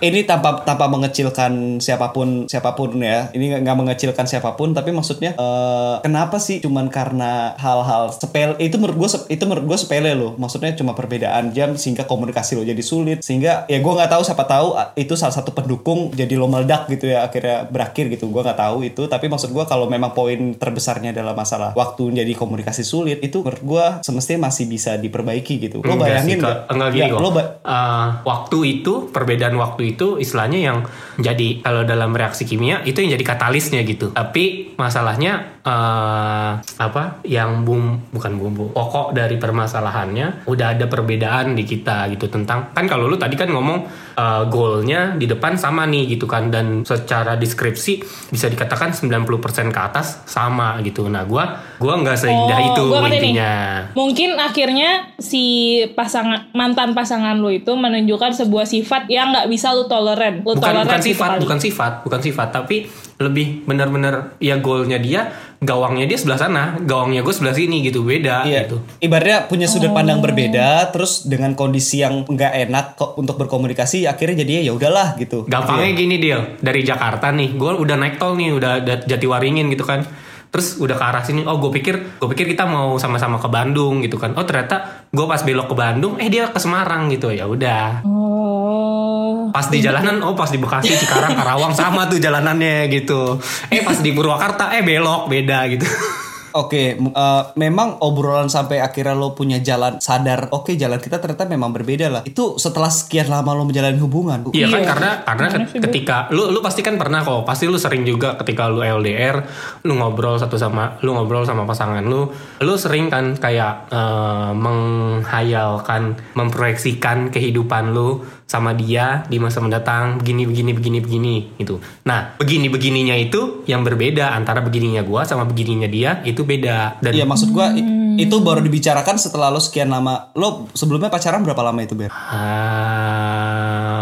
ini 0.00 0.24
tanpa 0.24 0.62
tanpa 0.62 0.86
mengecilkan 0.86 1.78
siapa 1.78 2.10
pun 2.10 2.46
siapa 2.46 2.72
pun 2.72 2.98
ya. 2.98 3.30
Ini 3.30 3.58
nggak- 3.58 3.76
mengecilkan 3.78 4.26
siapa 4.26 4.54
pun 4.54 4.74
tapi 4.74 4.90
maksudnya 4.90 5.34
eh, 5.34 5.94
kenapa 6.00 6.36
sih 6.36 6.58
cuman 6.58 6.90
karena 6.90 7.54
hal-hal 7.56 8.10
sepele 8.10 8.58
itu 8.58 8.74
menurut 8.74 8.98
gue 8.98 9.10
itu 9.28 9.42
menurut 9.44 9.66
gue 9.66 9.78
sepele 9.78 10.12
loh. 10.12 10.34
Maksudnya 10.34 10.74
cuma 10.74 10.92
perbedaan 10.92 11.50
jam 11.52 11.78
sehingga 11.78 12.04
komunikasi 12.04 12.58
lo 12.58 12.64
jadi 12.64 12.80
sulit 12.80 13.22
sehingga 13.22 13.66
ya 13.66 13.78
gue 13.78 13.92
nggak 13.92 14.10
tahu 14.10 14.22
siapa 14.24 14.44
tahu 14.44 14.74
ah, 14.74 14.90
itu 14.94 15.14
salah 15.14 15.32
satu 15.32 15.54
pendukung 15.54 16.10
jadi 16.10 16.34
lo 16.34 16.46
meledak 16.46 16.88
gitu 16.88 17.06
ya 17.06 17.22
akhirnya 17.22 17.64
berakhir 17.64 18.10
gitu. 18.10 18.26
Gue 18.26 18.42
nggak 18.42 18.58
tahu 18.58 18.82
itu 18.82 19.06
tapi 19.06 19.26
maksud 19.26 19.48
gue 19.48 19.64
kalau 19.64 19.86
memang 19.86 20.10
poin 20.10 20.54
terbesarnya 20.54 21.14
adalah 21.14 21.32
masalah 21.32 21.70
waktu 21.72 22.10
jadi 22.16 22.32
komunikasi 22.34 22.82
sulit 22.82 23.22
itu 23.22 23.40
menurut 23.40 23.62
gue 23.62 23.84
semestinya 24.02 24.50
masih 24.50 24.66
bisa 24.66 24.98
diperbaiki 24.98 25.54
gitu. 25.60 25.78
Lo 25.80 25.94
bayangin 25.94 26.42
nggak? 26.42 26.58
enggak 26.68 26.88
gini 26.90 27.00
Ya, 27.00 27.06
kok. 27.08 27.20
lo 27.20 27.30
ba- 27.30 27.50
Eh, 27.88 28.08
waktu 28.28 28.58
itu 28.80 29.08
perbedaan 29.08 29.56
waktu 29.56 29.96
itu 29.96 30.20
istilahnya 30.20 30.60
yang 30.60 30.78
jadi 31.16 31.64
kalau 31.64 31.88
dalam 31.88 32.12
reaksi 32.12 32.44
kimia 32.44 32.84
itu 32.84 33.00
yang 33.00 33.16
jadi 33.16 33.24
katalisnya 33.24 33.80
gitu. 33.88 34.12
Tapi 34.12 34.76
masalahnya 34.76 35.57
eh 35.68 36.50
apa 36.80 37.20
yang 37.28 37.60
bum 37.68 38.00
bukan 38.08 38.40
bumbu 38.40 38.72
pokok 38.72 39.12
dari 39.12 39.36
permasalahannya 39.36 40.48
udah 40.48 40.66
ada 40.72 40.88
perbedaan 40.88 41.52
di 41.52 41.68
kita 41.68 42.08
gitu 42.08 42.32
tentang 42.32 42.72
kan 42.72 42.88
kalau 42.88 43.04
lu 43.04 43.20
tadi 43.20 43.36
kan 43.36 43.52
ngomong 43.52 43.84
eh, 44.16 44.42
goalnya 44.48 45.12
di 45.12 45.28
depan 45.28 45.60
sama 45.60 45.84
nih 45.84 46.16
gitu 46.16 46.24
kan 46.24 46.48
dan 46.48 46.88
secara 46.88 47.36
deskripsi 47.36 48.00
bisa 48.32 48.48
dikatakan 48.48 48.96
90% 48.96 49.68
ke 49.68 49.80
atas 49.80 50.24
sama 50.24 50.80
gitu. 50.80 51.04
Nah 51.12 51.28
gua 51.28 51.60
gua 51.76 52.00
nggak 52.00 52.16
seindah 52.16 52.58
itu 52.64 52.82
Oh, 52.82 52.88
gua 52.88 53.04
ngerti 53.04 53.18
nih. 53.18 53.20
intinya. 53.36 53.54
Mungkin 53.92 54.30
akhirnya 54.40 54.90
si 55.20 55.44
pasangan 55.92 56.48
mantan 56.56 56.96
pasangan 56.96 57.36
lu 57.36 57.52
itu 57.52 57.74
menunjukkan 57.76 58.32
sebuah 58.32 58.64
sifat 58.64 59.10
yang 59.12 59.36
nggak 59.36 59.52
bisa 59.52 59.76
lu 59.76 59.84
toleran. 59.84 60.40
Lu 60.46 60.56
bukan 60.56 60.64
toleran 60.64 60.86
bukan 60.88 61.02
sifat 61.04 61.30
bukan 61.42 61.58
sifat 61.60 61.92
bukan 62.06 62.20
sifat 62.24 62.48
tapi 62.54 62.76
lebih 63.18 63.66
benar-benar 63.66 64.38
ya 64.38 64.56
goalnya 64.56 64.94
dia 64.96 65.26
gawangnya 65.58 66.06
dia 66.06 66.14
sebelah 66.14 66.38
sana 66.38 66.62
gawangnya 66.78 67.20
gue 67.20 67.30
sebelah 67.30 67.50
sini 67.50 67.82
gitu 67.82 68.02
beda 68.02 68.46
Iya. 68.46 68.64
gitu 68.64 68.78
Ibaratnya 69.00 69.44
punya 69.44 69.66
sudut 69.66 69.88
Oh. 69.88 69.96
pandang 69.96 70.18
berbeda, 70.18 70.86
terus 70.88 71.24
dengan 71.24 71.52
kondisi 71.52 71.98
yang 71.98 72.22
nggak 72.22 72.52
enak 72.64 72.86
kok 72.94 73.16
untuk 73.16 73.34
berkomunikasi, 73.36 74.06
akhirnya 74.06 74.38
jadinya 74.38 74.62
ya 74.62 74.72
udahlah 74.72 75.08
gitu. 75.16 75.42
gampangnya 75.44 75.90
gini 75.92 76.16
dia 76.16 76.38
dari 76.56 76.80
Jakarta 76.80 77.30
nih 77.30 77.52
gue 77.52 77.72
udah 77.74 77.96
naik 77.96 78.16
tol 78.16 78.32
nih 78.32 78.52
udah 78.52 78.72
da- 78.80 79.02
Jatiwaringin 79.02 79.66
gitu 79.68 79.82
kan 79.82 80.06
terus 80.48 80.80
udah 80.80 80.96
ke 80.96 81.04
arah 81.04 81.22
sini 81.24 81.44
oh 81.44 81.60
gue 81.60 81.70
pikir 81.80 82.20
gue 82.20 82.28
pikir 82.32 82.56
kita 82.56 82.64
mau 82.64 82.96
sama-sama 82.96 83.36
ke 83.40 83.48
Bandung 83.48 84.00
gitu 84.04 84.16
kan. 84.16 84.32
Oh 84.36 84.44
ternyata 84.44 85.06
gue 85.08 85.26
pas 85.28 85.40
belok 85.40 85.72
ke 85.72 85.76
Bandung 85.76 86.14
eh 86.20 86.28
dia 86.28 86.48
ke 86.48 86.60
Semarang 86.60 87.08
gitu. 87.12 87.32
Ya 87.32 87.48
udah. 87.48 88.04
Oh. 88.04 89.48
pas 89.48 89.64
di 89.72 89.80
jalanan 89.80 90.20
oh 90.20 90.36
pas 90.36 90.52
di 90.52 90.60
Bekasi 90.60 90.92
Cikarang 90.92 91.32
Karawang 91.32 91.72
sama 91.72 92.04
tuh 92.04 92.20
jalanannya 92.20 92.92
gitu. 92.92 93.40
Eh 93.72 93.80
pas 93.80 93.96
di 93.96 94.12
Purwakarta 94.12 94.76
eh 94.76 94.84
belok 94.84 95.32
beda 95.32 95.64
gitu 95.72 95.88
Oke, 96.50 96.94
m- 96.94 97.10
eh, 97.10 97.42
memang 97.54 98.00
obrolan 98.00 98.46
sampai 98.46 98.78
akhirnya 98.78 99.12
lo 99.12 99.32
punya 99.32 99.58
jalan 99.58 99.98
sadar. 99.98 100.48
Oke, 100.50 100.74
jalan 100.74 100.96
kita 100.96 101.18
ternyata 101.18 101.44
memang 101.44 101.70
berbeda 101.70 102.06
lah. 102.08 102.22
Itu 102.22 102.56
setelah 102.56 102.88
sekian 102.88 103.26
lama 103.26 103.52
lo 103.52 103.62
menjalani 103.62 103.96
hubungan. 103.96 104.48
Iya 104.50 104.66
kan 104.66 104.80
Iya. 104.80 104.88
karena 104.88 105.10
karena 105.22 105.46
sih, 105.66 105.78
ketika 105.78 106.16
lu 106.30 106.48
lu 106.48 106.58
pasti 106.58 106.80
kan 106.80 106.96
pernah 106.96 107.20
kok 107.20 107.44
pasti 107.44 107.64
lu 107.64 107.76
sering 107.76 108.02
juga 108.02 108.34
ketika 108.36 108.66
lu 108.66 108.80
LDR 108.80 109.44
lu 109.82 109.92
ngobrol 109.94 110.36
satu 110.36 110.54
sama 110.54 110.96
lu 111.00 111.12
ngobrol 111.12 111.42
sama 111.42 111.62
pasangan 111.62 112.00
lu 112.00 112.28
lu 112.58 112.74
sering 112.74 113.08
kan 113.08 113.34
kayak 113.34 113.88
eh, 113.90 114.50
menghayalkan 114.54 116.16
memproyeksikan 116.32 117.28
kehidupan 117.28 117.92
lu 117.92 118.24
sama 118.48 118.72
dia 118.72 119.28
di 119.28 119.36
masa 119.36 119.60
mendatang 119.60 120.16
begini 120.16 120.48
begini 120.48 120.72
begini 120.72 120.98
begini 120.98 121.34
gitu. 121.54 121.76
Nah 122.02 122.32
begini 122.34 122.66
begininya 122.66 123.12
itu 123.12 123.60
yang 123.68 123.84
berbeda 123.84 124.32
antara 124.32 124.64
begininya 124.64 125.04
gua 125.04 125.22
sama 125.22 125.44
begininya 125.44 125.84
dia 125.84 126.24
itu 126.24 126.42
beda 126.42 126.96
dan 126.98 127.12
Iya, 127.12 127.28
maksud 127.28 127.52
gua 127.52 127.76
i- 127.76 127.84
itu 128.18 128.40
baru 128.40 128.58
dibicarakan 128.58 129.14
setelah 129.14 129.52
lo 129.52 129.60
sekian 129.60 129.92
lama. 129.92 130.32
Lo 130.32 130.66
sebelumnya 130.72 131.06
pacaran 131.06 131.44
berapa 131.44 131.60
lama 131.60 131.84
itu, 131.84 131.92
Ber? 131.92 132.08
ah, 132.10 133.97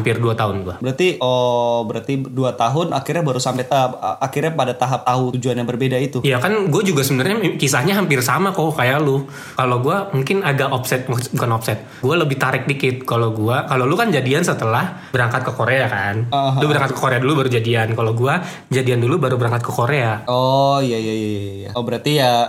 hampir 0.00 0.16
dua 0.16 0.32
tahun 0.32 0.64
gua. 0.64 0.76
Berarti 0.80 1.20
oh 1.20 1.84
berarti 1.84 2.24
dua 2.24 2.56
tahun 2.56 2.96
akhirnya 2.96 3.20
baru 3.20 3.36
sampai 3.36 3.68
eh, 3.68 3.90
akhirnya 4.24 4.56
pada 4.56 4.72
tahap 4.72 5.04
tahu 5.04 5.36
tujuan 5.36 5.60
yang 5.60 5.68
berbeda 5.68 6.00
itu. 6.00 6.24
Iya 6.24 6.40
kan 6.40 6.72
gue 6.72 6.82
juga 6.82 7.04
sebenarnya 7.04 7.60
kisahnya 7.60 8.00
hampir 8.00 8.24
sama 8.24 8.56
kok 8.56 8.72
kayak 8.72 9.04
lu. 9.04 9.28
Kalau 9.54 9.84
gue 9.84 9.96
mungkin 10.16 10.40
agak 10.40 10.72
offset 10.72 11.04
bukan 11.06 11.50
offset. 11.52 11.84
Gue 12.00 12.16
lebih 12.16 12.40
tarik 12.40 12.64
dikit 12.64 13.04
kalau 13.04 13.36
gue. 13.36 13.56
Kalau 13.68 13.84
lu 13.84 13.94
kan 13.94 14.08
jadian 14.08 14.40
setelah 14.40 15.04
berangkat 15.12 15.44
ke 15.44 15.52
Korea 15.52 15.86
kan. 15.86 16.26
Aha. 16.32 16.58
Lu 16.58 16.66
berangkat 16.72 16.96
ke 16.96 17.00
Korea 17.00 17.18
dulu 17.20 17.44
baru 17.44 17.50
jadian. 17.52 17.92
Kalau 17.92 18.16
gue 18.16 18.34
jadian 18.72 19.04
dulu 19.04 19.20
baru 19.20 19.36
berangkat 19.36 19.62
ke 19.66 19.72
Korea. 19.72 20.24
Oh 20.30 20.80
iya 20.80 20.96
iya 20.96 21.14
iya 21.14 21.30
iya. 21.66 21.70
Oh 21.76 21.84
berarti 21.84 22.16
ya. 22.16 22.48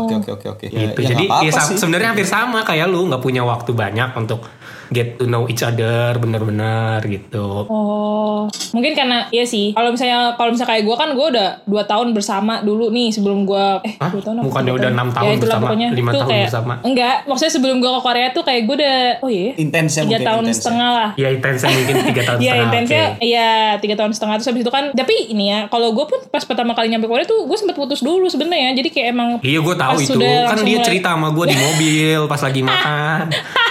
Oke 0.00 0.14
oke 0.24 0.30
oke 0.40 0.46
oke. 0.56 0.66
Ya, 0.72 0.90
gitu. 0.90 1.00
ya 1.04 1.08
Jadi 1.12 1.24
ya, 1.28 1.52
sebenarnya 1.76 2.08
hampir 2.16 2.26
sama 2.26 2.64
kayak 2.64 2.88
lu 2.88 3.06
nggak 3.10 3.22
punya 3.22 3.42
waktu 3.44 3.76
banyak 3.76 4.14
untuk 4.16 4.46
get 4.88 5.16
to 5.16 5.24
know 5.24 5.44
each 5.44 5.60
other 5.60 6.14
bener-bener 6.16 7.02
gitu. 7.02 7.66
Oh, 7.66 8.44
mungkin 8.72 8.92
karena 8.92 9.26
iya 9.28 9.42
sih. 9.42 9.70
Kalau 9.70 9.90
misalnya 9.90 10.34
kalau 10.34 10.50
misalnya 10.50 10.70
kayak 10.70 10.84
gue 10.84 10.96
kan 10.96 11.08
gue 11.10 11.26
udah 11.28 11.48
dua 11.62 11.82
tahun 11.82 12.10
bersama 12.10 12.60
dulu 12.60 12.88
nih 12.88 13.08
sebelum 13.10 13.42
gue 13.42 13.66
eh 13.82 13.94
Hah? 13.96 14.10
dua 14.10 14.22
tahun 14.22 14.36
Bukannya 14.42 14.72
udah 14.74 14.90
enam 14.90 15.08
tahun 15.10 15.26
Ya, 15.28 15.36
bersama, 15.38 15.64
pokoknya. 15.66 15.88
lima 15.90 16.10
tahun 16.12 16.26
kayak- 16.26 16.46
bersama? 16.46 16.72
Enggak, 16.82 17.16
maksudnya 17.24 17.52
sebelum 17.52 17.76
gue 17.78 17.90
ke 17.90 18.00
Korea 18.00 18.26
tuh 18.30 18.42
kayak 18.42 18.62
gue 18.62 18.76
udah 18.76 18.96
oh 19.20 19.28
iya 19.28 19.50
Intens 19.56 19.92
ya 19.92 20.02
tiga 20.04 20.18
tahun 20.22 20.42
intens 20.42 20.50
ya. 20.50 20.60
setengah 20.60 20.90
lah. 20.90 21.10
Ya 21.16 21.28
intensnya 21.30 21.68
mungkin 21.70 21.94
tiga 22.04 22.22
tahun 22.24 22.38
Iya 22.38 22.46
setengah. 22.46 22.64
intensnya 22.66 23.02
oke. 23.08 23.20
iya 23.22 23.48
tiga 23.78 23.94
tahun 23.96 24.12
setengah 24.12 24.34
terus 24.36 24.48
habis 24.48 24.62
itu 24.62 24.72
kan 24.72 24.84
tapi 24.92 25.14
ini 25.28 25.44
ya 25.46 25.60
kalau 25.66 25.88
gue 25.90 26.04
pun 26.04 26.20
pas 26.26 26.42
pertama 26.42 26.72
kali 26.72 26.88
nyampe 26.88 27.06
Korea 27.06 27.24
tuh 27.24 27.42
gue 27.42 27.56
sempet 27.56 27.74
putus 27.74 28.00
dulu 28.00 28.26
sebenarnya 28.26 28.74
jadi 28.74 28.88
kayak 28.88 29.08
emang 29.10 29.28
Iya 29.40 29.58
gue 29.60 29.74
tahu 29.74 29.92
pas 29.92 30.00
itu 30.00 30.12
sudah 30.12 30.32
kan 30.44 30.48
langsung 30.52 30.64
dia 30.64 30.74
mulai- 30.74 30.86
cerita 30.86 31.08
sama 31.10 31.28
gue 31.30 31.44
di 31.46 31.56
mobil 31.56 32.18
pas 32.26 32.40
lagi 32.40 32.60
makan. 32.62 33.24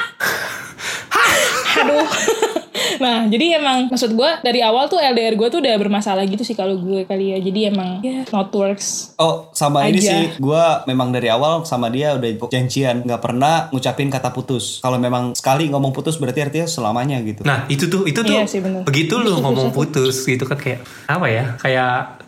aduh 1.76 2.07
nah 2.95 3.26
jadi 3.26 3.57
emang 3.57 3.88
maksud 3.88 4.13
gue 4.13 4.30
dari 4.39 4.59
awal 4.59 4.86
tuh 4.86 4.97
LDR 4.97 5.34
gue 5.34 5.47
tuh 5.49 5.59
udah 5.59 5.76
bermasalah 5.76 6.23
gitu 6.23 6.41
sih 6.41 6.53
kalau 6.53 6.76
gue 6.78 7.03
kali 7.03 7.34
ya 7.34 7.39
jadi 7.41 7.59
emang 7.69 7.99
ya 7.99 8.23
not 8.30 8.51
works 8.51 9.11
Oh 9.15 9.47
sama 9.51 9.84
ini 9.86 9.97
Aja. 9.97 10.11
sih, 10.11 10.36
gua 10.38 10.84
memang 10.84 11.07
dari 11.09 11.28
awal 11.28 11.63
sama 11.63 11.88
dia 11.88 12.11
udah 12.13 12.28
janjian 12.45 12.99
nggak 13.01 13.21
pernah 13.21 13.71
ngucapin 13.71 14.11
kata 14.11 14.28
putus. 14.30 14.84
Kalau 14.84 14.99
memang 14.99 15.32
sekali 15.34 15.71
ngomong 15.71 15.91
putus 15.91 16.19
berarti 16.19 16.43
artinya 16.43 16.67
selamanya 16.67 17.23
gitu. 17.23 17.41
Nah 17.41 17.63
itu 17.65 17.88
tuh 17.88 18.03
itu 18.03 18.19
tuh 18.19 18.28
Iya 18.30 18.43
sih, 18.43 18.59
bener. 18.59 18.84
begitu 18.84 19.15
lu 19.15 19.39
ngomong 19.39 19.71
putus. 19.71 20.28
gitu 20.28 20.43
kan 20.43 20.59
kayak 20.59 20.84
apa 21.07 21.26
ya 21.26 21.43
kayak 21.57 22.24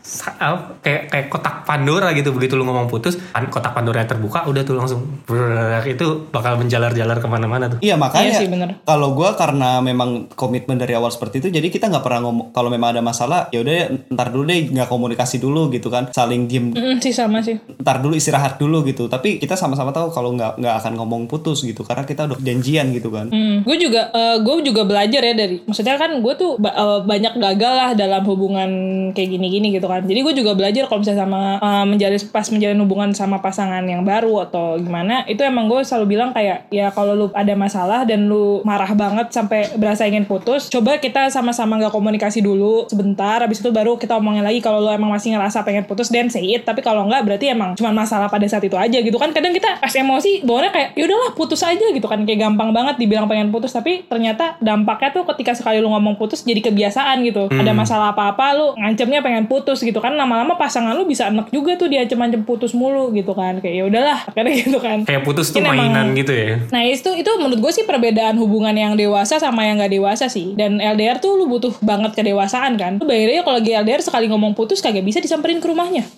kayak 0.81 1.01
kayak 1.11 1.25
kotak 1.27 1.67
Pandora 1.67 2.15
gitu 2.15 2.31
begitu 2.31 2.55
lu 2.55 2.63
ngomong 2.63 2.87
putus 2.87 3.19
pan- 3.19 3.51
kotak 3.51 3.75
Pandora 3.75 4.07
terbuka 4.07 4.47
udah 4.47 4.63
tuh 4.63 4.75
langsung 4.75 5.03
brrrr, 5.27 5.83
itu 5.85 6.31
bakal 6.31 6.55
menjalar-jalar 6.55 7.19
ke 7.19 7.27
mana-mana 7.27 7.67
tuh. 7.67 7.79
Iya 7.83 7.99
makanya 7.99 8.31
Iya 8.31 8.39
sih, 8.39 8.47
bener. 8.47 8.79
kalau 8.81 9.11
gua 9.11 9.35
karena 9.35 9.83
memang 9.83 10.31
komitmen 10.31 10.79
dari 10.79 10.95
awal 10.95 11.11
seperti 11.11 11.43
itu, 11.43 11.47
jadi 11.51 11.67
kita 11.67 11.91
nggak 11.91 12.01
pernah 12.01 12.23
ngomong 12.23 12.45
kalau 12.51 12.71
memang 12.71 12.95
ada 12.95 13.03
masalah 13.03 13.51
ya 13.51 13.59
udah 13.59 13.75
ntar 14.09 14.31
dulu 14.31 14.47
deh 14.47 14.71
nggak 14.71 14.87
komunikasi 14.87 15.37
dulu 15.37 15.67
gitu 15.69 15.91
kan, 15.91 16.07
saling 16.09 16.47
diem 16.47 16.71
Mm, 16.71 16.99
sih 16.99 17.11
sama 17.11 17.39
sih 17.39 17.59
ntar 17.77 17.99
dulu 17.99 18.13
istirahat 18.13 18.55
dulu 18.55 18.83
gitu. 18.83 19.07
Tapi 19.07 19.37
kita 19.37 19.55
sama-sama 19.55 19.91
tahu 19.91 20.07
kalau 20.09 20.31
nggak 20.31 20.55
nggak 20.57 20.75
akan 20.79 20.93
ngomong 20.95 21.21
putus 21.25 21.63
gitu 21.63 21.83
karena 21.83 22.03
kita 22.03 22.25
udah 22.25 22.39
janjian 22.39 22.91
gitu 22.91 23.09
kan. 23.09 23.27
Hmm, 23.27 23.63
gue 23.63 23.77
juga 23.77 24.07
gue 24.37 24.55
juga 24.63 24.83
belajar 24.83 25.21
ya 25.21 25.33
dari 25.33 25.59
maksudnya 25.63 25.97
kan 25.97 26.15
gue 26.15 26.33
tuh 26.35 26.55
eh, 26.57 26.99
banyak 27.03 27.33
gagal 27.35 27.73
lah 27.73 27.89
dalam 27.91 28.23
hubungan 28.23 28.69
kayak 29.11 29.29
gini-gini 29.29 29.73
gitu 29.73 29.87
kan 29.89 29.96
jadi 30.05 30.19
gue 30.21 30.33
juga 30.37 30.51
belajar 30.53 30.85
kalau 30.85 30.99
misalnya 31.01 31.25
sama 31.25 31.41
eh, 31.57 31.85
menjalin 31.85 32.19
pas 32.29 32.47
menjalin 32.51 32.79
hubungan 32.83 33.09
sama 33.15 33.37
pasangan 33.41 33.83
yang 33.85 34.03
baru 34.03 34.49
atau 34.49 34.77
gimana 34.77 35.23
itu 35.25 35.41
emang 35.41 35.71
gue 35.71 35.81
selalu 35.81 36.17
bilang 36.17 36.29
kayak 36.35 36.69
ya 36.69 36.91
kalau 36.91 37.13
lu 37.15 37.27
ada 37.33 37.53
masalah 37.57 38.03
dan 38.03 38.29
lu 38.29 38.61
marah 38.61 38.91
banget 38.93 39.33
sampai 39.33 39.73
berasa 39.79 40.05
ingin 40.05 40.27
putus 40.27 40.69
coba 40.69 40.99
kita 40.99 41.29
sama-sama 41.29 41.79
nggak 41.79 41.93
komunikasi 41.93 42.43
dulu 42.43 42.89
sebentar 42.91 43.41
habis 43.41 43.61
itu 43.61 43.69
baru 43.71 43.95
kita 43.97 44.17
omongin 44.19 44.43
lagi 44.43 44.59
kalau 44.59 44.83
lu 44.83 44.89
emang 44.89 45.13
masih 45.13 45.35
ngerasa 45.37 45.63
pengen 45.63 45.87
putus 45.87 46.09
dan 46.09 46.27
say 46.27 46.43
it. 46.43 46.67
Tapi 46.67 46.83
kalau 46.83 47.05
nggak 47.07 47.23
berarti 47.23 47.51
emang 47.51 47.75
cuma 47.77 47.93
masalah 47.93 48.27
pada 48.27 48.43
saat 48.47 48.63
itu 48.63 48.75
aja 48.75 48.97
gitu 48.99 49.15
kan. 49.15 49.31
Kadang 49.31 49.53
kita 49.53 49.79
pas 49.79 49.93
emosi 49.93 50.43
bawanya 50.43 50.71
kayak 50.73 50.89
ya 50.97 51.03
udahlah 51.07 51.31
putus 51.37 51.61
aja 51.63 51.85
gitu 51.93 52.07
kan. 52.07 52.23
Kayak 52.27 52.49
gampang 52.49 52.75
banget 52.75 52.95
dibilang 52.99 53.29
pengen 53.29 53.53
putus 53.53 53.71
tapi 53.71 54.03
ternyata 54.07 54.59
dampaknya 54.59 55.15
tuh 55.15 55.23
ketika 55.35 55.55
sekali 55.55 55.79
lu 55.79 55.87
ngomong 55.91 56.19
putus 56.19 56.43
jadi 56.43 56.59
kebiasaan 56.59 57.23
gitu. 57.23 57.47
Ada 57.51 57.71
masalah 57.71 58.11
apa-apa 58.11 58.45
lu 58.57 58.67
ngancemnya 58.75 59.19
pengen 59.23 59.45
putus 59.47 59.76
gitu 59.79 59.97
kan 59.97 60.13
lama-lama 60.13 60.53
pasangan 60.53 60.93
lu 60.93 61.03
bisa 61.03 61.27
enek 61.27 61.49
juga 61.49 61.73
tuh 61.73 61.87
diancem-ancem 61.87 62.41
putus 62.41 62.71
mulu 62.71 63.09
gitu 63.11 63.31
kan 63.31 63.57
kayak 63.57 63.75
ya 63.75 63.83
udahlah 63.83 64.19
akhirnya 64.27 64.53
gitu 64.57 64.77
kan 64.77 65.03
Kayak 65.03 65.21
putus 65.23 65.49
tuh 65.49 65.59
Mungkin 65.59 65.73
emang- 65.73 65.93
mainan 65.93 66.07
gitu 66.13 66.31
ya. 66.31 66.57
Nah 66.67 66.81
itu 66.81 67.09
itu 67.13 67.29
menurut 67.35 67.59
gue 67.59 67.71
sih 67.71 67.83
perbedaan 67.83 68.35
hubungan 68.35 68.71
yang 68.71 68.93
dewasa 68.93 69.37
sama 69.37 69.63
yang 69.63 69.77
gak 69.77 69.89
dewasa 69.89 70.27
sih. 70.27 70.53
Dan 70.53 70.77
LDR 70.77 71.17
tuh 71.17 71.33
lu 71.33 71.45
butuh 71.45 71.73
banget 71.79 72.13
kedewasaan 72.13 72.75
kan. 72.75 72.97
Lu 72.97 73.05
bayangin 73.05 73.33
aja 73.33 73.43
kalau 73.43 73.57
lagi 73.57 73.71
LDR 73.73 74.01
sekali 74.01 74.25
ngomong 74.27 74.53
putus 74.53 74.79
kagak 74.79 75.01
bisa 75.01 75.17
disamperin 75.17 75.57
ke 75.57 75.67
rumahnya. 75.67 76.03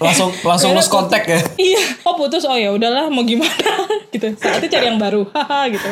Langsung 0.00 0.30
langsung 0.42 0.70
lost 0.72 0.88
contact 0.88 1.26
ya. 1.26 1.40
iya. 1.56 1.80
Oh 2.02 2.14
putus 2.14 2.44
oh 2.44 2.54
ya 2.54 2.70
udahlah 2.70 3.08
mau 3.08 3.22
gimana 3.22 3.50
gitu. 4.14 4.32
Saatnya 4.34 4.68
cari 4.70 4.86
yang 4.86 4.98
baru. 4.98 5.24
Haha 5.30 5.68
gitu. 5.68 5.88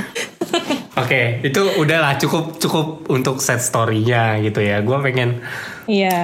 Oke, 0.92 1.40
itu 1.40 1.62
udahlah 1.80 2.20
cukup 2.20 2.60
cukup 2.60 3.08
untuk 3.08 3.40
set 3.40 3.64
story-nya 3.64 4.36
gitu 4.44 4.60
ya. 4.60 4.84
Gue 4.84 5.00
pengen 5.00 5.40
Iya. 5.88 6.18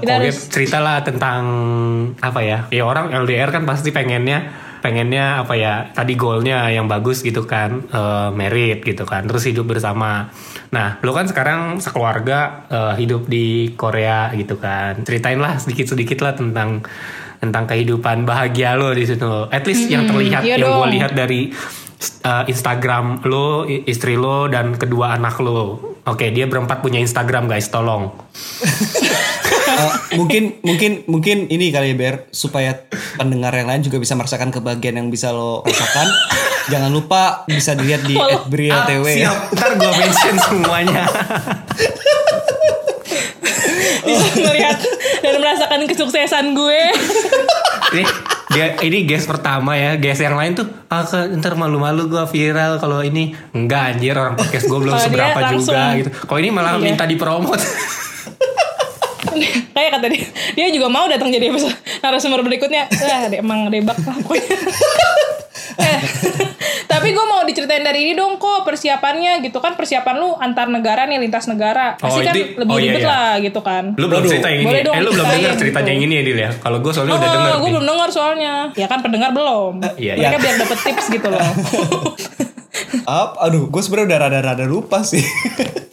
Kita 0.00 0.10
Koget 0.16 0.32
harus- 0.34 0.48
ceritalah 0.50 1.04
tentang 1.04 1.42
apa 2.18 2.40
ya? 2.42 2.66
Ya 2.72 2.82
orang 2.82 3.12
LDR 3.14 3.52
kan 3.52 3.62
pasti 3.62 3.92
pengennya 3.92 4.48
pengennya 4.80 5.44
apa 5.44 5.54
ya? 5.54 5.92
Tadi 5.92 6.16
goalnya 6.16 6.72
yang 6.72 6.88
bagus 6.88 7.20
gitu 7.20 7.44
kan, 7.44 7.84
eh 7.86 8.28
merit 8.32 8.80
gitu 8.80 9.04
kan, 9.04 9.28
terus 9.28 9.44
hidup 9.44 9.68
bersama. 9.68 10.32
Nah, 10.72 10.96
lo 11.04 11.12
kan 11.12 11.28
sekarang 11.28 11.78
sekeluarga 11.78 12.64
eh, 12.66 12.94
hidup 12.96 13.28
di 13.28 13.76
Korea 13.76 14.32
gitu 14.32 14.56
kan. 14.56 15.04
Ceritain 15.04 15.38
lah 15.38 15.60
sedikit-sedikit 15.60 16.24
lah 16.24 16.32
tentang 16.32 16.80
tentang 17.40 17.64
kehidupan 17.68 18.24
bahagia 18.24 18.74
lo 18.74 18.90
di 18.90 19.04
situ. 19.04 19.48
At 19.48 19.68
least 19.68 19.86
yang 19.86 20.08
terlihat 20.08 20.42
iya 20.42 20.56
yang 20.56 20.74
gue 20.74 20.88
lihat 20.96 21.12
dari 21.12 21.52
uh, 22.24 22.44
Instagram 22.48 23.24
lo, 23.24 23.64
istri 23.66 24.16
lo 24.16 24.48
dan 24.48 24.76
kedua 24.76 25.14
anak 25.14 25.38
lo. 25.40 25.78
Oke, 26.08 26.32
dia 26.32 26.48
berempat 26.48 26.80
punya 26.80 26.98
Instagram 26.98 27.46
guys, 27.46 27.68
tolong. 27.68 28.10
Eh, 29.70 30.18
mungkin 30.18 30.58
mungkin 30.66 31.06
mungkin 31.06 31.46
ini 31.46 31.70
kali 31.70 31.94
ya 31.94 31.96
Ber 31.96 32.26
supaya 32.34 32.74
pendengar 33.14 33.54
yang 33.54 33.70
lain 33.70 33.86
juga 33.86 34.02
bisa 34.02 34.18
merasakan 34.18 34.50
kebahagiaan 34.50 34.98
yang 34.98 35.08
bisa 35.14 35.30
lo 35.30 35.62
rasakan. 35.62 36.10
Jangan 36.74 36.90
lupa 36.90 37.46
bisa 37.46 37.78
dilihat 37.78 38.02
di 38.02 38.18
Walau- 38.18 38.50
@bria_tw 38.50 39.06
Ah, 39.06 39.14
siap, 39.14 39.38
ntar 39.54 39.70
gue 39.78 39.92
mention 39.94 40.36
semuanya. 40.50 41.06
Bisa 44.02 44.26
melihat 44.42 44.78
dan 45.22 45.34
merasakan 45.38 45.80
kesuksesan 45.86 46.46
gue. 46.52 46.80
Ini 48.50 48.52
dia 48.52 48.66
ini 48.82 48.98
guys 49.04 49.24
pertama 49.24 49.72
ya, 49.72 49.94
guys 49.94 50.18
yang 50.18 50.34
lain 50.34 50.52
tuh 50.52 50.66
ah 50.86 51.02
ke- 51.02 51.38
ntar 51.38 51.54
malu-malu 51.54 52.06
gue 52.06 52.24
viral 52.26 52.76
kalau 52.76 52.98
ini 52.98 53.30
enggak 53.52 53.94
anjir 53.94 54.12
orang 54.12 54.34
podcast 54.34 54.66
gue 54.66 54.74
belum 54.76 54.98
seberapa 54.98 55.38
langsung- 55.38 55.70
juga 55.70 55.94
gitu. 55.96 56.10
Kalau 56.20 56.38
ini 56.38 56.50
malah 56.50 56.74
Iya. 56.74 56.82
minta 56.82 57.04
dipromot. 57.04 57.60
Kayak 59.70 59.90
kata 59.94 60.06
dia, 60.10 60.26
dia 60.52 60.66
juga 60.68 60.88
mau 60.88 61.06
datang 61.06 61.30
jadi 61.30 61.46
episode 61.48 61.72
narasumber 62.00 62.42
berikutnya. 62.42 62.90
Wah, 62.90 63.30
dia 63.30 63.38
emang 63.38 63.70
debak 63.70 63.96
lah 63.96 64.18
pokoknya. 64.18 64.56
Eh, 67.10 67.12
tapi 67.12 67.18
gue 67.18 67.26
mau 67.26 67.42
diceritain 67.42 67.82
dari 67.82 68.00
ini 68.04 68.12
dong 68.12 68.36
kok 68.36 68.62
persiapannya 68.62 69.40
gitu 69.40 69.58
kan 69.58 69.74
persiapan 69.74 70.14
lu 70.16 70.30
antar 70.32 70.66
negara 70.66 71.02
nih 71.04 71.18
lintas 71.18 71.44
negara 71.44 71.96
pasti 71.96 72.20
Oh, 72.20 72.24
kan 72.24 72.30
itu- 72.32 72.54
lebih 72.56 72.70
oh, 72.70 72.78
iya, 72.78 72.86
ribet 72.88 73.00
iya. 73.00 73.10
lah 73.10 73.30
gitu 73.36 73.60
kan 73.60 73.84
Lu 73.92 74.06
belum 74.06 74.22
cerita 74.24 74.46
yang 74.48 74.60
ini. 74.60 74.70
Ya? 74.70 74.92
eh 74.92 75.00
lu 75.00 75.10
belum 75.10 75.26
dengar 75.26 75.52
ceritanya 75.52 75.66
gitu. 75.82 75.90
yang 75.92 76.00
ini 76.00 76.14
ya 76.14 76.22
Dil 76.22 76.38
ya. 76.38 76.50
Kalau 76.56 76.78
gue 76.78 76.92
soalnya 76.92 77.12
Oh, 77.12 77.18
udah 77.18 77.28
denger. 77.28 77.50
gue 77.50 77.58
nih. 77.60 77.72
belum 77.72 77.86
dengar 77.88 78.08
soalnya. 78.08 78.54
Ya 78.72 78.86
kan 78.86 78.98
pendengar 79.00 79.30
belum. 79.32 79.72
Iya, 79.96 80.12
Mereka 80.14 80.30
iya. 80.30 80.38
biar 80.38 80.54
dapet 80.56 80.78
tips 80.80 81.06
gitu 81.10 81.26
loh. 81.26 81.40
Up, 83.02 83.38
aduh, 83.38 83.66
gue 83.66 83.82
sebenarnya 83.82 84.08
udah 84.08 84.20
rada-rada 84.20 84.64
lupa 84.64 85.02
sih. 85.02 85.22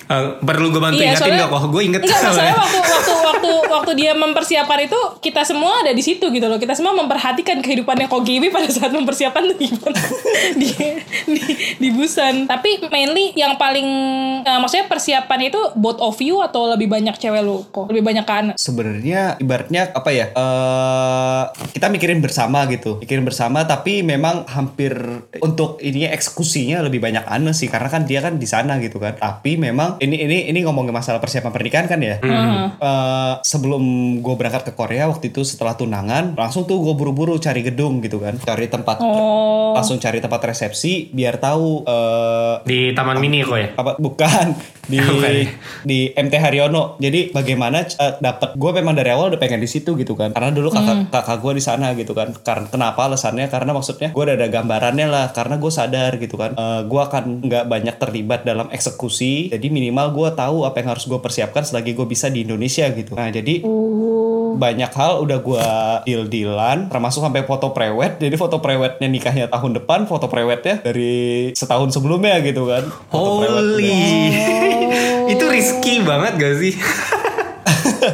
Eh, 0.07 0.24
perlu 0.39 0.70
gue 0.70 0.80
bantu 0.80 0.97
Iya, 0.97 1.11
ingatin 1.11 1.20
soalnya- 1.28 1.41
gak 1.43 1.51
kok? 1.51 1.63
Gue 1.68 1.82
inget 1.84 1.99
Enggak, 1.99 2.20
soalnya. 2.28 2.53
waktu 2.55 2.78
waktu 2.80 3.11
waktu 3.20 3.37
waktu 3.72 3.91
dia 3.98 4.12
mempersiapkan 4.14 4.80
itu 4.86 5.00
kita 5.24 5.43
semua 5.43 5.84
ada 5.84 5.91
di 5.91 6.04
situ 6.04 6.28
gitu 6.30 6.45
loh. 6.48 6.60
Kita 6.60 6.74
semua 6.78 6.93
memperhatikan 6.95 7.60
kehidupannya 7.64 8.08
Kogimi 8.08 8.54
pada 8.54 8.68
saat 8.70 8.91
mempersiapkan 8.93 9.48
tuh 9.50 9.58
gimana 9.58 10.00
di, 10.62 10.70
di 11.28 11.41
di 11.78 11.89
Busan. 11.91 12.48
Tapi 12.48 12.88
mainly 12.91 13.34
yang 13.36 13.56
paling 13.56 13.88
eh, 14.43 14.60
maksudnya 14.60 14.88
persiapan 14.88 15.39
itu 15.50 15.60
both 15.76 16.00
of 16.04 16.18
you 16.22 16.39
atau 16.43 16.70
lebih 16.72 16.88
banyak 16.88 17.16
cewek 17.18 17.41
lu 17.43 17.64
kok? 17.72 17.89
Lebih 17.89 18.04
banyak 18.04 18.26
kan? 18.28 18.45
sebenarnya 18.58 19.39
ibaratnya 19.39 19.93
apa 19.95 20.10
ya 20.12 20.26
eh 20.36 21.43
kita 21.72 21.88
mikirin 21.88 22.20
bersama 22.20 22.68
gitu 22.68 23.00
mikirin 23.00 23.24
bersama 23.24 23.64
tapi 23.64 24.04
memang 24.04 24.43
hampir 24.50 24.93
untuk 25.39 25.80
ini 25.80 26.10
eksekusinya 26.10 26.84
lebih 26.84 27.00
banyak 27.00 27.24
Ane 27.24 27.56
sih 27.56 27.72
karena 27.72 27.88
kan 27.88 28.04
dia 28.04 28.20
kan 28.20 28.36
di 28.36 28.48
sana 28.50 28.82
gitu 28.82 29.00
kan 29.00 29.16
tapi 29.16 29.56
memang 29.56 30.02
ini 30.04 30.26
ini 30.26 30.38
ini 30.52 30.60
ngomongin 30.66 30.91
masalah 30.91 31.22
persiapan 31.24 31.52
pernikahan 31.54 31.88
kan 31.88 32.00
ya 32.02 32.18
Eh, 32.78 33.34
sebelum 33.42 33.84
gue 34.18 34.36
berangkat 34.36 34.64
ke 34.64 34.74
Korea 34.74 35.06
waktu 35.06 35.30
itu 35.30 35.42
setelah 35.42 35.74
tunangan 35.74 36.34
langsung 36.34 36.64
tuh 36.64 36.80
gue 36.80 36.94
buru-buru 36.94 37.38
cari 37.38 37.62
gedung 37.62 38.00
gitu 38.00 38.18
kan 38.18 38.38
cari 38.38 38.66
tempat 38.68 39.00
Oh. 39.00 39.74
langsung 39.74 39.98
cari 39.98 40.18
tempat 40.18 40.42
resepsi 40.44 41.10
biar 41.10 41.38
tahu 41.38 41.84
eh 41.84 42.56
Di 42.64 42.80
Taman 42.92 43.18
Mini 43.18 43.42
kok 43.42 43.56
ya? 43.56 43.68
apa 43.74 43.98
bukan 43.98 44.46
di 44.88 44.98
ya? 44.98 45.52
di 45.84 46.00
MT 46.16 46.34
Haryono. 46.40 46.96
Jadi 46.98 47.36
bagaimana 47.36 47.84
uh, 47.84 48.18
dapat 48.18 48.56
gue 48.56 48.72
memang 48.72 48.96
dari 48.96 49.12
awal 49.14 49.36
udah 49.36 49.40
pengen 49.40 49.62
di 49.62 49.70
situ 49.70 49.94
gitu 50.00 50.16
kan. 50.16 50.34
Karena 50.34 50.50
dulu 50.50 50.72
kakak 50.72 51.12
kakak 51.12 51.38
gue 51.44 51.54
di 51.60 51.64
sana 51.64 51.94
gitu 51.94 52.16
kan. 52.16 52.34
Karena 52.42 52.68
kenapa 52.72 53.06
alasannya? 53.06 53.48
Karena 53.52 53.72
maksudnya 53.76 54.10
gue 54.16 54.24
udah 54.24 54.36
ada 54.36 54.48
gambarannya 54.48 55.08
lah. 55.08 55.26
Karena 55.36 55.60
gue 55.60 55.72
sadar 55.72 56.16
gitu 56.18 56.40
kan. 56.40 56.56
Uh, 56.56 56.88
gue 56.88 57.02
akan 57.04 57.24
nggak 57.46 57.66
banyak 57.68 57.96
terlibat 58.00 58.42
dalam 58.48 58.72
eksekusi. 58.72 59.52
Jadi 59.52 59.68
minimal 59.70 60.16
gue 60.16 60.30
tahu 60.34 60.64
apa 60.64 60.80
yang 60.82 60.96
harus 60.96 61.06
gue 61.06 61.20
persiapkan 61.20 61.62
selagi 61.68 61.94
gue 61.94 62.08
bisa 62.08 62.32
di 62.32 62.48
Indonesia 62.48 62.88
gitu. 62.96 63.14
Nah 63.14 63.30
jadi 63.30 63.62
banyak 64.58 64.92
hal 64.92 65.22
udah 65.22 65.40
gua 65.40 65.68
deal 66.04 66.26
dealan 66.26 66.90
termasuk 66.90 67.22
sampai 67.22 67.46
foto 67.46 67.72
prewed. 67.72 68.18
Jadi 68.18 68.36
foto 68.36 68.58
prewednya 68.58 69.08
nikahnya 69.08 69.46
tahun 69.54 69.78
depan 69.78 70.10
foto 70.10 70.26
prewednya 70.26 70.82
dari 70.82 71.54
setahun 71.54 71.94
sebelumnya 71.94 72.42
gitu 72.42 72.66
kan. 72.66 72.90
Foto 73.14 73.46
Holy. 73.46 73.94
Itu 75.34 75.46
risky 75.50 76.04
banget 76.04 76.34
gak 76.38 76.56
sih? 76.60 76.74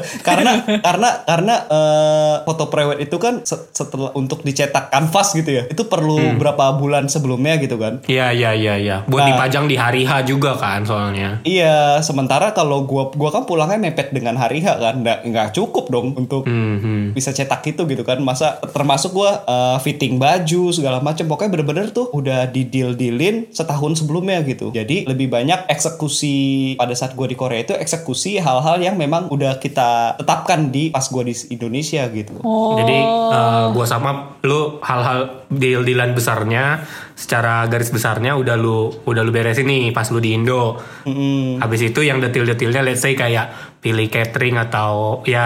karena 0.27 0.51
karena 0.79 1.09
karena 1.23 1.55
eh, 1.65 2.35
foto 2.43 2.67
prewed 2.67 2.99
itu 2.99 3.17
kan 3.17 3.41
se- 3.41 3.69
setelah 3.69 4.11
untuk 4.13 4.41
dicetak 4.41 4.89
kanvas 4.89 5.31
gitu 5.31 5.49
ya 5.49 5.63
itu 5.65 5.83
perlu 5.83 6.13
berapa 6.35 6.73
bulan 6.73 7.07
sebelumnya 7.07 7.57
gitu 7.57 7.75
kan 7.75 7.99
Iya 8.05 8.29
iya 8.29 8.51
iya 8.53 8.73
iya. 8.75 8.97
Buat 9.05 9.25
dipajang 9.27 9.65
di 9.65 9.75
hari 9.75 10.03
H 10.03 10.23
juga 10.23 10.53
kan 10.53 10.83
soalnya. 10.83 11.39
Iya, 11.43 11.97
sementara 11.99 12.51
kalau 12.51 12.83
gua 12.83 13.09
gua 13.09 13.29
kan 13.29 13.43
pulangnya 13.43 13.79
mepet 13.79 14.11
dengan 14.11 14.35
hari 14.35 14.59
H 14.59 14.75
kan, 14.75 14.95
nggak 14.99 15.19
nggak 15.25 15.47
cukup 15.51 15.87
dong 15.87 16.13
untuk 16.13 16.43
Hmm, 16.43 16.77
hmm. 16.77 17.03
bisa 17.11 17.31
cetak 17.31 17.63
itu 17.65 17.85
gitu 17.85 18.03
kan. 18.03 18.19
Masa 18.19 18.59
termasuk 18.65 19.13
gua 19.13 19.41
eh, 19.41 19.77
fitting 19.79 20.17
baju 20.17 20.69
segala 20.69 20.99
macam, 20.99 21.25
pokoknya 21.25 21.51
bener-bener 21.51 21.85
tuh 21.89 22.11
udah 22.11 22.45
di 22.45 22.65
deal 22.65 22.93
dealin 22.93 23.47
setahun 23.49 23.99
sebelumnya 23.99 24.43
gitu. 24.43 24.69
Jadi 24.69 25.05
lebih 25.05 25.27
banyak 25.27 25.65
eksekusi 25.67 26.35
pada 26.75 26.93
saat 26.93 27.13
gua 27.13 27.25
di 27.25 27.35
Korea 27.35 27.61
itu 27.61 27.73
eksekusi 27.73 28.37
hal-hal 28.37 28.77
yang 28.79 28.95
memang 28.95 29.29
udah 29.29 29.57
kita 29.57 29.82
tetapkan 30.17 30.69
di 30.69 30.89
pas 30.89 31.05
gua 31.07 31.23
di 31.25 31.35
Indonesia 31.51 32.07
gitu. 32.11 32.39
Oh. 32.43 32.75
Jadi 32.79 32.97
eh, 33.05 33.65
gua 33.71 33.85
sama 33.85 34.39
lu 34.43 34.79
hal-hal 34.83 35.47
deal-dealan 35.49 36.17
besarnya 36.17 36.83
secara 37.13 37.69
garis 37.69 37.93
besarnya 37.93 38.33
udah 38.33 38.57
lu 38.57 38.89
udah 39.05 39.21
lu 39.21 39.31
beresin 39.31 39.69
nih 39.69 39.93
pas 39.93 40.09
lu 40.09 40.19
di 40.19 40.33
Indo. 40.33 40.77
Mm-mm. 41.05 41.61
Habis 41.61 41.93
itu 41.93 42.01
yang 42.01 42.19
detil-detilnya 42.19 42.81
let's 42.81 43.05
say 43.05 43.13
kayak 43.13 43.77
pilih 43.83 44.07
catering 44.07 44.55
atau 44.57 45.21
ya 45.27 45.45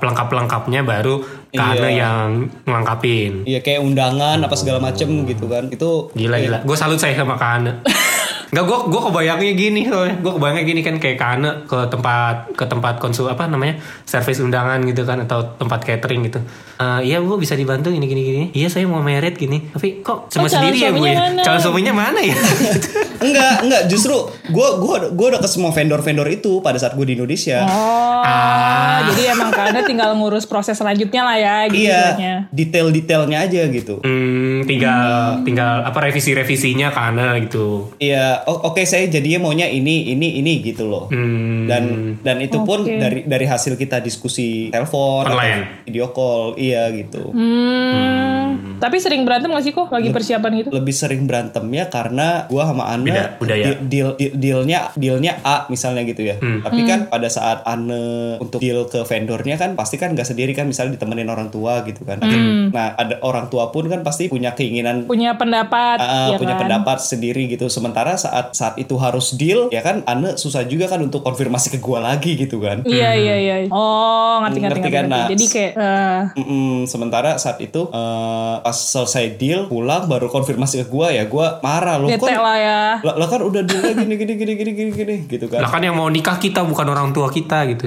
pelengkap-pelengkapnya 0.00 0.82
baru 0.82 1.44
ke 1.54 1.62
Iya. 1.62 1.88
Yang 1.94 2.28
ngelengkapin. 2.66 3.32
Iya 3.46 3.60
kayak 3.62 3.80
undangan 3.86 4.42
apa 4.42 4.56
segala 4.58 4.82
macem 4.82 5.06
gitu 5.28 5.46
kan. 5.46 5.70
Itu 5.70 6.10
Gila 6.18 6.36
gila. 6.42 6.58
Gue 6.66 6.74
salut 6.74 6.98
saya 6.98 7.14
sama 7.14 7.38
Kana. 7.38 7.78
Enggak 8.54 8.64
gue 8.64 8.78
gue 8.86 9.00
kebayangnya 9.02 9.52
gini 9.52 9.80
soalnya. 9.82 10.14
Gue 10.16 10.32
kebayangnya 10.32 10.62
gini 10.64 10.80
kan 10.80 10.94
kayak 10.96 11.18
Kana 11.18 11.66
ke 11.66 11.90
tempat 11.90 12.54
ke 12.54 12.64
tempat 12.64 12.94
konsul 12.96 13.26
apa 13.26 13.44
namanya? 13.44 13.82
servis 14.04 14.38
undangan 14.38 14.78
gitu 14.84 15.02
kan 15.02 15.18
atau 15.18 15.42
tempat 15.52 15.82
catering 15.82 16.22
gitu. 16.24 16.38
Eh 16.76 17.00
iya 17.04 17.18
Bu 17.18 17.34
bisa 17.34 17.52
dibantu 17.52 17.90
gini 17.90 18.04
gini 18.04 18.22
gini. 18.22 18.44
Iya 18.52 18.70
saya 18.70 18.86
mau 18.86 19.02
merit 19.02 19.34
gini. 19.34 19.58
Tapi 19.68 19.98
kok 20.00 20.30
cuma 20.30 20.46
Oh, 20.46 20.48
sendiri 20.48 20.78
ya 20.78 20.90
Bu 20.90 21.02
ya? 21.02 21.18
mana? 21.18 21.42
Calon 21.42 21.58
suaminya 21.58 21.90
mana 21.92 22.22
ya? 22.22 22.36
enggak 23.24 23.52
enggak 23.60 23.82
justru 23.86 24.14
gua 24.48 24.78
gua 24.78 25.10
gua 25.10 25.26
udah 25.32 25.40
ke 25.40 25.48
semua 25.48 25.70
vendor-vendor 25.70 26.28
itu 26.28 26.60
pada 26.60 26.76
saat 26.76 26.92
gua 26.92 27.02
di 27.02 27.14
Indonesia. 27.14 27.58
Oh, 27.64 28.22
Ah. 28.22 29.04
jadi 29.04 29.32
emang 29.32 29.50
karena 29.50 29.82
tinggal 29.82 30.14
ngurus 30.14 30.44
proses 30.44 30.72
selanjutnya 30.74 31.20
lah 31.20 31.36
ya 31.36 31.56
gitu. 31.66 31.84
Iya, 31.84 32.46
detail-detailnya 32.50 33.38
aja 33.42 33.62
gitu. 33.66 33.98
hmm, 33.98 34.64
tinggal 34.64 35.04
tinggal 35.42 35.82
apa 35.82 35.98
revisi-revisinya 36.02 36.88
Kana 36.88 37.36
gitu. 37.38 37.90
Iya, 37.98 38.43
o- 38.46 38.62
oke 38.66 38.82
saya 38.82 39.06
jadinya 39.06 39.42
maunya 39.42 39.66
ini, 39.66 40.08
ini, 40.08 40.38
ini 40.38 40.60
gitu 40.60 40.84
loh. 40.84 41.06
Hmm. 41.06 41.64
Dan 41.64 41.82
dan 42.20 42.36
itu 42.38 42.60
pun 42.60 42.82
Oke. 42.82 42.94
dari 42.94 43.20
dari 43.22 43.44
hasil 43.44 43.74
kita 43.74 43.98
diskusi 43.98 44.68
telepon 44.68 45.24
Online. 45.26 45.82
video 45.82 46.10
call, 46.10 46.56
iya 46.56 46.88
gitu. 46.90 47.30
Hmm. 47.30 48.76
Tapi 48.76 48.96
sering 48.98 49.24
berantem 49.24 49.48
gak 49.48 49.62
sih 49.62 49.72
kok 49.72 49.88
lagi 49.88 50.10
persiapan 50.10 50.50
gitu? 50.58 50.68
Lebih 50.70 50.92
sering 50.92 51.24
berantemnya 51.24 51.88
karena 51.88 52.44
gua 52.46 52.66
sama 52.66 52.84
Beda 52.96 53.36
budaya. 53.36 53.64
deal, 53.64 53.76
deal 53.80 54.08
deal- 54.14 54.34
dealnya 54.34 54.78
dealnya 54.94 55.32
A 55.40 55.64
misalnya 55.66 56.02
gitu 56.02 56.20
ya. 56.22 56.36
Hmm. 56.36 56.60
Tapi 56.60 56.84
kan 56.84 57.08
pada 57.08 57.26
saat 57.26 57.64
Ane 57.64 58.36
untuk 58.38 58.60
deal 58.60 58.84
ke 58.84 59.02
vendornya 59.02 59.56
kan 59.56 59.72
pasti 59.74 59.96
kan 59.96 60.12
nggak 60.12 60.26
sendiri 60.26 60.52
kan 60.52 60.66
misalnya 60.66 60.94
ditemenin 60.94 61.26
orang 61.26 61.48
tua 61.48 61.80
gitu 61.82 62.04
kan. 62.04 62.20
Nah 62.68 62.92
ada 62.94 63.18
orang 63.20 63.48
tua 63.48 63.70
pun 63.70 63.86
kan 63.86 64.02
pasti 64.02 64.26
punya 64.26 64.52
keinginan 64.52 65.06
Punya 65.06 65.34
pendapat, 65.34 65.96
Ah, 65.96 66.28
ya 66.28 66.36
punya 66.36 66.54
kan? 66.54 66.62
pendapat 66.66 66.98
sendiri 67.00 67.46
gitu. 67.46 67.68
Sementara 67.68 68.14
saat 68.14 68.33
saat 68.50 68.74
itu 68.76 68.94
harus 68.94 69.34
deal, 69.34 69.70
ya 69.70 69.78
kan 69.78 70.02
Ane 70.04 70.34
susah 70.34 70.64
juga 70.64 70.86
kan 70.86 70.98
untuk 70.98 71.20
konfirmasi 71.20 71.70
ke 71.70 71.78
gua 71.78 72.02
lagi 72.02 72.34
gitu 72.34 72.58
kan. 72.58 72.82
Iya 72.82 73.10
iya 73.12 73.34
iya. 73.36 73.54
Oh 73.68 74.40
ngerti 74.40 74.58
ngerti 74.58 74.70
Ngerti 74.74 74.80
ngerti. 74.82 74.90
kan, 74.92 75.04
ngerti. 75.04 75.14
nah. 75.14 75.26
Jadi 75.28 75.44
kayak 75.46 75.72
eh, 75.74 76.20
Mm-mm, 76.36 76.74
sementara 76.84 77.30
saat 77.36 77.58
itu 77.58 77.86
eh, 77.86 78.54
pas 78.60 78.74
selesai 78.74 79.34
deal 79.34 79.66
pulang 79.66 80.04
baru 80.04 80.26
konfirmasi 80.26 80.80
ke 80.80 80.86
gua 80.86 81.08
ya 81.08 81.24
gua 81.24 81.58
marah 81.60 81.96
loh 81.96 82.08
bete 82.08 82.24
kan 82.24 82.38
lah 82.38 82.56
ya. 82.56 82.80
lah 83.00 83.14
lah 83.14 83.28
kan 83.28 83.40
udah 83.40 83.62
deal 83.62 83.82
gini 83.94 84.14
gini 84.14 84.34
gini 84.34 84.52
gini 84.54 84.72
gini 84.72 84.90
gini 84.92 85.14
gitu 85.26 85.46
kan 85.46 85.60
Lah 85.60 85.70
kan 85.70 85.80
yang 85.80 85.94
mau 85.94 86.06
nikah 86.06 86.36
kita 86.36 86.62
bukan 86.62 86.86
orang 86.86 87.10
tua 87.10 87.28
kita 87.28 87.64
gitu. 87.68 87.86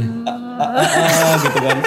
Ah, 0.58 0.82
ah, 0.82 1.36
gitu 1.38 1.60
kan 1.60 1.78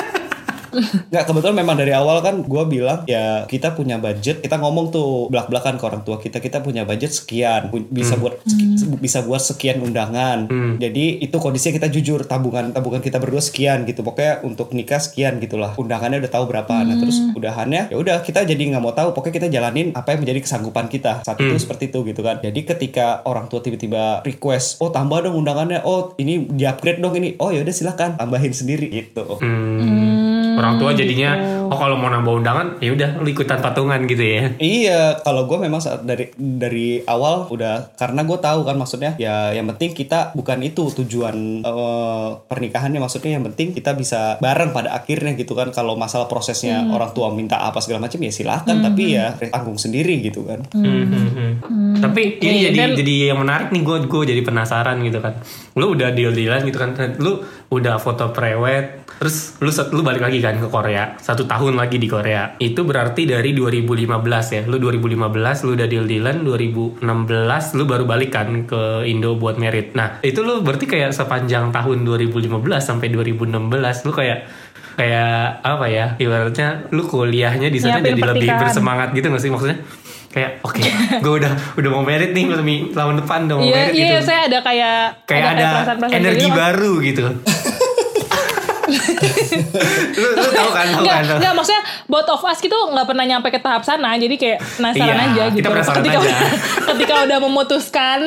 Nggak, 0.70 1.24
kebetulan 1.24 1.56
memang 1.56 1.76
dari 1.76 1.90
awal 1.90 2.20
kan 2.20 2.40
gue 2.40 2.64
bilang 2.64 3.02
ya 3.04 3.44
kita 3.44 3.72
punya 3.72 3.96
budget 3.96 4.38
kita 4.38 4.56
ngomong 4.56 4.88
tuh 4.88 5.26
belak 5.26 5.46
belakan 5.46 5.74
ke 5.74 5.84
orang 5.84 6.02
tua 6.02 6.16
kita 6.16 6.38
kita 6.38 6.60
punya 6.60 6.82
budget 6.82 7.10
sekian 7.10 7.68
pu- 7.68 7.86
bisa 7.86 8.14
buat 8.16 8.38
seki- 8.40 8.70
bisa 8.96 9.18
buat 9.20 9.40
sekian 9.40 9.80
undangan. 9.80 10.46
Jadi 10.76 11.18
itu 11.18 11.36
kondisinya 11.36 11.76
kita 11.76 11.88
jujur 11.88 12.22
tabungan 12.22 12.70
tabungan 12.70 12.98
kita 12.98 13.16
berdua 13.16 13.40
sekian 13.40 13.82
gitu 13.84 14.00
pokoknya 14.00 14.42
untuk 14.42 14.70
nikah 14.70 14.98
sekian 14.98 15.38
gitulah. 15.38 15.74
Undangannya 15.74 16.18
udah 16.18 16.30
tahu 16.30 16.44
berapa. 16.46 16.74
Nah 16.80 16.96
terus 16.96 17.16
udahannya 17.32 17.88
ya 17.88 17.96
udah 17.96 18.20
kita 18.20 18.42
jadi 18.42 18.60
nggak 18.70 18.80
mau 18.80 18.92
tahu 18.92 19.10
pokoknya 19.10 19.34
kita 19.36 19.48
jalanin 19.50 19.90
apa 19.92 20.12
yang 20.12 20.20
menjadi 20.20 20.40
kesanggupan 20.40 20.86
kita. 20.86 21.20
Saat 21.22 21.38
itu 21.40 21.58
seperti 21.58 21.88
itu 21.88 22.04
gitu 22.04 22.20
kan. 22.20 22.38
Jadi 22.38 22.60
ketika 22.64 23.24
orang 23.24 23.46
tua 23.46 23.60
tiba-tiba 23.60 24.22
request 24.22 24.78
oh 24.78 24.88
tambah 24.88 25.20
dong 25.20 25.36
undangannya. 25.36 25.82
Oh 25.82 26.14
ini 26.16 26.46
di 26.46 26.64
upgrade 26.64 26.98
dong 26.98 27.14
ini. 27.14 27.34
Oh 27.36 27.48
ya 27.48 27.60
udah 27.60 27.72
silahkan 27.72 28.14
tambahin 28.14 28.52
sendiri. 28.52 28.86
Gitu. 28.90 29.24
Hmm. 29.40 30.09
Orang 30.60 30.76
tua 30.76 30.92
jadinya 30.92 31.32
oh 31.66 31.78
kalau 31.78 31.96
mau 31.96 32.06
nambah 32.06 32.36
undangan 32.36 32.66
ya 32.78 32.92
udah 32.92 33.10
lu 33.18 33.28
ikutan 33.28 33.56
patungan 33.58 34.04
gitu 34.04 34.20
ya. 34.20 34.52
Iya, 34.60 35.00
kalau 35.24 35.48
gue 35.48 35.56
memang 35.56 35.80
saat 35.80 36.04
dari 36.04 36.28
dari 36.36 37.00
awal 37.02 37.48
udah 37.48 37.96
karena 37.96 38.20
gue 38.22 38.38
tahu 38.38 38.60
kan 38.62 38.76
maksudnya 38.76 39.16
ya 39.16 39.50
yang 39.50 39.64
penting 39.72 39.96
kita 39.96 40.36
bukan 40.36 40.60
itu 40.60 40.92
tujuan 40.92 41.64
eh, 41.64 42.28
pernikahannya 42.44 43.00
maksudnya 43.00 43.40
yang 43.40 43.44
penting 43.48 43.72
kita 43.72 43.96
bisa 43.96 44.36
bareng 44.38 44.76
pada 44.76 44.92
akhirnya 44.92 45.32
gitu 45.32 45.56
kan 45.56 45.72
kalau 45.72 45.96
masalah 45.96 46.28
prosesnya 46.28 46.84
orang 46.90 47.16
tua 47.16 47.32
minta 47.32 47.56
apa 47.56 47.80
segala 47.80 48.04
macam 48.04 48.20
ya 48.20 48.28
silahkan 48.28 48.76
tapi 48.82 49.16
ya 49.16 49.32
tanggung 49.48 49.80
sendiri 49.80 50.20
gitu 50.20 50.44
kan. 50.44 50.60
Hmm, 50.74 51.06
hmm, 51.08 51.28
hmm. 51.64 51.94
Tapi 52.02 52.42
ini 52.42 52.50
Oke, 52.50 52.64
jadi 52.68 52.76
dan- 52.76 52.96
jadi 52.98 53.14
yang 53.32 53.38
menarik 53.40 53.68
nih 53.72 53.80
gue 53.80 53.96
gue 54.04 54.22
jadi 54.26 54.42
penasaran 54.44 55.00
gitu 55.00 55.22
kan. 55.22 55.38
Lu 55.78 55.94
udah 55.94 56.12
deal 56.12 56.34
dealan 56.34 56.66
gitu 56.66 56.76
kan. 56.76 56.92
Lu 57.16 57.40
udah 57.70 58.02
foto 58.02 58.34
prewed 58.34 59.06
terus 59.22 59.54
lu 59.62 59.70
lu 59.94 60.02
balik 60.02 60.26
lagi 60.26 60.42
kan 60.42 60.58
ke 60.58 60.66
Korea 60.66 61.14
satu 61.20 61.44
tahun 61.46 61.76
lagi 61.76 62.00
di 62.00 62.08
Korea. 62.08 62.56
Itu 62.58 62.82
berarti 62.82 63.28
dari 63.28 63.52
2015 63.52 64.56
ya. 64.56 64.62
Lu 64.66 64.80
2015 64.80 65.68
lu 65.68 65.70
udah 65.76 65.86
deal 65.86 66.06
dealan 66.08 66.42
2016 66.42 67.04
lu 67.76 67.84
baru 67.86 68.04
balik 68.08 68.30
kan 68.34 68.64
ke 68.64 69.06
Indo 69.06 69.36
buat 69.36 69.60
merit. 69.60 69.94
Nah 69.94 70.18
itu 70.24 70.40
lu 70.42 70.64
berarti 70.64 70.88
kayak 70.88 71.14
sepanjang 71.14 71.70
tahun 71.70 72.02
2015 72.02 72.48
sampai 72.80 73.06
2016 73.12 74.08
lu 74.08 74.12
kayak 74.16 74.38
kayak 74.96 75.62
apa 75.62 75.86
ya? 75.86 76.06
Ibaratnya 76.16 76.90
lu 76.90 77.06
kuliahnya 77.06 77.68
di 77.68 77.78
sana 77.78 78.02
jadi 78.02 78.18
lebih 78.18 78.50
bersemangat 78.50 79.14
gitu 79.14 79.30
gak 79.30 79.42
sih 79.44 79.52
maksudnya 79.52 79.78
kayak 80.30 80.62
oke 80.62 80.78
gue 81.26 81.32
udah 81.42 81.52
udah 81.74 81.90
mau 81.90 82.06
merit 82.06 82.30
nih 82.30 82.46
tahun 82.94 83.14
depan 83.18 83.50
udah 83.50 83.56
mau 83.58 83.64
Iya 83.66 83.74
merit 83.74 83.94
iya 83.98 84.06
gitu. 84.14 84.26
saya 84.30 84.40
ada 84.46 84.58
kayak 84.62 84.98
kayak 85.26 85.46
ada, 85.58 85.66
perasaan-perasaan 85.74 86.20
energi 86.22 86.46
gitu. 86.46 86.54
baru 86.54 86.92
gitu 87.02 87.24
lu, 88.90 90.28
lu 90.36 90.48
tahu 90.50 90.70
kan, 90.70 90.86
tahu 90.88 91.00
Enggak, 91.00 91.18
kan. 91.20 91.36
enggak 91.38 91.52
maksudnya 91.54 91.82
both 92.06 92.28
of 92.28 92.42
us 92.42 92.58
gitu 92.58 92.74
nggak 92.74 93.06
pernah 93.06 93.24
nyampe 93.26 93.48
ke 93.48 93.58
tahap 93.58 93.82
sana. 93.82 94.14
Jadi 94.14 94.34
kayak 94.34 94.58
penasaran 94.76 95.06
Iya, 95.06 95.14
aja 95.14 95.42
kita 95.46 95.56
gitu. 95.56 95.68
penasaran 95.68 95.96
ketika 95.98 96.16
aja. 96.16 96.24
udah 96.24 96.38
ketika 96.90 97.14
udah 97.22 97.38
memutuskan. 97.40 98.18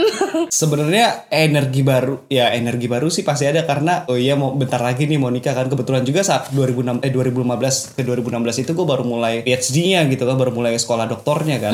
Sebenarnya 0.49 1.05
energi 1.29 1.81
baru 1.81 2.15
ya 2.27 2.51
energi 2.51 2.87
baru 2.87 3.07
sih 3.07 3.21
pasti 3.21 3.45
ada 3.45 3.63
karena 3.63 4.05
oh 4.05 4.15
iya 4.15 4.33
mau 4.33 4.51
bentar 4.51 4.79
lagi 4.79 5.03
nih 5.03 5.17
mau 5.17 5.29
nikah 5.29 5.53
kan 5.53 5.67
kebetulan 5.67 6.01
juga 6.01 6.21
saat 6.21 6.49
2006 6.49 7.03
eh 7.03 7.11
2015 7.11 7.95
ke 7.95 8.01
2016 8.01 8.63
itu 8.63 8.71
gue 8.71 8.85
baru 8.85 9.03
mulai 9.03 9.41
PhD-nya 9.41 10.05
gitu 10.07 10.23
kan 10.23 10.35
baru 10.35 10.51
mulai 10.51 10.75
sekolah 10.75 11.05
doktornya 11.05 11.57
kan. 11.59 11.73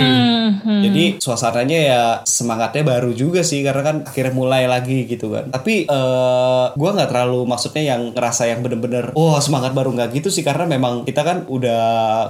Jadi 0.65 1.19
suasananya 1.19 1.79
ya 1.79 2.01
semangatnya 2.23 2.83
baru 2.83 3.11
juga 3.11 3.41
sih 3.41 3.61
karena 3.61 3.81
kan 3.81 3.95
akhirnya 4.03 4.33
mulai 4.33 4.63
lagi 4.65 5.05
gitu 5.05 5.31
kan. 5.31 5.49
Tapi 5.49 5.85
eh 5.85 6.65
gue 6.71 6.89
nggak 6.89 7.09
terlalu 7.09 7.45
maksudnya 7.45 7.83
yang 7.85 8.11
ngerasa 8.11 8.47
yang 8.47 8.59
bener-bener 8.79 9.11
oh 9.13 9.35
semangat 9.37 9.75
baru 9.75 9.91
nggak 9.91 10.15
gitu 10.15 10.31
sih 10.31 10.41
karena 10.41 10.63
memang 10.63 11.03
kita 11.03 11.21
kan 11.21 11.43
udah 11.45 11.83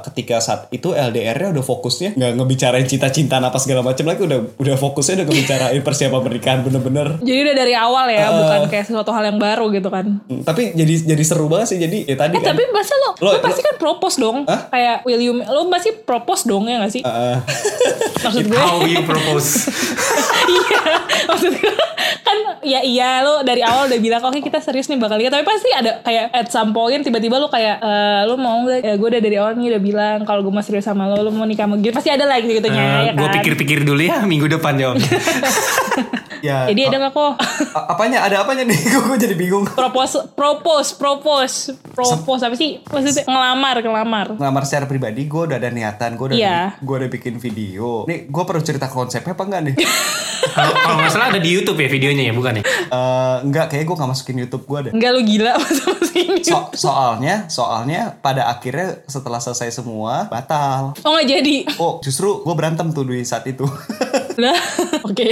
ketika 0.03 0.41
saat 0.41 0.65
itu 0.73 0.91
LDR-nya 0.91 1.53
udah 1.53 1.61
fokusnya 1.61 2.17
nggak 2.17 2.31
ngebicarain 2.35 2.87
cinta-cintaan 2.89 3.45
apa 3.45 3.61
segala 3.61 3.85
macam 3.85 4.09
lagi 4.09 4.25
udah 4.25 4.39
udah 4.57 4.75
fokusnya 4.75 5.21
udah 5.21 5.27
ngebicarain 5.29 5.81
persiapan 5.87 6.19
pernikahan 6.19 6.59
bener-bener 6.65 7.07
Jadi 7.21 7.39
udah 7.45 7.55
dari 7.55 7.73
awal 7.77 8.05
ya, 8.09 8.27
bukan 8.31 8.59
kayak 8.67 8.85
sesuatu 8.89 9.11
hal 9.13 9.23
yang 9.25 9.37
baru 9.37 9.69
gitu 9.69 9.89
kan. 9.93 10.17
Hmm, 10.25 10.41
tapi 10.41 10.73
jadi 10.73 11.13
jadi 11.15 11.23
seru 11.23 11.45
banget 11.45 11.75
sih 11.75 11.77
jadi 11.77 11.97
ya 12.07 12.15
tadi 12.17 12.33
Eh 12.35 12.41
kan 12.41 12.55
tapi 12.55 12.63
masa 12.73 12.95
lo, 12.97 13.09
lo, 13.21 13.29
Lo- 13.37 13.43
pasti 13.43 13.61
kan 13.61 13.75
propose 13.77 14.17
dong. 14.17 14.47
Hah? 14.49 14.71
Kayak 14.71 14.95
will 15.05 15.21
you, 15.21 15.33
lo 15.37 15.69
pasti 15.69 15.93
propose 15.93 16.47
dong 16.47 16.65
ya 16.65 16.81
gak 16.81 16.91
sih? 16.91 17.01
Eh, 17.03 17.37
Maksud 18.25 18.45
gue. 18.47 18.57
How 18.57 18.81
you 18.83 19.03
propose? 19.05 19.69
iya 20.49 20.81
maksud 21.29 21.53
gue 21.53 21.73
kan 22.25 22.37
ya 22.61 22.81
iya 22.81 23.21
lo 23.21 23.41
dari 23.41 23.61
awal 23.61 23.85
udah 23.85 23.99
bilang 23.99 24.21
oke 24.21 24.39
kita 24.41 24.57
serius 24.57 24.89
nih 24.89 24.97
bakal 24.97 25.17
nikah 25.17 25.37
tapi 25.37 25.45
pasti 25.45 25.69
ada 25.69 26.01
kayak 26.01 26.33
at 26.39 26.49
some 26.49 26.71
point 26.71 27.01
tiba-tiba 27.01 27.35
lo 27.35 27.47
kayak 27.47 27.77
eh, 27.77 28.21
lo 28.23 28.35
mau 28.35 28.63
nggak? 28.63 28.79
Ya 28.81 28.93
gue 28.95 29.07
udah 29.09 29.21
dari 29.21 29.35
awal 29.35 29.53
nih 29.53 29.67
udah 29.69 29.81
bilang 29.81 30.17
kalau 30.23 30.41
gue 30.41 30.49
mau 30.49 30.61
serius 30.61 30.83
sama 30.83 31.05
lo 31.05 31.19
lo 31.19 31.29
mau 31.29 31.43
nikah 31.43 31.63
sama 31.63 31.75
gue 31.75 31.91
pasti 31.91 32.07
ada 32.07 32.23
lah 32.23 32.37
gitu 32.37 32.55
gitunya 32.55 32.83
ya 33.05 33.11
gue 33.11 33.21
kan? 33.21 33.35
pikir-pikir 33.39 33.83
dulu 33.83 33.99
ya 33.99 34.23
minggu 34.23 34.47
depan 34.47 34.73
jawabnya. 34.73 35.09
ya 36.39 36.71
jadi 36.71 36.87
ada 36.87 36.97
nggak 37.03 37.13
kok? 37.13 37.33
apanya? 37.91 38.23
Ada 38.23 38.47
apanya 38.47 38.63
nih? 38.63 38.79
Gue 39.03 39.17
jadi 39.17 39.35
bingung. 39.35 39.67
Propose 39.67 40.23
propose 40.31 40.95
propose 40.95 41.75
propose 41.91 42.41
apa 42.47 42.55
sih? 42.55 42.79
Maksudnya 42.79 43.27
ngelamar 43.27 43.75
ngelamar. 43.83 44.27
Ngelamar 44.39 44.63
secara 44.63 44.87
pribadi 44.87 45.27
gue 45.27 45.41
udah 45.51 45.59
ada 45.59 45.67
niatan 45.67 46.15
gue 46.15 46.25
udah 46.31 46.37
Iya. 46.39 46.79
gue 46.79 46.95
udah 46.95 47.09
bikin 47.11 47.35
video. 47.37 48.07
Nih 48.07 48.31
gue 48.31 48.43
perlu 48.45 48.63
cerita 48.63 48.87
konsepnya 48.87 49.35
apa 49.35 49.43
enggak 49.43 49.61
nih? 49.67 49.75
Kalau 50.55 50.95
nggak 50.95 51.11
salah 51.11 51.27
ada 51.35 51.41
di 51.43 51.51
YouTube 51.51 51.75
ya 51.75 51.91
videonya 51.91 52.31
ya, 52.31 52.33
bukan 52.33 52.53
ya? 52.59 52.63
Eh, 52.63 53.35
enggak 53.43 53.65
kayak 53.67 53.83
gue 53.83 53.95
gak 53.95 54.07
masukin 54.07 54.37
YouTube 54.39 54.63
gue 54.63 54.79
deh. 54.87 54.91
Enggak 54.95 55.09
lo 55.11 55.19
gila. 55.19 55.51
Masa 55.59 55.91
ini 56.15 56.28
So- 56.45 56.69
soalnya 56.71 57.47
soalnya 57.47 58.15
pada 58.15 58.47
akhirnya 58.47 59.01
setelah 59.05 59.38
selesai 59.38 59.69
semua 59.73 60.27
batal. 60.27 60.93
Oh 60.99 61.11
nggak 61.11 61.27
jadi. 61.27 61.55
Oh 61.75 61.99
justru 61.99 62.41
gue 62.41 62.53
berantem 62.53 62.89
tuh 62.89 63.03
di 63.03 63.21
saat 63.21 63.45
itu. 63.45 63.63
Lah 64.41 64.55
oke. 65.03 65.30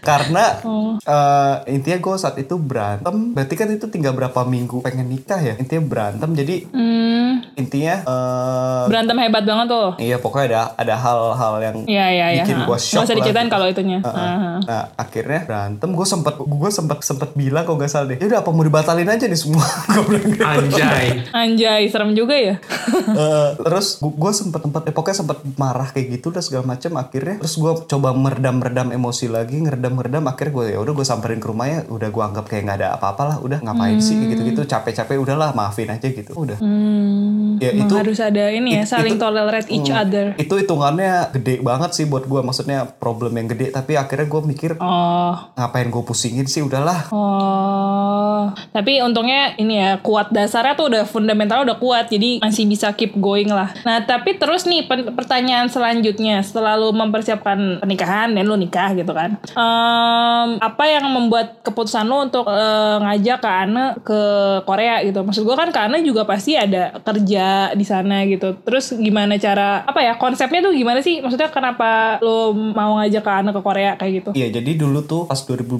Karena 0.00 0.58
Oh. 0.62 0.98
eh, 0.98 1.54
intinya 1.68 1.98
gue 1.98 2.14
saat 2.16 2.36
itu 2.36 2.54
berantem. 2.54 3.32
Berarti 3.32 3.54
kan 3.54 3.68
itu 3.68 3.86
tinggal 3.86 4.12
berapa 4.12 4.42
minggu 4.44 4.80
pengen 4.80 5.06
nikah 5.06 5.38
ya? 5.38 5.54
Intinya 5.54 5.82
berantem 5.82 6.30
jadi 6.32 6.56
hmm, 6.66 7.01
intinya 7.62 7.96
eh, 8.02 8.82
berantem 8.86 9.16
hebat 9.16 9.42
banget 9.42 9.66
tuh 9.68 9.88
iya 9.96 10.16
pokoknya 10.16 10.46
ada 10.48 10.60
ada 10.76 10.94
hal-hal 10.96 11.54
yang 11.60 11.76
Iya 11.82 12.06
iya 12.08 12.26
iya. 12.32 12.42
bikin 12.42 12.58
gue 12.58 12.68
Nggak 12.68 12.82
shock 12.82 13.02
usah 13.02 13.08
lah 13.08 13.18
diceritain 13.18 13.46
gitu. 13.46 13.54
kalau 13.54 13.66
itunya. 13.66 13.98
Aha. 14.00 14.52
Nah 14.60 14.82
akhirnya 14.94 15.40
berantem 15.42 15.88
gue 15.88 16.06
sempet 16.06 16.34
gue 16.36 16.70
sempet 16.70 16.98
sempet 17.00 17.30
bilang 17.32 17.62
kalau 17.62 17.76
gak 17.76 17.88
salah 17.88 18.06
deh 18.06 18.16
ya 18.16 18.26
udah 18.26 18.40
apa 18.40 18.50
mau 18.50 18.62
dibatalin 18.62 19.06
aja 19.06 19.24
nih 19.24 19.36
semua 19.36 19.62
gue 19.92 20.02
bilang 20.08 20.32
gitu. 20.32 20.78
Anjay. 20.78 21.06
Anjay, 21.32 21.82
serem 21.86 22.12
juga 22.12 22.34
ya. 22.34 22.56
Eh, 23.12 23.50
terus 23.58 23.98
gue 24.00 24.32
sempet 24.32 24.60
sempet 24.60 24.82
eh, 24.84 24.92
pokoknya 24.92 25.16
sempet 25.16 25.38
marah 25.54 25.86
kayak 25.86 26.06
gitu 26.12 26.30
dan 26.30 26.40
segala 26.40 26.64
macam 26.66 26.96
akhirnya 26.96 27.36
terus 27.36 27.54
gue 27.54 27.72
coba 27.84 28.08
meredam 28.12 28.56
meredam 28.56 28.88
emosi 28.90 29.28
lagi 29.28 29.58
ngeredam 29.58 29.92
meredam 29.92 30.24
akhirnya 30.24 30.52
gue 30.52 30.66
ya 30.68 30.78
udah 30.78 30.92
gue 30.92 31.04
samperin 31.04 31.36
ke 31.36 31.46
rumahnya 31.46 31.84
udah 31.86 32.08
gue 32.08 32.22
anggap 32.22 32.46
kayak 32.46 32.62
nggak 32.64 32.78
ada 32.78 32.88
apa-apa 32.94 33.22
lah 33.26 33.36
udah 33.38 33.58
ngapain 33.60 33.98
sih 33.98 34.14
kayak 34.14 34.30
gitu 34.30 34.42
gitu 34.46 34.62
capek-capek 34.64 35.16
udahlah 35.18 35.52
maafin 35.52 35.88
aja 35.88 36.06
gitu 36.06 36.32
udah 36.32 36.56
Hmm, 36.56 37.51
Ya, 37.58 37.70
emang 37.70 37.86
itu- 37.86 37.98
harus 37.98 38.18
ada 38.18 38.44
ini 38.48 38.70
ya, 38.72 38.82
it- 38.82 38.88
saling 38.88 39.14
itu- 39.14 39.22
tolerate 39.22 39.68
each 39.68 39.90
other. 39.90 40.32
itu 40.36 40.54
hitungannya 40.54 41.12
gede 41.32 41.60
banget 41.60 41.90
sih 41.92 42.04
buat 42.04 42.24
gue 42.24 42.40
maksudnya 42.40 42.86
problem 42.86 43.34
yang 43.34 43.48
gede 43.48 43.70
tapi 43.70 43.94
akhirnya 43.94 44.24
gue 44.24 44.40
mikir 44.44 44.70
Oh, 44.78 45.34
ngapain 45.54 45.88
gue 45.88 46.02
pusingin 46.02 46.44
sih 46.44 46.60
udahlah 46.60 47.10
oh. 47.10 48.44
Tapi 48.68 48.98
untungnya 49.00 49.54
ini 49.56 49.76
ya 49.76 49.98
kuat 49.98 50.30
dasarnya 50.30 50.74
tuh 50.74 50.86
udah 50.88 51.02
fundamental 51.04 51.62
udah 51.62 51.76
kuat, 51.76 52.08
jadi 52.08 52.40
masih 52.40 52.64
bisa 52.64 52.90
keep 52.90 53.14
going 53.14 53.48
lah. 53.48 53.70
Nah 53.82 54.02
tapi 54.02 54.34
terus 54.34 54.64
nih 54.64 54.84
pertanyaan 54.88 55.68
selanjutnya 55.68 56.40
setelah 56.40 56.74
lu 56.74 56.90
mempersiapkan 56.90 57.78
pernikahan 57.78 58.28
dan 58.30 58.42
lu 58.42 58.56
nikah 58.56 58.92
gitu 58.92 59.10
kan, 59.10 59.38
Em, 59.52 60.48
apa 60.58 60.84
yang 60.86 61.06
membuat 61.06 61.62
keputusan 61.62 62.04
lu 62.04 62.18
untuk 62.22 62.44
eh, 62.44 62.96
ngajak 62.98 63.38
ke 63.38 63.50
Ane 63.50 63.84
ke 64.00 64.20
Korea 64.62 65.00
gitu? 65.02 65.22
Maksud 65.22 65.42
gue 65.42 65.56
kan 65.56 65.68
ke 65.68 65.80
Ane 65.80 66.02
juga 66.02 66.22
pasti 66.24 66.54
ada 66.54 66.98
kerja 66.98 67.31
di 67.72 67.84
sana 67.86 68.26
gitu. 68.28 68.58
Terus 68.62 68.92
gimana 68.96 69.38
cara 69.40 69.86
apa 69.86 70.00
ya 70.02 70.18
konsepnya 70.18 70.60
tuh 70.64 70.72
gimana 70.74 71.00
sih? 71.00 71.22
Maksudnya 71.22 71.48
kenapa 71.48 72.18
lu 72.20 72.52
mau 72.74 72.98
ngajak 73.00 73.22
ke 73.22 73.30
Ane 73.32 73.50
ke 73.54 73.62
Korea 73.62 73.92
kayak 73.96 74.12
gitu? 74.12 74.30
Iya 74.36 74.48
jadi 74.60 74.70
dulu 74.76 75.04
tuh 75.06 75.22
pas 75.30 75.38
2015 75.38 75.78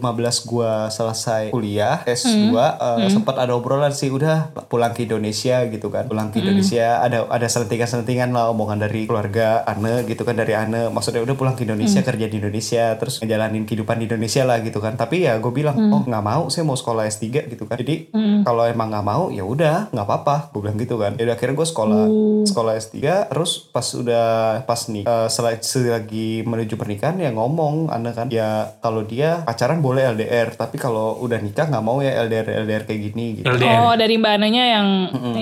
gue 0.49 0.73
selesai 0.89 1.43
kuliah 1.51 2.01
S2 2.07 2.55
eh, 2.55 3.09
sempat 3.11 3.37
ada 3.37 3.53
obrolan 3.57 3.93
sih 3.93 4.09
udah 4.09 4.55
pulang 4.71 4.95
ke 4.97 5.05
Indonesia 5.05 5.67
gitu 5.69 5.89
kan. 5.93 6.07
Pulang 6.09 6.31
ke 6.31 6.41
Indonesia 6.41 7.03
ada 7.03 7.27
ada 7.29 7.47
selentingan-selentingan 7.47 8.31
lah 8.33 8.53
omongan 8.53 8.87
dari 8.87 9.05
keluarga 9.05 9.67
Ane 9.67 10.07
gitu 10.07 10.23
kan 10.23 10.39
dari 10.39 10.55
Ane 10.55 10.89
maksudnya 10.89 11.25
udah 11.25 11.35
pulang 11.35 11.55
ke 11.59 11.67
Indonesia 11.67 12.01
kerja 12.05 12.27
di 12.29 12.37
Indonesia 12.39 12.95
terus 12.97 13.19
ngejalanin 13.21 13.65
kehidupan 13.67 14.01
di 14.01 14.05
Indonesia 14.09 14.43
lah 14.47 14.61
gitu 14.61 14.79
kan. 14.79 14.95
Tapi 14.95 15.27
ya 15.27 15.37
gue 15.39 15.53
bilang 15.53 15.77
oh 15.93 16.03
nggak 16.07 16.25
mau 16.25 16.49
saya 16.49 16.65
mau 16.65 16.77
sekolah 16.79 17.09
S3 17.09 17.51
gitu 17.51 17.65
kan. 17.67 17.77
Jadi 17.81 18.13
kalau 18.47 18.65
emang 18.67 18.93
nggak 18.93 19.07
mau 19.07 19.29
ya 19.29 19.45
udah 19.45 19.91
nggak 19.91 20.07
apa-apa 20.07 20.55
gue 20.55 20.61
bilang 20.63 20.79
gitu 20.79 20.97
kan. 21.01 21.13
Jadi 21.17 21.31
akhirnya 21.43 21.59
gue 21.59 21.69
sekolah 21.69 22.05
sekolah 22.45 22.73
S3 22.79 22.97
terus 23.27 23.67
pas 23.67 23.83
udah 23.83 24.29
pas 24.63 24.79
nih 24.87 25.03
eh, 25.03 25.27
setelah 25.27 25.59
selagi 25.59 26.47
menuju 26.47 26.79
pernikahan 26.79 27.19
ya 27.19 27.35
ngomong 27.35 27.91
Ane 27.91 28.15
kan 28.15 28.31
ya 28.31 28.79
kalau 28.79 29.03
dia 29.03 29.43
pacaran 29.43 29.83
boleh 29.83 30.07
LDR 30.09 30.55
tapi 30.55 30.79
kalau 30.79 31.19
udah 31.19 31.43
nikah 31.43 31.67
nggak 31.67 31.83
mau 31.83 31.99
ya 31.99 32.15
LDR 32.23 32.63
LDR 32.63 32.87
kayak 32.87 33.01
gini 33.03 33.25
gitu 33.35 33.51
LDR. 33.51 33.75
Oh 33.83 33.99
dari 33.99 34.15
mbak 34.15 34.39
Ananya 34.39 34.65
yang 34.71 34.87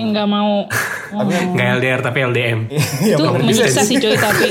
nggak 0.09 0.25
mau. 0.25 0.65
tapi 1.11 1.31
yang 1.31 1.47
Nggak 1.51 1.67
LDR 1.77 1.99
tapi 2.01 2.19
LDM. 2.23 2.59
ya 3.05 3.13
itu 3.13 3.23
menyiksa 3.23 3.81
sih. 3.83 3.97
coy 3.99 4.17
tapi 4.25 4.47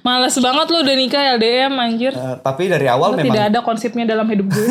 males 0.00 0.32
banget 0.32 0.66
lu 0.70 0.78
udah 0.80 0.96
nikah 0.96 1.22
LDM 1.36 1.72
anjir. 1.76 2.12
Eh, 2.14 2.36
tapi 2.40 2.72
dari 2.72 2.86
awal 2.86 3.12
memang 3.12 3.26
Tidak 3.26 3.44
ada 3.52 3.60
konsepnya 3.60 4.04
dalam 4.06 4.24
hidup 4.24 4.48
gue. 4.48 4.66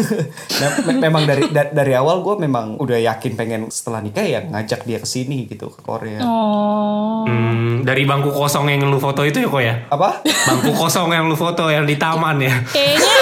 Nah, 0.57 0.70
me- 0.88 0.99
memang 1.01 1.24
dari 1.28 1.45
da- 1.51 1.70
dari 1.70 1.93
awal 1.93 2.24
gue 2.24 2.36
memang 2.39 2.80
udah 2.80 2.97
yakin 2.97 3.36
pengen 3.36 3.62
setelah 3.70 4.01
nikah 4.01 4.24
ya 4.24 4.41
ngajak 4.41 4.88
dia 4.88 4.97
ke 4.97 5.05
sini 5.05 5.45
gitu 5.45 5.70
ke 5.70 5.82
Korea 6.00 6.20
Oh. 6.24 7.28
Hmm, 7.28 7.84
dari 7.84 8.08
bangku 8.08 8.32
kosong 8.32 8.72
yang 8.72 8.88
lu 8.88 8.95
foto 8.95 9.28
itu 9.28 9.43
ya 9.43 9.47
kok 9.52 9.60
ya? 9.60 9.76
apa 9.91 10.24
Bangku 10.24 10.72
kosong 10.72 11.12
yang 11.12 11.28
lu 11.28 11.36
foto 11.36 11.68
yang 11.68 11.84
di 11.84 12.00
taman 12.00 12.39
ya? 12.39 12.56
Kayaknya 12.72 13.16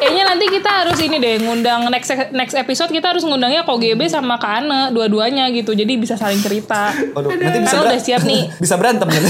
kayaknya 0.00 0.22
nanti 0.24 0.46
kita 0.48 0.70
harus 0.84 0.98
ini 1.04 1.16
deh 1.20 1.44
ngundang 1.44 1.92
next 1.92 2.08
next 2.32 2.56
episode 2.56 2.88
kita 2.88 3.12
harus 3.12 3.24
ngundangnya 3.24 3.68
KGB 3.68 4.08
sama 4.08 4.40
Kane 4.40 4.96
dua-duanya 4.96 5.52
gitu. 5.52 5.76
Jadi 5.76 6.00
bisa 6.00 6.16
saling 6.16 6.40
cerita. 6.40 6.96
Waduh, 7.12 7.36
nanti 7.36 7.60
bisa 7.60 7.76
udah 7.84 8.00
siap 8.00 8.24
nih. 8.24 8.48
bisa 8.64 8.80
berantem 8.80 9.08
kan 9.12 9.24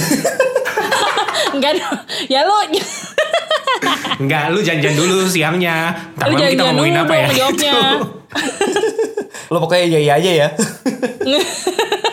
Enggak 1.54 1.72
dong. 1.78 1.98
Ya 2.30 2.46
lu 2.46 2.54
Enggak, 4.14 4.54
lu 4.54 4.62
janjian 4.62 4.94
dulu 4.94 5.26
siangnya. 5.26 5.90
Ntar 6.14 6.30
lu 6.30 6.38
malam 6.38 6.46
kita 6.46 6.46
janjian 6.46 6.58
dulu 6.58 6.66
ngomongin 6.70 6.94
apa 6.94 7.10
dong 7.10 7.18
ya? 7.18 7.28
jawabnya. 7.34 7.74
lo 9.52 9.62
pokoknya 9.62 9.86
iya 9.86 9.98
iya 10.00 10.12
aja 10.18 10.30
ya 10.34 10.48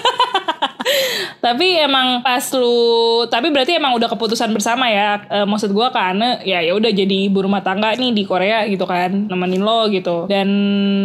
tapi 1.42 1.74
emang 1.76 2.22
pas 2.22 2.46
lu 2.54 2.78
tapi 3.26 3.50
berarti 3.50 3.74
emang 3.74 3.92
udah 3.92 4.06
keputusan 4.08 4.50
bersama 4.52 4.86
ya. 4.88 5.26
Eh, 5.26 5.44
maksud 5.44 5.70
gua 5.70 5.90
karena 5.90 6.38
ya 6.40 6.62
ya 6.62 6.72
udah 6.72 6.88
jadi 6.88 7.28
ibu 7.28 7.42
rumah 7.42 7.60
tangga 7.60 7.92
nih 7.94 8.12
di 8.12 8.24
Korea 8.24 8.62
gitu 8.64 8.86
kan 8.86 9.26
nemenin 9.26 9.60
lo 9.60 9.86
gitu. 9.88 10.26
Dan 10.26 10.48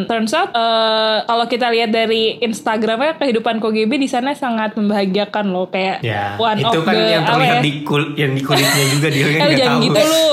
turns 0.04 0.30
out 0.30 0.52
eh, 0.52 1.16
kalau 1.22 1.44
kita 1.46 1.66
lihat 1.68 1.88
dari 1.88 2.36
Instagramnya 2.38 3.16
kehidupan 3.16 3.58
KGB 3.58 3.96
di 3.96 4.06
sana 4.06 4.30
sangat 4.32 4.76
membahagiakan 4.76 5.44
lo 5.48 5.66
kayak 5.66 5.98
Ya, 5.98 6.36
one 6.36 6.60
itu 6.60 6.68
of 6.70 6.84
kan 6.84 6.92
the 6.92 7.08
yang 7.08 7.24
terlihat 7.24 7.56
ya? 7.56 7.62
di 7.62 7.72
kul 7.80 8.02
yang 8.14 8.32
di 8.32 8.42
kulitnya 8.42 8.84
juga 8.86 9.08
dia 9.08 9.24
kan 9.34 9.48
jangan 9.56 9.72
tahu. 9.72 9.84
gitu 9.86 10.00
lu. 10.04 10.26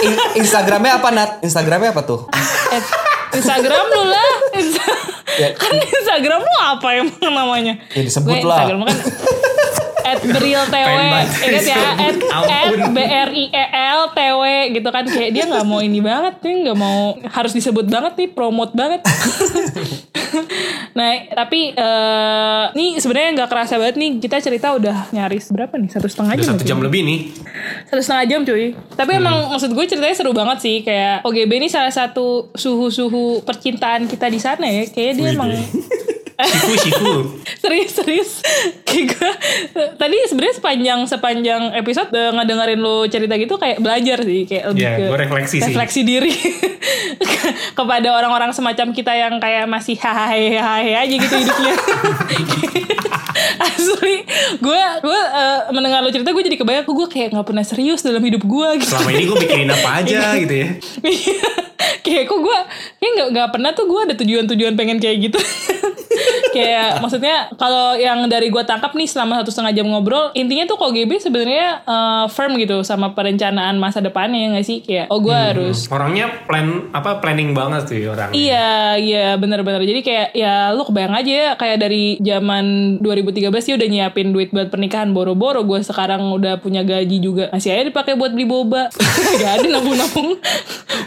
In- 0.00 0.20
Instagramnya 0.38 0.92
apa 0.94 1.08
Nat? 1.10 1.30
Instagramnya 1.40 1.90
apa 1.90 2.02
tuh 2.02 2.20
Instagram 3.32 3.84
lu 3.86 4.02
lah 4.06 4.30
Insta- 4.54 4.98
Ya. 5.30 5.54
kan 5.54 5.70
Instagram 5.72 6.40
lu 6.40 6.54
apa 6.60 6.88
emang 6.92 7.18
namanya 7.22 7.74
Ya, 7.90 8.02
disebut 8.02 8.34
Gue 8.34 8.42
lah. 8.42 8.66
Instagram 8.66 8.80
kan 8.84 8.96
at 10.02 10.20
beril 10.20 10.62
tw 10.66 10.88
ingat 11.40 11.64
ya? 11.64 11.78
at, 11.96 12.16
at 12.46 12.74
b 12.90 12.98
r 12.98 13.30
i 13.30 13.44
e 13.48 13.64
l 13.72 14.02
t 14.10 14.18
w 14.18 14.42
gitu 14.72 14.88
kan. 14.88 15.04
Kayak 15.04 15.30
dia 15.32 15.44
nggak 15.46 15.64
mau 15.64 15.80
ini 15.80 15.98
banget 15.98 16.34
dia 16.40 16.54
nggak 16.62 16.78
mau 16.78 16.98
harus 17.24 17.52
disebut 17.52 17.86
banget 17.86 18.12
nih 18.16 18.28
promote 18.28 18.72
banget. 18.72 19.00
Nah 20.90 21.10
tapi 21.34 21.74
eh 21.74 22.64
nih 22.70 22.98
sebenarnya 22.98 23.30
nggak 23.34 23.50
kerasa 23.50 23.74
banget 23.76 23.98
nih 23.98 24.10
kita 24.18 24.38
cerita 24.38 24.70
udah 24.70 25.10
nyaris 25.10 25.50
berapa 25.50 25.74
nih? 25.74 25.90
Satu 25.90 26.06
setengah 26.06 26.38
jam 26.38 26.54
satu 26.54 26.62
ya, 26.62 26.68
jam 26.70 26.78
cuy? 26.78 26.86
lebih 26.86 27.00
nih. 27.02 27.18
satu 27.90 28.00
setengah 28.00 28.24
jam 28.26 28.40
cuy. 28.42 28.64
Tapi 28.94 29.10
emang 29.12 29.36
Hmm. 29.40 29.50
maksud 29.50 29.70
gue 29.70 29.84
ceritanya 29.86 30.14
seru 30.14 30.30
banget 30.30 30.58
sih 30.60 30.76
kayak 30.82 31.26
OGB 31.26 31.50
ini 31.58 31.66
salah 31.66 31.90
satu 31.90 32.50
suhu-suhu 32.54 33.42
percintaan 33.42 34.06
kita 34.06 34.30
di 34.30 34.38
sana 34.38 34.66
ya. 34.66 34.86
Kayaknya 34.86 35.14
dia 35.16 35.28
emang 35.34 35.50
Shifu, 36.42 36.74
shifu. 36.78 37.12
serius 37.62 37.90
serius 37.92 38.30
kayak 38.82 39.06
gue 39.10 39.30
tadi 39.94 40.16
sebenarnya 40.24 40.54
sepanjang 40.54 41.00
sepanjang 41.04 41.62
episode 41.74 42.10
eh, 42.10 42.30
ngedengerin 42.30 42.78
lo 42.78 43.04
cerita 43.04 43.34
gitu 43.34 43.54
kayak 43.54 43.78
belajar 43.78 44.18
sih 44.20 44.44
kayak 44.44 44.64
lebih 44.68 44.80
Iya, 44.80 44.92
ke 44.92 45.04
gue 45.04 45.18
refleksi 45.18 45.56
sih. 45.56 45.66
refleksi 45.66 46.00
diri 46.02 46.32
kepada 47.78 48.08
orang-orang 48.12 48.50
semacam 48.50 48.90
kita 48.90 49.12
yang 49.12 49.34
kayak 49.36 49.64
masih 49.66 49.96
hahaha 49.96 50.36
aja 50.98 51.14
gitu 51.16 51.34
hidupnya 51.34 51.74
asli 53.70 54.24
gue 54.56 54.82
gue 55.00 55.20
eh, 55.32 55.60
mendengar 55.70 56.00
lo 56.00 56.10
cerita 56.10 56.30
gue 56.30 56.42
jadi 56.42 56.56
kebayang 56.56 56.86
gue 56.86 57.08
kayak 57.08 57.28
nggak 57.30 57.46
pernah 57.46 57.62
serius 57.62 58.00
dalam 58.00 58.20
hidup 58.20 58.42
gue 58.42 58.68
gitu 58.78 58.90
Selama 58.90 59.10
ini 59.10 59.24
gue 59.24 59.36
mikirin 59.38 59.70
apa 59.70 59.88
aja 60.00 60.20
gitu 60.36 60.54
ya. 60.56 60.68
Iya. 61.02 61.40
kayak 62.00 62.24
kok 62.26 62.38
gue 62.38 62.58
kayak 62.98 63.12
nggak 63.14 63.28
nggak 63.30 63.48
pernah 63.50 63.70
tuh 63.72 63.84
gue 63.86 64.00
ada 64.02 64.14
tujuan-tujuan 64.14 64.74
pengen 64.74 64.98
kayak 64.98 65.30
gitu 65.30 65.40
kayak 66.56 66.98
maksudnya 66.98 67.52
kalau 67.54 67.94
yang 67.94 68.26
dari 68.26 68.50
gue 68.50 68.64
tangkap 68.66 68.92
nih 68.96 69.06
selama 69.06 69.40
satu 69.42 69.50
setengah 69.54 69.72
jam 69.76 69.86
ngobrol 69.86 70.34
intinya 70.34 70.66
tuh 70.66 70.76
kok 70.80 70.92
GB 70.92 71.20
sebenarnya 71.20 71.84
eh, 71.84 72.24
firm 72.32 72.58
gitu 72.58 72.82
sama 72.82 73.12
perencanaan 73.14 73.76
masa 73.78 74.02
depannya 74.02 74.38
ya 74.40 74.48
nggak 74.56 74.66
sih 74.66 74.78
kayak 74.82 75.06
oh 75.12 75.18
gue 75.22 75.36
harus 75.36 75.90
Orangnya 75.90 76.46
plan 76.46 76.90
apa 76.94 77.18
planning 77.18 77.52
banget 77.52 77.90
sih 77.90 78.06
orang. 78.06 78.30
Iya, 78.30 78.96
iya 78.96 79.26
benar-benar. 79.36 79.82
Jadi 79.82 80.00
kayak 80.06 80.28
ya 80.38 80.70
lu 80.70 80.86
kebayang 80.86 81.14
aja 81.18 81.32
ya 81.32 81.50
kayak 81.58 81.78
dari 81.82 82.16
zaman 82.22 82.96
2013 83.02 83.50
sih 83.60 83.74
udah 83.74 83.88
nyiapin 83.90 84.30
duit 84.30 84.54
buat 84.54 84.70
pernikahan 84.70 85.10
boro-boro. 85.10 85.66
Gue 85.66 85.82
sekarang 85.82 86.30
udah 86.34 86.62
punya 86.62 86.86
gaji 86.86 87.18
juga. 87.18 87.50
Masih 87.50 87.74
aja 87.74 87.84
dipakai 87.90 88.14
buat 88.16 88.32
beli 88.32 88.46
boba. 88.46 88.88
Gak 89.42 89.52
ada 89.60 89.66
nabung-nabung. 89.66 90.38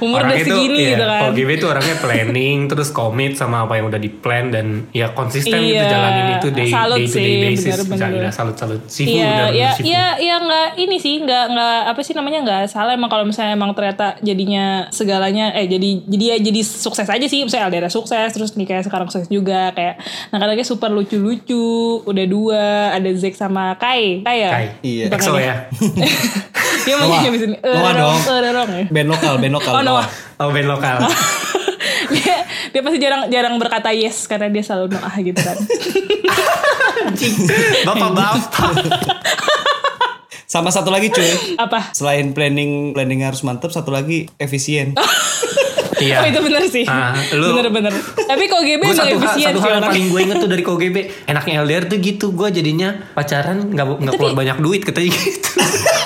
Umur 0.04 0.20
udah 0.20 0.36
Orangnya 0.36 0.46
tuh, 0.46 0.58
segini 0.58 0.78
iya, 0.78 0.90
gitu 0.96 1.06
kan. 1.08 1.22
OGB 1.32 1.50
tuh 1.60 1.70
orangnya 1.72 1.96
planning, 2.04 2.58
terus 2.68 2.90
komit 2.92 3.34
sama 3.40 3.64
apa 3.64 3.80
yang 3.80 3.88
udah 3.88 4.02
di 4.02 4.12
plan 4.12 4.52
dan 4.52 4.88
ya 4.92 5.03
konsisten 5.12 5.60
gitu 5.60 5.76
Iya, 5.76 5.92
jalanin 5.92 6.26
itu 6.40 6.48
day, 6.50 6.70
salut 6.72 6.98
day 6.98 7.08
to 7.08 7.18
day 7.18 7.28
sih, 7.28 7.42
basis. 7.44 7.64
benar-benar. 7.84 8.10
Gila, 8.16 8.32
salut 8.32 8.56
salut. 8.56 8.82
Sifu 8.88 9.12
Iya, 9.12 9.28
udah 9.28 9.50
iya, 9.52 9.70
Sifu. 9.76 9.86
iya, 9.86 10.06
iya 10.16 10.36
nggak 10.40 10.68
ini 10.80 10.98
sih, 10.98 11.16
nggak 11.20 11.44
nggak 11.52 11.78
apa 11.92 12.00
sih 12.00 12.14
namanya 12.14 12.40
nggak 12.42 12.62
salah 12.70 12.92
emang 12.94 13.12
kalau 13.12 13.26
misalnya 13.26 13.54
emang 13.54 13.76
ternyata 13.76 14.16
jadinya 14.20 14.88
segalanya, 14.90 15.52
eh 15.52 15.68
jadi 15.68 15.90
jadi 16.08 16.24
ya 16.24 16.38
jadi 16.40 16.62
sukses 16.64 17.06
aja 17.06 17.26
sih, 17.26 17.44
misalnya 17.44 17.68
Aldera 17.68 17.90
sukses, 17.92 18.32
terus 18.32 18.56
nih 18.56 18.66
kayak 18.66 18.88
sekarang 18.88 19.12
sukses 19.12 19.28
juga 19.28 19.76
kayak, 19.76 20.00
nah 20.32 20.40
kadang 20.40 20.56
super 20.64 20.88
lucu-lucu, 20.88 22.00
udah 22.06 22.26
dua, 22.30 22.64
ada 22.96 23.10
Zack 23.18 23.36
sama 23.36 23.76
Kai, 23.76 24.24
Kai 24.24 24.38
ya, 24.40 24.52
Kai. 24.52 24.68
Iya. 24.80 25.06
EXO 25.12 25.34
ya. 25.36 25.56
Dia 26.84 26.96
mau 27.00 27.08
nyanyi 27.08 27.28
abis 27.32 27.42
ini, 27.48 27.56
eh, 27.58 27.74
Noah 27.74 27.94
dong. 27.96 28.18
eh, 28.20 28.40
ya. 28.44 28.86
Band 28.92 29.08
lokal, 29.10 29.34
band 29.40 29.54
lokal. 29.56 29.74
Oh 29.74 29.82
Noah. 29.84 30.08
Oh 30.40 30.50
band 30.52 30.68
lokal. 30.68 30.98
dia, 32.74 32.82
pasti 32.82 32.98
jarang 32.98 33.30
jarang 33.30 33.54
berkata 33.62 33.94
yes 33.94 34.26
karena 34.26 34.50
dia 34.50 34.66
selalu 34.66 34.98
Noah 34.98 35.16
gitu 35.22 35.38
kan. 35.38 35.58
Bapak-bapak. 37.86 38.50
Sama 40.50 40.70
satu 40.70 40.90
lagi 40.94 41.10
cuy. 41.10 41.58
apa? 41.58 41.94
Selain 41.94 42.34
planning 42.34 42.94
planning 42.94 43.22
harus 43.26 43.46
mantep, 43.46 43.70
satu 43.70 43.94
lagi 43.94 44.30
efisien. 44.42 44.94
Iya. 46.04 46.18
Oh 46.20 46.28
itu 46.28 46.40
bener 46.42 46.62
sih. 46.66 46.86
Ah, 46.86 47.16
lu- 47.32 47.56
Bener-bener. 47.56 47.94
Tapi 48.18 48.44
kok 48.46 48.60
GB 48.60 48.82
Gue 48.82 48.86
emang 48.86 48.98
satu 48.98 49.18
hal, 49.18 49.36
satu 49.38 49.60
hal 49.60 49.72
yang 49.74 49.86
paling 49.86 50.06
gue 50.08 50.20
inget 50.22 50.38
tuh 50.38 50.50
dari 50.50 50.62
KOGB 50.62 50.96
Enaknya 51.26 51.54
LDR 51.60 51.84
tuh 51.86 51.98
gitu 51.98 52.26
Gue 52.32 52.50
jadinya 52.50 52.90
pacaran 53.14 53.64
nggak 53.66 53.86
nggak 54.00 54.14
keluar 54.14 54.34
banyak 54.34 54.58
duit 54.60 54.82
katanya 54.82 55.10
gitu. 55.10 55.50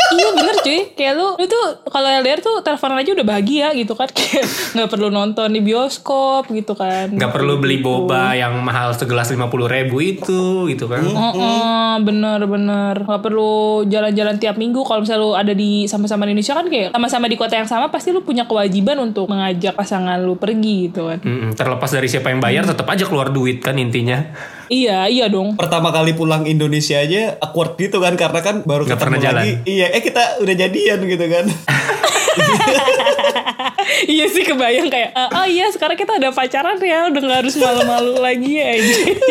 Iya 0.07 0.31
bener 0.33 0.55
cuy. 0.57 0.79
Kayak 0.89 1.13
lu 1.13 1.27
lu 1.35 1.45
tuh 1.45 1.65
kalau 1.85 2.07
LDR 2.07 2.39
tuh 2.39 2.63
teleponan 2.63 2.97
aja 2.97 3.11
udah 3.11 3.25
bahagia 3.27 3.67
gitu 3.75 3.91
kan. 3.91 4.07
Kayak 4.17 4.45
nggak 4.73 4.89
perlu 4.89 5.07
nonton 5.09 5.51
di 5.51 5.59
bioskop 5.59 6.47
gitu 6.49 6.73
kan. 6.73 7.11
Nggak 7.11 7.27
perlu 7.29 7.59
beli 7.59 7.77
boba 7.77 8.31
yang 8.31 8.55
mahal 8.57 8.95
segelas 8.95 9.29
lima 9.29 9.45
puluh 9.45 9.67
ribu 9.67 9.99
itu 9.99 10.65
gitu 10.65 10.87
kan. 10.87 11.03
Oh, 11.03 11.33
oh, 11.35 11.93
bener 11.99 12.39
bener 12.41 13.03
nggak 13.03 13.21
perlu 13.21 13.53
jalan-jalan 13.83 14.35
tiap 14.37 14.55
minggu. 14.55 14.79
Kalau 14.81 15.03
misalnya 15.03 15.21
lu 15.21 15.31
ada 15.35 15.51
di 15.51 15.85
sama-sama 15.85 16.23
di 16.23 16.31
Indonesia 16.31 16.55
kan 16.55 16.65
kayak 16.65 16.89
sama-sama 16.89 17.25
di 17.27 17.35
kota 17.35 17.53
yang 17.53 17.67
sama 17.67 17.85
pasti 17.87 18.09
lu 18.09 18.23
punya 18.23 18.47
kewajiban 18.47 18.97
untuk 18.97 19.27
mengajak 19.27 19.75
pasangan 19.88 20.19
lu 20.19 20.35
pergi 20.35 20.91
gitu 20.91 21.07
kan 21.07 21.23
Mm-mm, 21.23 21.55
terlepas 21.55 21.88
dari 21.88 22.05
siapa 22.05 22.27
yang 22.27 22.43
bayar 22.43 22.68
tetap 22.68 22.84
aja 22.84 23.07
keluar 23.07 23.31
duit 23.31 23.64
kan 23.64 23.72
intinya 23.73 24.35
iya 24.68 25.07
iya 25.07 25.26
dong 25.26 25.55
Pertama 25.55 25.89
kali 25.89 26.11
pulang 26.11 26.43
Indonesia 26.43 26.99
aja 26.99 27.39
awkward 27.39 27.80
gitu 27.80 27.97
kan 27.97 28.14
karena 28.14 28.43
kan 28.43 28.55
baru 28.61 28.84
Nggak 28.84 28.93
ketemu 28.93 29.05
pernah 29.07 29.19
jalan. 29.23 29.41
lagi. 29.41 29.53
Iya, 29.64 29.88
eh 29.89 30.01
kita 30.01 30.23
udah 30.39 30.55
jadian 30.57 30.99
gitu 31.01 31.26
kan. 31.26 31.45
iya 34.13 34.25
sih 34.27 34.43
kebayang 34.43 34.88
kayak 34.88 35.11
"Ah, 35.11 35.29
oh 35.34 35.45
iya 35.45 35.67
sekarang 35.67 35.95
kita 35.95 36.15
udah 36.15 36.31
pacaran 36.31 36.77
ya 36.77 37.09
udah 37.09 37.21
nggak 37.21 37.39
harus 37.41 37.55
malu-malu 37.55 38.17
lagi 38.17 38.51
ya 38.53 38.69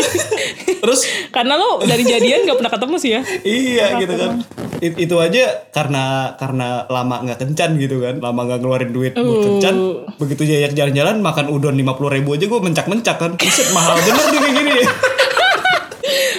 Terus? 0.82 1.01
Karena 1.31 1.57
lo 1.57 1.82
dari 1.82 2.03
jadian 2.03 2.44
nggak 2.44 2.59
pernah 2.59 2.73
ketemu 2.73 2.97
sih 2.97 3.11
ya. 3.11 3.20
Iya 3.43 3.86
gitu 3.98 4.15
kan. 4.15 4.31
It- 4.77 4.98
itu 5.01 5.16
aja 5.16 5.43
karena 5.70 6.05
karena 6.36 6.85
lama 6.86 7.24
nggak 7.24 7.39
kencan 7.40 7.74
gitu 7.77 7.98
kan. 7.98 8.20
Lama 8.20 8.40
nggak 8.44 8.61
ngeluarin 8.61 8.90
duit 8.93 9.12
buat 9.15 9.24
Uh. 9.24 9.44
kencan. 9.57 9.74
Begitu 10.16 10.43
jajak 10.47 10.73
jalan-jalan 10.74 11.19
makan 11.19 11.47
udon 11.48 11.74
lima 11.74 11.97
puluh 11.97 12.12
ribu 12.12 12.36
aja 12.36 12.47
gue 12.47 12.61
mencak-mencak 12.61 13.16
kan. 13.16 13.31
Buset, 13.35 13.73
mahal 13.73 13.97
bener 13.98 14.24
nih 14.27 14.39
kayak 14.39 14.55
gini. 14.55 14.73
ya 14.77 14.90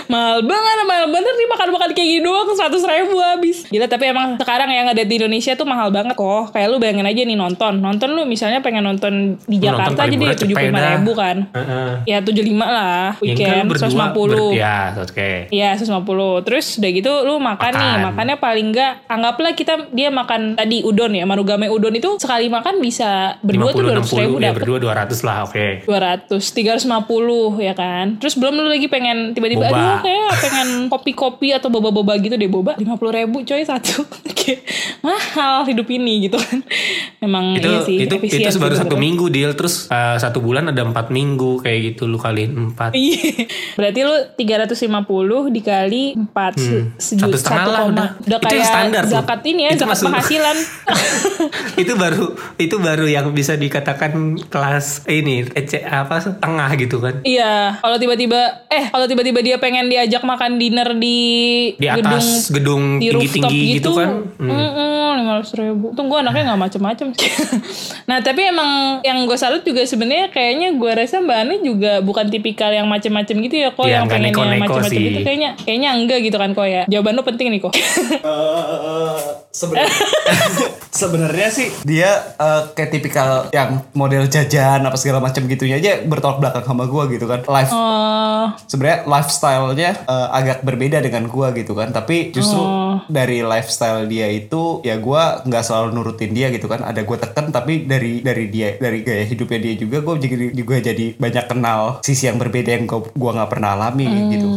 mahal 0.07 0.39
banget 0.41 0.75
mahal 0.83 1.05
bener 1.07 1.33
nih 1.33 1.47
makan 1.47 1.67
makan 1.69 1.89
kayak 1.91 2.07
gini 2.09 2.21
doang 2.21 2.47
seratus 2.49 2.83
ribu 2.83 3.15
habis. 3.17 3.57
Gila 3.67 3.85
tapi 3.85 4.07
emang 4.07 4.35
sekarang 4.35 4.69
yang 4.69 4.87
ada 4.87 5.01
di 5.01 5.13
Indonesia 5.15 5.53
tuh 5.53 5.63
mahal 5.63 5.89
banget 5.89 6.15
kok. 6.15 6.51
Kayak 6.51 6.67
lu 6.69 6.77
bayangin 6.77 7.03
aja 7.03 7.21
nih 7.21 7.35
nonton. 7.35 7.73
Nonton 7.77 8.09
lu 8.11 8.23
misalnya 8.23 8.59
pengen 8.59 8.83
nonton 8.83 9.35
di 9.43 9.57
Jakarta 9.57 10.03
aja 10.03 10.15
murah 10.15 10.33
tujuh 10.33 10.55
puluh 10.55 10.71
Cepeda. 10.71 10.91
ribu 10.95 11.11
kan. 11.13 11.37
Heeh. 11.49 11.91
ya 12.05 12.17
tujuh 12.19 12.43
lima 12.43 12.65
lah 12.65 13.07
kan 13.13 13.21
weekend 13.21 13.65
seratus 13.69 13.93
lima 13.93 14.09
puluh. 14.11 14.49
ya 14.53 14.93
oke 14.93 15.49
Iya 15.49 15.75
150 15.75 16.45
Terus 16.45 16.65
udah 16.77 16.91
gitu 16.91 17.11
lu 17.23 17.35
makan, 17.37 17.71
nih 17.71 17.91
Makan. 17.97 18.05
Makannya 18.07 18.35
paling 18.37 18.67
enggak 18.71 18.91
Anggaplah 19.05 19.51
kita 19.53 19.73
Dia 19.91 20.09
makan 20.09 20.55
tadi 20.55 20.81
udon 20.81 21.13
ya 21.13 21.23
Marugame 21.23 21.67
udon 21.67 21.93
itu 21.93 22.17
Sekali 22.17 22.47
makan 22.47 22.79
bisa 22.79 23.35
Berdua 23.41 23.71
tuh 23.71 23.83
200 23.83 24.03
ribu 24.23 24.35
60 24.37 24.43
ya 24.43 24.49
dapet. 24.51 24.57
berdua 24.61 24.77
200 24.79 25.27
lah 25.27 25.37
oke. 25.45 25.67
200 25.85 26.37
350 26.37 27.61
ya 27.61 27.73
kan? 27.73 28.05
Terus 28.17 28.33
belum 28.35 28.53
lu 28.55 28.67
lagi 28.67 28.87
pengen 28.87 29.33
Tiba-tiba 29.33 29.67
Boba. 29.67 29.96
Kayak 29.99 30.31
pengen 30.39 30.69
kopi-kopi 30.87 31.51
Atau 31.51 31.67
boba-boba 31.67 32.15
gitu 32.17 32.33
deh 32.33 32.47
Boba 32.47 32.75
50 32.75 32.87
ribu 33.13 33.41
coy 33.41 33.61
satu 33.61 34.03
Mahal 35.05 35.65
hidup 35.65 35.87
ini 35.87 36.25
gitu 36.25 36.35
kan 36.35 36.59
Emang 37.19 37.53
itu 37.53 37.67
iya 37.67 37.79
sih 37.81 37.95
itu 37.99 38.15
itu 38.17 38.57
baru 38.57 38.75
satu 38.75 38.93
bener. 38.93 39.03
minggu 39.03 39.25
deal 39.27 39.51
terus 39.53 39.87
eh, 39.87 40.17
satu 40.17 40.39
bulan 40.39 40.69
ada 40.69 40.81
empat 40.81 41.09
minggu 41.09 41.59
kayak 41.59 41.79
gitu 41.89 42.05
lu 42.05 42.17
kaliin 42.17 42.53
empat 42.53 42.93
Iya. 42.93 43.45
Berarti 43.73 43.99
lu 44.01 44.15
350 44.35 44.77
dikali 45.51 46.03
4 46.15 46.55
Hmm. 46.57 46.93
sejuta 46.95 47.27
Satu 47.27 47.37
setengah 47.37 47.65
lah 47.65 47.81
udah. 47.85 48.07
Udah 48.19 48.39
kayak 48.39 48.65
standar 48.65 49.03
tuh. 49.03 49.13
zakat 49.13 49.41
ini 49.43 49.61
ya, 49.63 49.71
Itu 49.71 49.79
zakat 49.79 49.91
masuk- 49.93 50.07
penghasilan. 50.09 50.57
itu 51.81 51.93
baru 51.93 52.25
itu 52.57 52.75
baru 52.77 53.05
yang 53.05 53.29
bisa 53.31 53.53
dikatakan 53.53 54.11
kelas 54.43 55.05
ini 55.07 55.45
ece, 55.51 55.81
apa 55.81 56.17
tengah 56.35 56.69
gitu 56.75 56.97
kan 56.97 57.21
iya, 57.21 57.77
kalau 57.77 57.95
tiba-tiba 57.95 58.37
eh 58.67 58.87
kalau 58.87 59.05
tiba-tiba 59.05 59.39
dia 59.39 59.57
pengen 59.57 59.86
diajak 59.87 60.23
makan 60.23 60.59
dinner 60.59 60.93
di 60.95 61.19
di 61.75 61.87
atas 61.87 62.51
gedung 62.51 62.99
di 62.99 63.11
rooftop 63.11 63.47
tinggi-tinggi 63.49 63.75
gitu, 63.81 63.91
kan 63.95 64.09
lima 65.17 65.41
ratus 65.41 65.53
ribu. 65.57 65.91
Tuh 65.91 66.05
gue 66.05 66.17
anaknya 66.21 66.53
nggak 66.53 66.61
macem-macem. 66.61 67.07
nah 68.09 68.21
tapi 68.21 68.41
emang 68.47 69.01
yang 69.01 69.17
gue 69.25 69.37
salut 69.37 69.65
juga 69.65 69.83
sebenarnya 69.83 70.29
kayaknya 70.31 70.77
gue 70.77 70.91
rasa 70.93 71.19
mbak 71.19 71.37
Ani 71.37 71.55
juga 71.59 71.99
bukan 71.99 72.29
tipikal 72.29 72.71
yang 72.71 72.87
macem-macem 72.87 73.35
gitu 73.43 73.55
ya 73.57 73.69
kok 73.73 73.83
Iya, 73.83 74.01
yang 74.01 74.05
pengen 74.07 74.31
yang 74.31 74.61
macem-macem 74.61 74.93
sih. 74.93 75.05
gitu 75.11 75.19
kayaknya 75.25 75.49
kayaknya 75.59 75.89
enggak 75.97 76.19
gitu 76.23 76.37
kan 76.39 76.49
kok 76.53 76.67
ya. 76.69 76.83
Jawaban 76.87 77.17
lu 77.17 77.23
penting 77.25 77.47
nih 77.51 77.59
kok. 77.59 77.73
Eh, 78.27 79.19
sebenarnya 79.51 79.97
sebenarnya 81.01 81.47
sih 81.49 81.67
dia 81.83 82.09
eh, 82.37 82.61
kayak 82.71 82.91
tipikal 82.91 83.47
yang 83.51 83.83
model 83.93 84.27
jajan 84.27 84.83
apa 84.83 84.97
segala 84.99 85.23
macam 85.23 85.45
gitunya 85.45 85.79
aja 85.79 86.03
bertolak 86.03 86.39
belakang 86.39 86.65
sama 86.65 86.85
gua 86.85 87.07
gitu 87.07 87.25
kan 87.25 87.41
life 87.47 87.71
Oh, 87.71 88.53
sebenarnya 88.65 89.07
eh, 89.85 90.27
agak 90.33 90.65
berbeda 90.65 90.97
dengan 91.03 91.29
gua 91.29 91.53
gitu 91.53 91.77
kan 91.77 91.93
tapi 91.93 92.33
justru 92.33 92.57
Oh. 92.57 92.97
dari 93.05 93.45
lifestyle 93.45 94.09
dia 94.09 94.25
itu 94.31 94.81
ya 94.81 94.97
gua 94.97 95.45
nggak 95.45 95.63
selalu 95.63 95.93
nurutin 95.93 96.33
dia 96.33 96.49
gitu 96.49 96.65
kan 96.65 96.81
ada 96.81 97.05
gua 97.05 97.21
tekan 97.21 97.53
tapi 97.53 97.85
dari 97.85 98.25
dari 98.25 98.49
dia 98.49 98.75
dari 98.81 99.05
gaya 99.05 99.23
hidupnya 99.29 99.59
dia 99.61 99.73
juga 99.77 99.97
gua 100.01 100.15
jadi 100.17 100.51
juga 100.51 100.81
jadi 100.81 101.13
banyak 101.15 101.45
kenal 101.45 102.01
sisi 102.01 102.25
yang 102.25 102.41
berbeda 102.41 102.73
yang 102.73 102.89
gua 102.89 103.05
gua 103.13 103.31
nggak 103.37 103.51
pernah 103.53 103.77
alami 103.77 104.07
gitu 104.33 104.49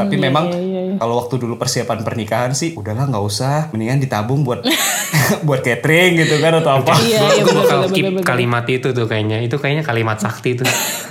tapi 0.00 0.16
memang 0.16 0.48
iya, 0.48 0.80
iya. 0.88 0.94
kalau 0.96 1.20
waktu 1.20 1.34
dulu 1.36 1.60
persiapan 1.60 2.00
pernikahan 2.00 2.52
sih 2.56 2.72
udahlah 2.72 3.04
nggak 3.10 3.24
usah, 3.24 3.68
mendingan 3.74 4.00
ditabung 4.00 4.46
buat 4.46 4.64
buat 5.46 5.60
catering 5.60 6.24
gitu 6.24 6.40
kan 6.40 6.56
atau 6.56 6.80
apa. 6.80 6.96
Iya, 7.04 7.20
gue 7.20 7.30
iya, 7.36 7.42
gue 7.44 7.54
bakal 7.54 7.80
keep 7.92 8.08
kalimat 8.24 8.64
itu 8.64 8.96
tuh 8.96 9.04
kayaknya. 9.04 9.44
Itu 9.44 9.60
kayaknya 9.60 9.84
kalimat 9.84 10.16
sakti 10.16 10.56
tuh. 10.56 10.64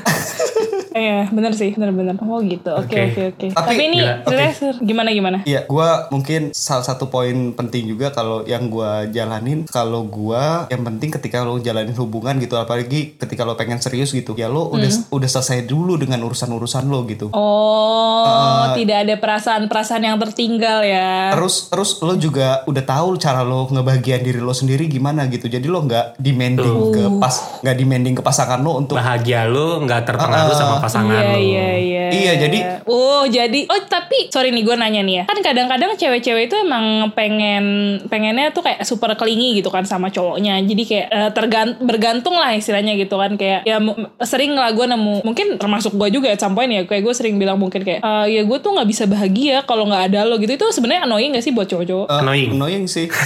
Iya, 1.00 1.32
bener 1.32 1.56
sih, 1.56 1.72
bener-bener. 1.72 2.20
Oh 2.20 2.44
gitu. 2.44 2.70
Oke, 2.70 2.84
Oke. 2.84 3.02
oke, 3.08 3.22
oke. 3.32 3.48
Tapi- 3.50 3.68
Tapi 3.70 3.82
ini 3.86 4.00
oke. 4.04 4.28
ceritanya 4.28 4.52
gimana 4.78 5.10
gimana? 5.10 5.38
Iya, 5.44 5.64
gua 5.66 5.88
mungkin 6.10 6.52
salah 6.52 6.84
satu 6.84 7.08
poin 7.08 7.32
penting 7.54 7.88
juga 7.88 8.12
kalau 8.12 8.44
yang 8.44 8.68
gua 8.68 9.08
jalanin 9.08 9.64
kalau 9.66 10.04
gua 10.04 10.68
yang 10.68 10.84
penting 10.84 11.10
ketika 11.10 11.42
lo 11.42 11.58
jalanin 11.58 11.96
hubungan 11.96 12.36
gitu 12.38 12.54
apalagi 12.54 13.16
ketika 13.16 13.42
lo 13.42 13.56
pengen 13.56 13.80
serius 13.80 14.12
gitu 14.12 14.36
ya 14.36 14.46
lo 14.46 14.68
udah 14.68 14.92
udah 15.10 15.30
selesai 15.30 15.64
dulu 15.64 15.96
dengan 15.96 16.20
urusan-urusan 16.22 16.84
lo 16.86 17.06
gitu. 17.06 17.32
Oh, 17.32 18.76
tidak 18.76 19.08
ada 19.08 19.16
perasaan-perasaan 19.16 20.04
yang 20.04 20.20
tertinggal 20.20 20.84
ya. 20.84 21.32
Terus 21.32 21.70
terus 21.70 21.96
lo 22.00 22.14
juga 22.14 22.62
udah 22.66 22.84
tahu 22.84 23.16
cara 23.16 23.42
lo 23.42 23.70
ngebagian 23.70 24.20
diri 24.20 24.40
lo 24.40 24.52
sendiri 24.52 24.86
gimana 24.86 25.24
gitu. 25.28 25.48
Jadi 25.48 25.66
lo 25.66 25.80
nggak 25.82 26.20
demanding 26.20 26.76
ke 26.92 27.04
pas 27.18 27.34
nggak 27.62 27.76
demanding 27.78 28.14
ke 28.14 28.22
pasangan 28.22 28.60
lo 28.60 28.76
untuk 28.78 29.00
Bahagia 29.00 29.46
lu 29.46 29.80
nggak 29.82 30.04
terpengaruh 30.04 30.52
sama 30.52 30.76
pasangan 30.76 30.89
Iya, 30.90 31.30
lu. 31.30 31.40
iya, 31.40 31.68
iya. 31.78 32.06
Iya, 32.10 32.34
jadi- 32.40 32.64
Oh, 32.86 33.22
jadi 33.24 33.60
oh 33.66 33.80
tapi 33.86 34.28
sorry 34.28 34.50
nih 34.50 34.62
gue 34.62 34.74
nanya 34.74 35.00
nih 35.00 35.16
ya. 35.16 35.24
Kan 35.24 35.40
kadang-kadang 35.40 35.94
cewek-cewek 35.94 36.44
itu 36.46 36.56
emang 36.58 36.86
pengen 37.14 37.66
pengennya 38.06 38.50
tuh 38.50 38.62
kayak 38.62 38.82
super 38.82 39.14
kelingi 39.14 39.54
gitu 39.56 39.70
kan 39.70 39.84
sama 39.84 40.10
cowoknya. 40.10 40.58
Jadi 40.60 40.84
kayak 40.84 41.08
eh, 41.08 41.30
tergan 41.32 41.78
bergantung 41.80 42.34
lah 42.34 42.50
istilahnya 42.52 42.96
gitu 42.96 43.14
kan 43.14 43.36
kayak 43.36 43.62
ya 43.64 43.78
sering 44.24 44.52
lah 44.52 44.72
gue 44.72 44.86
nemu 44.86 45.22
mungkin 45.22 45.56
termasuk 45.56 45.94
gue 45.94 46.10
juga 46.12 46.28
at 46.28 46.40
some 46.40 46.54
point 46.54 46.68
ya 46.68 46.84
kayak 46.84 47.02
gue 47.02 47.14
sering 47.14 47.38
bilang 47.38 47.56
mungkin 47.56 47.82
kayak 47.82 48.02
"Eh, 48.02 48.26
ya 48.32 48.42
gue 48.42 48.58
tuh 48.58 48.72
nggak 48.72 48.88
bisa 48.88 49.06
bahagia 49.06 49.62
kalau 49.64 49.86
nggak 49.86 50.10
ada 50.10 50.26
lo 50.26 50.38
gitu. 50.38 50.50
Itu 50.52 50.68
sebenarnya 50.70 51.06
annoying 51.06 51.32
gak 51.32 51.44
sih 51.44 51.52
buat 51.52 51.68
cowok-cowok? 51.68 52.08
Eh, 52.08 52.18
Annoying. 52.20 52.50
annoying 52.52 52.86
sih. 52.86 53.06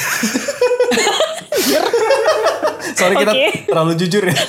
Sorry 2.93 3.15
kita 3.17 3.33
terlalu 3.65 3.93
jujur 3.97 4.23
ya. 4.23 4.35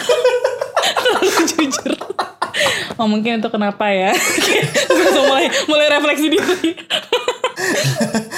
Terlalu 0.97 1.31
jujur. 1.49 1.93
Oh 2.97 3.05
mungkin 3.05 3.39
itu 3.39 3.49
kenapa 3.49 3.87
ya 3.87 4.15
Langsung 4.91 5.27
mulai, 5.27 5.47
mulai 5.67 5.87
refleksi 5.89 6.27
diri 6.29 6.71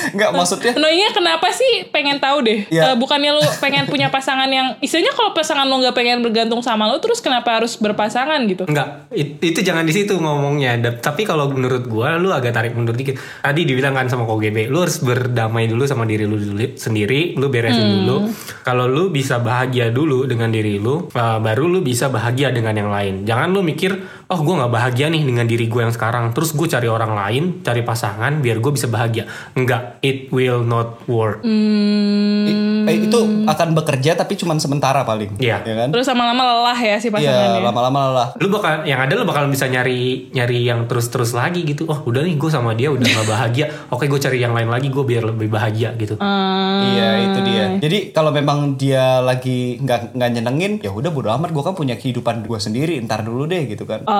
Nggak 0.08 0.30
maksudnya 0.30 0.72
Annoyingnya 0.72 1.10
kenapa 1.10 1.48
sih 1.50 1.88
pengen 1.88 2.16
tahu 2.16 2.40
deh 2.42 2.68
Ya. 2.68 2.92
Eh, 2.92 2.96
Bukannya 2.96 3.30
lu 3.30 3.42
pengen 3.58 3.84
punya 3.84 4.08
pasangan 4.08 4.46
yang 4.46 4.76
Istilahnya 4.78 5.12
kalau 5.12 5.30
pasangan 5.32 5.64
lu 5.64 5.80
gak 5.80 5.92
pengen 5.92 6.20
bergantung 6.20 6.60
sama 6.60 6.84
lu 6.86 6.98
Terus 6.98 7.20
kenapa 7.20 7.56
harus 7.56 7.76
berpasangan 7.76 8.40
gitu 8.44 8.64
Enggak, 8.66 9.08
it- 9.10 9.38
itu 9.38 9.60
jangan 9.62 9.82
di 9.82 9.92
situ 9.92 10.16
ngomongnya. 10.16 10.76
Da- 10.78 10.96
Tapi 10.96 11.22
kalau 11.22 11.48
menurut 11.48 11.84
gua, 11.84 12.16
lu 12.16 12.30
agak 12.30 12.52
tarik 12.52 12.72
mundur 12.72 12.92
dikit. 12.92 13.14
Tadi 13.40 13.62
dibilang 13.62 13.94
kan 13.94 14.06
sama 14.06 14.26
KGB, 14.26 14.66
lu 14.66 14.80
harus 14.80 14.98
berdamai 14.98 15.66
dulu 15.66 15.84
sama 15.84 16.04
diri 16.04 16.24
lu 16.24 16.36
dulu 16.36 16.74
sendiri, 16.74 17.34
lu 17.34 17.46
beresin 17.46 17.78
dulu. 18.02 18.28
Kalau 18.62 18.86
lu 18.86 19.08
bisa 19.08 19.38
bahagia 19.38 19.88
dulu 19.88 20.24
dengan 20.24 20.48
diri 20.48 20.76
lu, 20.76 21.06
uh, 21.06 21.38
baru 21.38 21.68
lu 21.68 21.80
bisa 21.80 22.08
bahagia 22.08 22.50
dengan 22.50 22.74
yang 22.74 22.90
lain. 22.90 23.14
Jangan 23.22 23.48
lu 23.48 23.60
mikir, 23.62 23.92
oh 24.26 24.40
gua 24.42 24.54
nggak 24.60 24.72
bahagia 24.72 25.06
nih 25.06 25.22
dengan 25.22 25.46
diri 25.46 25.66
gue 25.66 25.80
yang 25.80 25.90
sekarang, 25.90 26.34
terus 26.34 26.50
gue 26.50 26.66
cari 26.66 26.86
orang 26.86 27.14
lain, 27.14 27.44
cari 27.62 27.80
pasangan 27.80 28.38
biar 28.38 28.58
gue 28.58 28.72
bisa 28.72 28.86
bahagia. 28.86 29.24
Enggak, 29.54 29.98
it 30.00 30.30
will 30.30 30.60
not 30.60 30.98
work. 31.06 31.46
Hmm. 31.46 32.86
Eh, 32.86 33.02
itu 33.02 33.18
akan 33.44 33.74
bekerja 33.74 34.14
tapi 34.14 34.38
cuma 34.38 34.54
sementara 34.56 35.02
paling. 35.02 35.34
Iya. 35.38 35.58
Ya 35.62 35.74
kan? 35.74 35.88
Terus 35.90 36.06
lama-lama 36.06 36.42
lelah 36.42 36.78
ya 36.78 36.96
si 36.96 37.08
Iya, 37.08 37.14
pasangannya 37.18 37.62
lama-lama 37.62 37.98
lelah. 38.10 38.28
lu 38.38 38.46
bakal 38.48 38.82
yang 38.82 38.98
ada 38.98 39.12
lu 39.12 39.26
bakal 39.26 39.46
bisa 39.46 39.66
nyari 39.66 40.30
nyari 40.30 40.62
yang 40.62 40.86
terus-terus 40.86 41.34
lagi 41.34 41.66
gitu 41.66 41.86
oh 41.86 42.02
udah 42.02 42.22
nih 42.22 42.38
gue 42.38 42.46
sama 42.46 42.78
dia 42.78 42.90
udah 42.90 43.02
gak 43.02 43.26
bahagia 43.26 43.66
oke 43.90 44.06
gue 44.06 44.20
cari 44.20 44.38
yang 44.38 44.54
lain 44.54 44.70
lagi 44.70 44.86
gue 44.86 45.02
biar 45.02 45.22
lebih 45.24 45.48
bahagia 45.48 45.94
gitu 45.96 46.14
Hmm. 46.16 46.92
Iya 46.92 47.08
itu 47.24 47.38
dia. 47.42 47.64
Jadi 47.76 47.98
kalau 48.10 48.30
memang 48.30 48.76
dia 48.76 49.18
lagi 49.20 49.76
nggak 49.78 50.12
nggak 50.12 50.30
nyenengin, 50.32 50.72
ya 50.80 50.92
udah 50.92 51.08
bodo 51.08 51.28
amat. 51.32 51.50
Gue 51.50 51.62
kan 51.62 51.72
punya 51.72 51.96
kehidupan 51.96 52.44
gue 52.44 52.58
sendiri. 52.58 53.00
Ntar 53.00 53.24
dulu 53.24 53.44
deh 53.44 53.64
gitu 53.66 53.84
kan. 53.84 54.04
Oh, 54.04 54.15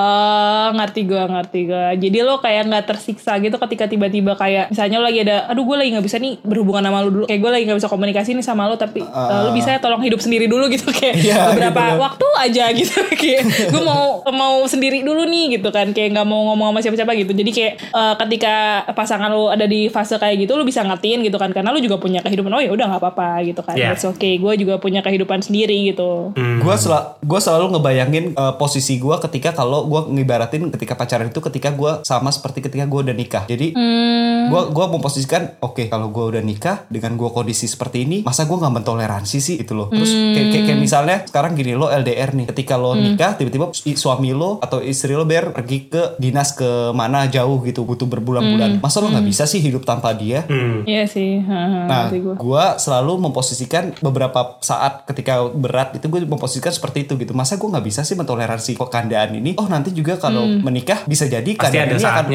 ngerti 0.75 1.01
gue, 1.07 1.23
ngerti 1.23 1.61
gue. 1.69 1.87
Jadi 2.03 2.19
lo 2.23 2.39
kayak 2.39 2.63
nggak 2.69 2.85
tersiksa 2.89 3.39
gitu 3.41 3.57
ketika 3.57 3.85
tiba-tiba 3.89 4.37
kayak 4.37 4.73
misalnya 4.73 4.97
lo 5.01 5.05
lagi 5.09 5.21
ada, 5.25 5.49
aduh 5.49 5.65
gue 5.65 5.77
lagi 5.77 5.91
nggak 5.97 6.07
bisa 6.07 6.17
nih 6.21 6.39
berhubungan 6.43 6.85
sama 6.85 6.99
lo 7.05 7.09
dulu. 7.13 7.25
Kayak 7.31 7.41
gue 7.41 7.51
lagi 7.51 7.65
nggak 7.71 7.79
bisa 7.83 7.91
komunikasi 7.91 8.31
nih 8.37 8.45
sama 8.47 8.69
lo, 8.69 8.75
tapi 8.77 9.01
eh, 9.03 9.41
lo 9.47 9.51
bisa 9.55 9.77
ya 9.77 9.79
tolong 9.81 10.03
hidup 10.03 10.21
sendiri 10.21 10.47
dulu 10.47 10.69
gitu 10.69 10.89
kayak 10.93 11.17
Iya, 11.27 11.51
beberapa 11.51 11.81
gitu 11.81 12.03
waktu 12.03 12.27
aja 12.39 12.65
gitu. 12.77 12.99
kayak 13.21 13.43
gue 13.73 13.83
mau 13.83 14.23
mau 14.31 14.63
sendiri 14.69 15.01
dulu 15.03 15.25
nih 15.27 15.59
gitu 15.59 15.69
kan, 15.73 15.91
kayak 15.97 16.13
nggak 16.13 16.27
mau 16.29 16.53
ngomong 16.53 16.77
sama 16.77 16.81
siapa-siapa 16.85 17.13
gitu. 17.17 17.33
Jadi 17.33 17.51
kayak 17.51 17.73
eh, 17.81 18.15
ketika 18.27 18.55
pasangan 18.93 19.33
lo 19.33 19.49
ada 19.49 19.65
di 19.65 19.89
fase 19.89 20.21
kayak 20.21 20.47
gitu, 20.47 20.55
lo 20.55 20.63
bisa 20.63 20.85
ngertiin 20.85 21.25
gitu 21.25 21.41
kan, 21.41 21.51
karena 21.51 21.73
lo 21.73 21.81
juga 21.81 21.97
punya 21.97 22.21
kehidupan. 22.21 22.53
Oh 22.53 22.63
ya 22.63 22.71
udah 22.71 22.87
nggak 22.93 23.03
apa-apa 23.03 23.43
gitu 23.47 23.61
kan. 23.65 23.75
Iya. 23.79 23.97
It's 23.97 24.05
okay. 24.05 24.37
Gue 24.37 24.59
juga 24.61 24.77
punya 24.77 25.01
kehidupan 25.01 25.41
sendiri 25.43 25.95
gitu. 25.95 26.37
Hmm. 26.37 26.61
Gue 26.61 26.75
sel 26.77 26.93
gua 27.25 27.41
selalu 27.41 27.77
ngebayangin 27.79 28.25
eh, 28.35 28.55
posisi 28.61 28.99
gue 29.01 29.17
ketika 29.23 29.55
kalau 29.57 29.86
gue 29.87 30.01
ngibaratin 30.13 30.69
ketika 30.69 30.95
pacaran 30.95 31.27
itu 31.27 31.41
ketika 31.41 31.71
gue 31.71 32.03
sama 32.03 32.29
seperti 32.29 32.61
ketika 32.61 32.85
gue 32.85 33.01
udah 33.03 33.15
nikah. 33.15 33.45
Jadi 33.45 33.73
Hmm. 33.73 34.47
gue 34.47 34.63
gua 34.71 34.87
memposisikan 34.89 35.59
oke 35.61 35.87
kalau 35.87 36.09
gue 36.09 36.25
udah 36.29 36.43
nikah 36.43 36.87
dengan 36.87 37.15
gue 37.15 37.27
kondisi 37.29 37.67
seperti 37.67 38.03
ini 38.03 38.17
masa 38.23 38.45
gue 38.45 38.55
nggak 38.55 38.75
mentoleransi 38.75 39.39
sih 39.39 39.57
itu 39.57 39.73
loh 39.73 39.89
terus 39.89 40.07
kayak, 40.07 40.47
kayak, 40.49 40.65
kayak 40.65 40.81
misalnya 40.81 41.17
sekarang 41.25 41.53
gini 41.53 41.73
lo 41.73 41.89
LDR 41.89 42.31
nih 42.33 42.47
ketika 42.47 42.75
lo 42.75 42.95
nikah 42.95 43.35
tiba-tiba 43.35 43.71
suami 43.73 44.31
lo 44.31 44.59
atau 44.61 44.79
istri 44.79 45.13
lo 45.13 45.25
ber 45.25 45.51
pergi 45.51 45.87
ke 45.87 46.15
dinas 46.17 46.53
ke 46.53 46.67
mana 46.93 47.27
jauh 47.27 47.59
gitu 47.61 47.83
butuh 47.83 48.07
berbulan-bulan 48.07 48.79
masa 48.79 48.99
lo 48.99 49.09
nggak 49.09 49.27
bisa 49.27 49.45
sih 49.45 49.59
hidup 49.59 49.83
tanpa 49.83 50.11
dia 50.13 50.47
Hmm. 50.47 50.87
Iya 50.87 51.05
sih. 51.05 51.43
Haha, 51.43 51.81
Nah, 51.85 52.03
ngerti 52.07 52.19
gue. 52.23 52.35
gue 52.37 52.65
selalu 52.77 53.13
memposisikan 53.21 53.85
beberapa 53.99 54.57
saat 54.61 55.03
ketika 55.05 55.43
berat 55.49 55.93
itu 55.93 56.07
gue 56.07 56.23
memposisikan 56.23 56.71
seperti 56.71 57.03
itu 57.03 57.17
gitu. 57.17 57.33
Masa 57.33 57.57
gue 57.57 57.67
nggak 57.67 57.83
bisa 57.83 58.01
sih 58.01 58.15
mentoleransi 58.15 58.77
kekandaan 58.77 59.35
ini? 59.35 59.55
Oh 59.57 59.67
nanti 59.77 59.93
juga 59.93 60.17
kalau 60.17 60.49
menikah 60.49 61.05
bisa 61.05 61.29
jadi 61.29 61.47
pasti 61.53 61.77
ada 61.77 61.93
ini 61.93 62.05
akan 62.05 62.27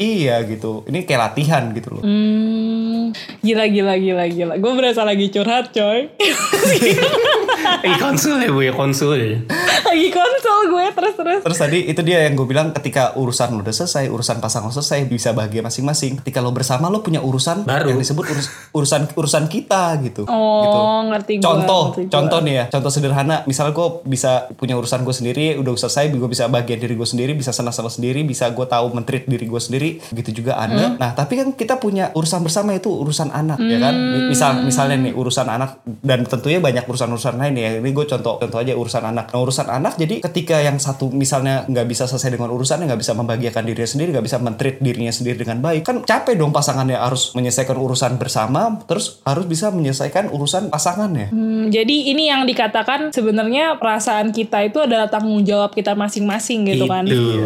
iya 0.00 0.40
gitu. 0.48 0.88
Ini 0.88 1.04
kayak 1.04 1.20
latihan 1.20 1.68
gitu 1.76 2.00
loh. 2.00 2.02
Hmm, 2.02 3.12
gila 3.44 3.68
gila 3.68 3.94
gila 4.00 4.24
gila. 4.32 4.54
Gue 4.56 4.72
berasa 4.72 5.04
lagi 5.04 5.28
curhat 5.28 5.76
coy. 5.76 6.08
eh 7.86 7.94
konsul 8.00 8.40
ya 8.40 8.48
bu 8.48 8.60
ya 8.64 8.72
konsul 8.72 9.44
lagi 9.82 10.08
konsol 10.10 10.60
gue 10.68 10.86
terus 10.90 11.14
terus. 11.14 11.40
Terus 11.42 11.58
tadi 11.58 11.78
itu 11.84 12.00
dia 12.00 12.22
yang 12.22 12.34
gue 12.34 12.44
bilang 12.44 12.70
ketika 12.70 13.14
urusan 13.14 13.52
lo 13.52 13.60
udah 13.60 13.74
selesai, 13.74 14.06
urusan 14.06 14.38
pasangan 14.38 14.68
lo 14.68 14.74
selesai, 14.74 15.04
bisa 15.04 15.30
bahagia 15.30 15.60
masing-masing. 15.60 16.20
Ketika 16.20 16.38
lo 16.38 16.50
bersama 16.50 16.86
lo 16.86 17.00
punya 17.00 17.20
urusan 17.20 17.62
Baru. 17.62 17.90
yang 17.90 17.98
disebut 17.98 18.24
urus- 18.26 18.50
urusan 18.70 19.00
urusan 19.12 19.44
kita 19.46 19.96
gitu. 20.00 20.22
Oh 20.24 20.62
gitu. 20.62 20.78
ngerti 21.10 21.32
gue. 21.34 21.42
contoh 21.42 21.84
ngerti 21.90 22.02
gua. 22.02 22.12
contoh 22.12 22.38
nih 22.40 22.54
ya 22.54 22.64
contoh 22.68 22.90
sederhana 22.90 23.36
misalnya 23.44 23.72
gue 23.72 23.88
bisa 24.04 24.30
punya 24.52 24.74
urusan 24.74 25.00
gue 25.00 25.12
sendiri 25.12 25.44
udah 25.56 25.72
selesai 25.74 26.10
gue 26.10 26.28
bisa 26.28 26.46
bagian 26.46 26.78
diri 26.78 26.94
gue 26.94 27.04
sendiri 27.04 27.32
bisa 27.32 27.50
senang-senang 27.50 27.90
sendiri 27.90 28.20
bisa 28.22 28.48
gue 28.48 28.62
tahu 28.62 28.92
mentreat 28.92 29.24
diri 29.24 29.44
gue 29.44 29.58
sendiri 29.58 29.88
begitu 30.10 30.42
juga 30.42 30.56
anda 30.56 30.94
nah 30.94 31.10
tapi 31.12 31.34
kan 31.34 31.48
kita 31.52 31.76
punya 31.76 32.12
urusan 32.12 32.40
bersama 32.40 32.72
itu 32.72 32.90
urusan 32.90 33.30
anak 33.30 33.58
ya 33.58 33.78
kan 33.80 33.94
Mi- 33.96 34.28
misal 34.28 34.50
misalnya 34.60 34.96
nih 35.00 35.12
urusan 35.12 35.46
anak 35.46 35.70
dan 36.00 36.22
tentunya 36.22 36.58
banyak 36.58 36.84
urusan-urusan 36.84 37.34
lain 37.36 37.54
ya 37.54 37.70
ini 37.78 37.90
gue 37.90 38.06
contoh 38.06 38.36
contoh 38.36 38.58
aja 38.58 38.72
urusan 38.72 39.02
anak 39.04 39.26
nah 39.28 39.40
urusan 39.40 39.66
anak 39.70 39.94
jadi 39.94 40.20
ketika 40.20 40.58
yang 40.58 40.76
satu 40.76 41.08
misalnya 41.08 41.64
nggak 41.64 41.86
bisa 41.86 42.04
selesai 42.04 42.30
dengan 42.30 42.50
urusannya 42.50 42.84
nggak 42.84 42.98
bisa 42.98 43.12
membahagiakan 43.12 43.62
dirinya 43.62 43.86
sendiri 43.86 44.08
nggak 44.10 44.26
bisa 44.26 44.36
mentreat 44.36 44.76
dirinya 44.78 45.10
sendiri 45.10 45.36
dengan 45.38 45.58
baik 45.58 45.82
kan 45.82 45.96
capek 46.02 46.34
dong 46.34 46.50
pasangannya 46.50 46.94
harus 46.94 47.30
menyelesaikan 47.32 47.74
urusan 47.74 48.16
bersama 48.16 48.82
terus 48.84 49.22
harus 49.22 49.44
bisa 49.44 49.70
menyelesaikan 49.70 50.28
urusan 50.28 50.68
pasangannya 50.68 51.30
Hmm, 51.30 51.68
jadi 51.68 51.96
ini 52.10 52.26
yang 52.26 52.42
dikatakan 52.42 53.10
sebenarnya 53.10 53.76
perasaan 53.76 54.30
kita 54.30 54.60
itu 54.62 54.78
adalah 54.78 55.06
tanggung 55.06 55.40
jawab 55.40 55.70
kita 55.70 55.92
masing-masing 55.92 56.66
gitu 56.66 56.84
kan. 56.84 57.04
itu 57.04 57.38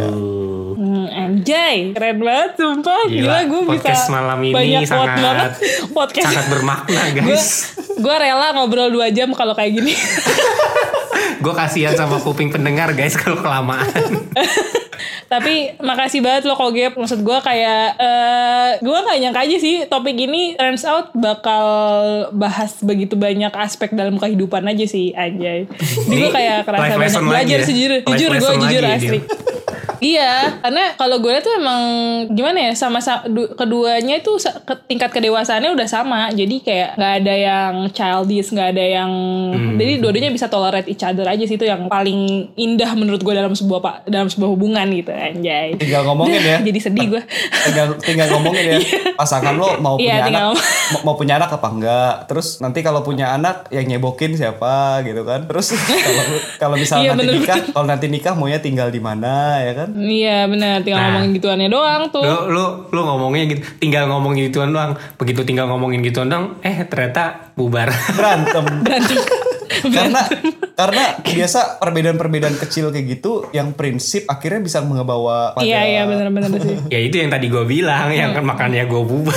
Hmm, 0.75 1.07
anjay, 1.07 1.93
keren 1.93 2.19
banget 2.19 2.51
sumpah. 2.57 3.03
Gila, 3.07 3.15
Gila, 3.15 3.39
gue 3.45 3.61
bisa 3.63 3.73
podcast 3.75 4.05
malam 4.09 4.39
ini 4.41 4.53
banyak 4.53 4.83
sangat- 4.85 5.19
banget. 5.19 5.53
Podcast 5.97 6.27
sangat 6.29 6.47
bermakna 6.49 7.01
gue 7.11 7.23
guys 7.25 7.47
gue 7.95 8.15
rela 8.17 8.47
ngobrol 8.53 8.91
dua 8.91 9.09
jam 9.09 9.31
kalau 9.33 9.55
kayak 9.55 9.73
gini. 9.75 9.95
gue 11.43 11.55
kasihan 11.55 11.95
sama 11.95 12.21
kuping 12.23 12.51
pendengar 12.51 12.93
guys 12.93 13.15
kalau 13.19 13.39
kelamaan 13.41 13.89
Tapi 15.25 15.75
makasih 15.83 16.21
banget 16.23 16.47
lo 16.47 16.55
Kogep. 16.55 16.95
Maksud 16.95 17.27
gue 17.27 17.39
kayak 17.43 17.99
eh 17.99 18.71
gue 18.79 18.95
gak 18.95 19.19
nyangka 19.19 19.41
aja 19.43 19.57
sih 19.59 19.83
topik 19.91 20.15
ini 20.15 20.55
turns 20.55 20.87
out 20.87 21.11
bakal 21.17 21.67
bahas 22.31 22.79
begitu 22.85 23.19
banyak 23.19 23.51
aspek 23.57 23.91
dalam 23.97 24.21
kehidupan 24.21 24.63
aja 24.69 24.85
sih 24.87 25.11
anjay. 25.17 25.67
Jadi 26.07 26.19
gue 26.21 26.31
kayak 26.31 26.59
kerasa 26.69 26.95
banyak 26.95 27.23
belajar 27.27 27.59
ya. 27.63 27.67
sih 27.67 27.75
jujur. 27.75 27.91
Life 27.99 28.07
Jujur 28.15 28.31
gue 28.31 28.53
jujur 28.63 28.83
asli. 28.87 29.19
Iya, 30.05 30.33
karena 30.61 30.93
kalau 30.95 31.17
gue 31.19 31.33
tuh 31.39 31.53
emang 31.55 31.81
gimana 32.31 32.61
ya 32.61 32.73
sama, 32.75 32.99
sa- 32.99 33.25
du- 33.25 33.49
keduanya 33.51 34.15
itu 34.15 34.37
ke- 34.37 34.85
tingkat 34.87 35.09
kedewasaannya 35.11 35.73
udah 35.73 35.89
sama. 35.89 36.29
Jadi 36.31 36.61
kayak 36.61 36.91
nggak 36.95 37.15
ada 37.19 37.35
yang 37.35 37.73
childish, 37.91 38.49
nggak 38.51 38.69
ada 38.71 38.85
yang 38.85 39.11
jadi 39.75 39.97
dua-duanya 39.97 40.29
bisa 40.29 40.47
tolerate 40.47 40.87
each 40.87 41.01
other 41.01 41.25
aja 41.25 41.41
sih 41.43 41.55
itu 41.55 41.65
yang 41.65 41.89
paling 41.89 42.21
indah 42.55 42.93
menurut 42.93 43.19
gue 43.19 43.33
dalam 43.33 43.53
sebuah 43.53 43.81
pak 43.81 43.95
dalam 44.07 44.29
sebuah 44.29 44.51
hubungan 44.51 44.85
gitu 44.91 45.09
anjay. 45.09 45.73
Tinggal 45.75 46.05
ngomongin 46.05 46.43
ya. 46.51 46.59
jadi 46.61 46.79
sedih 46.81 47.07
gue. 47.11 47.23
tinggal 47.65 47.87
tinggal 47.99 48.29
ngomongin 48.31 48.65
ya 48.67 48.79
pasangan 49.21 49.55
lo 49.55 49.79
mau 49.79 49.97
Iya, 49.97 50.21
punya 50.21 50.27
anak 50.27 50.41
mau, 50.43 50.53
mau 51.03 51.15
punya 51.15 51.35
anak 51.37 51.51
apa 51.51 51.69
enggak 51.71 52.15
terus 52.27 52.59
nanti 52.59 52.81
kalau 52.81 53.01
punya 53.01 53.31
anak 53.31 53.71
yang 53.71 53.87
nyebokin 53.87 54.35
siapa 54.35 54.75
gitu 55.01 55.23
kan 55.23 55.47
terus 55.47 55.73
kalau 56.07 56.23
kalau 56.59 56.77
misalnya 56.77 57.05
Iya, 57.05 57.13
nanti 57.15 57.25
bener. 57.25 57.41
nikah 57.41 57.59
kalau 57.71 57.87
nanti 57.87 58.07
nikah 58.09 58.35
maunya 58.35 58.59
tinggal 58.59 58.89
di 58.89 58.99
mana 58.99 59.33
ya 59.61 59.73
kan 59.75 59.94
Iya 59.95 60.45
benar, 60.45 60.83
tinggal 60.83 60.99
Nah. 60.99 61.07
ngomongin 61.09 61.31
gituannya 61.33 61.69
doang 61.69 62.03
tuh. 62.09 62.21
Lu, 62.21 62.51
lu, 62.51 62.65
lu 62.89 63.01
ngomongnya 63.01 63.45
gitu, 63.49 63.63
tinggal 63.79 64.05
ngomongin 64.07 64.51
gituan 64.51 64.69
doang. 64.69 64.93
Begitu 65.15 65.41
tinggal 65.43 65.67
ngomongin 65.67 66.03
gituan 66.03 66.27
doang, 66.27 66.59
eh 66.61 66.83
ternyata 66.83 67.55
bubar. 67.55 67.95
berantem 68.11 68.67
Berantem. 68.85 69.23
karena 69.85 70.21
karena 70.75 71.05
biasa 71.21 71.79
perbedaan-perbedaan 71.79 72.57
kecil 72.57 72.89
kayak 72.89 73.07
gitu 73.13 73.33
yang 73.51 73.73
prinsip 73.73 74.27
akhirnya 74.27 74.61
bisa 74.61 74.79
mengebawa 74.81 75.53
pada 75.53 75.63
Iya 75.63 75.81
iya 75.85 76.03
benar-benar 76.05 76.51
sih. 76.57 76.79
ya 76.87 77.01
itu 77.01 77.17
yang 77.17 77.29
tadi 77.29 77.47
gue 77.47 77.65
bilang, 77.65 78.11
yang 78.11 78.31
kan 78.33 78.43
makanya 78.43 78.85
gue 78.85 78.99
bubar. 79.01 79.35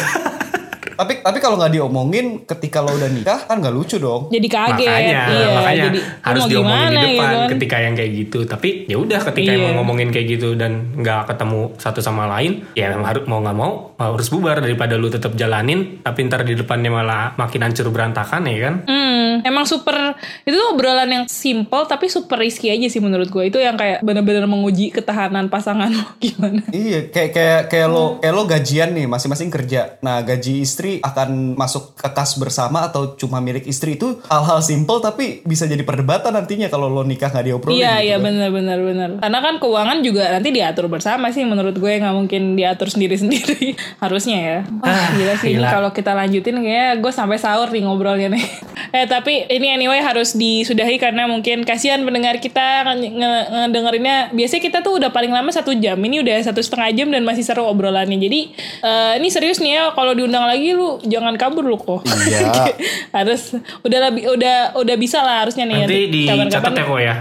Tapi 0.97 1.21
tapi 1.21 1.37
kalau 1.37 1.55
nggak 1.55 1.71
diomongin 1.71 2.25
ketika 2.43 2.81
lo 2.81 2.91
udah 2.91 3.07
nikah 3.07 3.39
kan 3.45 3.57
nggak 3.57 3.71
lucu 3.71 3.95
dong 3.95 4.27
Jadi 4.27 4.47
kaget. 4.47 4.87
makanya, 4.87 5.21
iya, 5.29 5.47
makanya 5.53 5.85
jadi, 5.87 5.99
harus 6.21 6.41
mau 6.41 6.49
diomongin 6.49 6.77
gimana 6.79 6.89
di 6.89 7.07
depan 7.07 7.13
gitu 7.27 7.37
kan. 7.37 7.49
ketika 7.53 7.77
yang 7.77 7.93
kayak 7.93 8.11
gitu. 8.15 8.39
Tapi 8.43 8.69
ya 8.85 8.97
udah 8.97 9.19
ketika 9.23 9.45
Iya. 9.47 9.59
emang 9.59 9.73
ngomongin 9.77 10.09
kayak 10.09 10.27
gitu 10.29 10.49
dan 10.53 10.71
nggak 10.93 11.21
ketemu 11.27 11.61
satu 11.77 11.99
sama 11.99 12.25
lain, 12.27 12.65
ya 12.73 12.89
emang 12.89 13.05
harus 13.05 13.23
mau 13.25 13.39
nggak 13.39 13.55
mau 13.55 13.73
harus 13.95 14.27
bubar 14.27 14.57
daripada 14.57 14.93
lu 14.93 15.07
tetap 15.07 15.33
jalanin, 15.33 16.01
tapi 16.01 16.19
ntar 16.23 16.41
di 16.41 16.53
depannya 16.53 16.89
malah 16.89 17.33
makin 17.35 17.61
hancur 17.63 17.87
berantakan 17.87 18.41
ya 18.45 18.57
kan? 18.63 18.75
Hmm, 18.83 19.41
emang 19.43 19.65
super 19.65 20.17
itu 20.43 20.53
tuh 20.53 20.67
obrolan 20.69 21.07
yang 21.07 21.25
simple 21.27 21.85
tapi 21.85 22.07
super 22.07 22.37
risky 22.37 22.67
aja 22.67 22.87
sih 22.87 22.97
menurut 22.97 23.27
gue. 23.27 23.43
Itu 23.43 23.57
yang 23.57 23.75
kayak 23.75 24.01
benar-benar 24.01 24.45
menguji 24.45 24.89
ketahanan 24.89 25.47
pasangan 25.47 25.89
lo 25.89 26.05
gimana. 26.23 26.65
Iya, 26.69 27.07
kayak 27.07 27.31
kayak 27.31 27.61
kayak 27.67 27.87
lo 27.87 28.03
kayak 28.17 28.33
lo 28.33 28.43
gajian 28.43 28.89
nih 28.91 29.05
masing-masing 29.05 29.49
kerja. 29.49 29.99
Nah, 29.99 30.21
gaji 30.21 30.53
istri 30.59 30.86
akan 30.97 31.29
masuk 31.53 31.93
ke 31.93 32.09
kas 32.09 32.35
bersama 32.35 32.83
atau 32.83 33.13
cuma 33.13 33.37
milik 33.37 33.65
istri 33.65 33.93
itu 33.93 34.19
hal-hal 34.25 34.59
simple 34.59 34.97
tapi 34.97 35.41
bisa 35.43 35.63
jadi 35.63 35.81
perdebatan 35.81 36.31
nantinya 36.31 36.67
kalau 36.67 36.87
lo 36.87 37.01
nikah 37.01 37.27
nggak 37.27 37.45
diobrolin. 37.45 37.75
Iya 37.75 37.93
gitu 37.93 38.05
iya 38.05 38.15
kan. 38.15 38.23
benar 38.23 38.49
benar 38.49 38.79
benar. 38.79 39.09
Karena 39.17 39.39
kan 39.39 39.53
keuangan 39.57 39.97
juga 39.99 40.23
nanti 40.29 40.49
diatur 40.49 40.85
bersama 40.87 41.29
sih 41.29 41.43
menurut 41.43 41.75
gue 41.75 41.91
nggak 41.93 42.15
mungkin 42.15 42.41
diatur 42.53 42.87
sendiri 42.87 43.15
sendiri 43.15 43.75
harusnya 44.03 44.37
ya. 44.37 44.57
Wah 44.77 44.89
Ah, 44.89 45.07
gila 45.13 45.33
sih 45.35 45.53
kalau 45.55 45.89
kita 45.91 46.11
lanjutin 46.11 46.57
kayak 46.57 46.99
gue 46.99 47.11
sampai 47.11 47.37
sahur 47.37 47.67
nih 47.67 47.81
ngobrolnya 47.81 48.29
nih. 48.29 48.45
eh 48.95 49.05
tapi 49.05 49.45
ini 49.47 49.67
anyway 49.69 49.99
harus 49.99 50.33
disudahi 50.33 50.97
karena 50.97 51.25
mungkin 51.25 51.61
kasihan 51.61 52.01
pendengar 52.01 52.37
kita 52.37 52.85
nge- 52.87 53.13
nge- 53.13 53.45
ngedengerinnya. 53.67 54.17
Biasanya 54.31 54.61
kita 54.63 54.77
tuh 54.79 54.97
udah 54.97 55.09
paling 55.09 55.29
lama 55.29 55.49
satu 55.49 55.73
jam. 55.73 55.97
Ini 55.97 56.21
udah 56.21 56.35
satu 56.43 56.59
setengah 56.59 56.89
jam 56.93 57.07
dan 57.09 57.23
masih 57.23 57.41
seru 57.41 57.63
obrolannya. 57.63 58.17
Jadi 58.17 58.39
eh, 58.79 59.13
ini 59.17 59.27
serius 59.27 59.57
nih 59.57 59.71
ya 59.73 59.83
kalau 59.91 60.13
diundang 60.13 60.45
lagi 60.45 60.76
lu 60.77 61.01
jangan 61.03 61.33
kabur 61.33 61.65
lu 61.65 61.75
kok. 61.75 62.05
Iya. 62.05 62.69
harus 63.17 63.57
udah 63.81 63.99
lebih 64.07 64.29
udah 64.29 64.77
udah 64.77 64.95
bisa 64.95 65.19
lah 65.19 65.41
harusnya 65.41 65.65
nih 65.65 65.83
Nanti 65.83 65.99
Kapan-kapan- 66.29 66.47
dicatat 66.47 66.71
ya 66.71 66.83
kok 66.85 66.99
ya, 67.01 67.15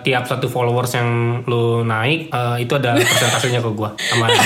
tiap 0.00 0.24
satu 0.24 0.46
followers 0.48 0.90
yang 0.92 1.08
lu 1.44 1.84
naik, 1.84 2.26
eh, 2.26 2.56
itu 2.58 2.72
ada 2.72 2.96
persentasenya 2.96 3.60
ke 3.60 3.70
gue 3.70 3.88
sama 4.08 4.24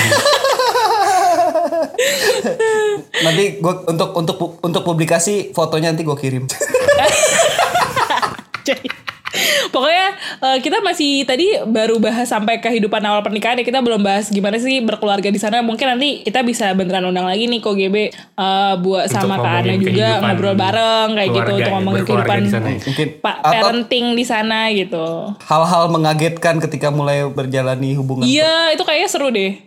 Nanti 3.17 3.57
gue 3.57 3.73
untuk 3.87 4.09
untuk 4.13 4.37
untuk 4.61 4.81
publikasi 4.83 5.49
fotonya 5.51 5.89
nanti 5.89 6.03
gue 6.03 6.13
kirim. 6.13 6.45
Pokoknya 9.73 10.07
eh, 10.41 10.57
kita 10.61 10.81
masih 10.81 11.23
tadi 11.23 11.47
baru 11.65 11.97
bahas 11.97 12.27
sampai 12.27 12.59
kehidupan 12.59 13.01
awal 13.03 13.21
pernikahan 13.21 13.59
ya 13.61 13.65
kita 13.65 13.79
belum 13.81 14.01
bahas 14.01 14.29
gimana 14.29 14.57
sih 14.57 14.81
berkeluarga 14.81 15.29
di 15.29 15.39
sana. 15.39 15.61
Mungkin 15.61 15.97
nanti 15.97 16.25
kita 16.25 16.41
bisa 16.43 16.71
beneran 16.73 17.07
undang 17.07 17.25
lagi 17.25 17.45
nih 17.47 17.59
kok 17.59 17.75
GB 17.75 17.95
eh, 18.13 18.73
buat 18.81 19.05
Untuk 19.07 19.17
sama 19.17 19.35
Kak 19.39 19.63
Ana 19.63 19.73
juga 19.77 20.07
ngobrol 20.21 20.55
bareng 20.57 21.09
kayak 21.15 21.29
gitu 21.33 21.49
untuk 21.53 21.69
ya, 21.69 21.73
ngomongin 21.73 22.03
kehidupan 22.03 22.37
di 22.43 22.51
sana 22.51 22.67
ya. 22.69 22.79
Mungkin 22.83 23.07
pa- 23.21 23.39
atau 23.41 23.51
parenting 23.51 24.05
di 24.17 24.25
sana 24.25 24.59
gitu. 24.73 25.05
hal-hal 25.47 25.83
mengagetkan 25.89 26.59
ketika 26.59 26.89
mulai 26.89 27.25
berjalani 27.27 27.95
hubungan. 27.95 28.25
Iya, 28.25 28.73
itu 28.73 28.83
kayaknya 28.83 29.09
seru 29.09 29.29
deh. 29.29 29.59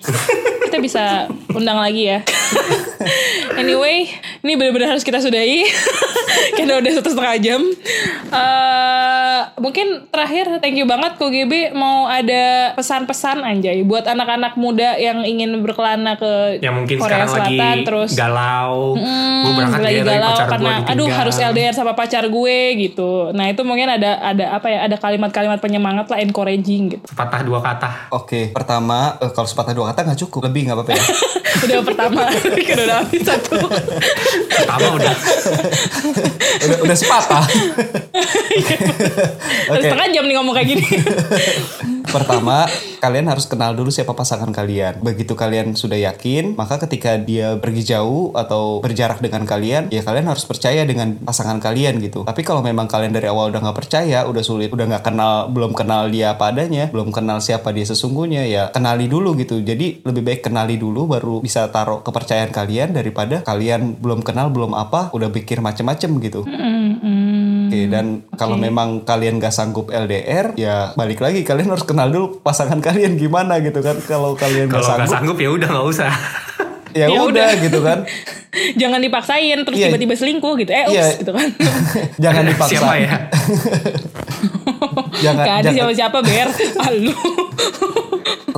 kita 0.70 0.78
bisa 0.78 1.26
undang 1.51 1.82
lagi 1.82 2.14
ya. 2.14 2.18
anyway, 3.60 4.06
ini 4.40 4.52
benar-benar 4.55 4.94
harus 4.94 5.02
kita 5.02 5.18
sudahi. 5.18 5.66
Karena 6.56 6.78
udah 6.78 6.92
satu 6.94 7.10
setengah 7.10 7.36
jam. 7.42 7.60
Eh, 8.30 9.40
mungkin 9.61 10.09
terakhir, 10.09 10.59
thank 10.59 10.74
you 10.74 10.85
banget 10.85 11.15
kok 11.15 11.28
GB 11.28 11.70
mau 11.73 12.09
ada 12.09 12.73
pesan-pesan 12.74 13.41
anjay 13.41 13.81
buat 13.81 14.03
anak-anak 14.03 14.57
muda 14.57 14.97
yang 14.97 15.20
ingin 15.20 15.53
berkelana 15.61 16.16
ke 16.16 16.59
yang 16.59 16.74
mungkin 16.74 16.97
Korea 16.97 17.23
sekarang 17.23 17.28
Selatan 17.28 17.53
lagi 17.53 17.85
terus 17.85 18.11
galau, 18.12 18.97
Hmm, 18.97 19.45
gue 19.45 19.53
berangkat 19.55 19.81
lagi 19.81 19.95
ya 19.95 20.03
galau 20.03 20.27
pacar 20.27 20.41
gue 20.41 20.51
karena 20.51 20.70
ditinggal. 20.73 20.93
aduh 20.97 21.09
harus 21.11 21.37
LDR 21.37 21.74
sama 21.74 21.93
pacar 21.93 22.24
gue 22.24 22.59
gitu. 22.81 23.11
Nah, 23.31 23.47
itu 23.47 23.61
mungkin 23.61 23.89
ada 23.91 24.11
ada 24.19 24.45
apa 24.53 24.66
ya? 24.66 24.78
Ada 24.85 24.97
kalimat-kalimat 24.97 25.59
penyemangat 25.59 26.07
lah 26.09 26.19
encouraging 26.19 26.82
gitu. 26.91 27.05
Patah 27.12 27.45
dua 27.45 27.61
kata. 27.61 28.11
Oke, 28.11 28.49
pertama 28.51 29.15
eh, 29.19 29.31
kalau 29.31 29.45
sepatah 29.45 29.73
dua 29.73 29.93
kata 29.93 30.09
nggak 30.09 30.20
cukup, 30.24 30.49
lebih 30.49 30.66
nggak 30.66 30.77
apa-apa 30.77 30.93
ya. 30.97 31.05
udah 31.64 31.78
pertama. 31.82 32.22
Kan 32.68 32.78
udah 32.85 32.97
habis 33.02 33.22
satu. 33.27 33.56
Pertama 34.48 34.86
udah. 34.97 35.14
Udah 36.66 36.78
udah 36.86 36.97
sepatah. 36.97 37.44
Udah 39.70 39.82
setengah 39.82 40.06
jam 40.10 40.24
nih 40.27 40.35
ngomong 40.35 40.55
kayak 40.55 40.68
gini 40.74 40.82
Pertama, 42.11 42.66
kalian 42.99 43.31
harus 43.31 43.47
kenal 43.47 43.73
dulu 43.73 43.89
siapa 43.89 44.12
pasangan 44.12 44.51
kalian. 44.51 44.99
Begitu 44.99 45.39
kalian 45.39 45.78
sudah 45.78 45.97
yakin, 45.97 46.59
maka 46.59 46.82
ketika 46.82 47.15
dia 47.16 47.55
pergi 47.57 47.97
jauh 47.97 48.35
atau 48.35 48.82
berjarak 48.82 49.23
dengan 49.23 49.47
kalian, 49.47 49.89
ya 49.95 50.03
kalian 50.03 50.27
harus 50.27 50.43
percaya 50.43 50.82
dengan 50.82 51.15
pasangan 51.23 51.62
kalian 51.62 52.03
gitu. 52.03 52.27
Tapi 52.27 52.43
kalau 52.43 52.66
memang 52.66 52.91
kalian 52.91 53.15
dari 53.15 53.31
awal 53.31 53.55
udah 53.55 53.62
nggak 53.62 53.78
percaya, 53.78 54.27
udah 54.27 54.43
sulit, 54.43 54.74
udah 54.74 54.91
nggak 54.91 55.07
kenal, 55.07 55.49
belum 55.55 55.70
kenal 55.73 56.11
dia 56.11 56.35
apa 56.35 56.51
adanya, 56.51 56.91
belum 56.91 57.15
kenal 57.15 57.39
siapa 57.39 57.70
dia 57.70 57.87
sesungguhnya, 57.87 58.45
ya 58.51 58.74
kenali 58.74 59.07
dulu 59.07 59.39
gitu. 59.39 59.62
Jadi 59.62 60.03
lebih 60.03 60.27
baik 60.27 60.51
kenali 60.51 60.74
dulu, 60.74 61.07
baru 61.07 61.39
bisa 61.39 61.70
taruh 61.70 62.03
kepercayaan 62.03 62.51
kalian 62.51 62.91
daripada 62.91 63.47
kalian 63.47 63.97
belum 64.03 64.27
kenal, 64.27 64.51
belum 64.51 64.74
apa, 64.74 65.15
udah 65.15 65.31
pikir 65.31 65.62
macem-macem 65.62 66.11
gitu. 66.27 66.43
Oke, 67.81 67.89
dan 67.89 68.07
kalau 68.32 68.57
memang 68.57 68.89
kalian 69.02 69.36
gak 69.36 69.51
sanggup 69.51 69.89
LDR, 69.89 70.52
ya 70.55 70.93
balik 70.94 71.19
lagi 71.19 71.40
kalian 71.40 71.69
harus 71.69 71.82
kenal 71.82 72.07
dulu 72.07 72.40
pasangan 72.40 72.77
kalian 72.86 73.16
gimana 73.16 73.57
gitu 73.59 73.81
kan. 73.81 73.97
Kalau 74.01 74.35
kalian 74.35 74.66
gak 74.66 74.77
kalau 74.77 74.86
nggak 74.94 75.09
sanggup, 75.09 75.15
sanggup 75.32 75.36
ya 75.39 75.48
udah 75.51 75.69
nggak 75.70 75.86
usah. 75.89 76.12
ya 76.90 77.07
Ya 77.07 77.20
udah 77.23 77.48
gitu 77.57 77.81
kan. 77.81 78.02
jangan 78.82 78.98
dipaksain 78.98 79.62
terus 79.62 79.78
Iya. 79.78 79.89
tiba-tiba 79.89 80.11
selingkuh 80.12 80.59
gitu 80.59 80.70
eh 80.70 80.85
ups 80.85 80.93
Iya. 80.93 81.07
gitu 81.16 81.31
kan 81.31 81.48
Jangan 82.27 82.43
dipaksa. 82.44 82.73
Siapa 82.74 82.94
ya? 82.98 83.15
Jangan, 85.20 85.40
gak 85.40 85.55
ada 85.55 85.62
jangan- 85.62 85.74
siapa-siapa 85.94 86.19
ber 86.20 86.48
Alu 86.82 87.15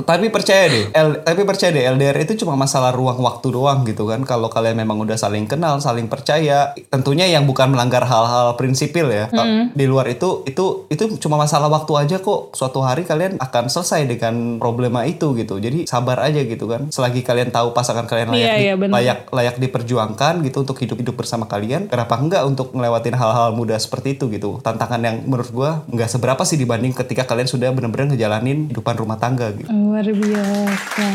tapi 0.09 0.27
percaya 0.27 0.65
deh, 0.65 0.85
L- 0.89 1.19
tapi 1.19 1.41
percaya 1.43 1.69
deh 1.69 1.83
LDR 1.85 2.17
itu 2.19 2.37
cuma 2.37 2.53
masalah 2.53 2.91
ruang 2.91 3.17
waktu 3.17 3.47
doang 3.49 3.83
gitu 3.83 4.05
kan. 4.05 4.23
Kalau 4.23 4.47
kalian 4.47 4.75
memang 4.75 4.99
udah 4.99 5.15
saling 5.15 5.45
kenal, 5.45 5.79
saling 5.79 6.05
percaya, 6.05 6.71
tentunya 6.87 7.25
yang 7.25 7.43
bukan 7.43 7.69
melanggar 7.69 8.03
hal-hal 8.03 8.53
prinsipil 8.53 9.07
ya. 9.07 9.27
Di 9.69 9.83
luar 9.83 10.07
itu 10.07 10.43
itu 10.43 10.87
itu 10.87 11.03
cuma 11.19 11.35
masalah 11.35 11.67
waktu 11.67 11.91
aja 11.97 12.17
kok. 12.17 12.53
Suatu 12.53 12.79
hari 12.79 13.03
kalian 13.03 13.37
akan 13.37 13.67
selesai 13.67 14.05
dengan 14.05 14.33
problema 14.57 15.03
itu 15.03 15.33
gitu. 15.33 15.57
Jadi 15.57 15.85
sabar 15.85 16.19
aja 16.21 16.39
gitu 16.39 16.65
kan. 16.65 16.87
Selagi 16.89 17.21
kalian 17.21 17.49
tahu 17.49 17.71
pasangan 17.71 18.03
kalian 18.03 18.29
layak 18.29 18.39
Iya, 18.39 18.53
di- 18.53 18.63
iya, 18.63 18.73
bener. 18.75 18.93
layak 18.93 19.19
layak 19.29 19.55
diperjuangkan 19.57 20.41
gitu 20.41 20.61
untuk 20.61 20.77
hidup-hidup 20.77 21.15
bersama 21.15 21.45
kalian. 21.45 21.87
Kenapa 21.87 22.15
enggak 22.15 22.43
untuk 22.43 22.71
ngelewatin 22.71 23.13
hal-hal 23.13 23.51
mudah 23.51 23.75
seperti 23.75 24.15
itu 24.15 24.29
gitu. 24.29 24.59
Tantangan 24.59 24.99
yang 24.99 25.15
menurut 25.23 25.49
gua 25.49 25.83
nggak 25.87 26.09
seberapa 26.09 26.41
sih 26.41 26.55
dibanding 26.55 26.93
ketika 26.93 27.23
kalian 27.23 27.45
sudah 27.45 27.69
benar-benar 27.69 28.09
ngejalanin 28.09 28.69
hidupan 28.69 28.95
rumah 28.95 29.17
tangga 29.17 29.49
gitu. 29.51 29.69
Luar 29.93 30.09
biasa. 30.09 31.05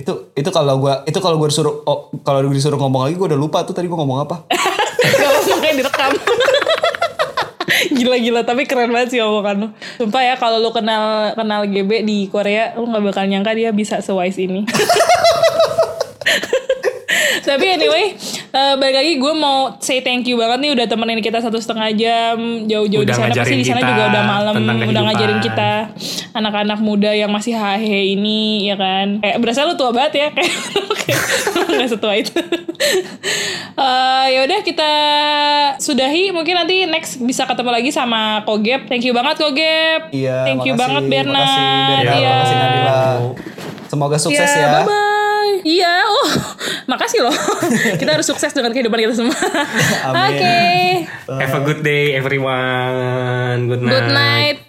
Itu 0.00 0.32
itu 0.32 0.48
kalau 0.48 0.80
gua 0.80 1.04
itu 1.04 1.20
kalau 1.20 1.36
gua 1.36 1.52
disuruh 1.52 1.84
oh, 1.84 2.08
kalau 2.24 2.40
gua 2.40 2.56
disuruh 2.56 2.80
ngomong 2.80 3.04
lagi 3.04 3.20
gua 3.20 3.28
udah 3.28 3.36
lupa 3.36 3.60
tuh 3.68 3.76
tadi 3.76 3.84
gua 3.84 4.00
ngomong 4.00 4.24
apa. 4.24 4.48
Gak 5.20 5.28
apa 5.28 5.40
makanya 5.52 5.74
direkam. 5.84 6.12
Gila-gila 8.00 8.40
tapi 8.48 8.64
keren 8.64 8.88
banget 8.88 9.12
sih 9.12 9.20
omongan 9.20 9.56
lu. 9.60 9.68
Sumpah 10.00 10.24
ya 10.24 10.40
kalau 10.40 10.64
lu 10.64 10.72
kenal 10.72 11.36
kenal 11.36 11.68
GB 11.68 12.08
di 12.08 12.32
Korea 12.32 12.72
Lu 12.80 12.88
gak 12.88 13.04
bakal 13.04 13.28
nyangka 13.28 13.52
dia 13.52 13.68
bisa 13.76 14.00
sewise 14.00 14.48
ini 14.48 14.64
Tapi 17.42 17.66
anyway 17.70 18.14
Eh, 18.54 18.74
balik 18.78 19.02
lagi 19.02 19.12
gue 19.18 19.32
mau 19.34 19.74
say 19.82 19.98
thank 19.98 20.30
you 20.30 20.38
banget 20.38 20.62
nih 20.62 20.70
udah 20.78 20.86
temenin 20.86 21.18
kita 21.18 21.42
satu 21.42 21.58
setengah 21.58 21.90
jam. 21.98 22.38
Jauh-jauh 22.70 23.02
di 23.02 23.10
sana 23.10 23.34
pasti 23.34 23.58
di 23.58 23.66
sana 23.66 23.82
juga 23.82 24.02
udah 24.14 24.22
malam 24.22 24.54
udah 24.86 25.02
ngajarin 25.10 25.40
kita 25.42 25.90
anak-anak 26.30 26.78
muda 26.78 27.10
yang 27.10 27.34
masih 27.34 27.58
hahe 27.58 28.14
ini 28.14 28.70
ya 28.70 28.78
kan? 28.78 29.18
Kayak 29.18 29.42
berasa 29.42 29.66
lu 29.66 29.74
tua 29.74 29.90
banget 29.90 30.12
ya 30.22 30.28
kayak 30.38 30.54
kayak 31.02 31.20
nggak 31.66 31.90
setua 31.90 32.14
itu. 32.14 32.30
Eh, 33.74 34.26
ya 34.30 34.40
udah 34.46 34.60
kita 34.62 34.92
sudahi. 35.82 36.30
Mungkin 36.30 36.54
nanti 36.54 36.86
next 36.86 37.18
bisa 37.18 37.50
ketemu 37.50 37.74
lagi 37.74 37.90
sama 37.90 38.46
Kogep. 38.46 38.86
Thank 38.86 39.02
you 39.02 39.10
banget 39.10 39.34
Kogep. 39.34 40.14
Iya, 40.14 40.46
thank 40.46 40.62
you 40.62 40.78
makasih, 40.78 40.78
banget 40.78 41.02
Bernard. 41.10 41.42
Makasih 41.42 41.66
Bernard, 41.90 42.14
Iya. 42.14 42.30
makasih 42.30 42.56
Nadila. 42.56 42.98
Semoga 43.90 44.16
sukses 44.22 44.50
ya. 44.54 44.68
Bye 44.70 44.86
bye. 44.86 45.13
Iya, 45.64 45.94
oh, 46.04 46.28
makasih 46.90 47.24
loh. 47.24 47.36
kita 48.00 48.10
harus 48.16 48.26
sukses 48.28 48.52
dengan 48.52 48.70
kehidupan 48.72 49.00
kita 49.00 49.14
semua. 49.16 49.36
Oke. 50.28 50.58
Amin. 51.24 51.40
Have 51.40 51.54
a 51.56 51.62
good 51.64 51.80
day 51.80 52.12
everyone. 52.16 53.72
Good 53.72 53.82
night. 53.82 53.92
Good 53.92 54.10
night. 54.12 54.63